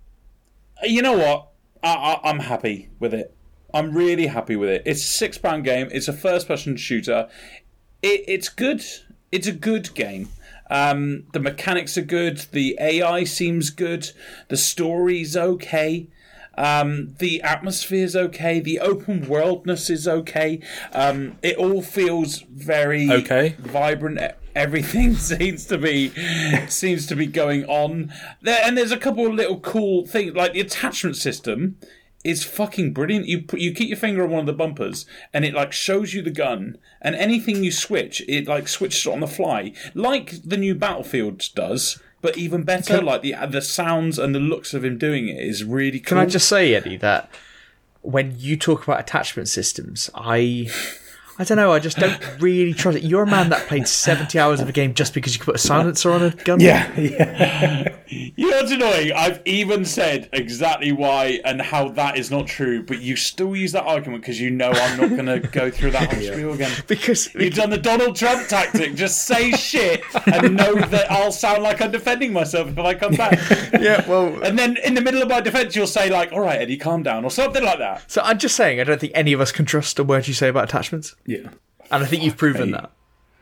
you 0.84 1.02
know 1.02 1.18
what? 1.18 1.48
I, 1.82 1.94
I, 1.94 2.30
I'm 2.30 2.40
happy 2.40 2.90
with 3.00 3.14
it. 3.14 3.34
I'm 3.74 3.94
really 3.96 4.28
happy 4.28 4.58
with 4.58 4.70
it. 4.70 4.84
It's 4.86 5.04
a 5.04 5.08
six 5.08 5.38
pound 5.38 5.64
game. 5.64 5.88
It's 5.92 6.08
a 6.10 6.14
first 6.14 6.48
person 6.48 6.76
shooter. 6.76 7.30
It, 8.02 8.24
it's 8.28 8.50
good. 8.50 8.84
It's 9.32 9.48
a 9.48 9.54
good 9.54 9.94
game. 9.94 10.30
Um, 10.70 11.24
the 11.34 11.40
mechanics 11.40 11.98
are 11.98 12.04
good. 12.04 12.40
The 12.52 12.78
AI 12.80 13.24
seems 13.24 13.70
good. 13.70 14.12
The 14.50 14.58
story's 14.58 15.38
okay. 15.38 16.08
Um, 16.60 17.16
the 17.20 17.42
atmosphere's 17.42 18.16
okay. 18.16 18.60
The 18.60 18.80
open 18.82 19.28
worldness 19.30 19.90
is 19.90 20.08
okay. 20.08 20.60
Um, 20.92 21.38
it 21.42 21.56
all 21.56 21.82
feels 21.82 22.42
very 22.42 23.10
Okay. 23.10 23.56
vibrant. 23.60 24.20
Everything 24.56 25.16
seems 25.32 25.66
to 25.68 25.78
be 25.78 26.10
seems 26.68 27.08
to 27.08 27.16
be 27.16 27.28
going 27.28 27.64
on 27.66 28.12
there, 28.42 28.60
and 28.64 28.78
there's 28.78 28.92
a 28.92 28.98
couple 28.98 29.26
of 29.26 29.34
little 29.34 29.60
cool 29.62 30.06
things 30.06 30.36
like 30.36 30.52
the 30.54 30.60
attachment 30.60 31.16
system 31.16 31.78
is 32.26 32.44
fucking 32.44 32.92
brilliant. 32.92 33.28
You 33.28 33.44
put 33.44 33.62
you 33.62 33.74
keep 33.74 33.88
your 33.88 33.98
finger 33.98 34.24
on 34.26 34.32
one 34.32 34.42
of 34.42 34.46
the 34.48 34.52
bumpers, 34.54 35.06
and 35.34 35.46
it 35.46 35.54
like 35.54 35.72
shows 35.72 36.14
you 36.14 36.22
the 36.22 36.30
gun, 36.32 36.78
and 37.02 37.16
anything 37.16 37.64
you 37.64 37.72
switch, 37.72 38.22
it 38.28 38.48
like 38.50 38.68
switches 38.68 39.08
on 39.08 39.22
the 39.22 39.28
fly, 39.28 39.72
like 39.94 40.34
the 40.44 40.58
new 40.58 40.76
Battlefield 40.76 41.42
does. 41.56 42.02
But 42.22 42.38
even 42.38 42.64
better, 42.64 43.02
like 43.02 43.22
the 43.22 43.36
the 43.48 43.62
sounds 43.62 44.20
and 44.20 44.36
the 44.36 44.40
looks 44.40 44.74
of 44.74 44.84
him 44.84 44.98
doing 44.98 45.30
it 45.30 45.38
is 45.38 45.64
really 45.64 46.00
cool. 46.00 46.18
Can 46.18 46.18
I 46.18 46.26
just 46.26 46.50
say, 46.50 46.74
Eddie, 46.74 46.98
that 46.98 47.30
when 48.02 48.36
you 48.38 48.58
talk 48.58 48.84
about 48.84 49.00
attachment 49.00 49.48
systems, 49.48 50.10
I. 50.14 50.70
I 51.40 51.46
don't 51.46 51.56
know. 51.56 51.72
I 51.72 51.80
just 51.80 51.98
don't 51.98 52.22
really 52.42 52.74
trust 52.74 52.98
it. 52.98 53.04
You're 53.06 53.24
a 53.24 53.26
man 53.28 53.50
that 53.50 53.66
played 53.68 53.88
70 53.88 54.38
hours 54.38 54.60
of 54.60 54.68
a 54.68 54.74
game 54.74 54.94
just 54.94 55.14
because 55.14 55.34
you 55.34 55.40
could 55.40 55.46
put 55.46 55.56
a 55.56 55.60
silencer 55.60 56.12
on 56.12 56.22
a 56.22 56.32
gun. 56.32 56.60
Yeah, 56.60 56.94
yeah. 57.00 57.96
You 58.10 58.50
know 58.52 58.58
what's 58.58 58.72
annoying? 58.72 59.14
I've 59.14 59.42
even 59.46 59.86
said 59.86 60.28
exactly 60.34 60.92
why 60.92 61.40
and 61.46 61.62
how 61.62 61.90
that 61.90 62.18
is 62.18 62.30
not 62.30 62.48
true, 62.48 62.84
but 62.84 63.00
you 63.02 63.16
still 63.16 63.56
use 63.56 63.72
that 63.72 63.84
argument 63.86 64.22
because 64.24 64.42
you 64.42 64.50
know 64.50 64.70
I'm 64.72 65.00
not 65.00 65.10
going 65.12 65.28
to 65.28 65.40
go 65.40 65.72
through 65.72 65.92
that 65.92 66.12
whole 66.12 66.22
spiel 66.34 66.54
again. 66.54 66.72
Because 66.88 67.34
You've 67.36 67.54
done 67.54 67.70
the 67.70 67.78
Donald 67.78 68.18
Trump 68.18 68.48
tactic. 68.50 68.96
Just 68.96 69.26
say 69.26 69.52
shit 69.54 70.02
and 70.28 70.58
know 70.58 70.76
that 70.76 71.10
I'll 71.10 71.32
sound 71.32 71.64
like 71.64 71.82
I'm 71.82 71.92
defending 71.92 72.34
myself 72.34 72.68
if 72.68 72.78
I 72.78 72.96
come 72.96 73.14
back. 73.14 73.40
yeah, 73.80 74.06
well, 74.10 74.44
And 74.44 74.60
then 74.60 74.76
in 74.84 74.94
the 74.94 75.02
middle 75.02 75.22
of 75.22 75.30
my 75.30 75.40
defense, 75.40 75.74
you'll 75.76 75.88
say 75.88 76.10
like, 76.10 76.34
"All 76.34 76.42
right, 76.42 76.60
Eddie, 76.60 76.76
calm 76.78 77.04
down," 77.04 77.24
or 77.24 77.32
something 77.32 77.64
like 77.64 77.78
that. 77.80 78.04
so 78.12 78.22
I'm 78.24 78.40
just 78.40 78.56
saying, 78.58 78.82
I 78.82 78.84
don't 78.84 79.00
think 79.00 79.14
any 79.16 79.32
of 79.32 79.40
us 79.40 79.52
can 79.54 79.64
trust 79.66 79.98
a 80.00 80.04
word 80.04 80.28
you 80.28 80.34
say 80.34 80.50
about 80.50 80.66
attachments, 80.66 81.16
yeah. 81.30 81.50
and 81.92 82.04
I 82.04 82.06
think 82.06 82.24
you've 82.24 82.38
proven 82.38 82.72
that 82.72 82.92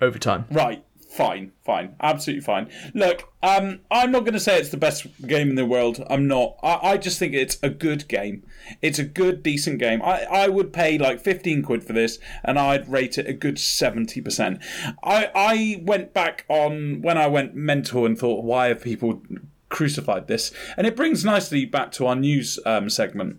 over 0.02 0.20
time. 0.20 0.46
Right. 0.52 0.84
Fine, 1.10 1.54
fine, 1.64 1.96
absolutely 2.02 2.42
fine. 2.44 2.70
Look, 2.94 3.32
um, 3.42 3.80
I'm 3.90 4.12
not 4.12 4.20
going 4.20 4.34
to 4.34 4.40
say 4.40 4.60
it's 4.60 4.70
the 4.70 4.78
best 4.78 5.08
game 5.26 5.50
in 5.50 5.56
the 5.56 5.66
world. 5.66 6.06
I'm 6.10 6.28
not. 6.28 6.58
I, 6.62 6.92
I 6.92 6.98
just 6.98 7.18
think 7.18 7.34
it's 7.34 7.58
a 7.64 7.70
good 7.70 8.08
game. 8.08 8.44
It's 8.84 9.00
a 9.00 9.04
good, 9.04 9.42
decent 9.42 9.80
game. 9.80 10.02
I, 10.04 10.26
I 10.26 10.48
would 10.48 10.72
pay 10.74 10.98
like 10.98 11.22
15 11.22 11.64
quid 11.64 11.84
for 11.84 11.94
this, 11.94 12.20
and 12.44 12.60
I'd 12.60 12.88
rate 12.88 13.18
it 13.18 13.26
a 13.26 13.34
good 13.34 13.56
70%. 13.56 14.62
I, 15.02 15.32
I 15.34 15.82
went 15.84 16.14
back 16.14 16.46
on 16.50 17.02
when 17.02 17.18
I 17.18 17.26
went 17.26 17.56
mental 17.56 18.06
and 18.06 18.20
thought, 18.20 18.44
why 18.44 18.68
have 18.68 18.84
people 18.84 19.24
crucified 19.70 20.28
this? 20.28 20.52
And 20.76 20.86
it 20.86 20.96
brings 20.96 21.26
nicely 21.26 21.66
back 21.66 21.92
to 21.94 22.06
our 22.06 22.16
news 22.16 22.60
um, 22.66 22.90
segment 22.90 23.38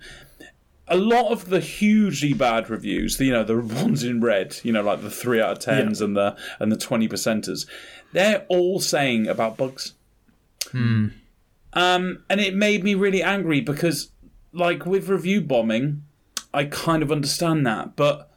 a 0.89 0.97
lot 0.97 1.31
of 1.33 1.49
the 1.51 1.61
hugely 1.61 2.33
bad 2.33 2.71
reviews, 2.71 3.19
you 3.21 3.33
know, 3.33 3.45
the 3.45 3.59
ones 3.59 4.05
in 4.05 4.21
red, 4.21 4.57
you 4.63 4.73
know, 4.73 4.83
like 4.83 5.03
the 5.03 5.11
three 5.11 5.41
out 5.41 5.53
of 5.53 5.59
tens 5.59 6.01
and 6.01 6.17
the 6.17 6.37
and 6.59 6.73
the 6.73 6.77
twenty 6.77 7.09
percenters, 7.09 7.67
they're 8.13 8.47
all 8.49 8.81
saying 8.81 9.27
about 9.27 9.57
bugs. 9.57 9.95
Um, 11.73 12.25
and 12.31 12.41
it 12.41 12.55
made 12.55 12.83
me 12.83 12.95
really 12.95 13.23
angry 13.23 13.61
because, 13.61 14.11
like 14.53 14.87
with 14.87 15.09
review 15.09 15.41
bombing, 15.41 16.05
I 16.53 16.65
kind 16.65 17.03
of 17.03 17.13
understand 17.13 17.67
that, 17.67 17.95
but 17.95 18.29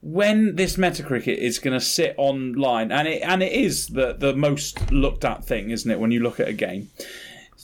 when 0.00 0.56
this 0.56 0.76
Metacritic 0.76 1.36
is 1.36 1.60
going 1.60 1.78
to 1.78 1.84
sit 1.84 2.14
online, 2.18 2.90
and 2.90 3.06
it 3.06 3.22
and 3.22 3.42
it 3.42 3.52
is 3.52 3.88
the 3.88 4.12
the 4.12 4.34
most 4.34 4.90
looked 4.90 5.24
at 5.24 5.44
thing, 5.44 5.70
isn't 5.70 5.90
it? 5.90 6.00
When 6.00 6.10
you 6.10 6.20
look 6.20 6.40
at 6.40 6.48
a 6.48 6.52
game, 6.52 6.90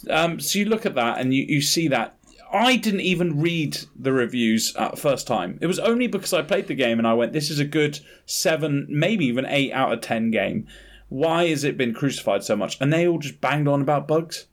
um, 0.09 0.39
so 0.41 0.59
you 0.59 0.65
look 0.65 0.87
at 0.87 0.95
that 0.95 1.19
and 1.19 1.35
you, 1.35 1.45
you 1.45 1.61
see 1.61 1.89
that. 1.89 2.18
I 2.53 2.77
didn't 2.77 3.01
even 3.01 3.41
read 3.41 3.79
the 3.95 4.13
reviews 4.13 4.75
at 4.77 4.99
first 4.99 5.27
time. 5.27 5.59
It 5.61 5.67
was 5.67 5.79
only 5.79 6.07
because 6.07 6.33
I 6.33 6.43
played 6.43 6.67
the 6.67 6.75
game 6.75 6.99
and 6.99 7.07
I 7.07 7.15
went, 7.15 7.33
"This 7.33 7.51
is 7.51 7.59
a 7.59 7.65
good 7.65 8.01
seven, 8.27 8.87
maybe 8.89 9.27
even 9.27 9.47
eight 9.47 9.73
out 9.73 9.93
of 9.93 10.01
ten 10.01 10.31
game." 10.31 10.67
Why 11.09 11.49
has 11.49 11.65
it 11.65 11.77
been 11.77 11.95
crucified 11.95 12.45
so 12.45 12.55
much? 12.57 12.79
And 12.81 12.93
they 12.93 13.07
all 13.07 13.19
just 13.19 13.41
banged 13.41 13.69
on 13.69 13.81
about 13.81 14.07
bugs. 14.07 14.47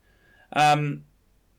Um, 0.54 1.04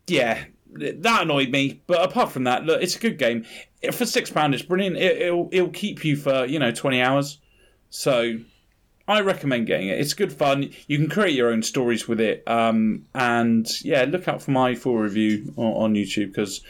yeah, 0.07 0.45
that 0.75 1.23
annoyed 1.23 1.51
me. 1.51 1.83
But 1.87 2.03
apart 2.03 2.33
from 2.33 2.45
that, 2.45 2.65
look, 2.65 2.83
it's 2.83 2.97
a 2.97 3.01
good 3.01 3.19
game 3.19 3.45
for 3.93 4.07
six 4.07 4.31
pound. 4.31 4.55
It's 4.55 4.63
brilliant. 4.63 4.97
It, 4.97 5.23
it'll 5.23 5.49
it'll 5.53 5.71
keep 5.71 6.05
you 6.05 6.17
for 6.17 6.45
you 6.47 6.59
know 6.59 6.73
twenty 6.73 7.01
hours. 7.01 7.39
So 7.91 8.39
I 9.09 9.21
recommend 9.21 9.67
getting 9.67 9.89
it. 9.89 10.01
It's 10.01 10.15
good 10.15 10.33
fun. 10.33 10.71
You 10.89 10.99
can 10.99 11.09
create 11.09 11.35
your 11.35 11.51
own 11.51 11.63
stories 11.63 12.09
with 12.09 12.21
it. 12.21 12.43
Um, 12.47 13.07
and 13.15 13.69
yeah, 13.83 14.05
look 14.05 14.27
out 14.27 14.43
for 14.43 14.51
my 14.51 14.75
full 14.75 14.97
review 14.97 15.53
on, 15.57 15.73
on 15.73 15.95
YouTube 15.95 16.29
because 16.29 16.61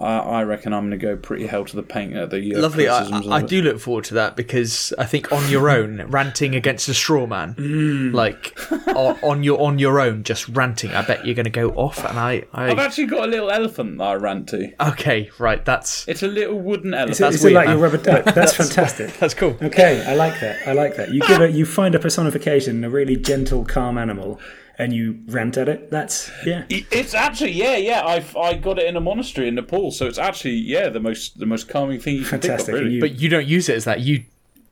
I, 0.00 0.18
I 0.18 0.42
reckon 0.44 0.72
I'm 0.72 0.88
going 0.88 0.98
to 0.98 1.06
go 1.06 1.16
pretty 1.16 1.46
hell 1.46 1.66
to 1.66 1.76
the 1.76 1.82
paint 1.82 2.14
at 2.14 2.30
the 2.30 2.54
uh, 2.54 2.60
Lovely. 2.60 2.88
I, 2.88 2.96
criticisms 3.00 3.26
of 3.26 3.32
I 3.32 3.42
do 3.42 3.60
look 3.60 3.78
forward 3.78 4.04
to 4.04 4.14
that 4.14 4.36
because 4.36 4.94
I 4.98 5.04
think 5.04 5.30
on 5.32 5.50
your 5.50 5.68
own, 5.68 6.06
ranting 6.08 6.54
against 6.54 6.88
a 6.88 6.94
straw 6.94 7.26
man, 7.26 7.54
Mm. 7.56 8.14
like 8.14 8.56
o- 8.88 9.18
on 9.22 9.42
your 9.42 9.60
on 9.60 9.78
your 9.78 10.00
own, 10.00 10.24
just 10.24 10.48
ranting. 10.48 10.92
I 10.92 11.02
bet 11.04 11.26
you're 11.26 11.34
going 11.34 11.44
to 11.44 11.50
go 11.50 11.70
off. 11.72 12.02
And 12.04 12.18
I, 12.18 12.44
I've 12.54 12.78
actually 12.78 13.06
got 13.06 13.28
a 13.28 13.30
little 13.30 13.50
elephant 13.50 13.98
that 13.98 14.04
I 14.04 14.14
rant 14.14 14.48
to. 14.48 14.72
okay, 14.92 15.30
right. 15.38 15.62
That's 15.62 16.08
It's 16.08 16.22
a 16.22 16.28
little 16.28 16.58
wooden 16.58 16.94
elephant. 16.94 17.10
Is 17.12 17.20
it, 17.20 17.22
That's 17.24 17.34
is 17.36 17.44
it 17.44 17.46
weird, 17.48 17.54
like 17.56 17.66
man. 17.66 17.76
your 17.78 17.84
rubber 17.88 17.98
duck? 18.02 18.24
That's 18.34 18.54
fantastic. 18.54 19.16
that's 19.18 19.34
cool. 19.34 19.56
Okay, 19.60 20.04
I 20.06 20.14
like 20.14 20.40
that. 20.40 20.66
I 20.66 20.72
like 20.72 20.96
that. 20.96 21.10
You 21.12 21.20
give 21.20 21.40
it. 21.42 21.54
You 21.54 21.66
find 21.66 21.94
a 21.94 21.98
personification, 21.98 22.82
a 22.82 22.88
really 22.88 23.16
gentle, 23.16 23.64
calm 23.66 23.98
animal, 23.98 24.40
and 24.82 24.92
you 24.92 25.20
rant 25.26 25.56
at 25.56 25.68
it. 25.68 25.90
That's 25.90 26.30
yeah. 26.44 26.64
It's 26.68 27.14
actually 27.14 27.52
yeah, 27.52 27.76
yeah. 27.76 28.00
I 28.04 28.24
I 28.38 28.54
got 28.54 28.78
it 28.78 28.86
in 28.86 28.96
a 28.96 29.00
monastery 29.00 29.48
in 29.48 29.54
Nepal, 29.54 29.90
so 29.90 30.06
it's 30.06 30.18
actually 30.18 30.54
yeah 30.56 30.88
the 30.88 31.00
most 31.00 31.38
the 31.38 31.46
most 31.46 31.68
calming 31.68 32.00
thing 32.00 32.14
you 32.16 32.20
can 32.24 32.40
Fantastic. 32.40 32.66
think 32.66 32.76
of. 32.78 32.82
Really. 32.84 32.94
you- 32.96 33.00
But 33.00 33.20
you 33.20 33.28
don't 33.28 33.46
use 33.46 33.68
it 33.68 33.76
as 33.76 33.84
that. 33.84 34.00
You 34.00 34.24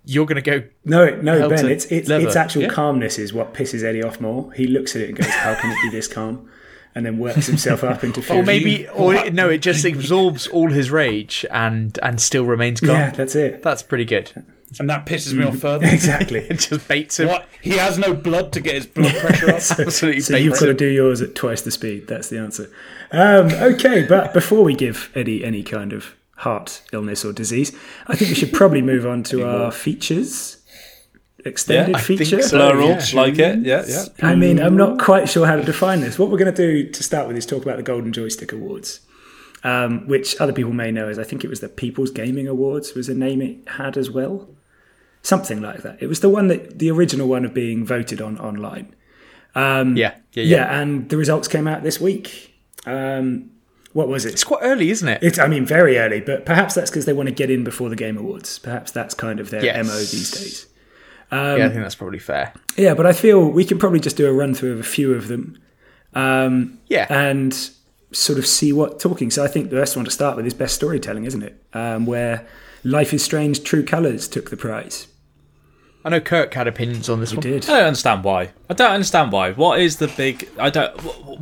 you're 0.07 0.27
going 0.27 0.43
to 0.43 0.51
go. 0.51 0.67
No, 0.85 1.11
no, 1.17 1.49
Ben. 1.49 1.69
It's 1.69 1.85
it's, 1.87 2.09
leather. 2.09 2.27
its 2.27 2.35
actual 2.37 2.63
Yeah. 2.63 2.69
calmness 2.69 3.19
is 3.19 3.33
what 3.35 3.53
pisses 3.55 3.85
Eddie 3.85 4.03
off 4.03 4.21
more. 4.21 4.51
He 4.53 4.67
looks 4.67 4.97
at 4.97 5.03
it 5.03 5.09
and 5.11 5.19
goes, 5.19 5.27
"How 5.29 5.55
can 5.55 5.71
it 5.71 5.77
be 5.83 5.91
this 5.97 6.09
calm?" 6.09 6.49
And 6.95 7.07
then 7.07 7.19
works 7.19 7.47
himself 7.47 7.85
up 7.85 8.03
into 8.03 8.21
fury. 8.21 8.41
Or 8.43 8.45
maybe, 8.45 8.89
or 8.89 9.31
no, 9.31 9.49
it 9.49 9.59
just 9.59 9.85
absorbs 9.95 10.49
all 10.49 10.71
his 10.71 10.91
rage 10.91 11.45
and 11.51 11.97
and 12.03 12.21
still 12.21 12.45
remains 12.47 12.81
calm. 12.81 12.91
yeah, 12.97 13.11
that's 13.11 13.37
it. 13.37 13.63
That's 13.63 13.83
pretty 13.83 14.05
good. 14.07 14.33
And 14.79 14.89
that 14.89 15.05
pisses 15.07 15.33
me 15.35 15.45
off 15.45 15.59
further. 15.59 15.87
Exactly. 15.93 16.41
It 16.51 16.61
just 16.61 16.87
baits 16.87 17.19
him. 17.19 17.29
what? 17.29 17.49
He 17.61 17.71
has 17.73 17.99
no 17.99 18.15
blood 18.15 18.53
to 18.53 18.61
get 18.61 18.75
his 18.75 18.87
blood 18.87 19.15
pressure 19.17 19.49
up. 19.49 19.55
Absolutely 19.79 20.21
So 20.21 20.37
you've 20.37 20.59
got 20.59 20.67
to 20.67 20.75
do 20.75 20.87
yours 20.87 21.21
at 21.21 21.35
twice 21.35 21.63
the 21.63 21.71
speed. 21.71 22.07
That's 22.07 22.29
the 22.29 22.39
answer. 22.39 22.71
Um, 23.11 23.49
okay, 23.53 24.05
but 24.05 24.33
before 24.33 24.63
we 24.63 24.75
give 24.75 25.11
Eddie 25.15 25.45
any 25.45 25.63
kind 25.63 25.93
of 25.93 26.15
heart 26.37 26.83
illness 26.93 27.25
or 27.25 27.33
disease, 27.33 27.77
I 28.07 28.15
think 28.17 28.29
we 28.31 28.35
should 28.37 28.53
probably 28.53 28.81
move 28.83 29.05
on 29.07 29.23
to 29.25 29.45
our 29.47 29.73
features. 29.73 30.57
Extended 31.45 31.93
Yeah, 31.93 31.97
I 31.97 32.01
think 32.03 32.19
feature. 32.21 32.43
so. 32.43 32.59
Plural, 32.59 32.89
yeah. 32.91 33.07
like 33.15 33.39
it. 33.39 33.61
Yeah, 33.61 33.85
yeah. 33.89 34.05
I 34.23 34.35
mean, 34.35 34.61
I'm 34.61 34.77
not 34.77 34.99
quite 34.99 35.27
sure 35.29 35.47
how 35.47 35.57
to 35.57 35.65
define 35.65 36.01
this. 36.03 36.19
What 36.19 36.31
we're 36.31 36.37
going 36.39 36.55
to 36.55 36.57
do 36.85 36.91
to 36.91 37.03
start 37.03 37.29
with 37.29 37.37
is 37.37 37.47
talk 37.47 37.63
about 37.63 37.79
the 37.79 37.83
Golden 37.83 38.13
Joystick 38.13 38.53
Awards, 38.53 39.01
um, 39.65 40.07
which 40.07 40.39
other 40.39 40.53
people 40.53 40.73
may 40.75 40.91
know 40.91 41.09
as 41.09 41.19
I 41.19 41.25
think 41.25 41.43
it 41.43 41.49
was 41.49 41.61
the 41.61 41.69
People's 41.71 42.11
Gaming 42.11 42.47
Awards 42.47 42.95
was 42.95 43.09
a 43.09 43.15
name 43.15 43.41
it 43.41 43.57
had 43.69 43.97
as 43.97 44.11
well, 44.11 44.51
something 45.23 45.61
like 45.61 45.83
that. 45.83 45.99
It 46.03 46.07
was 46.07 46.21
the 46.21 46.29
one 46.29 46.49
that 46.49 46.79
the 46.79 46.91
original 46.91 47.29
one 47.29 47.45
of 47.45 47.53
being 47.55 47.85
voted 47.85 48.21
on 48.21 48.39
online. 48.39 48.95
Yeah, 49.55 49.93
yeah, 49.95 50.15
yeah, 50.35 50.43
Yeah, 50.45 50.81
and 50.81 51.09
the 51.09 51.17
results 51.17 51.49
came 51.49 51.67
out 51.67 51.83
this 51.83 52.01
week. 52.01 52.55
Um, 52.87 53.51
what 53.93 54.07
was 54.09 54.25
it? 54.25 54.33
It's 54.33 54.45
quite 54.45 54.61
early, 54.63 54.91
isn't 54.91 55.09
it? 55.09 55.23
It's, 55.23 55.39
I 55.39 55.49
mean, 55.49 55.67
very 55.67 55.99
early, 55.99 56.21
but 56.21 56.47
perhaps 56.47 56.75
that's 56.77 56.91
because 56.91 57.07
they 57.07 57.13
want 57.13 57.29
to 57.29 57.35
get 57.35 57.51
in 57.51 57.65
before 57.65 57.89
the 57.89 57.97
Game 57.97 58.17
Awards. 58.17 58.59
Perhaps 58.61 58.93
that's 58.93 59.15
kind 59.15 59.41
of 59.41 59.51
their 59.51 59.65
Yes. 59.65 59.85
MO 59.87 59.97
these 59.99 60.31
days. 60.31 60.67
yeah, 61.33 61.55
I 61.67 61.69
think 61.69 61.83
that's 61.83 61.97
probably 61.97 62.21
fair. 62.21 62.53
Yeah, 62.77 62.95
but 62.95 63.05
I 63.07 63.13
feel 63.13 63.49
we 63.51 63.65
can 63.65 63.79
probably 63.79 63.99
just 64.01 64.17
do 64.17 64.29
a 64.29 64.33
run 64.33 64.55
through 64.55 64.73
of 64.75 64.81
a 64.81 64.85
few 64.85 65.13
of 65.15 65.27
them. 65.29 65.59
Um, 66.15 66.79
Yeah. 66.89 67.07
and 67.11 67.53
sort 68.13 68.39
of 68.39 68.47
see 68.47 68.73
what 68.73 68.99
talking. 69.01 69.31
So 69.31 69.43
I 69.45 69.49
think 69.49 69.71
the 69.71 69.77
best 69.77 69.97
one 69.97 70.05
to 70.05 70.11
start 70.11 70.37
with 70.37 70.47
is 70.47 70.55
best 70.55 70.75
storytelling, 70.77 71.25
isn't 71.25 71.43
it? 71.43 71.61
Um, 71.75 72.07
where 72.07 72.47
Life 72.85 73.13
is 73.13 73.23
Strange: 73.25 73.63
True 73.63 73.85
Colors 73.85 74.27
took 74.29 74.51
the 74.51 74.57
prize. 74.57 75.07
I 76.05 76.09
know 76.09 76.21
Kirk 76.21 76.55
had 76.55 76.67
opinions 76.67 77.09
on 77.11 77.21
this 77.21 77.33
one. 77.35 77.43
Did 77.43 77.65
I 77.65 77.77
don't 77.79 77.85
understand 77.89 78.25
why. 78.25 78.51
I 78.71 78.75
don't 78.75 78.93
understand 78.93 79.33
why. 79.33 79.53
What 79.53 79.81
is 79.81 79.99
the 79.99 80.09
big? 80.09 80.49
I 80.59 80.71
don't. 80.71 80.97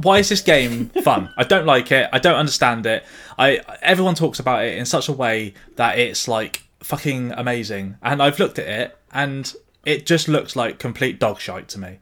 Why 0.04 0.18
is 0.18 0.28
this 0.30 0.40
game 0.40 0.88
fun? 1.04 1.32
I 1.36 1.44
don't 1.44 1.64
like 1.66 1.92
it. 1.92 2.08
I 2.12 2.18
don't 2.18 2.34
understand 2.36 2.84
it. 2.86 3.04
I 3.38 3.60
everyone 3.82 4.16
talks 4.16 4.40
about 4.40 4.64
it 4.64 4.76
in 4.76 4.84
such 4.84 5.08
a 5.08 5.12
way 5.12 5.54
that 5.76 5.98
it's 5.98 6.26
like 6.26 6.62
fucking 6.80 7.32
amazing, 7.32 7.96
and 8.02 8.20
I've 8.22 8.38
looked 8.40 8.58
at 8.58 8.66
it 8.66 8.98
and 9.12 9.52
it 9.86 10.06
just 10.06 10.26
looks 10.28 10.56
like 10.56 10.78
complete 10.80 11.20
dog 11.20 11.38
shite 11.40 11.68
to 11.68 11.78
me. 11.78 11.98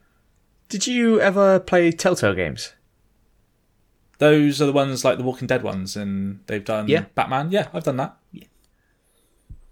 Did 0.70 0.86
you 0.86 1.20
ever 1.20 1.61
play 1.61 1.92
Telltale 1.92 2.34
games? 2.34 2.72
Those 4.18 4.62
are 4.62 4.66
the 4.66 4.72
ones 4.72 5.04
like 5.04 5.18
the 5.18 5.24
Walking 5.24 5.46
Dead 5.46 5.62
ones, 5.62 5.94
and 5.94 6.40
they've 6.46 6.64
done 6.64 6.88
Yeah. 6.88 7.04
Batman. 7.14 7.50
Yeah, 7.50 7.68
I've 7.74 7.84
done 7.84 7.98
that. 7.98 8.16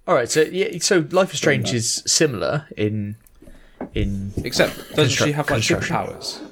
All 0.07 0.15
right, 0.15 0.31
so 0.31 0.43
yeah, 0.43 0.69
so 0.81 1.07
Life 1.11 1.33
is 1.33 1.39
Strange 1.39 1.73
is 1.73 2.03
similar 2.07 2.67
in 2.77 3.17
in 3.95 4.33
Except 4.45 4.77
doesn't 4.95 5.11
she 5.11 5.33
have 5.33 5.47
like 5.51 5.63
construction. 5.63 5.97
superpowers? 5.97 6.51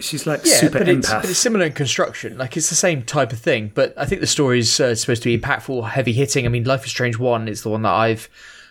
She's 0.00 0.26
like 0.26 0.42
yeah, 0.44 0.54
super 0.56 0.78
but 0.78 0.88
it's, 0.88 1.08
empath. 1.10 1.22
but 1.22 1.30
it's 1.30 1.38
similar 1.38 1.66
in 1.66 1.72
construction. 1.72 2.38
Like 2.38 2.56
it's 2.56 2.68
the 2.68 2.74
same 2.74 3.02
type 3.02 3.32
of 3.32 3.38
thing, 3.40 3.72
but 3.74 3.92
I 3.98 4.04
think 4.06 4.20
the 4.20 4.26
story's 4.26 4.78
uh, 4.80 4.94
supposed 4.94 5.22
to 5.24 5.28
be 5.36 5.38
impactful, 5.42 5.88
heavy 5.90 6.12
hitting. 6.12 6.46
I 6.46 6.48
mean, 6.48 6.64
Life 6.64 6.84
is 6.84 6.90
Strange 6.90 7.18
One 7.18 7.48
is 7.48 7.62
the 7.62 7.70
one 7.70 7.82
that 7.82 7.92
I've 7.92 8.28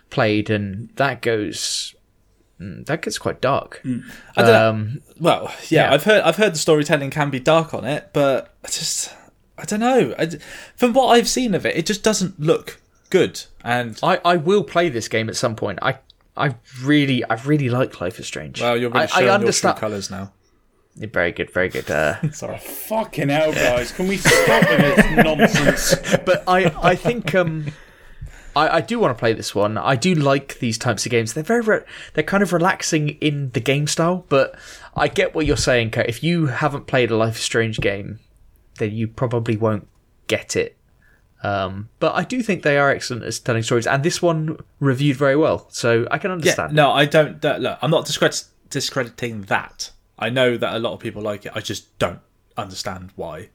played, 0.09 0.49
and 0.49 0.89
that 0.95 1.21
goes 1.21 1.93
mm, 2.61 2.86
that 2.86 3.01
gets 3.01 3.17
quite 3.17 3.41
dark. 3.41 3.82
I 3.86 4.41
don't 4.41 4.45
know. 4.47 4.69
Um, 4.69 5.01
Well, 5.19 5.53
yeah, 5.69 5.88
Yeah. 5.89 5.93
I've 5.93 6.03
heard 6.05 6.23
I've 6.23 6.38
heard 6.38 6.53
the 6.53 6.59
storytelling 6.59 7.09
can 7.11 7.30
be 7.30 7.39
dark 7.39 7.73
on 7.73 7.84
it, 7.86 8.09
but 8.13 8.55
I 8.63 8.69
just 8.69 9.13
I 9.57 9.65
don't 9.65 9.82
know. 9.82 10.15
I, 10.17 10.30
from 10.75 10.93
what 10.93 11.07
I've 11.07 11.28
seen 11.30 11.53
of 11.53 11.65
it, 11.65 11.75
it 11.75 11.86
just 11.86 12.03
doesn't 12.03 12.39
look 12.39 12.80
good. 13.09 13.43
And 13.63 13.99
I, 14.03 14.19
I 14.23 14.37
will 14.37 14.63
play 14.63 14.89
this 14.89 15.07
game 15.07 15.29
at 15.29 15.35
some 15.35 15.55
point. 15.55 15.79
I 15.81 15.99
I 16.35 16.55
really 16.81 17.23
I 17.25 17.35
really 17.43 17.69
like 17.69 17.99
Life 17.99 18.19
is 18.19 18.27
Strange. 18.27 18.61
well, 18.61 18.77
you're 18.77 18.89
really 18.89 19.03
I, 19.03 19.07
showing 19.07 19.23
I 19.23 19.25
your 19.27 19.33
understand. 19.35 19.75
true 19.77 19.79
colours 19.81 20.09
now. 20.11 20.31
Very 20.95 21.31
good, 21.31 21.51
very 21.51 21.69
good. 21.69 21.89
Uh, 21.91 22.31
Sorry. 22.31 22.57
Fucking 22.57 23.29
hell, 23.29 23.53
guys! 23.53 23.91
Can 23.91 24.07
we 24.07 24.17
stop 24.17 24.67
with 24.69 24.95
this 24.95 25.25
nonsense? 25.25 26.15
but 26.25 26.43
I 26.47 26.73
I 26.81 26.95
think 26.95 27.35
um 27.35 27.71
I, 28.55 28.77
I 28.77 28.81
do 28.81 28.97
want 28.97 29.15
to 29.15 29.19
play 29.19 29.33
this 29.33 29.53
one. 29.53 29.77
I 29.77 29.95
do 29.95 30.15
like 30.15 30.57
these 30.59 30.79
types 30.79 31.05
of 31.05 31.11
games. 31.11 31.33
They're 31.33 31.43
very 31.43 31.61
re- 31.61 31.85
they're 32.13 32.23
kind 32.23 32.41
of 32.41 32.51
relaxing 32.53 33.09
in 33.21 33.51
the 33.51 33.59
game 33.59 33.85
style, 33.85 34.25
but 34.29 34.55
I 34.95 35.07
get 35.07 35.35
what 35.35 35.45
you're 35.45 35.57
saying, 35.57 35.91
Kurt. 35.91 36.07
If 36.07 36.23
you 36.23 36.47
haven't 36.47 36.87
played 36.87 37.11
a 37.11 37.15
Life 37.17 37.35
is 37.37 37.43
Strange 37.43 37.79
game, 37.79 38.19
then 38.79 38.91
you 38.93 39.07
probably 39.07 39.55
won't 39.57 39.87
get 40.25 40.55
it. 40.55 40.76
Um, 41.43 41.89
but 41.99 42.15
I 42.15 42.23
do 42.23 42.41
think 42.41 42.63
they 42.63 42.77
are 42.77 42.89
excellent 42.89 43.23
at 43.23 43.39
telling 43.45 43.61
stories, 43.63 43.85
and 43.88 44.03
this 44.03 44.21
one 44.21 44.57
reviewed 44.79 45.17
very 45.17 45.35
well, 45.35 45.67
so 45.69 46.07
I 46.09 46.17
can 46.17 46.29
Yeah, 46.31 46.33
understand. 46.35 46.73
no, 46.73 46.91
I 46.91 47.05
don't. 47.05 47.41
That, 47.41 47.61
look, 47.61 47.77
I'm 47.81 47.91
not 47.91 48.05
discredit, 48.05 48.43
discrediting 48.69 49.43
that. 49.43 49.91
I 50.17 50.29
know 50.31 50.57
that 50.57 50.73
a 50.73 50.79
lot 50.79 50.93
of 50.93 50.99
people 50.99 51.21
like 51.21 51.45
it. 51.45 51.51
I 51.53 51.59
just 51.59 51.97
don't 51.99 52.19
understand 52.57 53.11
why. 53.15 53.49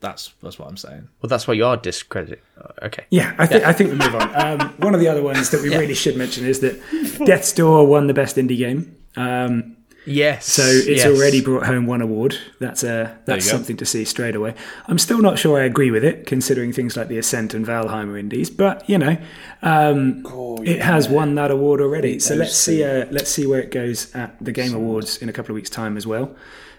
That's 0.00 0.32
that's 0.42 0.58
what 0.58 0.68
I'm 0.68 0.76
saying. 0.76 1.08
Well, 1.20 1.28
that's 1.28 1.46
why 1.46 1.54
you 1.54 1.64
are 1.64 1.76
discrediting. 1.76 2.40
uh, 2.60 2.86
Okay. 2.86 3.06
Yeah, 3.10 3.34
I 3.38 3.46
think 3.46 3.64
I 3.64 3.72
think 3.72 3.90
we 3.90 3.96
move 3.96 4.14
on. 4.14 4.34
Um, 4.60 4.68
one 4.78 4.94
of 4.94 5.00
the 5.00 5.08
other 5.08 5.22
ones 5.22 5.50
that 5.50 5.62
we 5.62 5.68
really 5.76 5.94
should 5.94 6.16
mention 6.16 6.44
is 6.44 6.60
that 6.60 6.80
Death's 7.24 7.52
Door 7.52 7.86
won 7.86 8.06
the 8.08 8.14
best 8.14 8.36
indie 8.36 8.58
game. 8.58 8.96
Um, 9.16 9.76
Yes. 10.04 10.46
so 10.46 10.62
it's 10.64 11.04
yes. 11.04 11.06
already 11.06 11.40
brought 11.40 11.66
home 11.66 11.86
one 11.86 12.00
award. 12.02 12.36
That's 12.58 12.82
a 12.82 13.16
that's 13.24 13.44
you 13.46 13.52
go. 13.52 13.56
something 13.58 13.76
to 13.76 13.84
see 13.84 14.04
straight 14.04 14.34
away. 14.34 14.54
I'm 14.88 14.98
still 14.98 15.20
not 15.22 15.38
sure 15.38 15.60
I 15.60 15.64
agree 15.64 15.90
with 15.90 16.02
it, 16.04 16.26
considering 16.26 16.72
things 16.72 16.96
like 16.96 17.08
the 17.08 17.18
Ascent 17.18 17.54
and 17.54 17.64
Valheimer 17.66 18.18
indies. 18.18 18.50
But 18.50 18.88
you 18.88 18.98
know, 18.98 19.16
um, 19.62 20.24
it 20.64 20.80
has 20.82 21.08
won 21.08 21.34
that 21.36 21.50
award 21.50 21.80
already. 21.80 22.18
So 22.18 22.34
let's 22.34 22.56
see. 22.56 22.82
Uh, 22.82 23.06
let's 23.10 23.30
see 23.30 23.46
where 23.46 23.60
it 23.60 23.70
goes 23.70 24.12
at 24.14 24.36
the 24.44 24.52
Game 24.52 24.74
Awards 24.74 25.18
in 25.18 25.28
a 25.28 25.32
couple 25.32 25.52
of 25.52 25.54
weeks' 25.54 25.70
time 25.70 25.96
as 25.96 26.06
well. 26.06 26.34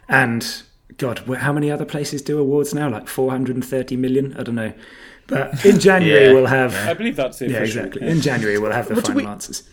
And 0.09 0.63
God, 0.97 1.19
how 1.19 1.53
many 1.53 1.71
other 1.71 1.85
places 1.85 2.21
do 2.21 2.37
awards 2.39 2.73
now? 2.73 2.89
Like 2.89 3.07
430 3.07 3.95
million? 3.95 4.35
I 4.37 4.43
don't 4.43 4.55
know. 4.55 4.73
But 5.27 5.65
in 5.65 5.79
January 5.89 6.25
Yeah. 6.27 6.33
we'll 6.33 6.47
have. 6.47 6.75
I 6.75 6.93
believe 6.93 7.15
that's 7.15 7.41
it. 7.41 7.51
Yeah, 7.51 7.57
official. 7.59 7.85
exactly. 7.85 8.07
In 8.07 8.19
January 8.19 8.57
we'll 8.59 8.73
have 8.73 8.89
the 8.89 8.95
What 8.95 9.07
final 9.07 9.21
we- 9.21 9.27
answers. 9.27 9.63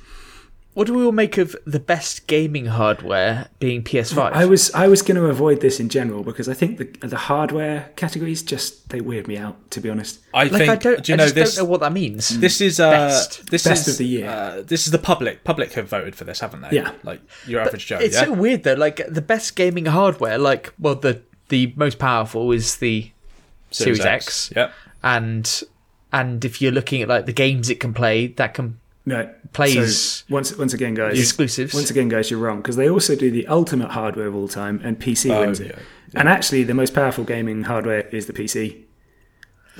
What 0.72 0.86
do 0.86 0.94
we 0.94 1.04
all 1.04 1.10
make 1.10 1.36
of 1.36 1.56
the 1.66 1.80
best 1.80 2.28
gaming 2.28 2.66
hardware 2.66 3.48
being 3.58 3.82
PS5? 3.82 4.32
I 4.32 4.44
was 4.46 4.72
I 4.72 4.86
was 4.86 5.02
going 5.02 5.16
to 5.16 5.26
avoid 5.26 5.60
this 5.60 5.80
in 5.80 5.88
general 5.88 6.22
because 6.22 6.48
I 6.48 6.54
think 6.54 6.78
the 6.78 7.08
the 7.08 7.16
hardware 7.16 7.90
categories 7.96 8.42
just 8.44 8.88
they 8.90 9.00
weird 9.00 9.26
me 9.26 9.36
out 9.36 9.68
to 9.72 9.80
be 9.80 9.90
honest. 9.90 10.20
I 10.32 10.44
like 10.44 10.52
think. 10.52 10.70
I 10.70 10.76
don't. 10.76 11.02
do 11.02 11.10
you 11.12 11.14
I 11.14 11.16
know 11.16 11.24
just 11.24 11.34
this? 11.34 11.56
don't 11.56 11.64
know 11.64 11.70
what 11.70 11.80
that 11.80 11.92
means. 11.92 12.38
This 12.38 12.60
is 12.60 12.78
uh, 12.78 12.90
Best. 12.90 13.50
this 13.50 13.64
Best 13.64 13.88
is 13.88 13.94
of 13.94 13.98
the 13.98 14.06
year. 14.06 14.28
Uh, 14.30 14.62
this 14.62 14.86
is 14.86 14.92
the 14.92 14.98
public. 14.98 15.42
Public 15.42 15.72
have 15.72 15.88
voted 15.88 16.14
for 16.14 16.22
this, 16.22 16.38
haven't 16.38 16.60
they? 16.60 16.70
Yeah. 16.70 16.92
Like 17.02 17.20
your 17.48 17.60
average 17.62 17.86
Joe. 17.86 17.98
it's 17.98 18.14
yeah. 18.14 18.26
so 18.26 18.32
weird 18.32 18.62
though. 18.62 18.74
Like 18.74 19.02
the 19.08 19.22
best 19.22 19.56
gaming 19.56 19.86
hardware, 19.86 20.38
like 20.38 20.72
well, 20.78 20.94
the 20.94 21.20
the 21.48 21.72
most 21.74 21.98
powerful 21.98 22.52
is 22.52 22.76
the 22.76 23.10
Series, 23.72 24.00
X, 24.00 24.52
Yep. 24.54 24.72
and 25.02 25.62
and 26.12 26.44
if 26.44 26.62
you're 26.62 26.72
looking 26.72 27.02
at 27.02 27.08
like 27.08 27.26
the 27.26 27.32
games 27.32 27.70
it 27.70 27.80
can 27.80 27.92
play, 27.92 28.28
that 28.28 28.54
can 28.54 28.78
No, 29.11 29.28
Plays- 29.52 29.90
So 29.98 30.24
once 30.30 30.56
once 30.56 30.72
again, 30.74 30.94
guys, 30.94 31.18
exclusives. 31.18 31.74
Once 31.74 31.90
again, 31.90 32.08
guys, 32.08 32.30
you're 32.30 32.38
wrong 32.40 32.58
because 32.58 32.76
they 32.76 32.88
also 32.88 33.14
do 33.16 33.30
the 33.30 33.46
ultimate 33.48 33.90
hardware 33.90 34.26
of 34.28 34.34
all 34.34 34.48
time, 34.48 34.80
and 34.84 34.98
PC 34.98 35.30
Oh, 35.30 35.40
wins 35.40 35.61
it. 35.61 35.68
yeah, 35.76 36.20
And 36.20 36.28
actually, 36.28 36.62
the 36.64 36.74
most 36.74 36.94
powerful 36.94 37.24
gaming 37.24 37.64
hardware 37.64 38.02
is 38.12 38.26
the 38.26 38.32
PC. 38.32 38.84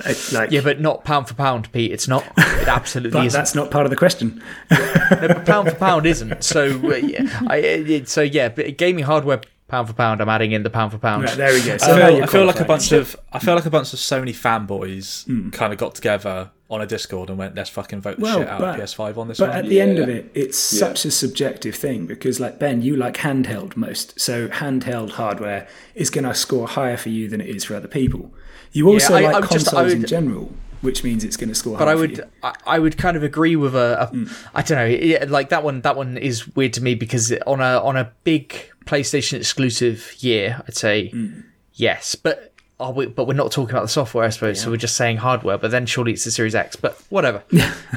It's 0.05 0.31
like, 0.33 0.51
yeah, 0.51 0.61
but 0.61 0.81
not 0.81 1.03
pound 1.03 1.27
for 1.27 1.35
pound, 1.35 1.71
Pete. 1.71 1.91
It's 1.91 2.07
not. 2.07 2.23
It 2.37 2.67
absolutely 2.67 3.11
but 3.19 3.25
isn't. 3.27 3.37
that's 3.39 3.53
not 3.55 3.69
part 3.71 3.85
of 3.85 3.89
the 3.91 3.95
question. 3.95 4.41
No, 4.71 4.77
but 5.11 5.45
pound 5.45 5.69
for 5.69 5.75
pound 5.75 6.05
isn't. 6.05 6.43
So 6.43 6.65
uh, 6.83 6.95
yeah, 6.95 7.43
I, 7.47 7.57
it, 7.57 8.09
so 8.09 8.21
yeah, 8.21 8.49
but 8.49 8.77
gaming 8.77 9.03
hardware 9.03 9.41
pound 9.67 9.87
for 9.87 9.93
pound. 9.93 10.19
I'm 10.21 10.29
adding 10.29 10.53
in 10.53 10.63
the 10.63 10.69
pound 10.69 10.91
for 10.91 10.97
pound. 10.97 11.23
Right, 11.25 11.37
there 11.37 11.53
we 11.53 11.63
go. 11.63 11.73
I 11.75 11.77
So 11.77 11.97
now 11.97 12.07
feel, 12.07 12.23
I 12.23 12.25
feel 12.27 12.45
like 12.45 12.59
a 12.59 12.65
bunch 12.65 12.91
of 12.93 13.15
I 13.31 13.39
feel 13.39 13.53
like 13.55 13.65
a 13.65 13.69
bunch 13.69 13.93
of 13.93 13.99
Sony 13.99 14.33
fanboys 14.35 15.25
kind 15.53 15.71
of 15.71 15.77
got 15.77 15.93
together 15.95 16.49
on 16.71 16.81
a 16.81 16.87
Discord 16.87 17.29
and 17.29 17.37
went, 17.37 17.53
"Let's 17.55 17.69
fucking 17.69 18.01
vote 18.01 18.17
the 18.17 18.23
Well, 18.23 18.39
shit 18.39 18.47
out 18.47 18.59
but- 18.61 18.69
of 18.69 18.75
PS5 18.77 19.17
on 19.19 19.27
this 19.27 19.37
But 19.37 19.49
one." 19.49 19.57
at 19.59 19.65
the 19.67 19.79
end 19.79 19.99
of 19.99 20.09
it, 20.09 20.31
it's 20.33 20.57
such 20.57 21.05
a 21.05 21.11
subjective 21.11 21.75
thing 21.75 22.07
because, 22.07 22.39
like 22.39 22.57
Ben, 22.57 22.81
you 22.81 22.95
like 22.95 23.17
handheld 23.17 23.75
most, 23.77 24.19
so 24.19 24.47
handheld 24.47 25.11
hardware 25.11 25.67
is 25.93 26.09
going 26.09 26.23
to 26.23 26.33
score 26.33 26.67
higher 26.67 26.97
for 26.97 27.09
you 27.09 27.27
than 27.27 27.41
it 27.41 27.49
is 27.49 27.65
for 27.65 27.75
other 27.75 27.87
people. 27.89 28.33
You 28.71 28.87
also 28.89 29.13
I- 29.15 29.19
like 29.21 29.35
I 29.35 29.39
would 29.41 29.51
just- 29.51 29.67
consoles 29.67 29.93
in 29.93 30.05
general, 30.05 30.53
which 30.79 31.03
means 31.03 31.23
it's 31.25 31.35
going 31.37 31.49
to 31.49 31.55
score 31.55 31.77
but 31.77 31.85
higher 31.85 31.93
I 31.93 31.95
for 31.95 31.99
would 32.01 32.17
you. 32.17 32.23
I, 32.41 32.55
I 32.65 32.79
would 32.79 32.97
kind 32.97 33.17
of 33.17 33.23
agree 33.23 33.55
with 33.57 33.75
a, 33.75 34.03
a 34.03 34.15
mm. 34.15 34.47
I 34.55 34.61
don't 34.61 34.77
know 34.77 34.85
yeah, 34.85 35.25
like 35.27 35.49
that 35.49 35.63
one 35.63 35.81
that 35.81 35.95
one 35.97 36.17
is 36.17 36.55
weird 36.55 36.73
to 36.73 36.81
me 36.81 36.95
because 36.95 37.31
on 37.45 37.59
a 37.59 37.79
on 37.83 37.97
a 37.97 38.11
big 38.23 38.55
PlayStation 38.85 39.33
exclusive 39.37 40.15
year 40.19 40.63
I'd 40.67 40.75
say 40.75 41.11
mm. 41.13 41.43
yes 41.73 42.15
but 42.15 42.50
are 42.81 42.91
we, 42.91 43.05
but 43.05 43.27
we're 43.27 43.33
not 43.33 43.51
talking 43.51 43.73
about 43.73 43.83
the 43.83 43.87
software 43.89 44.25
I 44.25 44.29
suppose 44.29 44.59
so 44.61 44.69
we're 44.71 44.77
just 44.77 44.95
saying 44.95 45.17
hardware 45.17 45.57
but 45.57 45.71
then 45.71 45.85
surely 45.85 46.13
it's 46.13 46.23
the 46.25 46.31
Series 46.31 46.55
X 46.55 46.75
but 46.75 47.01
whatever 47.09 47.43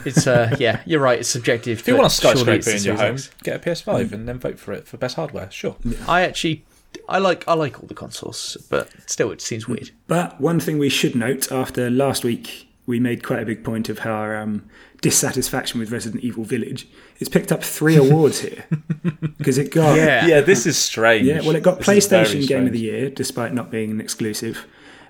it's 0.04 0.26
uh 0.26 0.54
yeah 0.58 0.82
you're 0.86 1.00
right 1.00 1.18
it's 1.18 1.28
subjective 1.28 1.80
if 1.80 1.88
you 1.88 1.96
want 1.96 2.06
a 2.06 2.10
surely 2.14 2.60
skyscraper 2.60 2.70
in 2.70 2.76
the 2.78 2.84
your 2.84 2.96
home, 2.96 3.18
Series 3.18 3.26
X. 3.28 3.42
get 3.42 3.56
a 3.56 3.70
PS5 3.70 4.12
and 4.12 4.28
then 4.28 4.38
vote 4.38 4.58
for 4.58 4.72
it 4.72 4.86
for 4.86 4.96
best 4.98 5.16
hardware. 5.16 5.50
Sure. 5.50 5.76
I 6.06 6.20
actually 6.22 6.64
I 7.08 7.18
like 7.18 7.44
I 7.48 7.54
like 7.54 7.80
all 7.80 7.86
the 7.88 7.94
consoles 7.94 8.56
but 8.70 8.88
still 9.06 9.32
it 9.32 9.40
seems 9.40 9.66
weird 9.66 9.90
But 10.06 10.40
one 10.40 10.60
thing 10.60 10.78
we 10.78 10.88
should 10.88 11.14
note 11.16 11.50
after 11.50 11.90
last 11.90 12.22
week, 12.24 12.68
we 12.86 13.00
made 13.00 13.22
quite 13.22 13.42
a 13.42 13.46
big 13.46 13.64
point 13.64 13.88
of 13.88 14.00
how 14.00 14.12
our 14.12 14.36
um, 14.36 14.68
dissatisfaction 15.00 15.80
with 15.80 15.90
Resident 15.90 16.22
Evil 16.24 16.44
Village. 16.44 16.86
It's 17.18 17.28
picked 17.30 17.52
up 17.52 17.62
three 17.62 17.96
awards 17.96 18.40
here 18.40 18.64
because 19.38 19.58
it 19.58 19.70
got 19.72 19.96
yeah 19.96 20.26
Yeah, 20.26 20.40
this 20.40 20.66
is 20.66 20.76
strange. 20.76 21.26
Yeah, 21.26 21.40
well, 21.40 21.54
it 21.56 21.62
got 21.62 21.78
This 21.78 21.86
PlayStation 21.88 22.46
Game 22.46 22.66
of 22.66 22.72
the. 22.72 22.80
Year, 22.80 23.10
despite 23.10 23.52
not 23.54 23.70
being 23.70 23.90
an 23.90 24.00
exclusive. 24.00 24.66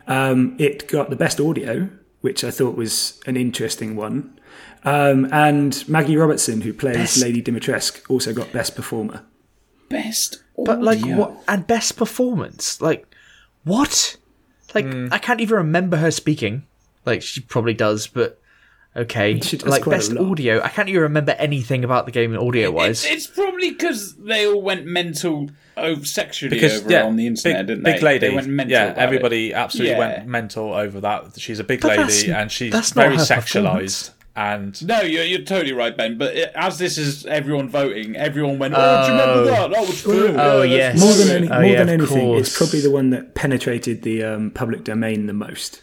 Um, 0.07 0.55
it 0.59 0.87
got 0.89 1.11
the 1.11 1.17
best 1.17 1.41
audio, 1.41 1.89
which 2.21 2.45
I 2.45 2.51
thought 2.51 2.77
was 2.77 3.21
an 3.27 3.37
interesting 3.37 3.97
one. 3.97 4.39
Um, 4.85 5.29
and 5.33 5.83
Maggie 5.89 6.17
Robertson, 6.17 6.61
who 6.61 6.73
plays 6.75 6.97
Best- 6.97 7.23
Lady 7.23 7.43
Dimitrescu, 7.43 8.03
also 8.11 8.35
got 8.35 8.53
best 8.53 8.77
performer. 8.77 9.23
Best. 9.89 10.43
But 10.57 10.83
like 10.83 11.01
what? 11.05 11.33
And 11.49 11.67
best 11.67 11.97
performance? 11.97 12.81
Like 12.81 13.07
what? 13.65 14.17
Like 14.75 14.85
Hmm. 14.85 15.09
I 15.11 15.19
can't 15.19 15.41
even 15.41 15.57
remember 15.57 15.97
her 15.99 16.11
speaking. 16.11 16.67
Like 17.05 17.23
she 17.23 17.41
probably 17.41 17.75
does, 17.75 18.07
but 18.07 18.41
okay. 18.97 19.41
She 19.43 19.57
does 19.59 19.69
like 19.69 19.85
best 19.85 20.17
audio. 20.17 20.63
I 20.63 20.69
can't 20.69 20.89
even 20.89 21.03
remember 21.03 21.33
anything 21.33 21.85
about 21.85 22.07
the 22.07 22.13
game 22.13 22.37
audio 22.37 22.71
wise. 22.71 23.05
It's, 23.05 23.27
it's 23.27 23.27
probably 23.27 23.71
because 23.73 24.17
they 24.17 24.47
all 24.47 24.63
went 24.63 24.87
mental 24.87 25.51
over 25.77 26.05
sexually 26.05 26.51
because 26.55 26.81
over 26.83 26.91
yeah, 26.91 27.05
on 27.05 27.17
the 27.17 27.27
internet, 27.27 27.59
big, 27.61 27.67
didn't 27.67 27.85
big 27.85 27.97
they? 27.97 28.07
lady. 28.07 28.29
They 28.29 28.35
went 28.35 28.49
mental. 28.49 28.73
yeah, 28.73 28.85
about 28.87 28.99
everybody 28.99 29.51
it. 29.51 29.55
absolutely 29.55 29.93
Yeah. 29.93 29.99
went 29.99 30.27
mental 30.29 30.73
over 30.73 31.01
that. 31.01 31.39
She's 31.39 31.59
a 31.59 31.65
big 31.65 31.81
But 31.81 31.99
lady 31.99 32.31
and 32.33 32.51
she's 32.51 32.73
that's 32.73 32.91
very 32.91 33.17
sexualized. 33.17 34.11
And 34.37 34.85
No, 34.85 35.01
you're, 35.01 35.23
you're 35.23 35.43
totally 35.43 35.73
right, 35.73 35.97
Ben. 35.97 36.19
But 36.19 36.35
it, 36.35 36.53
as 36.57 36.77
this 36.77 36.99
is 36.99 37.25
everyone 37.25 37.69
voting, 37.69 38.17
everyone 38.17 38.59
went, 38.59 38.75
"Oh, 38.77 39.07
do 39.07 39.13
you 39.13 39.19
remember 39.21 39.45
that? 39.45 39.71
That 39.71 39.81
was 39.87 40.03
cool." 40.03 40.41
Oh, 40.41 40.63
Yeah, 40.63 40.77
yes. 40.77 40.99
More 41.01 41.13
than, 41.13 41.37
any, 41.37 41.49
Oh, 41.49 41.61
more 41.61 41.71
yeah, 41.71 41.85
than 41.85 42.01
of 42.01 42.11
anything, 42.11 42.35
it's 42.35 42.57
probably 42.59 42.81
the 42.81 42.91
one 42.91 43.11
that 43.11 43.37
penetrated 43.37 44.03
the 44.03 44.25
um, 44.25 44.51
public 44.51 44.83
domain 44.83 45.27
the 45.27 45.33
most. 45.33 45.81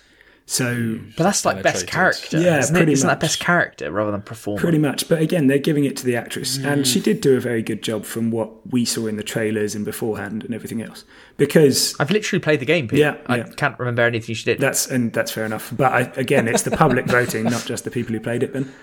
So 0.51 0.99
but 1.15 1.23
that's 1.23 1.45
like 1.45 1.63
best 1.63 1.87
character. 1.87 2.37
Yeah, 2.37 2.59
isn't, 2.59 2.75
pretty 2.75 2.91
isn't 2.91 3.07
that 3.07 3.21
best 3.21 3.39
character 3.39 3.89
rather 3.89 4.11
than 4.11 4.21
performance? 4.21 4.61
pretty 4.61 4.79
much. 4.79 5.07
But 5.07 5.21
again, 5.21 5.47
they're 5.47 5.57
giving 5.59 5.85
it 5.85 5.95
to 5.97 6.05
the 6.05 6.17
actress, 6.17 6.57
Mm. 6.57 6.65
and 6.65 6.85
she 6.87 6.99
did 6.99 7.21
do 7.21 7.37
a 7.37 7.39
very 7.39 7.63
good 7.63 7.81
job 7.81 8.03
from 8.03 8.31
what 8.31 8.69
we 8.69 8.83
saw 8.83 9.07
in 9.07 9.15
the 9.15 9.23
trailers 9.23 9.75
and 9.75 9.85
beforehand 9.85 10.43
and 10.43 10.53
everything 10.53 10.81
else. 10.81 11.05
Because 11.37 11.95
I've 12.01 12.11
literally 12.11 12.41
played 12.41 12.59
the 12.59 12.65
game. 12.65 12.89
Pete. 12.89 12.99
Yeah, 12.99 13.15
I 13.27 13.37
yeah. 13.37 13.43
can't 13.55 13.79
remember 13.79 14.01
anything 14.01 14.35
she 14.35 14.43
did. 14.43 14.59
That's 14.59 14.87
and 14.91 15.13
that's 15.13 15.31
fair 15.31 15.45
enough. 15.45 15.71
But 15.73 15.93
I, 15.93 16.01
again, 16.19 16.49
it's 16.49 16.63
the 16.63 16.71
public 16.71 17.05
voting, 17.17 17.45
not 17.45 17.63
just 17.65 17.85
the 17.85 17.91
people 17.91 18.11
who 18.13 18.19
played 18.19 18.43
it. 18.43 18.51
Then 18.51 18.73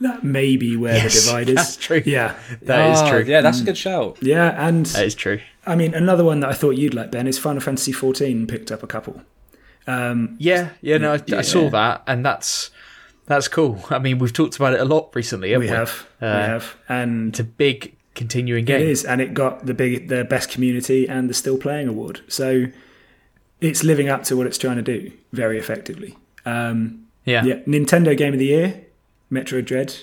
that 0.00 0.24
may 0.24 0.58
be 0.58 0.76
where 0.76 0.94
Yes, 0.96 1.14
the 1.24 1.26
divide 1.30 1.48
is. 1.48 1.54
that's 1.54 1.76
true. 1.76 2.02
Yeah, 2.04 2.34
That 2.62 2.90
is 2.92 2.98
Ah, 3.00 3.08
true. 3.10 3.24
Yeah, 3.26 3.40
that's 3.40 3.60
a 3.62 3.64
good 3.64 3.78
shout. 3.78 4.18
yeah, 4.20 4.68
and 4.68 4.84
That 4.86 5.06
is 5.06 5.14
true. 5.14 5.40
I 5.64 5.74
mean 5.74 5.94
another 5.94 6.22
one 6.24 6.40
that 6.40 6.50
I 6.50 6.52
thought 6.54 6.72
you'd 6.72 6.92
like, 6.92 7.10
Ben, 7.10 7.26
is 7.26 7.38
Final 7.38 7.62
Fantasy 7.62 7.92
XIV 7.94 8.46
picked 8.46 8.70
up 8.70 8.82
a 8.82 8.86
couple. 8.86 9.22
Um, 9.86 10.36
Yeah, 10.38 10.70
yeah. 10.80 10.98
No, 10.98 11.12
I, 11.14 11.20
I 11.36 11.42
saw 11.42 11.68
that, 11.70 12.02
and 12.06 12.24
that's 12.24 12.70
that's 13.26 13.48
cool. 13.48 13.82
I 13.90 13.98
mean, 13.98 14.18
we've 14.18 14.32
talked 14.32 14.56
about 14.56 14.74
it 14.74 14.80
a 14.80 14.84
lot 14.84 15.10
recently. 15.14 15.50
Haven't 15.50 15.66
we 15.66 15.70
we, 15.70 15.76
have, 15.76 16.06
we 16.20 16.26
Uh, 16.28 16.32
have, 16.46 16.76
and 16.88 17.28
It's 17.30 17.40
a 17.40 17.44
big 17.44 17.94
continuing 18.14 18.64
game. 18.64 18.80
is, 18.86 19.04
and 19.04 19.20
it 19.20 19.34
got 19.34 19.66
the 19.66 19.74
big, 19.74 20.08
the 20.08 20.24
best 20.24 20.50
community 20.50 21.08
and 21.08 21.28
the 21.28 21.34
still 21.34 21.56
playing 21.58 21.88
award. 21.88 22.20
So 22.28 22.66
it's 23.60 23.82
living 23.82 24.08
up 24.08 24.22
to 24.24 24.36
what 24.36 24.46
it's 24.46 24.58
trying 24.58 24.76
to 24.76 24.82
do 24.82 25.10
very 25.32 25.58
effectively. 25.58 26.16
Um, 26.46 27.06
Yeah. 27.24 27.44
yeah, 27.44 27.54
Nintendo 27.66 28.16
Game 28.16 28.32
of 28.34 28.38
the 28.38 28.46
Year, 28.46 28.82
Metroid 29.32 29.64
Dread. 29.64 29.94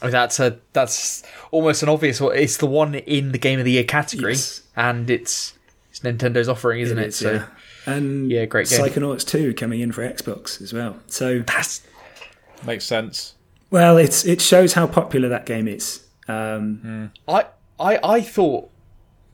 Oh, 0.00 0.10
that's 0.10 0.40
a 0.40 0.58
that's 0.72 1.22
almost 1.50 1.82
an 1.82 1.88
obvious 1.88 2.20
one. 2.20 2.36
It's 2.36 2.56
the 2.56 2.66
one 2.66 2.94
in 2.94 3.32
the 3.32 3.38
game 3.38 3.58
of 3.58 3.64
the 3.64 3.72
year 3.72 3.84
category, 3.84 4.32
Yes. 4.32 4.62
and 4.76 5.08
it's 5.10 5.54
it's 5.90 6.00
Nintendo's 6.00 6.48
offering, 6.48 6.80
isn't 6.80 6.98
it? 6.98 7.08
is, 7.08 7.16
so 7.16 7.32
yeah. 7.32 7.46
And 7.86 8.30
Yeah, 8.30 8.44
great 8.44 8.68
game. 8.68 8.80
Psychonauts 8.80 9.26
2 9.26 9.54
coming 9.54 9.80
in 9.80 9.92
for 9.92 10.02
Xbox 10.08 10.60
as 10.62 10.72
well. 10.72 10.96
So, 11.08 11.40
that's 11.40 11.82
Makes 12.64 12.84
sense. 12.84 13.34
well, 13.70 13.96
it's 13.96 14.24
it 14.24 14.40
shows 14.40 14.74
how 14.74 14.86
popular 14.86 15.28
that 15.30 15.46
game 15.46 15.66
is. 15.66 16.04
Um, 16.28 17.10
I 17.26 17.46
I 17.80 17.98
I 18.04 18.20
thought 18.20 18.70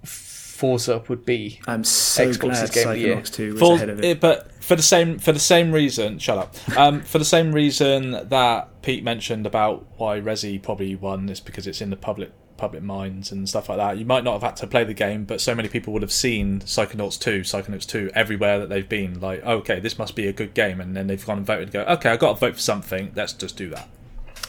Forza 0.03 1.05
would 1.09 1.25
be 1.25 1.61
I'm 1.67 1.85
so 1.85 2.27
Xbox's 2.29 2.39
glad 2.71 2.73
Game 2.73 2.89
of 2.89 2.95
the 2.95 3.01
Year. 3.01 3.23
2 3.23 3.53
was 3.53 3.61
For, 3.61 3.75
ahead 3.75 3.89
of 3.91 3.99
it. 3.99 4.05
it- 4.05 4.21
but 4.21 4.51
for 4.63 4.77
the 4.77 4.83
same 4.83 5.19
for 5.19 5.33
the 5.33 5.39
same 5.39 5.73
reason, 5.73 6.19
shut 6.19 6.39
up. 6.39 6.55
Um, 6.77 7.01
for 7.13 7.19
the 7.19 7.25
same 7.25 7.53
reason 7.53 8.13
that 8.29 8.83
Pete 8.83 9.05
mentioned 9.05 9.47
about 9.47 9.87
why 9.99 10.21
Resi 10.21 10.61
probably 10.63 10.95
won 10.97 11.29
is 11.29 11.41
because 11.41 11.67
it's 11.67 11.81
in 11.81 11.91
the 11.91 11.97
public 11.97 12.33
public 12.59 12.83
minds 12.83 13.33
and 13.33 13.49
stuff 13.49 13.69
like 13.69 13.79
that. 13.79 13.97
You 13.97 14.05
might 14.05 14.25
not 14.25 14.35
have 14.35 14.43
had 14.43 14.57
to 14.57 14.67
play 14.67 14.85
the 14.85 14.93
game, 14.95 15.25
but 15.25 15.41
so 15.41 15.55
many 15.55 15.69
people 15.69 15.93
would 15.95 16.03
have 16.03 16.13
seen 16.13 16.61
Psychonauts 16.61 17.19
2, 17.19 17.41
Psychonauts 17.41 17.87
2 17.87 18.11
everywhere 18.15 18.59
that 18.59 18.69
they've 18.69 18.89
been. 18.89 19.21
Like, 19.21 19.43
okay, 19.45 19.81
this 19.81 19.99
must 19.99 20.15
be 20.15 20.27
a 20.27 20.33
good 20.33 20.53
game, 20.53 20.81
and 20.81 20.95
then 20.97 21.07
they've 21.07 21.25
gone 21.25 21.39
and 21.39 21.47
voted 21.47 21.65
and 21.65 21.73
go, 21.73 21.83
okay, 21.95 22.11
I've 22.11 22.19
got 22.19 22.35
to 22.35 22.41
vote 22.41 22.57
for 22.57 22.61
something. 22.61 23.13
Let's 23.15 23.33
just 23.33 23.57
do 23.57 23.71
that. 23.71 23.89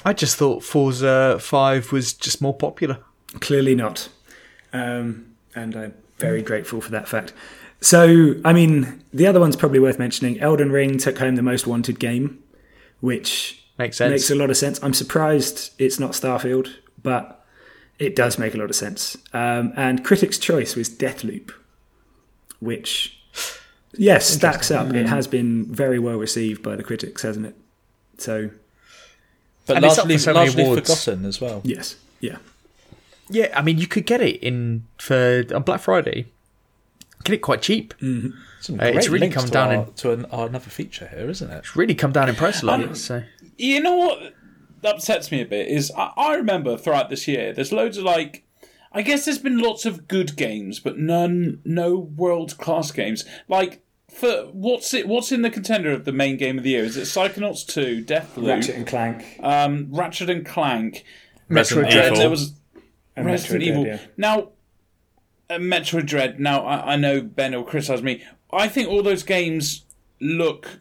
I 0.03 0.13
just 0.13 0.35
thought 0.37 0.63
Forza 0.63 1.37
Five 1.39 1.91
was 1.91 2.13
just 2.13 2.41
more 2.41 2.53
popular. 2.53 2.99
Clearly 3.39 3.75
not. 3.75 4.09
Um, 4.73 5.35
and 5.55 5.75
I'm 5.75 5.93
very 6.17 6.41
grateful 6.41 6.81
for 6.81 6.91
that 6.91 7.07
fact. 7.07 7.33
So, 7.81 8.35
I 8.43 8.51
mean, 8.53 9.03
the 9.13 9.25
other 9.27 9.39
one's 9.39 9.55
probably 9.55 9.79
worth 9.79 9.99
mentioning. 9.99 10.39
Elden 10.39 10.71
Ring 10.71 10.97
took 10.97 11.17
home 11.19 11.35
the 11.35 11.41
most 11.41 11.65
wanted 11.65 11.99
game, 11.99 12.43
which 12.99 13.63
Makes 13.77 13.97
sense. 13.97 14.11
makes 14.11 14.31
a 14.31 14.35
lot 14.35 14.49
of 14.49 14.57
sense. 14.57 14.79
I'm 14.83 14.93
surprised 14.93 15.71
it's 15.77 15.99
not 15.99 16.11
Starfield, 16.11 16.73
but 17.01 17.38
it 17.99 18.15
does 18.15 18.39
make 18.39 18.55
a 18.55 18.57
lot 18.57 18.69
of 18.69 18.75
sense. 18.75 19.17
Um, 19.33 19.73
and 19.75 20.03
Critics' 20.03 20.37
Choice 20.37 20.75
was 20.75 20.89
Deathloop, 20.89 21.51
which, 22.59 23.19
yes, 23.93 24.27
stacks 24.29 24.71
up. 24.71 24.93
It 24.93 25.05
has 25.07 25.27
been 25.27 25.65
very 25.65 25.99
well 25.99 26.17
received 26.17 26.63
by 26.63 26.75
the 26.75 26.83
critics, 26.83 27.21
hasn't 27.21 27.45
it? 27.45 27.55
So, 28.17 28.49
But 29.65 29.77
And 29.77 29.85
it's 29.85 29.97
up 29.97 30.05
largely, 30.05 30.15
for 30.17 30.23
so 30.23 30.31
largely 30.33 30.75
forgotten 30.75 31.25
as 31.25 31.39
well. 31.41 31.61
yes, 31.63 31.95
yeah. 32.19 32.37
Yeah, 33.29 33.53
I 33.55 33.61
mean, 33.61 33.77
you 33.77 33.85
could 33.87 34.05
get 34.07 34.21
it 34.21 34.41
in 34.41 34.85
for 34.97 35.43
on 35.53 35.61
Black 35.63 35.81
Friday. 35.81 36.25
Get 37.23 37.33
it 37.33 37.37
quite 37.41 37.61
cheap. 37.61 37.93
Some 37.99 38.79
Uh, 38.79 38.85
it's 38.85 39.07
really 39.07 39.19
links 39.27 39.35
come 39.35 39.45
to 39.45 39.51
down 39.51 39.67
our, 39.75 39.83
in- 39.85 39.93
to 39.93 40.11
an, 40.13 40.25
our 40.25 40.47
another 40.47 40.69
feature 40.69 41.07
here, 41.07 41.29
isn't 41.29 41.49
it? 41.51 41.57
It's 41.57 41.75
really 41.75 41.93
come 41.95 42.11
down 42.11 42.27
in 42.29 42.35
price 42.35 42.63
a 42.63 42.65
lot. 42.65 42.97
so 42.97 43.21
You 43.57 43.81
know 43.81 43.95
what 43.97 44.33
upsets 44.83 45.31
me 45.31 45.41
a 45.41 45.45
bit 45.45 45.67
is 45.67 45.91
I, 45.97 46.11
I 46.17 46.35
remember 46.35 46.77
throughout 46.77 47.09
this 47.09 47.27
year, 47.27 47.53
there's 47.53 47.71
loads 47.71 47.97
of 47.97 48.03
like. 48.03 48.45
I 48.91 49.03
guess 49.03 49.25
there's 49.25 49.37
been 49.37 49.59
lots 49.59 49.85
of 49.85 50.07
good 50.07 50.35
games, 50.35 50.79
but 50.79 50.97
none, 50.97 51.61
no 51.63 51.95
world 51.95 52.57
class 52.57 52.91
games. 52.91 53.23
Like 53.47 53.83
for 54.09 54.47
what's 54.51 54.93
it? 54.95 55.07
What's 55.07 55.31
in 55.31 55.43
the 55.43 55.51
contender 55.51 55.91
of 55.91 56.05
the 56.05 56.11
main 56.11 56.37
game 56.37 56.57
of 56.57 56.63
the 56.63 56.71
year? 56.71 56.83
Is 56.83 56.97
it 56.97 57.01
Psychonauts 57.03 57.67
two, 57.67 58.03
Deathloop, 58.03 58.47
Ratchet 58.47 58.75
and 58.75 58.87
Clank. 58.87 59.39
um, 59.43 59.89
Ratchet 59.91 60.29
and 60.31 60.43
Clank, 60.43 61.05
Resident 61.49 61.91
Dread, 61.91 62.15
There 62.15 62.29
was 62.31 62.53
and 63.15 63.27
Resident 63.27 63.61
Metroid 63.61 63.67
Evil. 63.67 63.83
Dread, 63.83 63.99
yeah. 63.99 64.07
Now, 64.17 64.49
uh, 65.51 65.57
Metroid 65.57 66.07
Dread. 66.07 66.39
Now, 66.39 66.65
I, 66.65 66.93
I 66.93 66.95
know 66.95 67.21
Ben 67.21 67.53
will 67.53 67.63
criticize 67.63 68.01
me. 68.01 68.23
I 68.51 68.67
think 68.67 68.89
all 68.89 69.03
those 69.03 69.21
games 69.21 69.85
look 70.19 70.79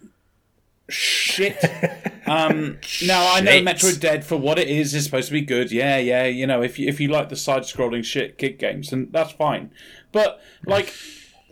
shit. 0.89 1.57
um, 2.27 2.79
now, 3.05 3.33
I 3.35 3.41
know 3.41 3.51
Shit. 3.53 3.65
Metroid 3.65 4.01
Dread 4.01 4.25
for 4.25 4.37
what 4.37 4.59
it 4.59 4.69
is 4.69 4.95
is 4.95 5.05
supposed 5.05 5.29
to 5.29 5.33
be 5.33 5.41
good. 5.43 5.71
Yeah, 5.73 5.99
yeah. 5.99 6.25
You 6.25 6.47
know, 6.47 6.63
if 6.63 6.79
you 6.79 6.89
if 6.89 7.01
you 7.01 7.09
like 7.09 7.29
the 7.29 7.37
side-scrolling 7.37 8.05
shit 8.05 8.39
kid 8.39 8.59
games, 8.59 8.91
then 8.91 9.09
that's 9.11 9.33
fine. 9.33 9.71
But 10.13 10.41
like. 10.67 10.93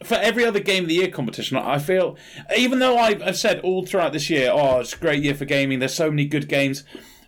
For 0.05 0.17
every 0.17 0.45
other 0.45 0.61
game 0.61 0.83
of 0.85 0.89
the 0.91 0.95
year 0.97 1.09
competition, 1.09 1.57
I 1.57 1.79
feel, 1.79 2.19
even 2.55 2.81
though 2.81 2.99
I've, 2.99 3.23
I've 3.23 3.39
said 3.39 3.61
all 3.61 3.87
throughout 3.87 4.13
this 4.13 4.29
year, 4.29 4.51
oh, 4.53 4.81
it's 4.81 4.93
a 4.93 4.99
great 4.99 5.23
year 5.25 5.35
for 5.35 5.47
gaming. 5.47 5.79
There's 5.79 5.95
so 5.95 6.11
many 6.11 6.27
good 6.27 6.51
games. 6.51 6.85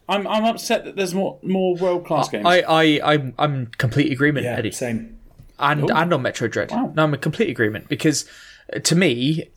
I'm 0.06 0.26
I'm 0.26 0.44
upset 0.44 0.84
that 0.84 0.94
there's 0.94 1.14
more 1.14 1.38
more 1.42 1.74
world 1.76 2.04
class 2.04 2.28
games. 2.28 2.44
I 2.46 2.60
I 2.60 3.12
I'm, 3.14 3.32
I'm 3.38 3.66
complete 3.78 4.12
agreement, 4.12 4.44
Yeah, 4.44 4.56
Eddie. 4.56 4.72
same. 4.72 5.18
and 5.58 5.90
and 5.90 6.12
on 6.12 6.22
Metroid 6.22 6.50
Dread. 6.50 6.70
No, 6.70 6.92
I'm 7.04 7.14
in 7.14 7.20
complete 7.20 7.48
agreement 7.48 7.88
because 7.88 8.26
uh, 8.76 8.80
to 8.80 8.94
me, 8.94 9.48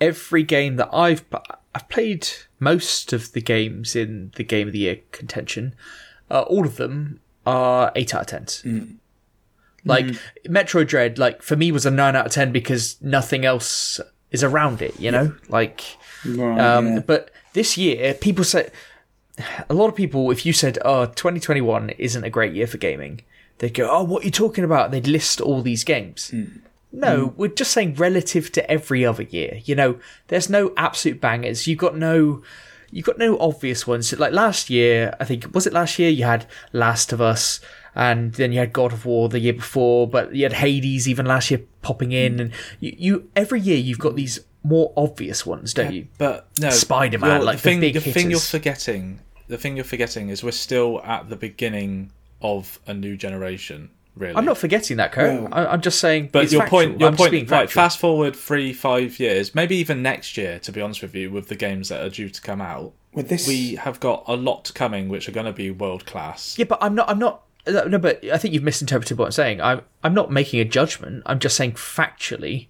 every 0.00 0.42
game 0.42 0.76
that 0.76 0.88
I've 0.92 1.24
I've 1.74 1.88
played 1.88 2.28
most 2.58 3.12
of 3.12 3.32
the 3.32 3.40
games 3.40 3.94
in 3.94 4.32
the 4.36 4.44
Game 4.44 4.66
of 4.66 4.72
the 4.72 4.80
Year 4.80 4.98
contention. 5.12 5.74
Uh, 6.30 6.42
all 6.42 6.66
of 6.66 6.76
them 6.76 7.20
are 7.46 7.92
eight 7.94 8.14
out 8.14 8.22
of 8.22 8.26
tens. 8.26 8.62
Like 9.84 10.06
Metroid 10.46 10.88
Dread, 10.88 11.18
like 11.18 11.42
for 11.42 11.56
me 11.56 11.72
was 11.72 11.86
a 11.86 11.90
nine 11.90 12.16
out 12.16 12.26
of 12.26 12.32
ten 12.32 12.52
because 12.52 12.96
nothing 13.00 13.44
else 13.44 14.00
is 14.30 14.44
around 14.44 14.82
it. 14.82 14.98
You 15.00 15.10
know, 15.10 15.34
like. 15.48 15.82
Um, 16.26 16.86
yeah. 16.86 16.98
But 17.00 17.30
this 17.52 17.78
year, 17.78 18.12
people 18.14 18.44
say 18.44 18.70
a 19.70 19.74
lot 19.74 19.86
of 19.88 19.94
people. 19.94 20.30
If 20.30 20.44
you 20.44 20.52
said, 20.52 20.78
"Oh, 20.84 21.06
2021 21.06 21.90
isn't 21.90 22.24
a 22.24 22.28
great 22.28 22.52
year 22.54 22.66
for 22.66 22.76
gaming," 22.76 23.22
they'd 23.58 23.72
go, 23.72 23.88
"Oh, 23.90 24.02
what 24.02 24.22
are 24.22 24.26
you 24.26 24.30
talking 24.32 24.64
about?" 24.64 24.86
And 24.86 24.94
they'd 24.94 25.06
list 25.10 25.40
all 25.40 25.62
these 25.62 25.84
games. 25.84 26.34
No, 26.92 27.28
hmm. 27.28 27.36
we're 27.36 27.48
just 27.48 27.72
saying 27.72 27.94
relative 27.94 28.50
to 28.52 28.70
every 28.70 29.04
other 29.04 29.24
year. 29.24 29.60
You 29.64 29.74
know, 29.74 29.98
there's 30.28 30.48
no 30.48 30.72
absolute 30.76 31.20
bangers. 31.20 31.66
You've 31.66 31.78
got 31.78 31.96
no. 31.96 32.42
You've 32.90 33.04
got 33.04 33.18
no 33.18 33.38
obvious 33.38 33.86
ones. 33.86 34.18
Like 34.18 34.32
last 34.32 34.70
year, 34.70 35.14
I 35.20 35.24
think 35.26 35.54
was 35.54 35.66
it 35.66 35.74
last 35.74 35.98
year 35.98 36.08
you 36.08 36.24
had 36.24 36.46
Last 36.72 37.12
of 37.12 37.20
Us, 37.20 37.60
and 37.94 38.32
then 38.34 38.52
you 38.52 38.60
had 38.60 38.72
God 38.72 38.94
of 38.94 39.04
War 39.04 39.28
the 39.28 39.40
year 39.40 39.52
before, 39.52 40.08
but 40.08 40.34
you 40.34 40.44
had 40.44 40.54
Hades 40.54 41.06
even 41.06 41.26
last 41.26 41.50
year 41.50 41.60
popping 41.82 42.12
in, 42.12 42.34
hmm. 42.34 42.40
and 42.40 42.52
you, 42.80 42.94
you 42.96 43.30
every 43.36 43.60
year 43.60 43.76
you've 43.76 43.98
got 43.98 44.16
these 44.16 44.40
more 44.62 44.92
obvious 44.96 45.44
ones, 45.44 45.74
don't 45.74 45.92
you? 45.92 46.08
But 46.18 46.48
no, 46.60 46.70
Spider-Man, 46.70 47.44
like 47.44 47.58
the 47.58 47.62
the 47.62 47.68
thing. 47.70 47.80
big 47.80 47.94
the 47.94 48.00
thing 48.00 48.30
you're 48.30 48.40
forgetting. 48.40 49.20
The 49.48 49.58
thing 49.58 49.76
you're 49.76 49.84
forgetting 49.84 50.28
is 50.28 50.42
we're 50.42 50.50
still 50.50 51.00
at 51.02 51.28
the 51.28 51.36
beginning 51.36 52.12
of 52.42 52.78
a 52.86 52.94
new 52.94 53.16
generation. 53.16 53.90
Really, 54.18 54.34
I'm 54.34 54.44
not 54.44 54.58
forgetting 54.58 54.96
that, 54.98 55.12
Kurt. 55.12 55.42
Well- 55.42 55.48
I, 55.52 55.66
I'm 55.66 55.80
just 55.80 56.00
saying. 56.00 56.30
But 56.32 56.44
it's 56.44 56.52
your 56.52 56.62
factual. 56.62 56.78
point, 56.80 57.00
your 57.00 57.08
I'm 57.10 57.16
being 57.16 57.30
point, 57.30 57.50
like 57.50 57.60
factual. 57.68 57.82
fast 57.82 57.98
forward 57.98 58.34
three, 58.36 58.72
five 58.72 59.18
years, 59.20 59.54
maybe 59.54 59.76
even 59.76 60.02
next 60.02 60.36
year. 60.36 60.58
To 60.60 60.72
be 60.72 60.80
honest 60.80 61.02
with 61.02 61.14
you, 61.14 61.30
with 61.30 61.48
the 61.48 61.54
games 61.56 61.88
that 61.90 62.04
are 62.04 62.10
due 62.10 62.28
to 62.28 62.40
come 62.42 62.60
out, 62.60 62.92
With 63.12 63.28
this, 63.28 63.46
we 63.46 63.76
have 63.76 64.00
got 64.00 64.24
a 64.26 64.34
lot 64.34 64.72
coming, 64.74 65.08
which 65.08 65.28
are 65.28 65.32
going 65.32 65.46
to 65.46 65.52
be 65.52 65.70
world 65.70 66.04
class. 66.06 66.58
Yeah, 66.58 66.66
but 66.66 66.78
I'm 66.82 66.94
not. 66.94 67.08
I'm 67.08 67.18
not. 67.18 67.42
uh, 67.66 67.84
No, 67.86 67.98
but 67.98 68.24
I 68.24 68.38
think 68.38 68.54
you've 68.54 68.62
misinterpreted 68.62 69.16
what 69.18 69.26
I'm 69.26 69.32
saying. 69.32 69.60
I'm. 69.60 69.82
I'm 70.02 70.14
not 70.14 70.30
making 70.32 70.60
a 70.60 70.64
judgment. 70.64 71.22
I'm 71.26 71.38
just 71.38 71.56
saying 71.56 71.72
factually, 71.72 72.68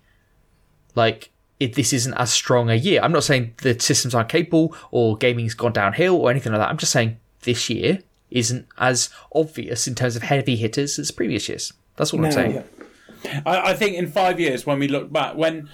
like 0.95 1.31
it, 1.61 1.75
this 1.75 1.93
isn't 1.93 2.15
as 2.15 2.31
strong 2.33 2.71
a 2.71 2.75
year. 2.75 3.01
I'm 3.03 3.13
not 3.13 3.25
saying 3.25 3.55
the 3.63 3.79
systems 3.81 4.15
aren't 4.15 4.29
capable 4.29 4.75
or 4.91 5.17
gaming's 5.17 5.55
gone 5.55 5.73
downhill 5.73 6.17
or 6.17 6.31
anything 6.31 6.53
like 6.53 6.61
that. 6.61 6.69
I'm 6.69 6.77
just 6.79 6.93
saying 6.93 7.19
this 7.43 7.69
year 7.71 8.01
isn't 8.31 8.67
as 8.79 9.11
obvious 9.35 9.87
in 9.87 9.95
terms 9.95 10.17
of 10.17 10.23
heavy 10.23 10.57
hitters 10.57 10.99
as 10.99 11.11
previous 11.11 11.49
years. 11.49 11.73
That's 11.97 12.13
all 12.13 12.25
I'm 12.25 12.33
saying. 12.33 12.55
yeah. 12.55 13.41
I, 13.45 13.71
I 13.71 13.75
think 13.75 13.97
in 13.97 14.11
five 14.11 14.39
years, 14.39 14.65
when 14.65 14.79
we 14.79 14.89
look 14.89 15.13
back, 15.13 15.37
when 15.37 15.69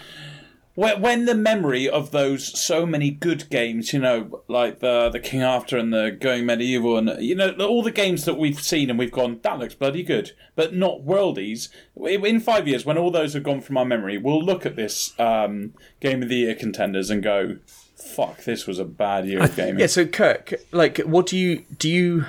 when 0.74 1.00
when 1.00 1.24
the 1.24 1.34
memory 1.34 1.88
of 1.88 2.10
those 2.10 2.58
so 2.60 2.84
many 2.84 3.10
good 3.10 3.48
games, 3.48 3.92
you 3.92 4.00
know, 4.00 4.42
like 4.48 4.80
the 4.80 5.08
the 5.10 5.20
King 5.20 5.42
After 5.42 5.78
and 5.78 5.92
the 5.92 6.10
Going 6.10 6.46
Medieval, 6.46 6.98
and 6.98 7.22
you 7.22 7.34
know 7.34 7.50
all 7.60 7.82
the 7.82 7.92
games 7.92 8.24
that 8.24 8.34
we've 8.34 8.60
seen 8.60 8.90
and 8.90 8.98
we've 8.98 9.12
gone, 9.12 9.38
that 9.42 9.58
looks 9.58 9.74
bloody 9.74 10.02
good, 10.02 10.32
but 10.56 10.74
not 10.74 11.02
worldies. 11.02 11.68
In 11.96 12.40
five 12.40 12.66
years, 12.66 12.84
when 12.84 12.98
all 12.98 13.10
those 13.10 13.34
have 13.34 13.44
gone 13.44 13.60
from 13.60 13.76
our 13.76 13.84
memory, 13.84 14.18
we'll 14.18 14.42
look 14.42 14.66
at 14.66 14.76
this 14.76 15.18
um, 15.20 15.74
Game 16.00 16.22
of 16.22 16.28
the 16.28 16.36
Year 16.36 16.54
contenders 16.54 17.08
and 17.08 17.22
go, 17.22 17.58
"Fuck, 17.94 18.42
this 18.44 18.66
was 18.66 18.78
a 18.78 18.84
bad 18.84 19.26
year 19.26 19.42
of 19.42 19.54
gaming." 19.54 19.78
Yeah. 19.80 19.86
So 19.86 20.06
Kirk, 20.06 20.54
like, 20.72 20.98
what 20.98 21.26
do 21.26 21.36
you 21.36 21.64
do? 21.78 21.88
You. 21.88 22.24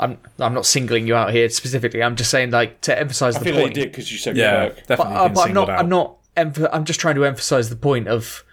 I'm. 0.00 0.18
I'm 0.38 0.54
not 0.54 0.66
singling 0.66 1.06
you 1.06 1.14
out 1.16 1.32
here 1.32 1.48
specifically. 1.48 2.02
I'm 2.02 2.16
just 2.16 2.30
saying, 2.30 2.50
like, 2.50 2.80
to 2.82 2.98
emphasise 2.98 3.36
I 3.36 3.38
the 3.40 3.44
feel 3.46 3.54
point. 3.54 3.66
like 3.68 3.76
you 3.76 3.82
did 3.84 3.92
because 3.92 4.12
you 4.12 4.18
said 4.18 4.36
Yeah, 4.36 4.68
Kirk. 4.68 4.86
definitely. 4.86 4.96
but, 4.96 5.06
uh, 5.20 5.24
been 5.28 5.34
but 5.34 5.40
I'm 5.48 5.54
not. 5.54 5.68
out. 5.70 5.78
I'm 5.80 5.88
not. 5.88 6.16
Emph- 6.36 6.70
I'm 6.72 6.84
just 6.84 7.00
trying 7.00 7.16
to 7.16 7.24
emphasize 7.24 7.68
the 7.70 7.76
point 7.76 8.06
of 8.08 8.44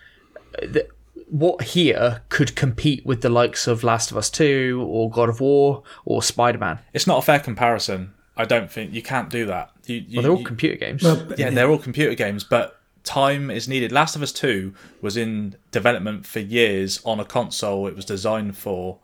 uh, 0.61 0.65
the, 0.65 0.87
what 1.29 1.61
here 1.63 2.21
could 2.29 2.55
compete 2.55 3.05
with 3.05 3.21
the 3.21 3.29
likes 3.29 3.67
of 3.67 3.83
Last 3.83 4.09
of 4.11 4.17
Us 4.17 4.29
Two 4.29 4.83
or 4.89 5.09
God 5.09 5.29
of 5.29 5.39
War 5.39 5.83
or 6.03 6.23
Spider 6.23 6.57
Man. 6.57 6.79
It's 6.93 7.05
not 7.05 7.19
a 7.19 7.21
fair 7.21 7.39
comparison. 7.39 8.13
I 8.37 8.45
don't 8.45 8.71
think 8.71 8.91
you 8.93 9.01
can't 9.03 9.29
do 9.29 9.45
that. 9.45 9.71
You, 9.85 9.97
you, 9.97 10.17
Well, 10.17 10.23
they're 10.23 10.31
all 10.31 10.39
you- 10.39 10.45
computer 10.45 10.75
games. 10.77 11.03
yeah, 11.37 11.51
they're 11.51 11.69
all 11.69 11.77
computer 11.77 12.15
games, 12.15 12.43
but 12.43 12.81
time 13.03 13.51
is 13.51 13.67
needed. 13.67 13.91
Last 13.91 14.15
of 14.15 14.23
Us 14.23 14.31
Two 14.31 14.73
was 15.01 15.15
in 15.15 15.55
development 15.71 16.25
for 16.25 16.39
years 16.39 16.99
on 17.05 17.19
a 17.19 17.25
console 17.25 17.85
it 17.87 17.95
was 17.95 18.03
designed 18.05 18.57
for 18.57 18.97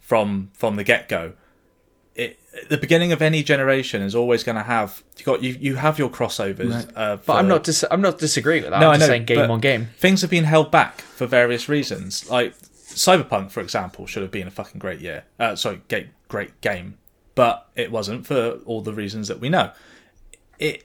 from 0.00 0.50
from 0.54 0.76
the 0.76 0.84
get 0.84 1.08
go. 1.08 1.32
It 2.54 2.68
the 2.68 2.78
beginning 2.78 3.12
of 3.12 3.20
any 3.22 3.42
generation 3.42 4.02
is 4.02 4.14
always 4.14 4.44
going 4.44 4.56
to 4.56 4.62
have 4.62 5.02
you 5.18 5.24
got 5.24 5.42
you 5.42 5.56
you 5.60 5.76
have 5.76 5.98
your 5.98 6.08
crossovers. 6.08 6.90
Uh, 6.94 7.16
but 7.16 7.34
I'm 7.34 7.48
not. 7.48 7.64
Dis- 7.64 7.84
I'm 7.90 8.00
not 8.00 8.18
disagreeing 8.18 8.62
with 8.62 8.70
that. 8.70 8.80
No, 8.80 8.88
I'm 8.88 8.94
I 8.94 8.96
just 8.96 9.08
know, 9.08 9.12
saying 9.14 9.24
game 9.24 9.50
on 9.50 9.60
game. 9.60 9.88
Things 9.98 10.20
have 10.22 10.30
been 10.30 10.44
held 10.44 10.70
back 10.70 11.00
for 11.00 11.26
various 11.26 11.68
reasons. 11.68 12.30
Like 12.30 12.54
Cyberpunk, 12.58 13.50
for 13.50 13.60
example, 13.60 14.06
should 14.06 14.22
have 14.22 14.30
been 14.30 14.46
a 14.46 14.52
fucking 14.52 14.78
great 14.78 15.00
year. 15.00 15.24
Uh, 15.38 15.56
sorry, 15.56 15.82
great, 15.88 16.08
great 16.28 16.60
game, 16.60 16.98
but 17.34 17.68
it 17.74 17.90
wasn't 17.90 18.26
for 18.26 18.60
all 18.64 18.80
the 18.80 18.92
reasons 18.92 19.28
that 19.28 19.40
we 19.40 19.48
know. 19.48 19.72
It 20.58 20.84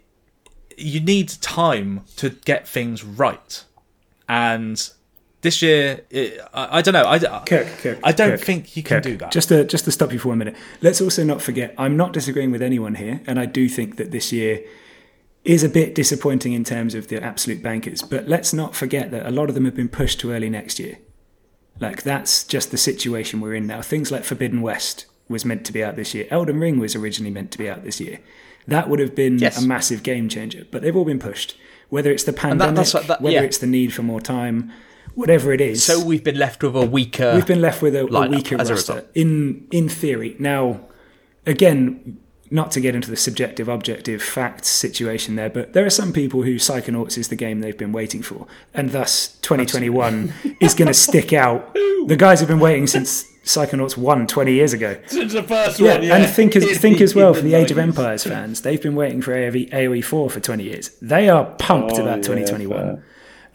you 0.77 0.99
need 0.99 1.29
time 1.41 2.01
to 2.15 2.29
get 2.29 2.67
things 2.67 3.03
right, 3.03 3.63
and 4.27 4.89
this 5.41 5.61
year, 5.61 6.01
it, 6.09 6.39
I, 6.53 6.79
I 6.79 6.81
don't 6.81 6.93
know. 6.93 7.05
I, 7.05 7.19
Kirk, 7.45 7.67
Kirk, 7.81 7.99
I 8.03 8.11
don't 8.11 8.31
Kirk, 8.31 8.41
think 8.41 8.75
you 8.75 8.83
can 8.83 9.01
do 9.01 9.17
that. 9.17 9.31
Just 9.31 9.49
to 9.49 9.63
just 9.63 9.85
to 9.85 9.91
stop 9.91 10.11
you 10.11 10.19
for 10.19 10.29
one 10.29 10.37
minute. 10.39 10.55
Let's 10.81 10.99
also 11.01 11.23
not 11.23 11.41
forget. 11.41 11.73
I'm 11.77 11.95
not 11.97 12.13
disagreeing 12.13 12.51
with 12.51 12.61
anyone 12.61 12.95
here, 12.95 13.21
and 13.25 13.39
I 13.39 13.45
do 13.45 13.69
think 13.69 13.95
that 13.97 14.11
this 14.11 14.31
year 14.31 14.61
is 15.45 15.63
a 15.63 15.69
bit 15.69 15.95
disappointing 15.95 16.51
in 16.53 16.63
terms 16.65 16.93
of 16.93 17.07
the 17.07 17.23
absolute 17.23 17.63
bankers. 17.63 18.01
But 18.01 18.27
let's 18.27 18.53
not 18.53 18.75
forget 18.75 19.11
that 19.11 19.25
a 19.25 19.31
lot 19.31 19.47
of 19.49 19.55
them 19.55 19.65
have 19.65 19.75
been 19.75 19.87
pushed 19.89 20.19
to 20.19 20.31
early 20.33 20.49
next 20.49 20.79
year. 20.79 20.97
Like 21.79 22.03
that's 22.03 22.43
just 22.43 22.71
the 22.71 22.77
situation 22.77 23.39
we're 23.39 23.55
in 23.55 23.65
now. 23.65 23.81
Things 23.81 24.11
like 24.11 24.25
Forbidden 24.25 24.61
West 24.61 25.05
was 25.29 25.45
meant 25.45 25.65
to 25.65 25.71
be 25.71 25.81
out 25.83 25.95
this 25.95 26.13
year. 26.13 26.27
Elden 26.29 26.59
Ring 26.59 26.77
was 26.79 26.95
originally 26.95 27.31
meant 27.31 27.51
to 27.51 27.57
be 27.57 27.69
out 27.69 27.83
this 27.85 28.01
year. 28.01 28.19
That 28.67 28.89
would 28.89 28.99
have 28.99 29.15
been 29.15 29.39
Yes. 29.39 29.63
a 29.63 29.65
massive 29.67 30.03
game 30.03 30.27
changer, 30.27 30.65
but 30.69 30.81
they've 30.81 30.95
all 30.95 31.05
been 31.05 31.19
pushed. 31.19 31.55
Whether 31.87 32.11
it's 32.11 32.25
the 32.25 32.33
pandemic, 32.33 32.93
what- 32.93 33.07
that- 33.07 33.21
whether 33.21 33.35
yeah. 33.35 33.43
it's 33.43 33.57
the 33.59 33.67
need 33.67 33.93
for 33.93 34.03
more 34.03 34.19
time, 34.19 34.71
whatever 35.19 35.51
it 35.53 35.61
is. 35.61 35.83
So 35.83 36.03
we've 36.03 36.23
been 36.23 36.37
left 36.39 36.63
with 36.63 36.75
a 36.75 36.85
weaker. 36.85 37.33
We've 37.35 37.45
been 37.47 37.61
left 37.61 37.81
with 37.81 37.95
a, 37.95 38.05
a 38.05 38.29
weaker 38.29 38.55
a 38.55 38.59
roster 38.59 38.73
result. 38.73 39.05
in 39.15 39.67
in 39.71 39.89
theory. 39.89 40.35
Now, 40.39 40.79
again, 41.45 42.17
not 42.51 42.71
to 42.71 42.81
get 42.81 42.95
into 42.95 43.09
the 43.11 43.15
subjective 43.17 43.67
objective 43.67 44.23
facts 44.23 44.67
situation 44.69 45.35
there, 45.35 45.49
but 45.51 45.73
there 45.73 45.85
are 45.85 45.89
some 45.91 46.11
people 46.11 46.41
who 46.43 46.55
Psychonauts 46.55 47.15
is 47.17 47.27
the 47.27 47.35
game 47.35 47.59
they've 47.59 47.77
been 47.77 47.91
waiting 47.91 48.23
for, 48.23 48.47
and 48.73 48.89
thus 48.91 49.37
2021 49.41 50.33
is 50.59 50.73
going 50.73 50.87
to 50.87 50.93
stick 50.93 51.33
out. 51.33 51.75
The 52.07 52.15
guys 52.15 52.39
have 52.39 52.47
been 52.47 52.61
waiting 52.61 52.87
since 52.87 53.25
Psychonauts 53.43 53.97
1 53.97 54.25
20 54.25 54.53
years 54.53 54.71
ago. 54.71 54.97
Since 55.07 55.33
the 55.33 55.43
first 55.43 55.79
Yeah, 55.81 55.95
one, 55.95 56.03
yeah. 56.03 56.15
and 56.15 56.25
think 56.33 56.55
as 56.55 56.77
think 56.77 57.01
as 57.01 57.13
well 57.13 57.33
for 57.33 57.41
the 57.41 57.55
Age 57.55 57.71
of 57.71 57.77
Empires 57.77 58.23
fans, 58.23 58.61
they've 58.61 58.81
been 58.81 58.95
waiting 58.95 59.21
for 59.21 59.33
AOE, 59.33 59.69
AOE 59.69 60.01
4 60.03 60.29
for 60.29 60.39
20 60.39 60.63
years. 60.63 60.89
They 61.01 61.27
are 61.29 61.43
pumped 61.59 61.95
Oh, 61.99 62.03
about 62.03 62.23
2021. 62.23 62.79
fair. 62.79 63.03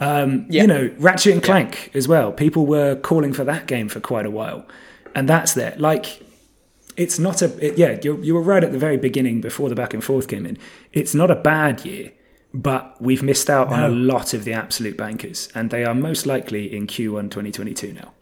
Um, 0.01 0.47
Yeah. 0.49 0.63
You 0.63 0.69
know, 0.69 0.91
Ratchet 0.99 1.33
and 1.33 1.43
Clank 1.43 1.91
as 1.95 2.09
well. 2.09 2.33
People 2.33 2.67
were 2.67 2.97
calling 2.97 3.33
for 3.33 3.45
that 3.45 3.67
game 3.67 3.89
for 3.89 4.01
quite 4.01 4.27
a 4.27 4.31
while, 4.31 4.67
and 5.15 5.29
that's 5.29 5.55
there. 5.55 5.75
Like, 5.79 6.23
it's 6.97 7.19
not 7.19 7.43
a 7.43 7.47
it, 7.65 7.79
yeah. 7.79 7.99
You 8.03 8.21
you 8.23 8.35
were 8.35 8.43
right 8.43 8.63
at 8.65 8.73
the 8.73 8.79
very 8.79 8.97
beginning 8.97 9.41
before 9.41 9.69
the 9.69 9.75
back 9.75 9.95
and 9.95 10.03
forth 10.03 10.29
came 10.29 10.47
in. 10.47 10.59
It's 10.93 11.15
not 11.15 11.31
a 11.31 11.37
bad 11.37 11.85
year, 11.85 12.13
but 12.53 12.97
we've 13.01 13.23
missed 13.23 13.51
out 13.51 13.69
on 13.69 13.83
a 13.83 13.89
lot 13.89 14.35
of 14.35 14.45
the 14.45 14.53
absolute 14.53 14.97
bankers, 14.97 15.49
and 15.55 15.71
they 15.71 15.85
are 15.85 15.95
most 15.95 16.27
likely 16.27 16.75
in 16.75 16.87
Q1 16.87 17.31
2022 17.31 17.93
now. 17.93 18.13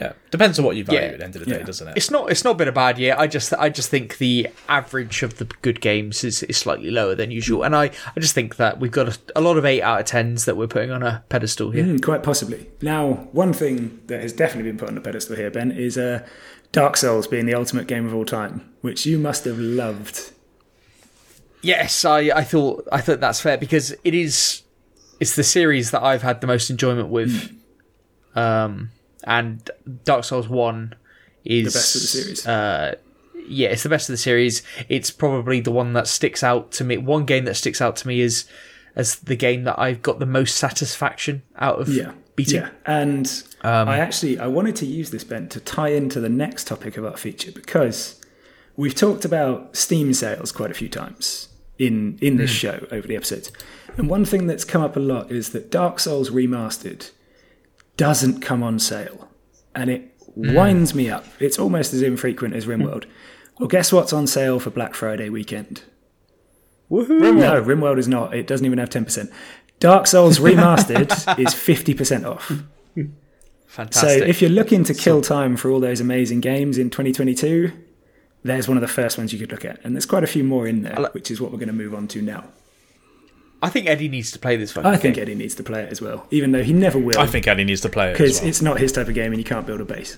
Yeah, 0.00 0.12
depends 0.30 0.58
on 0.58 0.64
what 0.64 0.76
you 0.76 0.84
value 0.84 1.00
Yeah. 1.00 1.06
at 1.08 1.18
the 1.18 1.24
end 1.24 1.36
of 1.36 1.44
the 1.44 1.50
day, 1.50 1.58
Yeah. 1.58 1.64
doesn't 1.64 1.88
it? 1.88 1.96
It's 1.96 2.10
not. 2.10 2.30
It's 2.30 2.44
not 2.44 2.56
been 2.56 2.68
a 2.68 2.72
bad 2.72 2.98
year. 2.98 3.16
I 3.18 3.26
just. 3.26 3.52
I 3.54 3.68
just 3.68 3.90
think 3.90 4.18
the 4.18 4.46
average 4.68 5.22
of 5.22 5.38
the 5.38 5.44
good 5.62 5.80
games 5.80 6.22
is, 6.24 6.42
is 6.44 6.56
slightly 6.56 6.90
lower 6.90 7.14
than 7.14 7.30
usual, 7.30 7.62
and 7.64 7.74
I. 7.74 7.90
I 8.16 8.20
just 8.20 8.34
think 8.34 8.56
that 8.56 8.78
we've 8.78 8.92
got 8.92 9.08
a, 9.08 9.18
a 9.36 9.40
lot 9.40 9.56
of 9.58 9.64
eight 9.64 9.82
out 9.82 10.00
of 10.00 10.06
tens 10.06 10.44
that 10.44 10.56
we're 10.56 10.68
putting 10.68 10.90
on 10.90 11.02
a 11.02 11.24
pedestal 11.28 11.70
here. 11.72 11.84
Mm, 11.84 12.02
quite 12.02 12.22
possibly. 12.22 12.68
Now, 12.80 13.28
one 13.32 13.52
thing 13.52 14.00
that 14.06 14.22
has 14.22 14.32
definitely 14.32 14.70
been 14.70 14.78
put 14.78 14.88
on 14.88 14.96
a 14.96 15.00
pedestal 15.00 15.34
here, 15.36 15.50
Ben, 15.50 15.72
is 15.72 15.98
uh, 15.98 16.26
Dark 16.70 16.96
Souls 16.96 17.26
being 17.26 17.46
the 17.46 17.54
ultimate 17.54 17.86
game 17.88 18.06
of 18.06 18.14
all 18.14 18.24
time, 18.24 18.72
which 18.82 19.04
you 19.04 19.18
must 19.18 19.44
have 19.46 19.58
loved. 19.58 20.32
Yes, 21.62 22.04
I. 22.04 22.30
I 22.34 22.44
thought. 22.44 22.86
I 22.92 23.00
thought 23.00 23.20
that's 23.20 23.40
fair 23.40 23.58
because 23.58 23.90
it 24.04 24.14
is. 24.14 24.62
It's 25.18 25.34
the 25.34 25.42
series 25.42 25.90
that 25.90 26.02
I've 26.04 26.22
had 26.22 26.40
the 26.40 26.46
most 26.46 26.70
enjoyment 26.70 27.08
with, 27.08 27.52
um, 28.36 28.90
and 29.24 29.70
Dark 30.04 30.24
Souls 30.24 30.48
One 30.48 30.94
is 31.44 31.72
The 31.72 31.78
best 31.78 31.94
of 31.96 32.00
the 32.02 32.06
series. 32.06 32.46
Uh, 32.46 32.94
yeah, 33.48 33.68
it's 33.68 33.82
the 33.82 33.88
best 33.88 34.08
of 34.08 34.12
the 34.12 34.18
series. 34.18 34.62
It's 34.88 35.10
probably 35.10 35.60
the 35.60 35.70
one 35.70 35.92
that 35.94 36.06
sticks 36.06 36.42
out 36.42 36.70
to 36.72 36.84
me. 36.84 36.98
One 36.98 37.24
game 37.24 37.44
that 37.46 37.54
sticks 37.54 37.80
out 37.80 37.96
to 37.96 38.08
me 38.08 38.20
is 38.20 38.44
as 38.94 39.16
the 39.16 39.36
game 39.36 39.64
that 39.64 39.78
I've 39.78 40.02
got 40.02 40.18
the 40.18 40.26
most 40.26 40.56
satisfaction 40.56 41.42
out 41.56 41.80
of 41.80 41.88
Yeah. 41.88 42.12
beating. 42.36 42.60
Yeah. 42.62 42.70
And 42.84 43.42
um, 43.62 43.88
I 43.88 43.98
actually 43.98 44.38
I 44.38 44.46
wanted 44.48 44.76
to 44.76 44.86
use 44.86 45.10
this 45.10 45.24
Ben 45.24 45.48
to 45.50 45.60
tie 45.60 45.88
into 45.90 46.20
the 46.20 46.28
next 46.28 46.66
topic 46.66 46.96
of 46.96 47.04
our 47.06 47.16
feature 47.16 47.52
because 47.52 48.20
we've 48.76 48.94
talked 48.94 49.24
about 49.24 49.76
Steam 49.76 50.12
sales 50.12 50.52
quite 50.52 50.70
a 50.70 50.74
few 50.74 50.88
times. 50.88 51.48
in 51.78 52.18
in 52.20 52.36
this 52.38 52.50
show 52.50 52.86
over 52.90 53.06
the 53.06 53.14
episodes. 53.16 53.52
And 53.96 54.10
one 54.10 54.24
thing 54.24 54.46
that's 54.48 54.64
come 54.64 54.82
up 54.82 54.96
a 54.96 55.00
lot 55.00 55.30
is 55.30 55.50
that 55.50 55.70
Dark 55.70 56.00
Souls 56.00 56.30
Remastered 56.30 57.10
doesn't 57.98 58.40
come 58.40 58.62
on 58.62 58.78
sale, 58.78 59.28
and 59.74 59.90
it 59.90 60.16
hmm. 60.34 60.54
winds 60.54 60.94
me 60.94 61.10
up. 61.10 61.26
It's 61.38 61.58
almost 61.58 61.92
as 61.92 62.00
infrequent 62.00 62.54
as 62.54 62.64
RimWorld. 62.64 63.04
Well, 63.58 63.68
guess 63.68 63.92
what's 63.92 64.14
on 64.14 64.26
sale 64.26 64.58
for 64.58 64.70
Black 64.70 64.94
Friday 64.94 65.28
weekend? 65.28 65.82
Woohoo! 66.90 67.36
No, 67.36 67.62
RimWorld 67.62 67.98
is 67.98 68.08
not. 68.08 68.34
It 68.34 68.46
doesn't 68.46 68.64
even 68.64 68.78
have 68.78 68.88
ten 68.88 69.04
percent. 69.04 69.30
Dark 69.80 70.06
Souls 70.06 70.38
Remastered 70.40 71.38
is 71.38 71.52
fifty 71.52 71.92
percent 71.92 72.24
off. 72.24 72.50
Fantastic. 73.66 74.22
So 74.22 74.26
if 74.26 74.40
you're 74.40 74.50
looking 74.50 74.82
to 74.84 74.94
kill 74.94 75.20
time 75.20 75.56
for 75.56 75.70
all 75.70 75.78
those 75.78 76.00
amazing 76.00 76.40
games 76.40 76.78
in 76.78 76.88
2022, 76.88 77.70
there's 78.42 78.66
one 78.66 78.78
of 78.78 78.80
the 78.80 78.88
first 78.88 79.18
ones 79.18 79.32
you 79.32 79.38
could 79.38 79.52
look 79.52 79.64
at, 79.64 79.84
and 79.84 79.94
there's 79.94 80.06
quite 80.06 80.24
a 80.24 80.26
few 80.26 80.42
more 80.42 80.66
in 80.66 80.82
there, 80.82 80.96
which 81.12 81.30
is 81.30 81.38
what 81.38 81.52
we're 81.52 81.58
going 81.58 81.68
to 81.68 81.74
move 81.74 81.94
on 81.94 82.08
to 82.08 82.22
now. 82.22 82.44
I 83.60 83.68
think 83.68 83.86
Eddie 83.88 84.08
needs 84.08 84.30
to 84.32 84.38
play 84.38 84.56
this 84.56 84.70
fucking 84.72 84.88
I 84.90 84.96
think 84.96 85.16
game. 85.16 85.22
Eddie 85.22 85.34
needs 85.34 85.54
to 85.56 85.62
play 85.62 85.82
it 85.82 85.90
as 85.90 86.00
well, 86.00 86.26
even 86.30 86.52
though 86.52 86.62
he 86.62 86.72
never 86.72 86.98
will, 86.98 87.18
I 87.18 87.26
think 87.26 87.46
Eddie 87.48 87.64
needs 87.64 87.80
to 87.82 87.88
play 87.88 88.10
it 88.10 88.12
because 88.12 88.40
well. 88.40 88.48
it's 88.48 88.62
not 88.62 88.78
his 88.78 88.92
type 88.92 89.08
of 89.08 89.14
game, 89.14 89.32
and 89.32 89.38
you 89.38 89.44
can't 89.44 89.66
build 89.66 89.80
a 89.80 89.84
base. 89.84 90.16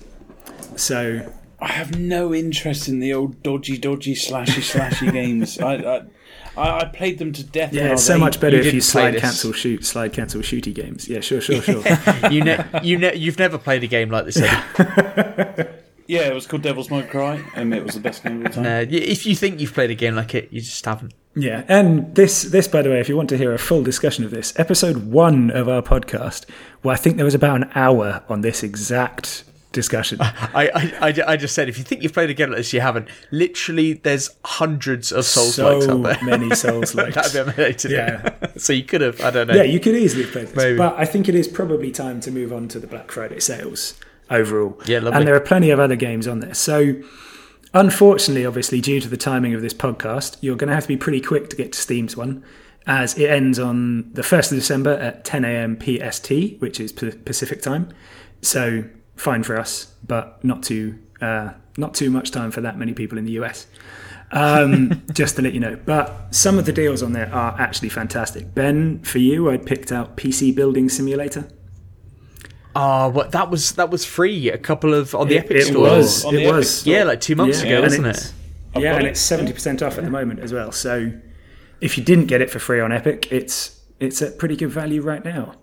So 0.76 1.30
I 1.60 1.68
have 1.68 1.98
no 1.98 2.34
interest 2.34 2.88
in 2.88 3.00
the 3.00 3.14
old 3.14 3.42
dodgy, 3.42 3.78
dodgy, 3.78 4.14
slashy, 4.14 4.60
slashy 4.60 5.10
games. 5.20 5.58
I, 5.58 5.74
I 5.76 6.02
I 6.56 6.80
I 6.80 6.84
played 6.86 7.18
them 7.18 7.32
to 7.32 7.44
death. 7.44 7.72
yeah, 7.72 7.92
it's 7.92 8.04
so 8.04 8.16
eight. 8.16 8.20
much 8.20 8.40
better 8.40 8.56
You 8.56 8.62
if 8.64 8.74
you 8.74 8.80
slide, 8.80 9.16
cancel, 9.16 9.52
shoot, 9.52 9.84
slide, 9.86 10.12
cancel, 10.12 10.42
shooty 10.42 10.74
games. 10.74 11.08
Yeah, 11.08 11.20
sure, 11.20 11.40
sure, 11.40 11.62
sure. 11.62 11.82
you 12.30 12.42
ne- 12.44 12.64
you 12.82 12.98
ne- 12.98 13.16
you've 13.16 13.38
never 13.38 13.56
played 13.56 13.82
a 13.84 13.86
game 13.86 14.10
like 14.10 14.26
this. 14.26 14.36
Eddie. 16.16 16.24
Yeah, 16.24 16.30
it 16.30 16.34
was 16.34 16.46
called 16.46 16.62
Devil's 16.62 16.90
Might 16.90 17.10
Cry, 17.10 17.44
and 17.54 17.72
it 17.74 17.84
was 17.84 17.94
the 17.94 18.00
best 18.00 18.22
game 18.22 18.40
of 18.40 18.46
all 18.46 18.52
time. 18.52 18.62
No, 18.64 18.78
y- 18.80 18.86
if 18.90 19.26
you 19.26 19.34
think 19.34 19.60
you've 19.60 19.72
played 19.74 19.90
a 19.90 19.94
game 19.94 20.14
like 20.16 20.34
it, 20.34 20.52
you 20.52 20.60
just 20.60 20.84
haven't. 20.84 21.14
Yeah, 21.36 21.64
and 21.68 22.12
this, 22.16 22.42
this, 22.42 22.66
by 22.66 22.82
the 22.82 22.90
way, 22.90 22.98
if 23.00 23.08
you 23.08 23.16
want 23.16 23.28
to 23.28 23.38
hear 23.38 23.52
a 23.54 23.58
full 23.58 23.82
discussion 23.84 24.24
of 24.24 24.30
this, 24.32 24.52
episode 24.58 25.06
one 25.10 25.50
of 25.52 25.68
our 25.68 25.80
podcast, 25.82 26.46
where 26.82 26.92
I 26.94 26.98
think 26.98 27.16
there 27.16 27.24
was 27.24 27.34
about 27.36 27.62
an 27.62 27.70
hour 27.76 28.24
on 28.28 28.40
this 28.40 28.62
exact 28.64 29.44
discussion. 29.72 30.18
I, 30.20 30.68
I, 31.00 31.08
I, 31.08 31.14
I 31.32 31.36
just 31.36 31.54
said 31.54 31.68
if 31.68 31.78
you 31.78 31.84
think 31.84 32.02
you've 32.02 32.12
played 32.12 32.30
a 32.30 32.34
game 32.34 32.48
like 32.50 32.56
this, 32.58 32.72
you 32.72 32.80
haven't. 32.80 33.06
Literally, 33.30 33.92
there's 33.92 34.30
hundreds 34.44 35.12
of 35.12 35.24
Souls 35.24 35.56
likes 35.58 35.84
so 35.84 35.92
out 35.98 36.02
there. 36.02 36.18
many 36.24 36.52
Souls 36.56 36.96
likes. 36.96 37.14
That'd 37.14 37.54
be 37.54 37.62
amazing. 37.62 37.92
Yeah. 37.92 38.34
so 38.56 38.72
you 38.72 38.82
could 38.82 39.00
have. 39.00 39.20
I 39.20 39.30
don't 39.30 39.46
know. 39.46 39.54
Yeah, 39.54 39.62
you 39.62 39.78
could 39.78 39.94
easily 39.94 40.24
play 40.24 40.46
this, 40.46 40.56
Maybe. 40.56 40.76
but 40.78 40.96
I 40.98 41.04
think 41.04 41.28
it 41.28 41.36
is 41.36 41.46
probably 41.46 41.92
time 41.92 42.20
to 42.22 42.32
move 42.32 42.52
on 42.52 42.66
to 42.68 42.80
the 42.80 42.88
Black 42.88 43.12
Friday 43.12 43.38
sales 43.38 43.94
overall. 44.30 44.80
Yeah, 44.86 44.98
lovely. 44.98 45.18
And 45.18 45.28
there 45.28 45.34
are 45.34 45.40
plenty 45.40 45.70
of 45.70 45.80
other 45.80 45.96
games 45.96 46.26
on 46.26 46.40
there. 46.40 46.54
So, 46.54 46.94
unfortunately, 47.74 48.46
obviously, 48.46 48.80
due 48.80 49.00
to 49.00 49.08
the 49.08 49.16
timing 49.16 49.54
of 49.54 49.62
this 49.62 49.74
podcast, 49.74 50.36
you're 50.40 50.56
going 50.56 50.68
to 50.68 50.74
have 50.74 50.84
to 50.84 50.88
be 50.88 50.96
pretty 50.96 51.20
quick 51.20 51.50
to 51.50 51.56
get 51.56 51.72
to 51.72 51.80
Steam's 51.80 52.16
one, 52.16 52.44
as 52.86 53.18
it 53.18 53.28
ends 53.28 53.58
on 53.58 54.12
the 54.12 54.22
1st 54.22 54.52
of 54.52 54.58
December 54.58 54.92
at 54.92 55.24
10 55.24 55.44
a.m. 55.44 55.78
PST, 55.78 56.30
which 56.60 56.80
is 56.80 56.92
Pacific 56.92 57.62
time. 57.62 57.88
So, 58.42 58.84
fine 59.16 59.42
for 59.42 59.58
us, 59.58 59.92
but 60.06 60.42
not 60.44 60.62
too 60.62 60.98
uh, 61.20 61.52
not 61.76 61.94
too 61.94 62.10
much 62.10 62.30
time 62.30 62.50
for 62.50 62.60
that 62.60 62.78
many 62.78 62.92
people 62.92 63.18
in 63.18 63.24
the 63.24 63.32
US. 63.32 63.66
Um, 64.32 65.02
just 65.12 65.36
to 65.36 65.42
let 65.42 65.52
you 65.54 65.60
know. 65.60 65.78
But 65.84 66.34
some 66.34 66.58
of 66.58 66.66
the 66.66 66.72
deals 66.72 67.02
on 67.02 67.12
there 67.12 67.32
are 67.32 67.58
actually 67.60 67.88
fantastic. 67.88 68.54
Ben, 68.54 69.00
for 69.00 69.18
you, 69.18 69.50
I 69.50 69.56
picked 69.56 69.90
out 69.90 70.16
PC 70.16 70.54
Building 70.54 70.88
Simulator. 70.88 71.48
Oh, 72.76 73.08
what 73.08 73.32
that 73.32 73.50
was 73.50 73.72
that 73.72 73.90
was 73.90 74.04
free 74.04 74.50
a 74.50 74.58
couple 74.58 74.94
of 74.94 75.14
on 75.14 75.28
the 75.28 75.38
Epic 75.38 75.56
it 75.56 75.64
Store. 75.66 75.82
was. 75.82 76.24
On 76.24 76.34
the 76.34 76.40
It 76.42 76.44
Epic 76.44 76.54
was. 76.56 76.70
Store. 76.80 76.94
Yeah, 76.94 77.04
like 77.04 77.20
two 77.20 77.34
months 77.34 77.60
Yeah, 77.62 77.66
ago, 77.66 77.74
and 77.76 77.84
wasn't 77.84 78.06
it's- 78.06 78.32
it? 78.76 78.80
Yeah, 78.82 78.94
and 78.96 79.06
it. 79.06 79.10
it's 79.10 79.20
seventy 79.20 79.52
percent 79.52 79.82
off 79.82 79.98
at 79.98 80.04
the 80.04 80.10
moment 80.10 80.38
as 80.40 80.52
well. 80.52 80.70
So 80.70 81.10
if 81.80 81.98
you 81.98 82.04
didn't 82.04 82.26
get 82.26 82.40
it 82.40 82.48
for 82.50 82.58
free 82.60 82.78
on 82.80 82.92
Epic, 82.92 83.30
it's 83.32 83.80
it's 83.98 84.22
at 84.22 84.38
pretty 84.38 84.54
good 84.56 84.70
value 84.70 85.02
right 85.02 85.24
now. 85.24 85.54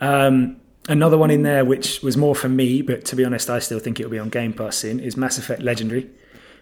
Um, 0.00 0.56
another 0.88 1.16
one 1.16 1.30
in 1.30 1.42
there 1.42 1.64
which 1.64 2.02
was 2.02 2.16
more 2.16 2.34
for 2.34 2.48
me, 2.48 2.82
but 2.82 3.04
to 3.06 3.16
be 3.16 3.24
honest, 3.24 3.48
I 3.48 3.58
still 3.58 3.78
think 3.78 3.98
it'll 4.00 4.12
be 4.12 4.18
on 4.18 4.28
Game 4.28 4.52
Pass 4.52 4.76
soon. 4.76 5.00
Is 5.00 5.16
Mass 5.16 5.38
Effect 5.38 5.62
Legendary, 5.62 6.10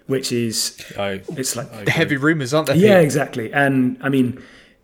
which 0.06 0.30
is 0.30 0.78
I, 0.96 1.22
it's 1.36 1.56
like 1.56 1.84
The 1.86 1.90
heavy 1.90 2.16
rumours, 2.16 2.54
aren't 2.54 2.68
they? 2.68 2.76
yeah, 2.76 3.00
exactly. 3.00 3.52
And 3.52 3.98
I 4.00 4.08
mean, 4.08 4.40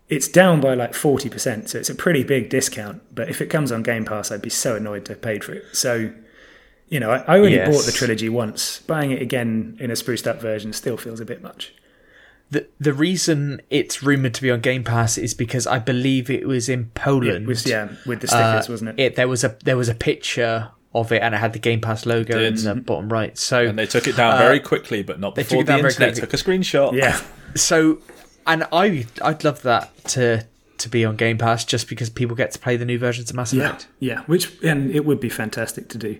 it's 0.09 0.27
down 0.27 0.59
by 0.59 0.73
like 0.73 0.93
40%, 0.93 1.69
so 1.69 1.77
it's 1.77 1.89
a 1.89 1.95
pretty 1.95 2.23
big 2.23 2.49
discount. 2.49 3.01
But 3.13 3.29
if 3.29 3.41
it 3.41 3.47
comes 3.47 3.71
on 3.71 3.83
Game 3.83 4.05
Pass, 4.05 4.31
I'd 4.31 4.41
be 4.41 4.49
so 4.49 4.75
annoyed 4.75 5.05
to 5.05 5.13
have 5.13 5.21
paid 5.21 5.43
for 5.43 5.53
it. 5.53 5.63
So, 5.73 6.11
you 6.87 6.99
know, 6.99 7.11
I, 7.11 7.17
I 7.27 7.37
only 7.37 7.53
Yes. 7.55 7.69
bought 7.73 7.85
the 7.85 7.91
trilogy 7.91 8.29
once. 8.29 8.79
Buying 8.87 9.11
it 9.11 9.21
again 9.21 9.77
in 9.79 9.91
a 9.91 9.95
spruced 9.95 10.27
up 10.27 10.41
version 10.41 10.73
still 10.73 10.97
feels 10.97 11.19
a 11.19 11.25
bit 11.25 11.41
much. 11.43 11.73
The 12.51 12.65
the 12.79 12.93
reason 12.93 13.61
it's 13.69 14.01
rumored 14.01 14.33
to 14.33 14.41
be 14.41 14.49
on 14.49 14.59
Game 14.61 14.83
Pass 14.83 15.19
is 15.19 15.35
because 15.35 15.67
I 15.67 15.77
believe 15.77 16.31
it 16.31 16.47
was 16.47 16.67
in 16.67 16.85
Poland. 16.95 17.43
It 17.43 17.47
was, 17.47 17.65
yeah, 17.67 17.89
with 18.07 18.21
the 18.21 18.27
Uh, 18.35 18.53
stickers, 18.61 18.69
wasn't 18.69 18.89
it? 18.99 19.03
It 19.03 19.15
there 19.15 19.27
was 19.27 19.43
a 19.43 19.55
there 19.63 19.77
was 19.77 19.87
a 19.87 19.93
picture 19.93 20.69
of 20.95 21.11
it 21.11 21.21
and 21.21 21.35
it 21.35 21.37
had 21.37 21.53
the 21.53 21.59
Game 21.59 21.79
Pass 21.81 22.07
logo 22.07 22.39
in 22.41 22.55
the 22.55 22.73
bottom 22.73 23.09
right. 23.09 23.37
So 23.37 23.67
and 23.67 23.77
they 23.77 23.85
took 23.85 24.07
it 24.07 24.15
down 24.15 24.39
very 24.39 24.59
quickly, 24.59 25.03
but 25.03 25.19
not 25.19 25.35
they 25.35 25.43
before 25.43 25.57
took 25.59 25.61
it 25.61 25.65
the 25.67 25.71
down 25.73 25.81
very 25.81 25.91
internet 25.91 26.13
quickly. 26.15 26.27
took 26.27 26.33
a 26.33 26.43
screenshot. 26.43 26.93
Yeah. 26.93 27.21
so 27.55 27.99
and 28.45 28.65
I 28.71 29.05
I'd 29.21 29.43
love 29.43 29.61
that 29.63 30.05
to 30.05 30.45
to 30.79 30.89
be 30.89 31.05
on 31.05 31.15
Game 31.15 31.37
Pass 31.37 31.65
just 31.65 31.89
because 31.89 32.09
people 32.09 32.35
get 32.35 32.51
to 32.51 32.59
play 32.59 32.77
the 32.77 32.85
new 32.85 32.97
versions 32.97 33.29
of 33.29 33.35
Mass 33.35 33.53
Effect. 33.53 33.87
yeah, 33.99 34.21
which 34.23 34.61
and 34.63 34.91
it 34.91 35.05
would 35.05 35.19
be 35.19 35.29
fantastic 35.29 35.89
to 35.89 35.97
do. 35.97 36.19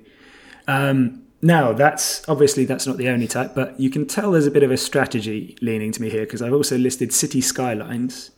Um, 0.67 1.23
now 1.41 1.71
that's 1.71 2.27
obviously 2.27 2.65
that's 2.65 2.85
not 2.85 2.97
the 2.97 3.09
only 3.09 3.27
type, 3.27 3.55
but 3.55 3.79
you 3.79 3.89
can 3.89 4.05
tell 4.05 4.31
there's 4.31 4.45
a 4.45 4.51
bit 4.51 4.63
of 4.63 4.71
a 4.71 4.77
strategy 4.77 5.57
leaning 5.61 5.91
to 5.93 6.01
me 6.01 6.09
here 6.09 6.25
because 6.25 6.41
I've 6.41 6.53
also 6.53 6.77
listed 6.77 7.13
City 7.13 7.41
Skylines, 7.41 8.31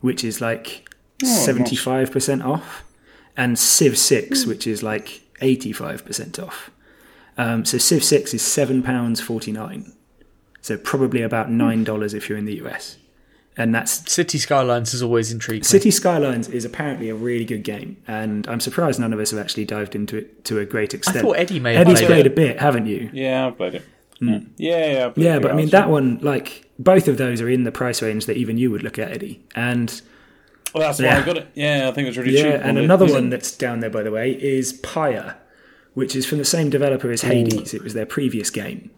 which 0.00 0.24
is 0.24 0.40
like 0.40 0.88
seventy 1.22 1.76
five 1.76 2.10
percent 2.10 2.42
off, 2.42 2.82
and 3.36 3.58
Civ 3.58 3.98
Six, 3.98 4.46
which 4.46 4.66
is 4.66 4.82
like 4.82 5.22
eighty 5.40 5.72
five 5.72 6.04
percent 6.04 6.38
off. 6.38 6.70
Um, 7.36 7.64
so 7.64 7.78
Civ 7.78 8.02
Six 8.02 8.32
is 8.32 8.42
seven 8.42 8.82
pounds 8.82 9.20
forty 9.20 9.52
nine, 9.52 9.92
so 10.62 10.78
probably 10.78 11.20
about 11.20 11.50
nine 11.50 11.84
dollars 11.84 12.14
if 12.14 12.28
you're 12.28 12.38
in 12.38 12.46
the 12.46 12.56
US, 12.66 12.96
and 13.60 13.74
that's 13.74 14.10
City 14.10 14.38
Skylines 14.38 14.94
is 14.94 15.02
always 15.02 15.30
intriguing. 15.30 15.64
City 15.64 15.90
Skylines 15.90 16.48
is 16.48 16.64
apparently 16.64 17.10
a 17.10 17.14
really 17.14 17.44
good 17.44 17.62
game, 17.62 17.98
and 18.08 18.46
I'm 18.48 18.60
surprised 18.60 18.98
none 18.98 19.12
of 19.12 19.20
us 19.20 19.32
have 19.32 19.40
actually 19.40 19.66
dived 19.66 19.94
into 19.94 20.16
it 20.16 20.44
to 20.46 20.58
a 20.58 20.64
great 20.64 20.94
extent. 20.94 21.18
I 21.18 21.20
thought 21.20 21.36
Eddie 21.36 21.60
may 21.60 21.74
have 21.74 21.86
Eddie's 21.86 21.98
played 22.00 22.08
played 22.08 22.26
it. 22.26 22.32
a 22.32 22.34
bit, 22.34 22.58
haven't 22.60 22.86
you? 22.86 23.10
Yeah, 23.12 23.46
I've 23.48 23.56
played 23.58 23.74
it. 23.74 23.84
Yeah, 24.22 24.38
yeah, 24.56 24.92
yeah. 24.92 25.06
I've 25.06 25.18
Yeah, 25.18 25.38
but 25.38 25.50
I 25.50 25.54
mean 25.54 25.68
that 25.70 25.88
one, 25.90 26.18
like 26.22 26.64
both 26.78 27.06
of 27.08 27.18
those, 27.18 27.40
are 27.42 27.48
in 27.50 27.64
the 27.64 27.72
price 27.72 28.00
range 28.02 28.26
that 28.26 28.36
even 28.38 28.56
you 28.56 28.70
would 28.70 28.82
look 28.82 28.98
at, 28.98 29.10
Eddie. 29.10 29.42
And 29.54 30.00
Well, 30.74 30.82
that's 30.82 30.98
why 31.00 31.08
I 31.08 31.22
got 31.22 31.36
it. 31.36 31.48
Yeah, 31.54 31.88
I 31.88 31.92
think 31.92 32.06
it 32.06 32.10
was 32.10 32.18
really 32.18 32.36
yeah, 32.36 32.42
cheap. 32.56 32.60
and 32.64 32.78
on 32.78 32.84
another 32.84 33.06
it- 33.06 33.12
one 33.12 33.28
that's 33.30 33.54
down 33.56 33.80
there, 33.80 33.90
by 33.90 34.02
the 34.02 34.10
way, 34.10 34.32
is 34.32 34.72
Pyre, 34.72 35.36
which 35.94 36.16
is 36.16 36.24
from 36.26 36.38
the 36.38 36.44
same 36.46 36.70
developer 36.70 37.10
as 37.10 37.22
Hades. 37.22 37.74
It 37.74 37.82
was 37.82 37.92
their 37.94 38.06
previous 38.06 38.48
game. 38.50 38.90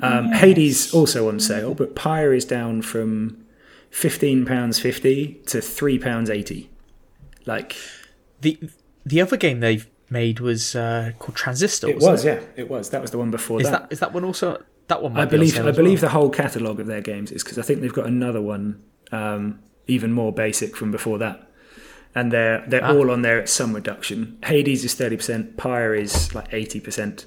Um, 0.00 0.30
Hades 0.32 0.92
also 0.94 1.28
on 1.28 1.40
sale, 1.40 1.74
but 1.74 1.96
Pyre 1.96 2.32
is 2.32 2.44
down 2.44 2.82
from 2.82 3.44
fifteen 3.90 4.44
pounds 4.46 4.78
fifty 4.78 5.40
to 5.46 5.60
three 5.60 5.98
pounds 5.98 6.30
eighty. 6.30 6.70
Like 7.46 7.76
The 8.40 8.58
the 9.04 9.20
other 9.20 9.36
game 9.36 9.60
they've 9.60 9.88
made 10.10 10.40
was 10.40 10.74
uh, 10.74 11.12
called 11.18 11.36
Transistor. 11.36 11.88
it 11.88 11.98
was, 11.98 12.24
yeah, 12.24 12.40
it 12.56 12.68
was. 12.68 12.90
That 12.90 13.02
was 13.02 13.10
the 13.10 13.18
one 13.18 13.30
before 13.30 13.60
Is 13.60 13.70
that 13.70 13.88
is 13.90 14.00
that 14.00 14.12
one 14.12 14.24
also 14.24 14.62
that 14.88 15.02
one? 15.02 15.12
Might 15.14 15.22
I 15.22 15.24
be 15.26 15.30
believe 15.32 15.58
I 15.58 15.70
believe 15.70 16.00
the 16.00 16.08
whole 16.10 16.30
catalogue 16.30 16.80
of 16.80 16.86
their 16.86 17.00
games 17.02 17.30
is 17.32 17.42
because 17.44 17.58
I 17.58 17.62
think 17.62 17.80
they've 17.80 17.92
got 17.92 18.06
another 18.06 18.40
one 18.42 18.82
um, 19.12 19.60
even 19.86 20.12
more 20.12 20.32
basic 20.32 20.76
from 20.76 20.90
before 20.90 21.18
that, 21.18 21.50
and 22.14 22.30
they're 22.32 22.64
they're 22.68 22.84
Ah. 22.84 22.94
all 22.94 23.10
on 23.10 23.22
there 23.22 23.40
at 23.40 23.48
some 23.48 23.74
reduction. 23.74 24.38
Hades 24.44 24.84
is 24.84 24.94
thirty 24.94 25.16
percent, 25.16 25.56
Pyre 25.56 25.94
is 25.94 26.34
like 26.34 26.48
eighty 26.52 26.80
percent. 26.80 27.26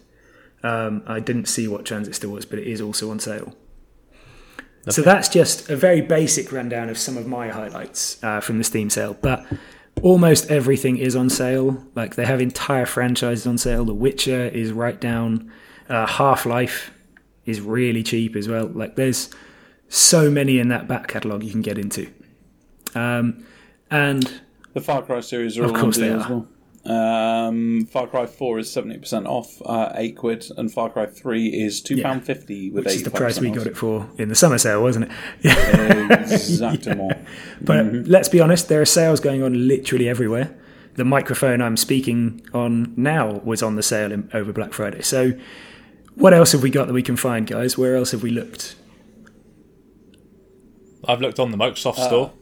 Um, 0.63 1.01
I 1.07 1.19
didn't 1.19 1.45
see 1.47 1.67
what 1.67 1.85
Transistor 1.85 2.29
was, 2.29 2.45
but 2.45 2.59
it 2.59 2.67
is 2.67 2.79
also 2.81 3.09
on 3.09 3.19
sale. 3.19 3.55
So 4.89 5.01
that's 5.03 5.29
just 5.29 5.69
a 5.69 5.75
very 5.75 6.01
basic 6.01 6.51
rundown 6.51 6.89
of 6.89 6.97
some 6.97 7.15
of 7.17 7.27
my 7.27 7.49
highlights 7.49 8.21
uh, 8.23 8.39
from 8.39 8.57
the 8.57 8.63
Steam 8.63 8.89
sale, 8.89 9.17
but. 9.21 9.45
Almost 10.03 10.49
everything 10.49 10.97
is 10.97 11.15
on 11.17 11.29
sale. 11.29 11.85
Like 11.95 12.15
they 12.15 12.25
have 12.25 12.39
entire 12.41 12.85
franchises 12.87 13.45
on 13.45 13.57
sale. 13.57 13.83
The 13.85 13.93
Witcher 13.93 14.45
is 14.47 14.71
right 14.71 14.99
down. 14.99 15.51
Uh, 15.89 16.07
Half 16.07 16.45
Life 16.45 16.91
is 17.45 17.59
really 17.61 18.01
cheap 18.01 18.35
as 18.37 18.47
well. 18.47 18.67
Like 18.67 18.95
there's 18.95 19.29
so 19.89 20.31
many 20.31 20.57
in 20.59 20.69
that 20.69 20.87
back 20.87 21.07
catalogue 21.09 21.43
you 21.43 21.51
can 21.51 21.61
get 21.61 21.77
into. 21.77 22.09
Um, 22.95 23.45
and 23.91 24.41
The 24.73 24.81
Far 24.81 25.03
Cry 25.03 25.19
series 25.19 25.57
are 25.57 25.65
Of 25.65 25.71
all 25.71 25.77
course 25.77 25.97
on 25.97 26.03
they 26.03 26.09
are. 26.13 26.19
as 26.19 26.29
well. 26.29 26.47
Um, 26.83 27.85
Far 27.85 28.07
Cry 28.07 28.25
4 28.25 28.59
is 28.59 28.69
70% 28.69 29.27
off, 29.27 29.61
uh, 29.65 29.91
8 29.95 30.17
quid, 30.17 30.45
and 30.57 30.73
Far 30.73 30.89
Cry 30.89 31.05
3 31.05 31.47
is 31.49 31.79
£2.50 31.81 32.73
with 32.73 32.85
which 32.85 32.95
is 32.95 33.03
the 33.03 33.11
price 33.11 33.39
we 33.39 33.49
off. 33.51 33.55
got 33.57 33.67
it 33.67 33.77
for 33.77 34.09
in 34.17 34.29
the 34.29 34.35
summer 34.35 34.57
sale, 34.57 34.81
wasn't 34.81 35.05
it? 35.05 35.11
Yeah. 35.43 36.07
Exactement. 36.23 37.23
But 37.61 37.85
Mm-hmm. 37.85 38.09
let's 38.09 38.29
be 38.29 38.39
honest, 38.39 38.67
there 38.67 38.81
are 38.81 38.85
sales 38.85 39.19
going 39.19 39.43
on 39.43 39.67
literally 39.67 40.09
everywhere. 40.09 40.55
The 40.95 41.05
microphone 41.05 41.61
I'm 41.61 41.77
speaking 41.77 42.41
on 42.53 42.93
now 42.97 43.41
was 43.43 43.61
on 43.61 43.75
the 43.75 43.83
sale 43.83 44.11
in, 44.11 44.29
over 44.33 44.51
Black 44.51 44.73
Friday. 44.73 45.01
So, 45.03 45.33
what 46.15 46.33
else 46.33 46.51
have 46.51 46.63
we 46.63 46.69
got 46.71 46.87
that 46.87 46.93
we 46.93 47.03
can 47.03 47.15
find, 47.15 47.45
guys? 47.47 47.77
Where 47.77 47.95
else 47.95 48.11
have 48.11 48.23
we 48.23 48.31
looked? 48.31 48.75
I've 51.07 51.21
looked 51.21 51.39
on 51.39 51.51
the 51.51 51.57
Microsoft 51.57 51.95
store. 52.05 52.33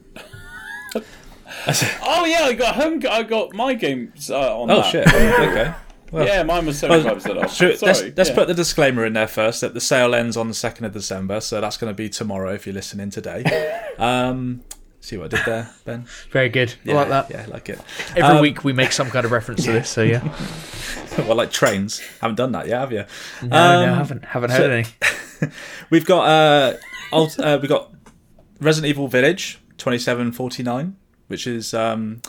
Oh 2.02 2.26
yeah, 2.26 2.44
I 2.44 2.54
got 2.54 2.76
home. 2.76 3.02
I 3.10 3.24
got 3.24 3.54
my 3.54 3.74
games 3.74 4.30
uh, 4.32 4.60
on 4.62 4.70
Oh 4.72 4.82
that. 4.82 4.92
shit! 4.92 5.08
okay. 5.08 5.74
Yeah, 6.12 6.42
mine 6.42 6.66
was 6.66 6.80
seventy-five 6.80 7.14
percent 7.16 7.38
off. 7.38 7.54
Should- 7.54 7.78
Sorry. 7.78 7.92
let's 7.92 8.18
let's 8.18 8.30
yeah. 8.32 8.36
put 8.36 8.48
the 8.48 8.56
disclaimer 8.56 9.06
in 9.06 9.14
there 9.14 9.28
first 9.28 9.62
that 9.62 9.76
the 9.76 9.80
sale 9.80 10.16
ends 10.16 10.38
on 10.38 10.48
the 10.48 10.56
second 10.56 10.86
of 10.86 10.92
December, 10.94 11.40
so 11.40 11.62
that's 11.62 11.78
going 11.78 11.92
to 11.92 11.96
be 11.96 12.10
tomorrow 12.10 12.52
if 12.52 12.66
you're 12.66 12.74
listening 12.74 13.12
today. 13.12 13.44
um, 14.00 14.62
see 15.02 15.18
what 15.18 15.32
I 15.32 15.38
did 15.38 15.46
there, 15.46 15.70
Ben? 15.86 16.08
Very 16.32 16.50
good. 16.50 16.74
I 16.88 16.94
like 16.94 17.10
that. 17.10 17.30
Yeah, 17.30 17.44
I 17.44 17.46
like 17.52 17.70
it. 17.70 17.80
Every 18.16 18.24
Um, 18.24 18.42
week 18.42 18.64
we 18.64 18.74
make 18.74 18.92
some 18.92 19.12
kind 19.12 19.24
of 19.24 19.32
reference 19.32 19.64
to 19.66 19.72
this, 19.72 19.88
so 19.88 20.02
yeah. 20.02 20.24
well, 21.20 21.36
like 21.36 21.52
trains. 21.52 22.00
Haven't 22.22 22.38
done 22.38 22.54
that 22.54 22.66
yet, 22.68 22.80
have 22.80 22.92
you? 22.92 23.06
No, 23.44 23.48
no, 23.50 23.84
Um, 23.84 23.94
I 23.94 23.96
haven't 23.98 24.26
haven't 24.26 24.50
heard 24.50 24.86
so- 25.40 25.46
any. 25.46 25.52
We've 25.92 26.06
got 26.08 26.24
uh, 26.28 26.78
old, 27.12 27.40
uh, 27.40 27.60
we've 27.62 27.70
got 27.70 27.94
Resident 28.60 28.90
Evil 28.90 29.08
Village 29.08 29.60
twenty 29.78 30.00
seven 30.00 30.32
forty 30.32 30.64
nine, 30.64 30.96
which 31.30 31.48
is 31.48 31.74
um, 31.74 32.22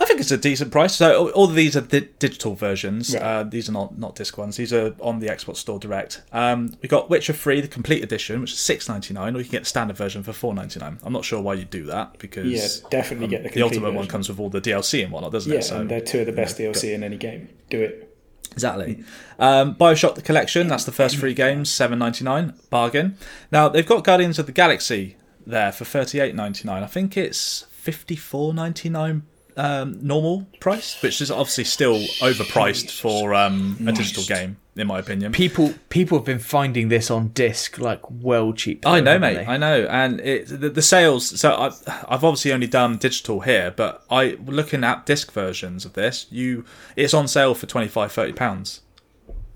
I 0.00 0.04
think 0.04 0.20
it's 0.20 0.30
a 0.32 0.36
decent 0.36 0.72
price. 0.72 0.96
So 0.96 1.30
all, 1.30 1.44
of 1.44 1.54
these 1.54 1.76
are 1.76 1.80
di- 1.82 2.08
digital 2.18 2.54
versions. 2.56 3.14
Right. 3.14 3.22
Uh, 3.22 3.42
these 3.44 3.68
are 3.68 3.72
not 3.72 3.98
not 3.98 4.16
disc 4.16 4.36
ones. 4.36 4.56
These 4.56 4.72
are 4.72 4.94
on 5.00 5.20
the 5.20 5.28
Xbox 5.28 5.58
Store 5.58 5.78
Direct. 5.78 6.22
Um, 6.32 6.74
we 6.82 6.88
got 6.88 7.08
Witcher 7.08 7.32
Three, 7.32 7.60
the 7.60 7.68
complete 7.68 8.02
edition, 8.02 8.40
which 8.40 8.52
is 8.52 8.58
six 8.58 8.88
ninety 8.88 9.14
nine, 9.14 9.36
or 9.36 9.38
you 9.38 9.44
can 9.44 9.52
get 9.52 9.62
the 9.62 9.68
standard 9.68 9.96
version 9.96 10.22
for 10.24 10.32
four 10.32 10.54
ninety 10.54 10.80
nine. 10.80 10.98
I'm 11.04 11.12
not 11.12 11.24
sure 11.24 11.40
why 11.40 11.54
you 11.54 11.64
do 11.64 11.84
that 11.84 12.18
because 12.18 12.46
Yeah, 12.50 12.88
definitely 12.90 13.28
get 13.28 13.42
the 13.44 13.50
the 13.50 13.60
complete 13.60 13.62
ultimate 13.62 13.94
one 13.94 14.08
comes 14.08 14.28
with 14.28 14.40
all 14.40 14.50
the 14.50 14.60
DLC 14.60 15.04
and 15.04 15.12
whatnot, 15.12 15.30
doesn't 15.32 15.52
Yeah, 15.52 15.58
it? 15.58 15.62
So 15.64 15.80
and 15.80 15.90
they're 15.90 16.00
two 16.00 16.20
of 16.20 16.26
the 16.26 16.32
best 16.32 16.58
DLC 16.58 16.92
in 16.94 17.04
any 17.04 17.16
game. 17.16 17.48
Do 17.70 17.80
it. 17.80 18.08
Exactly. 18.50 19.02
Um, 19.38 19.74
Bioshock 19.76 20.14
the 20.14 20.22
Collection, 20.22 20.68
that's 20.68 20.84
the 20.84 20.92
first 20.92 21.16
three 21.16 21.32
games, 21.34 21.70
seven 21.70 21.98
ninety 21.98 22.24
nine, 22.24 22.54
bargain. 22.70 23.16
Now 23.52 23.68
they've 23.68 23.86
got 23.86 24.04
Guardians 24.04 24.38
of 24.38 24.46
the 24.46 24.52
Galaxy 24.52 25.16
there 25.46 25.70
for 25.70 25.84
thirty 25.84 26.18
eight 26.20 26.34
ninety 26.34 26.66
nine. 26.66 26.82
I 26.82 26.86
think 26.86 27.16
it's 27.16 27.66
fifty 27.82 28.14
four 28.14 28.54
ninety 28.54 28.88
nine 28.88 29.22
um, 29.56 29.98
normal 30.06 30.46
price, 30.60 31.00
which 31.02 31.20
is 31.20 31.30
obviously 31.30 31.64
still 31.64 31.98
overpriced 32.20 33.00
for 33.00 33.34
um, 33.34 33.76
a 33.86 33.92
digital 33.92 34.24
game, 34.24 34.56
in 34.76 34.86
my 34.86 34.98
opinion. 34.98 35.32
People 35.32 35.74
people 35.88 36.18
have 36.18 36.24
been 36.24 36.38
finding 36.38 36.88
this 36.88 37.10
on 37.10 37.28
disc 37.28 37.78
like 37.78 38.00
well 38.08 38.52
cheap. 38.52 38.86
I 38.86 39.00
know, 39.00 39.18
mate. 39.18 39.34
they? 39.34 39.46
I 39.46 39.56
know, 39.56 39.86
and 39.90 40.20
it, 40.20 40.46
the, 40.46 40.70
the 40.70 40.82
sales. 40.82 41.40
So 41.40 41.54
I've, 41.54 41.82
I've 42.08 42.24
obviously 42.24 42.52
only 42.52 42.66
done 42.68 42.98
digital 42.98 43.40
here, 43.40 43.72
but 43.72 44.04
I 44.10 44.38
looking 44.46 44.84
at 44.84 45.04
disc 45.04 45.32
versions 45.32 45.84
of 45.84 45.94
this. 45.94 46.26
You, 46.30 46.64
it's 46.96 47.12
on 47.12 47.28
sale 47.28 47.54
for 47.54 47.66
25 47.66 48.12
30 48.12 48.32
pounds. 48.32 48.80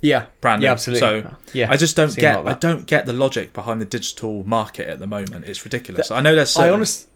Yeah, 0.02 0.26
brand 0.40 0.60
new. 0.60 0.66
Yeah, 0.66 0.72
absolutely. 0.72 1.00
So 1.00 1.36
yeah, 1.52 1.70
I 1.70 1.76
just 1.76 1.96
don't 1.96 2.10
seen 2.10 2.20
get 2.20 2.36
lot 2.36 2.46
of 2.46 2.46
I 2.48 2.58
don't 2.58 2.86
get 2.86 3.06
the 3.06 3.14
logic 3.14 3.52
behind 3.52 3.80
the 3.80 3.86
digital 3.86 4.44
market 4.44 4.88
at 4.88 4.98
the 4.98 5.06
moment. 5.06 5.46
It's 5.46 5.64
ridiculous. 5.64 6.10
I 6.10 6.20
know 6.20 6.34
there's 6.34 6.54
I 6.56 6.60
certain, 6.60 6.74
honestly. 6.74 7.10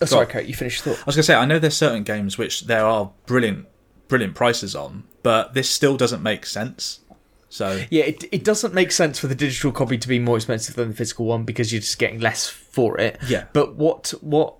Oh, 0.00 0.06
sorry. 0.06 0.26
Kate. 0.26 0.46
You 0.46 0.54
finished 0.54 0.82
thought. 0.82 0.98
I 0.98 1.04
was 1.06 1.16
gonna 1.16 1.22
say 1.24 1.34
I 1.34 1.44
know 1.44 1.58
there's 1.58 1.76
certain 1.76 2.02
games 2.02 2.38
which 2.38 2.62
there 2.62 2.84
are 2.84 3.12
brilliant 3.26 3.66
brilliant 4.08 4.34
prices 4.34 4.74
on, 4.76 5.04
but 5.22 5.54
this 5.54 5.68
still 5.68 5.96
doesn't 5.96 6.22
make 6.22 6.46
sense. 6.46 7.00
So 7.48 7.84
Yeah, 7.90 8.04
it, 8.04 8.24
it 8.32 8.42
doesn't 8.42 8.74
make 8.74 8.90
sense 8.90 9.18
for 9.20 9.28
the 9.28 9.34
digital 9.34 9.70
copy 9.70 9.96
to 9.96 10.08
be 10.08 10.18
more 10.18 10.36
expensive 10.36 10.74
than 10.74 10.88
the 10.88 10.94
physical 10.96 11.26
one 11.26 11.44
because 11.44 11.72
you're 11.72 11.80
just 11.80 11.98
getting 12.00 12.18
less 12.18 12.48
for 12.48 12.98
it. 13.00 13.18
Yeah. 13.28 13.44
But 13.52 13.76
what 13.76 14.12
what 14.20 14.56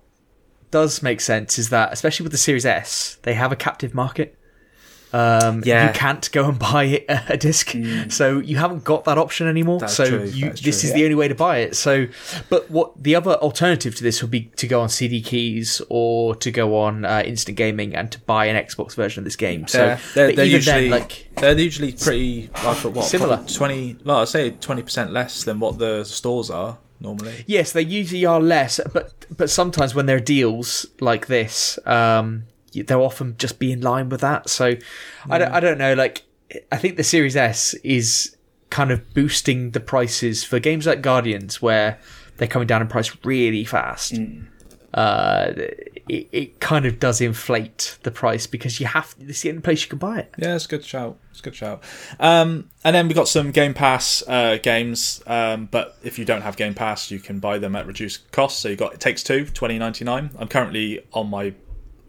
does 0.71 1.03
make 1.03 1.21
sense 1.21 1.57
is 1.59 1.69
that, 1.69 1.91
especially 1.93 2.23
with 2.23 2.31
the 2.31 2.37
Series 2.37 2.65
S, 2.65 3.17
they 3.23 3.33
have 3.33 3.51
a 3.51 3.55
captive 3.55 3.93
market. 3.93 4.37
Um, 5.15 5.61
Yeah. 5.63 5.87
you 5.87 5.93
can't 5.93 6.29
go 6.31 6.49
and 6.49 6.59
buy 6.71 7.05
a, 7.07 7.37
disc, 7.37 7.73
so 8.09 8.39
you 8.39 8.57
haven't 8.57 8.83
got 8.83 9.05
that 9.05 9.17
option 9.17 9.47
anymore. 9.47 9.79
That's 9.79 9.93
so 9.93 10.03
you, 10.03 10.49
this 10.51 10.61
true. 10.61 10.69
is 10.89 10.93
the 10.93 11.03
only 11.03 11.15
way 11.15 11.27
to 11.27 11.35
buy 11.35 11.59
it. 11.59 11.75
So, 11.75 12.07
but 12.49 12.69
what 12.69 13.01
the 13.01 13.15
other 13.15 13.31
alternative 13.35 13.95
to 13.95 14.03
this 14.03 14.21
would 14.21 14.31
be 14.31 14.41
to 14.57 14.67
go 14.67 14.81
on 14.81 14.89
CD 14.89 15.21
keys 15.21 15.81
or 15.89 16.35
to 16.35 16.51
go 16.51 16.77
on 16.77 17.05
uh, 17.05 17.23
instant 17.25 17.57
gaming 17.57 17.95
and 17.95 18.11
to 18.11 18.19
buy 18.21 18.45
an 18.47 18.55
Xbox 18.65 18.95
version 18.95 19.21
of 19.21 19.25
this 19.25 19.35
game. 19.35 19.67
So 19.67 19.77
they're, 19.77 19.99
they're, 20.13 20.35
they're 20.35 20.45
usually 20.45 20.89
then, 20.89 20.99
like 20.99 21.29
they're 21.35 21.57
usually 21.57 21.93
pretty 21.93 22.49
like 22.63 22.77
what 22.83 23.05
Similar. 23.05 23.43
twenty. 23.47 23.97
Well, 24.03 24.17
I'd 24.17 24.27
say 24.27 24.51
twenty 24.51 24.81
percent 24.83 25.11
less 25.11 25.43
than 25.43 25.59
what 25.59 25.77
the 25.79 26.03
stores 26.03 26.49
are 26.49 26.77
normally. 26.99 27.43
Yes, 27.47 27.71
they 27.71 27.81
usually 27.83 28.25
are 28.25 28.41
less, 28.41 28.79
but 28.93 29.13
but 29.35 29.49
sometimes 29.49 29.95
when 29.95 30.05
there 30.07 30.17
are 30.17 30.19
deals 30.19 30.85
like 30.99 31.27
this, 31.27 31.79
um, 31.85 32.43
they'll 32.83 33.01
often 33.01 33.35
just 33.37 33.59
be 33.59 33.71
in 33.71 33.81
line 33.81 34.09
with 34.09 34.21
that. 34.21 34.49
So 34.49 34.75
I 35.29 35.37
don't 35.37 35.51
I 35.51 35.59
don't 35.59 35.77
know. 35.77 35.93
Like 35.93 36.23
I 36.71 36.77
think 36.77 36.97
the 36.97 37.03
Series 37.03 37.35
S 37.35 37.73
is 37.75 38.35
kind 38.69 38.91
of 38.91 39.13
boosting 39.13 39.71
the 39.71 39.79
prices 39.79 40.43
for 40.43 40.59
games 40.59 40.85
like 40.85 41.01
Guardians, 41.01 41.61
where 41.61 41.99
they're 42.37 42.47
coming 42.47 42.67
down 42.67 42.81
in 42.81 42.87
price 42.87 43.15
really 43.23 43.63
fast. 43.63 44.19
Uh, 44.93 45.51
it, 46.07 46.29
it 46.31 46.59
kind 46.61 46.85
of 46.85 46.99
does 46.99 47.19
inflate 47.19 47.97
the 48.03 48.11
price 48.11 48.47
because 48.47 48.79
you 48.79 48.85
have 48.85 49.13
it's 49.19 49.41
the 49.41 49.49
only 49.49 49.61
place 49.61 49.83
you 49.83 49.89
can 49.89 49.97
buy 49.97 50.19
it. 50.19 50.33
Yeah, 50.37 50.55
it's 50.55 50.65
a 50.65 50.69
good 50.69 50.85
shout. 50.85 51.17
It's 51.31 51.41
a 51.41 51.43
good 51.43 51.55
shout. 51.55 51.83
Um, 52.17 52.69
and 52.83 52.95
then 52.95 53.09
we 53.09 53.13
got 53.13 53.27
some 53.27 53.51
Game 53.51 53.73
Pass 53.73 54.23
uh, 54.27 54.57
games, 54.63 55.21
um, 55.27 55.67
but 55.69 55.97
if 56.03 56.17
you 56.17 56.23
don't 56.23 56.43
have 56.43 56.55
Game 56.55 56.73
Pass, 56.73 57.11
you 57.11 57.19
can 57.19 57.39
buy 57.39 57.57
them 57.57 57.75
at 57.75 57.87
reduced 57.87 58.31
cost. 58.31 58.59
So 58.59 58.69
you 58.69 58.77
got 58.77 58.93
It 58.93 59.01
Takes 59.01 59.21
Two, 59.21 59.45
twenty 59.45 59.77
ninety 59.77 60.05
nine. 60.05 60.29
I'm 60.39 60.47
currently 60.47 61.05
on 61.11 61.29
my 61.29 61.53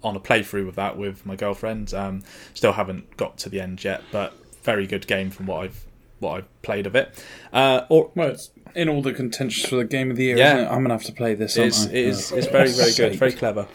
on 0.02 0.16
a 0.16 0.20
playthrough 0.20 0.66
with 0.66 0.76
that 0.76 0.96
with 0.96 1.24
my 1.26 1.36
girlfriend. 1.36 1.92
Um, 1.94 2.22
still 2.54 2.72
haven't 2.72 3.16
got 3.16 3.38
to 3.38 3.48
the 3.48 3.60
end 3.60 3.82
yet, 3.84 4.02
but 4.12 4.34
very 4.62 4.86
good 4.86 5.06
game 5.06 5.30
from 5.30 5.46
what 5.46 5.64
I've 5.64 5.84
what 6.18 6.38
I've 6.38 6.55
played 6.66 6.86
of 6.86 6.94
it. 6.94 7.08
Uh, 7.52 7.82
or 7.88 8.10
Well, 8.14 8.28
it's 8.30 8.50
in 8.74 8.88
all 8.90 9.00
the 9.00 9.12
contentions 9.14 9.66
for 9.66 9.76
the 9.76 9.84
game 9.84 10.10
of 10.10 10.16
the 10.18 10.24
year. 10.24 10.36
Yeah. 10.36 10.54
Isn't 10.56 10.66
it? 10.66 10.70
I'm 10.70 10.82
gonna 10.82 10.92
have 10.94 11.04
to 11.04 11.12
play 11.12 11.34
this. 11.34 11.56
It's, 11.56 11.86
it 11.86 11.94
is, 11.94 12.30
Yeah. 12.30 12.38
it's 12.38 12.46
very 12.48 12.70
very 12.70 12.92
good, 12.92 13.18
very 13.18 13.32
clever. 13.32 13.66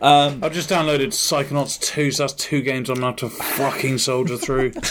Um, 0.00 0.44
I've 0.44 0.52
just 0.52 0.68
downloaded 0.68 1.08
Psychonauts 1.08 1.80
2, 1.80 2.10
so 2.10 2.22
that's 2.24 2.34
two 2.34 2.60
games 2.60 2.90
I'm 2.90 3.00
gonna 3.00 3.16
fucking 3.16 3.98
soldier 3.98 4.36
through. 4.38 4.72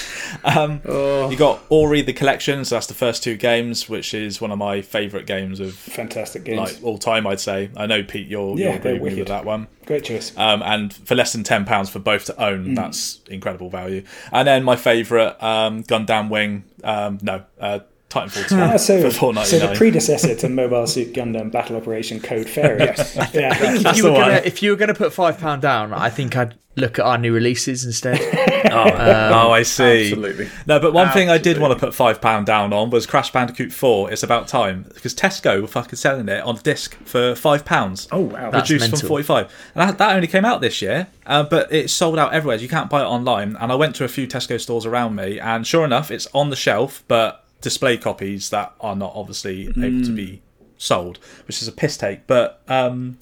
Um, 0.43 0.81
Oh. 0.85 1.29
you 1.29 1.37
got 1.37 1.61
Ori 1.69 2.01
the 2.01 2.11
Collection, 2.13 2.65
so 2.65 2.75
that's 2.75 2.87
the 2.87 2.93
first 2.93 3.23
two 3.23 3.35
games, 3.37 3.87
which 3.87 4.13
is 4.13 4.41
one 4.41 4.51
of 4.51 4.57
my 4.57 4.81
favourite 4.81 5.25
games 5.25 5.59
of 5.59 5.73
Fantastic 5.75 6.43
games. 6.43 6.59
like 6.59 6.77
all 6.83 6.97
time. 6.97 7.25
I'd 7.25 7.39
say. 7.39 7.69
I 7.77 7.85
know 7.85 8.03
Pete, 8.03 8.27
you'll, 8.27 8.59
Yeah, 8.59 8.65
you'll 8.67 8.75
agree 8.75 8.91
they're 8.93 9.01
with 9.01 9.17
with 9.17 9.27
that 9.29 9.45
one. 9.45 9.67
Great 9.85 10.03
choice. 10.03 10.33
Um, 10.37 10.61
and 10.63 10.91
for 10.93 11.15
less 11.15 11.31
than 11.33 11.43
ten 11.43 11.63
pounds 11.65 11.89
for 11.89 11.99
both 11.99 12.25
to 12.25 12.43
own, 12.43 12.65
Mm. 12.69 12.75
that's 12.75 13.21
incredible 13.29 13.69
value. 13.69 14.03
And 14.31 14.47
then 14.47 14.63
my 14.63 14.75
favourite, 14.75 15.41
um, 15.41 15.83
Gundam 15.83 16.29
Wing. 16.29 16.63
Um, 16.83 17.17
no, 17.21 17.43
uh, 17.59 17.79
Titanfall 18.09 18.49
two 18.49 18.55
Ah, 18.59 18.77
so, 18.77 19.01
for 19.01 19.09
four 19.11 19.33
ninety 19.33 19.49
so 19.57 19.67
the 19.67 19.75
predecessor 19.75 20.35
to 20.35 20.49
Mobile 20.61 20.87
Suit 20.87 21.13
Gundam 21.13 21.51
Battle 21.51 21.75
Operation 21.77 22.19
Code 22.19 22.47
Fairy. 22.49 22.79
yeah. 22.83 22.91
If 22.91 23.83
That's 23.83 23.97
you, 23.97 24.03
the 24.03 24.09
gonna, 24.09 24.33
one. 24.35 24.43
if 24.45 24.61
you 24.63 24.69
were 24.71 24.75
going 24.77 24.89
to 24.89 24.93
put 24.93 25.11
five 25.13 25.37
pound 25.39 25.61
down, 25.61 25.93
I 25.93 26.09
think 26.09 26.35
I'd 26.37 26.55
look 26.75 26.99
at 26.99 27.05
our 27.05 27.17
new 27.17 27.33
releases 27.33 27.85
instead. 27.85 28.19
oh, 28.71 28.89
oh, 28.91 29.51
I 29.51 29.63
see. 29.63 30.09
Absolutely. 30.09 30.49
No, 30.65 30.79
but 30.79 30.93
one 30.93 31.09
thing 31.11 31.29
I 31.29 31.37
did 31.37 31.57
want 31.57 31.73
to 31.73 31.79
put 31.79 31.93
five 31.93 32.19
pound 32.21 32.45
down 32.45 32.73
on 32.73 32.89
was 32.89 33.05
Crash 33.05 33.31
Bandicoot 33.31 33.71
Four. 33.71 34.11
It's 34.11 34.23
about 34.23 34.47
time 34.47 34.85
because 34.93 35.15
Tesco 35.15 35.61
were 35.61 35.67
fucking 35.67 35.97
selling 35.97 36.27
it 36.29 36.43
on 36.43 36.57
disc 36.57 36.95
for 37.05 37.35
five 37.35 37.63
pounds. 37.65 38.07
Oh 38.11 38.21
wow. 38.21 38.51
That's 38.51 38.69
reduced 38.69 38.89
from 38.89 39.07
45 39.07 39.53
and 39.75 39.89
that, 39.89 39.97
that 39.97 40.15
only 40.15 40.27
came 40.27 40.45
out 40.45 40.61
this 40.61 40.81
year 40.81 41.07
uh, 41.25 41.43
but 41.43 41.71
it's 41.71 41.93
sold 41.93 42.19
out 42.19 42.33
everywhere 42.33 42.57
you 42.57 42.67
can't 42.67 42.89
buy 42.89 43.01
it 43.01 43.05
online 43.05 43.55
and 43.59 43.71
i 43.71 43.75
went 43.75 43.95
to 43.95 44.03
a 44.03 44.07
few 44.07 44.27
tesco 44.27 44.59
stores 44.59 44.85
around 44.85 45.15
me 45.15 45.39
and 45.39 45.65
sure 45.65 45.85
enough 45.85 46.11
it's 46.11 46.27
on 46.33 46.49
the 46.49 46.55
shelf 46.55 47.03
but 47.07 47.45
display 47.61 47.97
copies 47.97 48.49
that 48.49 48.73
are 48.81 48.95
not 48.95 49.11
obviously 49.15 49.67
able 49.67 50.03
to 50.03 50.13
be 50.13 50.41
sold 50.77 51.17
which 51.47 51.61
is 51.61 51.67
a 51.67 51.71
piss 51.71 51.97
take 51.97 52.27
but 52.27 52.61
um 52.67 53.17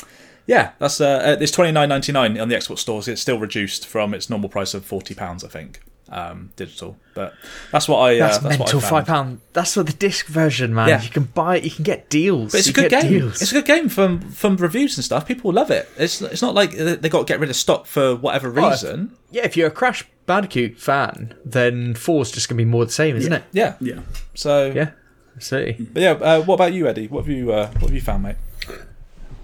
yeah 0.48 0.72
that's 0.80 1.00
uh, 1.02 1.08
uh, 1.08 1.38
it's 1.40 1.52
29.99 1.52 2.42
on 2.42 2.48
the 2.50 2.56
xbox 2.56 2.80
stores 2.80 3.08
it's 3.08 3.22
still 3.22 3.40
reduced 3.40 3.88
from 3.88 4.14
its 4.14 4.30
normal 4.30 4.50
price 4.50 4.74
of 4.74 4.84
40 4.86 5.14
pounds 5.16 5.44
i 5.44 5.48
think 5.48 5.82
um 6.10 6.52
digital 6.58 6.98
but 7.14 7.34
that's 7.72 7.88
what 7.88 8.00
i 8.00 8.16
uh, 8.16 8.20
That's, 8.20 8.38
that's, 8.40 8.60
mental. 8.60 8.80
what 8.80 8.86
I 8.86 8.90
Five 8.90 9.06
pound. 9.08 9.40
That's 9.54 9.74
for 9.76 9.84
the 9.84 9.94
disc 9.94 10.26
version, 10.28 10.74
man. 10.74 10.90
Yeah. 10.90 11.02
You 11.02 11.10
can 11.10 11.24
buy 11.24 11.58
it. 11.58 11.64
You 11.64 11.72
can 11.72 11.84
get 11.84 12.10
deals. 12.10 12.52
But 12.52 12.60
it's 12.60 12.68
a 12.68 12.74
good 12.74 12.90
game. 12.92 13.08
deals. 13.10 13.42
It's 13.42 13.52
a 13.52 13.56
good 13.56 13.66
game 13.66 13.88
from 13.88 14.20
from 14.32 14.58
reviews 14.58 14.98
and 14.98 15.06
stuff. 15.06 15.26
People 15.28 15.54
love 15.54 15.70
it. 15.72 15.88
It's 15.98 16.22
it's 16.22 16.42
not 16.42 16.54
like 16.56 16.72
they 16.72 16.96
they 16.96 17.08
got 17.10 17.20
to 17.20 17.26
get 17.32 17.40
rid 17.40 17.50
of 17.50 17.56
stock 17.56 17.86
for 17.86 18.16
whatever 18.16 18.50
Oh, 18.60 18.70
reason. 18.70 19.16
yeah, 19.32 19.44
if 19.46 19.56
you're 19.56 19.68
a 19.68 19.72
Crash 19.72 20.06
Bandicoot 20.26 20.78
fan, 20.80 21.36
then 21.46 21.94
four's 21.96 22.32
just 22.32 22.50
going 22.50 22.58
to 22.58 22.64
be 22.66 22.70
more 22.70 22.84
the 22.86 22.92
same, 22.92 23.16
isn't 23.16 23.32
it? 23.34 23.44
Yeah. 23.54 23.76
Yeah. 23.80 24.02
So 24.34 24.72
Yeah, 24.76 24.92
absolutely. 25.36 25.86
But 25.86 26.02
yeah, 26.02 26.12
uh, 26.12 26.42
what 26.42 26.56
about 26.56 26.74
you, 26.74 26.88
Eddie? 26.88 27.08
What 27.08 27.26
have 27.26 27.30
you 27.30 27.54
uh, 27.54 27.68
what 27.74 27.84
have 27.84 27.94
you 27.94 28.02
found, 28.02 28.24
mate? 28.24 28.36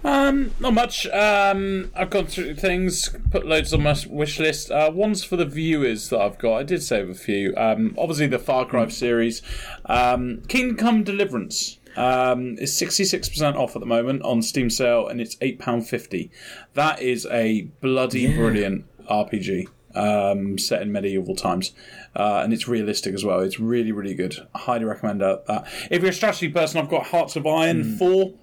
Um, 0.03 0.51
not 0.59 0.73
much. 0.73 1.07
Um, 1.07 1.91
I've 1.95 2.09
gone 2.09 2.27
through 2.27 2.55
things, 2.55 3.09
put 3.31 3.45
loads 3.45 3.73
on 3.73 3.84
my 3.84 3.95
wish 4.07 4.39
list. 4.39 4.71
Uh, 4.71 4.91
one's 4.93 5.23
for 5.23 5.35
the 5.35 5.45
viewers 5.45 6.09
that 6.09 6.21
I've 6.21 6.38
got. 6.38 6.55
I 6.55 6.63
did 6.63 6.81
save 6.81 7.09
a 7.09 7.13
few. 7.13 7.53
Um, 7.57 7.95
obviously 7.97 8.27
the 8.27 8.39
Far 8.39 8.65
Cry 8.65 8.88
series. 8.88 9.41
Um, 9.85 10.41
Kingdom 10.47 10.77
Come 10.77 11.03
Deliverance. 11.03 11.77
Um, 11.97 12.57
is 12.59 12.77
sixty 12.77 13.03
six 13.03 13.27
percent 13.27 13.57
off 13.57 13.76
at 13.76 13.80
the 13.81 13.85
moment 13.85 14.21
on 14.21 14.41
Steam 14.41 14.69
sale, 14.69 15.07
and 15.07 15.19
it's 15.19 15.35
eight 15.41 15.59
pound 15.59 15.88
fifty. 15.88 16.31
That 16.76 17.01
is 17.01 17.26
a 17.30 17.63
bloody 17.81 18.34
brilliant 18.34 18.85
RPG 19.09 19.67
um, 19.95 20.57
set 20.59 20.81
in 20.81 20.91
medieval 20.91 21.35
times, 21.35 21.73
uh, 22.15 22.41
and 22.43 22.53
it's 22.53 22.67
realistic 22.67 23.15
as 23.15 23.26
well. 23.26 23.39
It's 23.39 23.59
really 23.59 23.91
really 23.91 24.13
good. 24.13 24.35
I 24.53 24.59
highly 24.59 24.85
recommend 24.85 25.19
that. 25.21 25.47
that. 25.47 25.67
If 25.89 26.03
you're 26.03 26.11
a 26.11 26.13
strategy 26.13 26.47
person, 26.49 26.80
I've 26.80 26.89
got 26.89 27.07
Hearts 27.07 27.35
of 27.35 27.45
Iron 27.47 27.97
four 27.97 28.34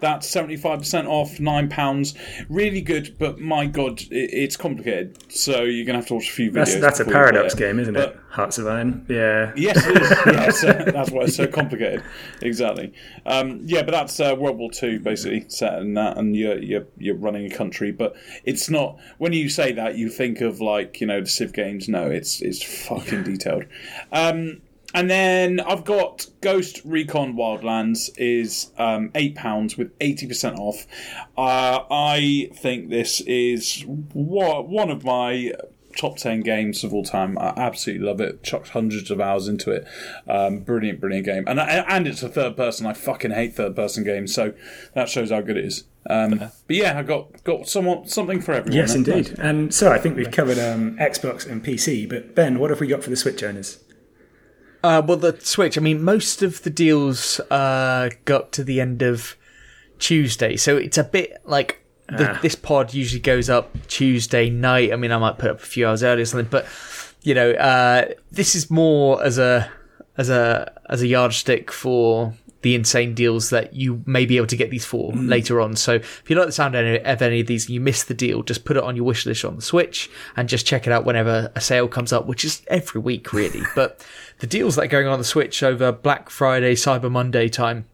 That's 0.00 0.28
seventy 0.28 0.56
five 0.56 0.80
percent 0.80 1.06
off, 1.08 1.40
nine 1.40 1.68
pounds. 1.68 2.14
Really 2.48 2.80
good, 2.80 3.16
but 3.18 3.38
my 3.40 3.66
god, 3.66 4.00
it, 4.02 4.30
it's 4.32 4.56
complicated. 4.56 5.30
So 5.32 5.62
you're 5.62 5.86
gonna 5.86 5.98
have 5.98 6.06
to 6.08 6.14
watch 6.14 6.28
a 6.28 6.32
few 6.32 6.50
videos. 6.50 6.54
That's 6.54 6.74
that's 6.80 7.00
a 7.00 7.04
before 7.04 7.20
you 7.20 7.24
play 7.24 7.32
paradox 7.32 7.54
game, 7.54 7.78
isn't 7.78 7.94
But- 7.94 8.08
it? 8.10 8.20
Hearts 8.36 8.58
of 8.58 8.66
Iron. 8.66 9.06
Yeah. 9.08 9.54
Yes, 9.56 9.86
it 9.86 9.96
is. 9.96 10.10
yes, 10.26 10.62
uh, 10.62 10.90
that's 10.92 11.10
why 11.10 11.22
it's 11.22 11.36
so 11.36 11.46
complicated. 11.46 12.02
Exactly. 12.42 12.92
Um, 13.24 13.60
yeah, 13.64 13.82
but 13.82 13.92
that's 13.92 14.20
uh, 14.20 14.34
World 14.38 14.58
War 14.58 14.70
Two 14.70 15.00
basically 15.00 15.48
set 15.48 15.78
in 15.78 15.94
that, 15.94 16.18
and 16.18 16.36
you're, 16.36 16.58
you're 16.58 16.86
you're 16.98 17.14
running 17.16 17.50
a 17.50 17.54
country. 17.56 17.92
But 17.92 18.14
it's 18.44 18.68
not. 18.68 18.98
When 19.16 19.32
you 19.32 19.48
say 19.48 19.72
that, 19.72 19.96
you 19.96 20.10
think 20.10 20.42
of 20.42 20.60
like 20.60 21.00
you 21.00 21.06
know 21.06 21.22
the 21.22 21.26
Civ 21.26 21.54
games. 21.54 21.88
No, 21.88 22.10
it's 22.10 22.42
it's 22.42 22.62
fucking 22.62 23.22
detailed. 23.22 23.64
Um, 24.12 24.60
and 24.96 25.10
then 25.10 25.60
I've 25.60 25.84
got 25.84 26.26
Ghost 26.40 26.80
Recon 26.84 27.34
Wildlands 27.34 28.10
is 28.16 28.70
um, 28.78 29.10
eight 29.14 29.34
pounds 29.34 29.76
with 29.76 29.92
eighty 30.00 30.26
percent 30.26 30.58
off. 30.58 30.86
Uh, 31.36 31.84
I 31.90 32.50
think 32.54 32.88
this 32.88 33.20
is 33.20 33.84
one 33.86 34.90
of 34.90 35.04
my 35.04 35.52
top 35.96 36.18
10 36.18 36.40
games 36.40 36.84
of 36.84 36.92
all 36.92 37.02
time. 37.02 37.38
I 37.38 37.54
absolutely 37.56 38.06
love 38.06 38.20
it. 38.20 38.42
Chucked 38.42 38.68
hundreds 38.68 39.10
of 39.10 39.20
hours 39.20 39.48
into 39.48 39.70
it. 39.70 39.86
Um, 40.28 40.60
brilliant, 40.60 41.00
brilliant 41.00 41.26
game. 41.26 41.44
And 41.46 41.58
and 41.58 42.06
it's 42.06 42.22
a 42.22 42.28
third 42.28 42.56
person. 42.56 42.86
I 42.86 42.92
fucking 42.92 43.32
hate 43.32 43.54
third 43.54 43.74
person 43.74 44.04
games, 44.04 44.34
so 44.34 44.52
that 44.94 45.08
shows 45.08 45.30
how 45.30 45.40
good 45.40 45.56
it 45.56 45.64
is. 45.64 45.84
Um, 46.08 46.38
but 46.38 46.76
yeah, 46.76 46.98
I 46.98 47.02
got 47.02 47.42
got 47.44 47.68
somewhat 47.68 48.10
something 48.10 48.40
for 48.40 48.52
everyone. 48.52 48.76
Yes, 48.76 48.94
there. 48.94 49.16
indeed. 49.16 49.38
And 49.38 49.74
so 49.74 49.90
I 49.90 49.98
think 49.98 50.16
we've 50.16 50.30
covered 50.30 50.58
um, 50.58 50.96
Xbox 50.98 51.46
and 51.50 51.64
PC. 51.64 52.08
But 52.08 52.34
Ben, 52.34 52.58
what 52.58 52.70
have 52.70 52.80
we 52.80 52.86
got 52.86 53.02
for 53.02 53.10
the 53.10 53.16
Switch 53.16 53.42
owners? 53.42 53.82
Uh, 54.86 55.02
well, 55.04 55.16
the 55.16 55.36
Switch. 55.40 55.76
I 55.76 55.80
mean, 55.80 56.00
most 56.02 56.42
of 56.42 56.62
the 56.62 56.70
deals 56.70 57.40
uh, 57.50 58.10
got 58.24 58.52
to 58.52 58.62
the 58.62 58.80
end 58.80 59.02
of 59.02 59.36
Tuesday, 59.98 60.56
so 60.56 60.76
it's 60.76 60.96
a 60.96 61.02
bit 61.04 61.38
like 61.44 61.82
the, 62.08 62.30
Ah. 62.30 62.38
this 62.40 62.54
pod 62.54 62.94
usually 62.94 63.20
goes 63.20 63.50
up 63.50 63.76
Tuesday 63.88 64.48
night. 64.48 64.92
I 64.92 64.96
mean, 64.96 65.10
I 65.10 65.18
might 65.18 65.38
put 65.38 65.50
up 65.50 65.60
a 65.60 65.66
few 65.66 65.88
hours 65.88 66.04
early 66.04 66.22
or 66.22 66.24
something, 66.24 66.48
but 66.50 66.66
you 67.22 67.34
know, 67.34 67.50
uh, 67.50 68.12
this 68.30 68.54
is 68.54 68.70
more 68.70 69.22
as 69.24 69.38
a 69.38 69.68
as 70.16 70.30
a 70.30 70.72
as 70.88 71.02
a 71.02 71.06
yardstick 71.08 71.72
for 71.72 72.32
the 72.66 72.74
insane 72.74 73.14
deals 73.14 73.50
that 73.50 73.74
you 73.74 74.02
may 74.06 74.26
be 74.26 74.36
able 74.36 74.48
to 74.48 74.56
get 74.56 74.70
these 74.70 74.84
for 74.84 75.12
later 75.12 75.60
on. 75.60 75.76
So 75.76 75.94
if 75.94 76.24
you 76.26 76.34
like 76.34 76.46
the 76.46 76.52
sound 76.52 76.74
of 76.74 76.84
any, 76.84 77.40
of 77.40 77.46
these 77.46 77.66
and 77.66 77.74
you 77.74 77.80
miss 77.80 78.02
the 78.02 78.12
deal, 78.12 78.42
just 78.42 78.64
put 78.64 78.76
it 78.76 78.82
on 78.82 78.96
your 78.96 79.04
wish 79.04 79.24
list 79.24 79.44
on 79.44 79.54
the 79.54 79.62
Switch 79.62 80.10
and 80.36 80.48
just 80.48 80.66
check 80.66 80.84
it 80.84 80.92
out 80.92 81.04
whenever 81.04 81.52
a 81.54 81.60
sale 81.60 81.86
comes 81.86 82.12
up, 82.12 82.26
which 82.26 82.44
is 82.44 82.62
every 82.66 83.00
week 83.00 83.32
really. 83.32 83.62
but 83.76 84.04
the 84.40 84.48
deals 84.48 84.74
that 84.74 84.82
are 84.82 84.88
going 84.88 85.06
on 85.06 85.12
on 85.12 85.20
the 85.20 85.24
Switch 85.24 85.62
over 85.62 85.92
Black 85.92 86.28
Friday, 86.28 86.74
Cyber 86.74 87.08
Monday 87.08 87.48
time, 87.48 87.86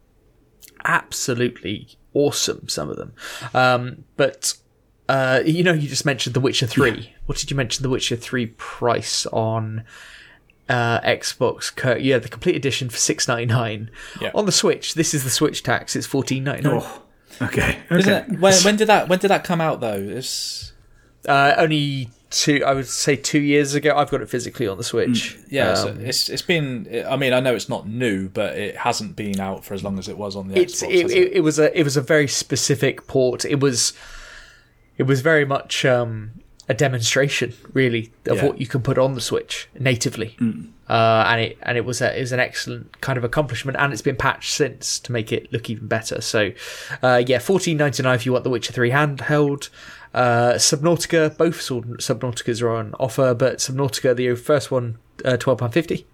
absolutely 0.87 1.99
awesome. 2.15 2.67
Some 2.67 2.89
of 2.89 2.97
them, 2.97 3.13
um, 3.53 4.05
but. 4.17 4.55
Uh, 5.09 5.43
you 5.45 5.63
know, 5.63 5.73
you 5.75 5.89
just 5.89 6.07
mentioned 6.07 6.33
The 6.33 6.41
Witcher 6.41 6.67
3. 6.67 7.13
What 7.27 7.37
did 7.37 7.51
you 7.51 7.57
mention 7.57 7.83
The 7.83 7.91
Witcher 7.91 8.17
3 8.17 8.47
price 8.47 9.27
on 9.27 9.85
uh, 10.69 11.01
Xbox? 11.01 11.75
Co- 11.75 11.97
Yeah, 11.97 12.19
the 12.19 12.29
complete 12.29 12.57
edition 12.57 12.89
for 12.89 12.97
six 12.99 13.27
ninety 13.29 13.47
nine. 13.47 13.91
Yeah. 14.21 14.31
On 14.35 14.47
the 14.47 14.53
Switch, 14.53 14.95
this 14.95 15.15
is 15.15 15.25
the 15.25 15.31
Switch 15.31 15.63
tax. 15.63 15.95
It's 15.97 16.07
fourteen 16.07 16.45
ninety 16.45 16.63
nine. 16.69 16.81
Oh, 16.83 17.03
okay. 17.43 17.79
Isn't 17.91 18.13
okay. 18.13 18.33
it? 18.33 18.41
When, 18.41 18.55
when 18.63 18.77
did 18.77 18.87
that 18.89 19.09
when 19.09 19.19
did 19.19 19.29
that 19.29 19.45
come 19.45 19.61
out 19.61 19.81
though? 19.81 19.95
It's 20.01 20.73
Uh, 21.29 21.55
only 21.57 22.09
two, 22.31 22.65
I 22.65 22.73
would 22.75 22.87
say, 22.89 23.15
two 23.15 23.41
years 23.41 23.75
ago. 23.75 23.95
I've 23.97 24.11
got 24.11 24.23
it 24.23 24.29
physically 24.31 24.67
on 24.67 24.77
the 24.79 24.83
Switch. 24.85 25.39
yeah, 25.51 25.75
so 25.75 25.91
Um, 25.91 26.01
it's 26.01 26.29
it's 26.29 26.43
been. 26.43 27.05
I 27.09 27.17
mean, 27.17 27.33
I 27.33 27.41
know 27.41 27.55
it's 27.55 27.69
not 27.69 27.87
new, 27.89 28.29
but 28.29 28.57
it 28.59 28.77
hasn't 28.77 29.15
been 29.17 29.39
out 29.39 29.65
for 29.65 29.75
as 29.75 29.85
long 29.85 29.99
as 29.99 30.09
it 30.09 30.17
was 30.19 30.35
on 30.35 30.49
the 30.49 30.59
it's 30.59 30.83
Xbox. 30.83 30.89
it, 30.91 31.11
it, 31.11 31.33
it 31.35 31.41
was 31.41 31.59
a 31.59 31.79
it 31.79 31.83
was 31.85 31.97
a 31.97 32.01
very 32.03 32.27
specific 32.29 33.07
port. 33.07 33.45
It 33.45 33.61
was 33.61 33.93
it 34.99 35.05
was 35.05 35.21
very 35.21 35.45
much 35.45 35.85
um, 35.85 36.33
a 36.73 36.75
demonstration, 36.75 37.53
really, 37.81 38.05
of 38.27 38.37
Yeah. 38.39 38.47
what 38.47 38.57
you 38.61 38.67
can 38.67 38.81
put 38.83 38.97
on 38.99 39.15
the 39.15 39.21
Switch 39.21 39.69
natively. 39.79 40.31
Uh, 40.89 41.25
and 41.31 41.41
it 41.41 41.53
and 41.63 41.75
it 41.81 41.85
was 41.85 42.03
a, 42.03 42.09
it 42.19 42.21
was 42.21 42.33
an 42.33 42.41
excellent 42.41 42.85
kind 43.01 43.17
of 43.17 43.25
accomplishment, 43.25 43.77
and 43.81 43.93
it's 43.93 44.03
been 44.11 44.17
patched 44.17 44.53
since 44.63 44.99
to 45.05 45.13
make 45.13 45.33
it 45.37 45.43
look 45.53 45.71
even 45.71 45.87
better. 45.87 46.21
So, 46.21 46.41
uh, 47.03 47.23
yeah, 47.27 47.39
fourteen 47.39 47.77
ninety 47.77 48.03
nine 48.03 48.15
if 48.17 48.27
you 48.27 48.33
want 48.33 48.45
the 48.45 48.51
Witcher 48.51 48.73
three 48.73 48.91
handheld. 48.91 49.69
Uh, 50.15 50.53
Subnautica, 50.69 51.35
both 51.39 51.59
Sub- 51.63 51.97
Subnauticas 51.99 52.61
are 52.63 52.71
on 52.81 52.95
offer, 53.01 53.33
but 53.35 53.59
Subnautica, 53.59 54.15
the 54.15 54.35
first 54.35 54.71
one, 54.71 54.99
uh, 55.25 55.37
twelve 55.39 55.59
pound 55.61 55.73
fifty. 55.73 56.05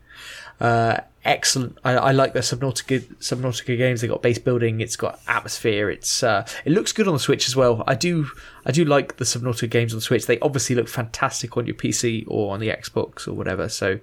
Excellent. 1.29 1.77
I, 1.85 1.93
I 1.93 2.13
like 2.13 2.33
the 2.33 2.41
Subnautica 2.41 3.01
Subnautica 3.17 3.77
games. 3.77 4.01
They 4.01 4.09
got 4.09 4.23
base 4.23 4.39
building. 4.39 4.81
It's 4.81 4.97
got 4.97 5.21
atmosphere. 5.29 5.91
It's 5.91 6.23
uh, 6.23 6.47
it 6.65 6.73
looks 6.73 6.93
good 6.93 7.07
on 7.07 7.13
the 7.13 7.21
Switch 7.21 7.47
as 7.47 7.55
well. 7.55 7.85
I 7.87 7.95
do 7.95 8.31
I 8.65 8.73
do 8.73 8.85
like 8.87 9.17
the 9.19 9.25
Subnautica 9.27 9.69
games 9.69 9.93
on 9.93 9.99
the 9.99 10.03
Switch. 10.03 10.25
They 10.25 10.39
obviously 10.41 10.75
look 10.75 10.89
fantastic 10.89 11.57
on 11.59 11.67
your 11.67 11.75
PC 11.77 12.25
or 12.29 12.55
on 12.55 12.61
the 12.61 12.71
Xbox 12.71 13.29
or 13.29 13.35
whatever. 13.35 13.69
So 13.69 13.99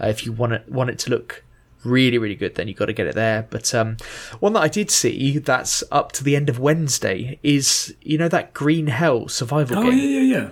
uh, 0.00 0.06
if 0.06 0.24
you 0.24 0.32
want 0.32 0.54
it 0.54 0.68
want 0.70 0.88
it 0.88 0.98
to 1.00 1.10
look 1.10 1.44
really 1.84 2.16
really 2.16 2.34
good, 2.34 2.54
then 2.54 2.66
you've 2.66 2.78
got 2.78 2.86
to 2.86 2.94
get 2.94 3.06
it 3.06 3.14
there. 3.14 3.46
But 3.50 3.74
um, 3.74 3.98
one 4.40 4.54
that 4.54 4.60
I 4.60 4.68
did 4.68 4.90
see 4.90 5.36
that's 5.38 5.84
up 5.92 6.12
to 6.12 6.24
the 6.24 6.34
end 6.34 6.48
of 6.48 6.58
Wednesday 6.58 7.38
is 7.42 7.94
you 8.00 8.16
know 8.16 8.28
that 8.28 8.54
Green 8.54 8.86
Hell 8.86 9.28
survival 9.28 9.78
Oh 9.80 9.82
game. 9.82 9.98
yeah, 9.98 10.04
yeah, 10.20 10.38
yeah. 10.38 10.50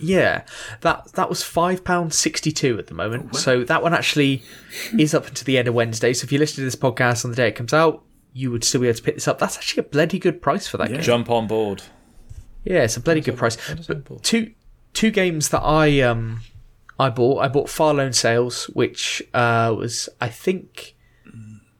Yeah, 0.00 0.44
that 0.82 1.12
that 1.12 1.28
was 1.28 1.42
five 1.42 1.84
pounds 1.84 2.18
sixty 2.18 2.52
two 2.52 2.78
at 2.78 2.86
the 2.86 2.94
moment. 2.94 3.34
So 3.36 3.64
that 3.64 3.82
one 3.82 3.94
actually 3.94 4.42
is 4.98 5.14
up 5.14 5.26
until 5.26 5.44
the 5.44 5.58
end 5.58 5.68
of 5.68 5.74
Wednesday. 5.74 6.12
So 6.12 6.24
if 6.24 6.32
you 6.32 6.38
listen 6.38 6.56
to 6.56 6.64
this 6.64 6.76
podcast 6.76 7.24
on 7.24 7.30
the 7.30 7.36
day 7.36 7.48
it 7.48 7.56
comes 7.56 7.72
out, 7.72 8.04
you 8.32 8.50
would 8.50 8.64
still 8.64 8.80
be 8.82 8.88
able 8.88 8.96
to 8.96 9.02
pick 9.02 9.14
this 9.14 9.26
up. 9.26 9.38
That's 9.38 9.56
actually 9.56 9.80
a 9.80 9.84
bloody 9.84 10.18
good 10.18 10.42
price 10.42 10.68
for 10.68 10.76
that 10.78 10.88
game. 10.88 11.00
Jump 11.00 11.30
on 11.30 11.46
board. 11.46 11.82
Yeah, 12.64 12.82
it's 12.82 12.96
a 12.96 13.00
bloody 13.00 13.20
good 13.20 13.36
price. 13.36 13.56
But 13.86 14.22
two 14.22 14.52
two 14.92 15.10
games 15.10 15.48
that 15.50 15.60
I 15.60 16.00
um 16.00 16.40
I 16.98 17.10
bought. 17.10 17.42
I 17.42 17.48
bought 17.48 17.68
FAR: 17.68 17.94
Lone 17.94 18.12
Sails, 18.12 18.64
which 18.66 19.22
uh 19.32 19.74
was 19.76 20.08
I 20.20 20.28
think 20.28 20.96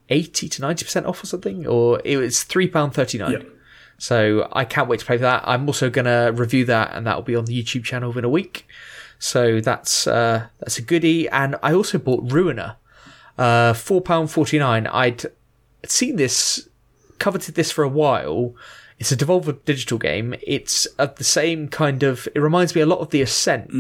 eighty 0.09 0.49
to 0.49 0.63
ninety 0.63 0.85
percent 0.85 1.07
off 1.07 1.23
or 1.23 1.27
something, 1.27 1.67
or 1.67 2.01
it 2.05 2.17
was 2.17 2.45
three 2.45 2.69
pound 2.69 2.95
thirty 2.95 3.19
nine. 3.19 3.33
Yep. 3.33 3.49
So 3.99 4.49
I 4.53 4.65
can't 4.65 4.89
wait 4.89 5.01
to 5.01 5.07
play 5.07 5.17
that. 5.17 5.43
I'm 5.47 5.67
also 5.67 5.89
gonna 5.91 6.33
review 6.33 6.65
that, 6.67 6.95
and 6.95 7.07
that 7.07 7.17
will 7.17 7.23
be 7.23 7.37
on 7.37 7.47
the 7.47 7.63
YouTube 7.63 7.85
channel 7.85 8.11
within 8.11 8.25
a 8.25 8.29
week. 8.29 8.67
So 9.19 9.61
that's 9.61 10.07
uh, 10.07 10.49
that's 10.59 10.79
a 10.79 10.83
goodie. 10.83 11.29
And 11.29 11.57
I 11.63 11.73
also 11.73 11.99
bought 11.99 12.31
Ruiner, 12.31 12.77
uh, 13.39 13.73
four 13.73 14.01
pound 14.01 14.31
forty 14.31 14.59
nine. 14.59 14.87
I'd 14.87 15.25
seen 15.87 16.17
this, 16.17 16.69
coveted 17.19 17.55
this 17.55 17.73
for 17.73 17.85
a 17.85 17.89
while. 17.89 18.55
It's 18.99 19.13
a 19.13 19.17
Devolver 19.17 19.59
Digital 19.65 19.99
game. 19.99 20.35
It's 20.47 20.87
of 20.99 21.17
the 21.17 21.25
same 21.25 21.69
kind 21.69 22.03
of. 22.03 22.29
It 22.35 22.41
reminds 22.41 22.75
me 22.75 22.83
a 22.83 22.87
lot 22.87 22.99
of 22.99 23.11
the 23.11 23.23
Ascent, 23.23 23.73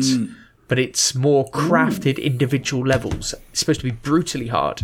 but 0.68 0.78
it's 0.78 1.14
more 1.14 1.50
crafted 1.50 2.22
individual 2.22 2.86
levels. 2.86 3.34
It's 3.50 3.60
supposed 3.60 3.80
to 3.80 3.84
be 3.86 3.92
brutally 3.92 4.48
hard. 4.48 4.82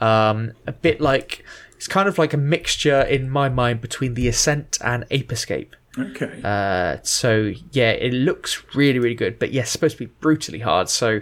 Um, 0.00 0.52
a 0.66 0.72
bit 0.72 1.00
like 1.00 1.44
it's 1.76 1.88
kind 1.88 2.08
of 2.08 2.18
like 2.18 2.32
a 2.32 2.38
mixture 2.38 3.02
in 3.02 3.30
my 3.30 3.48
mind 3.48 3.80
between 3.80 4.14
the 4.14 4.28
Ascent 4.28 4.78
and 4.82 5.04
Ape 5.10 5.32
Escape. 5.32 5.76
Okay. 5.98 6.40
Uh, 6.42 6.98
so 7.02 7.52
yeah, 7.72 7.90
it 7.90 8.12
looks 8.12 8.62
really 8.74 8.98
really 8.98 9.14
good, 9.14 9.38
but 9.38 9.52
yes, 9.52 9.70
supposed 9.70 9.96
to 9.98 10.06
be 10.06 10.12
brutally 10.20 10.60
hard. 10.60 10.88
So 10.88 11.20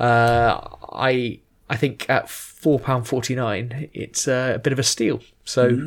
uh, 0.00 0.58
I 0.92 1.40
I 1.70 1.76
think 1.76 2.08
at 2.10 2.28
four 2.28 2.80
pound 2.80 3.06
forty 3.06 3.34
nine, 3.34 3.88
it's 3.92 4.26
uh, 4.26 4.52
a 4.56 4.58
bit 4.58 4.72
of 4.72 4.78
a 4.78 4.82
steal. 4.82 5.20
So 5.44 5.78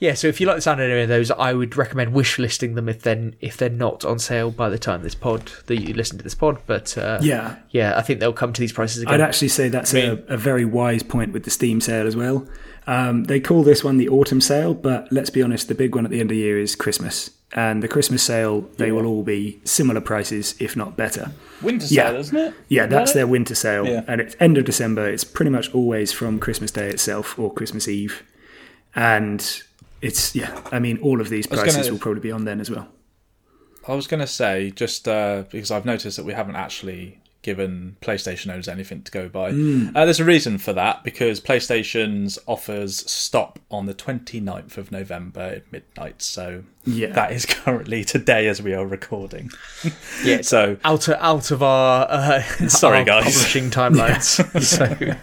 yeah, 0.00 0.14
so 0.14 0.26
if 0.26 0.40
you 0.40 0.46
like 0.46 0.56
the 0.56 0.62
sound 0.62 0.80
of 0.80 0.90
any 0.90 1.02
of 1.02 1.08
those, 1.08 1.30
I 1.30 1.52
would 1.52 1.76
recommend 1.76 2.12
wish 2.12 2.38
listing 2.38 2.74
them 2.74 2.88
if 2.88 3.02
then 3.02 3.36
if 3.40 3.56
they're 3.56 3.70
not 3.70 4.04
on 4.04 4.18
sale 4.18 4.50
by 4.50 4.68
the 4.68 4.78
time 4.78 5.02
this 5.02 5.14
pod 5.14 5.52
that 5.66 5.76
you 5.76 5.94
listen 5.94 6.18
to 6.18 6.24
this 6.24 6.34
pod. 6.34 6.58
But 6.66 6.98
uh, 6.98 7.20
yeah. 7.22 7.56
yeah, 7.70 7.96
I 7.96 8.02
think 8.02 8.18
they'll 8.18 8.32
come 8.32 8.52
to 8.52 8.60
these 8.60 8.72
prices 8.72 9.02
again. 9.02 9.14
I'd 9.14 9.20
actually 9.20 9.48
say 9.48 9.68
that's 9.68 9.94
a, 9.94 10.22
a 10.28 10.36
very 10.36 10.64
wise 10.64 11.04
point 11.04 11.32
with 11.32 11.44
the 11.44 11.50
Steam 11.50 11.80
sale 11.80 12.06
as 12.06 12.16
well. 12.16 12.46
Um, 12.86 13.24
they 13.24 13.40
call 13.40 13.62
this 13.64 13.82
one 13.82 13.96
the 13.96 14.08
autumn 14.08 14.40
sale, 14.40 14.72
but 14.74 15.10
let's 15.10 15.30
be 15.30 15.42
honest, 15.42 15.68
the 15.68 15.74
big 15.74 15.94
one 15.94 16.04
at 16.04 16.10
the 16.10 16.20
end 16.20 16.30
of 16.30 16.34
the 16.36 16.42
year 16.42 16.58
is 16.58 16.74
Christmas. 16.76 17.30
And 17.52 17.82
the 17.82 17.88
Christmas 17.88 18.22
sale, 18.22 18.62
they 18.76 18.92
will 18.92 19.06
all 19.06 19.22
be 19.22 19.60
similar 19.64 20.00
prices, 20.00 20.54
if 20.60 20.76
not 20.76 20.96
better. 20.96 21.32
Winter 21.62 21.86
Yeah. 21.88 22.10
sale, 22.10 22.20
isn't 22.20 22.36
it? 22.36 22.54
Yeah, 22.68 22.86
that's 22.86 23.12
their 23.12 23.26
winter 23.26 23.54
sale. 23.54 23.86
Yeah. 23.86 24.02
And 24.06 24.20
it's 24.20 24.36
end 24.40 24.58
of 24.58 24.64
December. 24.64 25.08
It's 25.08 25.24
pretty 25.24 25.50
much 25.50 25.72
always 25.74 26.12
from 26.12 26.38
Christmas 26.38 26.70
Day 26.70 26.88
itself 26.88 27.38
or 27.38 27.52
Christmas 27.52 27.88
Eve. 27.88 28.22
And 28.94 29.62
it's, 30.02 30.34
yeah, 30.34 30.60
I 30.72 30.78
mean, 30.78 30.98
all 30.98 31.20
of 31.20 31.28
these 31.28 31.46
prices 31.46 31.76
gonna- 31.76 31.92
will 31.92 31.98
probably 31.98 32.20
be 32.20 32.30
on 32.32 32.44
then 32.44 32.60
as 32.60 32.70
well. 32.70 32.88
I 33.88 33.94
was 33.94 34.06
going 34.08 34.20
to 34.20 34.26
say 34.26 34.72
just 34.72 35.06
uh, 35.06 35.44
because 35.50 35.70
I've 35.70 35.86
noticed 35.86 36.16
that 36.16 36.24
we 36.24 36.32
haven't 36.32 36.56
actually 36.56 37.20
given 37.46 37.96
PlayStation 38.02 38.52
owners 38.52 38.66
anything 38.68 39.02
to 39.02 39.10
go 39.12 39.28
by. 39.28 39.52
Hmm. 39.52 39.88
Uh, 39.94 40.04
there's 40.04 40.18
a 40.20 40.24
reason 40.24 40.58
for 40.58 40.72
that 40.74 41.04
because 41.04 41.40
PlayStation's 41.40 42.38
offers 42.46 43.08
stop 43.10 43.58
on 43.70 43.86
the 43.86 43.94
29th 43.94 44.76
of 44.76 44.90
November 44.90 45.40
at 45.40 45.72
midnight. 45.72 46.20
So 46.22 46.64
Yeah. 46.84 47.12
that 47.12 47.30
is 47.32 47.46
currently 47.64 48.04
today 48.04 48.48
as 48.48 48.60
we 48.60 48.74
are 48.74 48.84
recording. 48.84 49.50
yeah, 50.24 50.40
So 50.42 50.76
out 50.84 51.06
of, 51.08 51.14
out 51.20 51.50
of 51.52 51.62
our 51.62 52.06
uh, 52.10 52.42
Sorry, 52.68 52.98
our 52.98 53.04
guys. 53.04 53.24
publishing 53.24 53.70
timelines. 53.70 54.24
so 54.62 55.16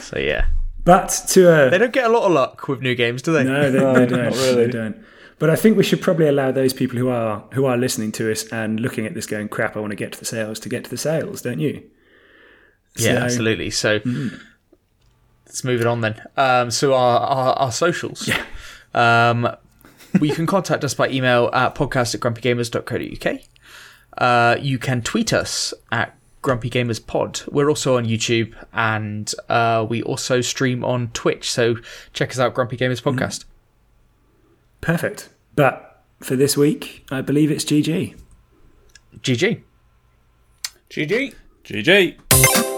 so 0.00 0.18
yeah. 0.18 0.46
But 0.84 1.08
to 1.28 1.66
a 1.66 1.70
They 1.70 1.78
don't 1.78 1.92
get 1.92 2.06
a 2.06 2.08
lot 2.12 2.24
of 2.24 2.32
luck 2.32 2.66
with 2.66 2.82
new 2.82 2.96
games, 2.96 3.22
do 3.22 3.32
they? 3.32 3.44
no, 3.44 3.70
they, 3.70 3.78
they 3.78 4.06
don't. 4.06 4.24
not 4.24 4.32
really. 4.34 4.66
They 4.66 4.72
don't. 4.72 4.96
But 5.42 5.50
I 5.50 5.56
think 5.56 5.76
we 5.76 5.82
should 5.82 6.00
probably 6.00 6.28
allow 6.28 6.52
those 6.52 6.72
people 6.72 6.96
who 6.98 7.08
are 7.08 7.42
who 7.54 7.64
are 7.64 7.76
listening 7.76 8.12
to 8.12 8.30
us 8.30 8.44
and 8.52 8.78
looking 8.78 9.06
at 9.06 9.14
this 9.14 9.26
going, 9.26 9.48
"Crap, 9.48 9.76
I 9.76 9.80
want 9.80 9.90
to 9.90 9.96
get 9.96 10.12
to 10.12 10.18
the 10.20 10.24
sales." 10.24 10.60
To 10.60 10.68
get 10.68 10.84
to 10.84 10.90
the 10.90 10.96
sales, 10.96 11.42
don't 11.42 11.58
you? 11.58 11.82
Yeah, 12.94 13.16
So- 13.16 13.24
absolutely. 13.24 13.70
So 13.70 13.98
let's 15.46 15.64
move 15.64 15.80
it 15.80 15.86
on 15.88 16.00
then. 16.00 16.22
Um, 16.36 16.70
so 16.70 16.94
our, 16.94 17.18
our, 17.18 17.54
our 17.54 17.72
socials. 17.72 18.28
Yeah. 18.28 18.44
Um, 18.94 19.42
well, 19.42 19.58
you 20.20 20.32
can 20.32 20.46
contact 20.46 20.84
us 20.84 20.94
by 20.94 21.08
email 21.08 21.50
at 21.52 21.74
podcast 21.74 22.14
at 22.14 22.20
grumpygamers.co.uk. 22.20 23.40
Uh, 24.18 24.56
you 24.60 24.78
can 24.78 25.02
tweet 25.02 25.32
us 25.32 25.74
at 25.90 26.16
Grumpy 26.42 26.70
Gamers 26.70 27.04
Pod. 27.04 27.40
We're 27.50 27.68
also 27.68 27.96
on 27.96 28.04
YouTube 28.04 28.54
and 28.72 29.34
uh, 29.48 29.84
we 29.90 30.04
also 30.04 30.40
stream 30.40 30.84
on 30.84 31.08
Twitch. 31.08 31.50
So 31.50 31.78
check 32.12 32.30
us 32.30 32.38
out, 32.38 32.54
Grumpy 32.54 32.76
Gamers 32.76 33.02
Podcast. 33.02 33.44
Perfect. 34.82 35.30
But 35.56 36.02
for 36.20 36.36
this 36.36 36.56
week, 36.56 37.06
I 37.10 37.22
believe 37.22 37.50
it's 37.50 37.64
GG. 37.64 38.14
GG. 39.20 39.62
GG. 40.90 41.34
GG. 41.64 42.71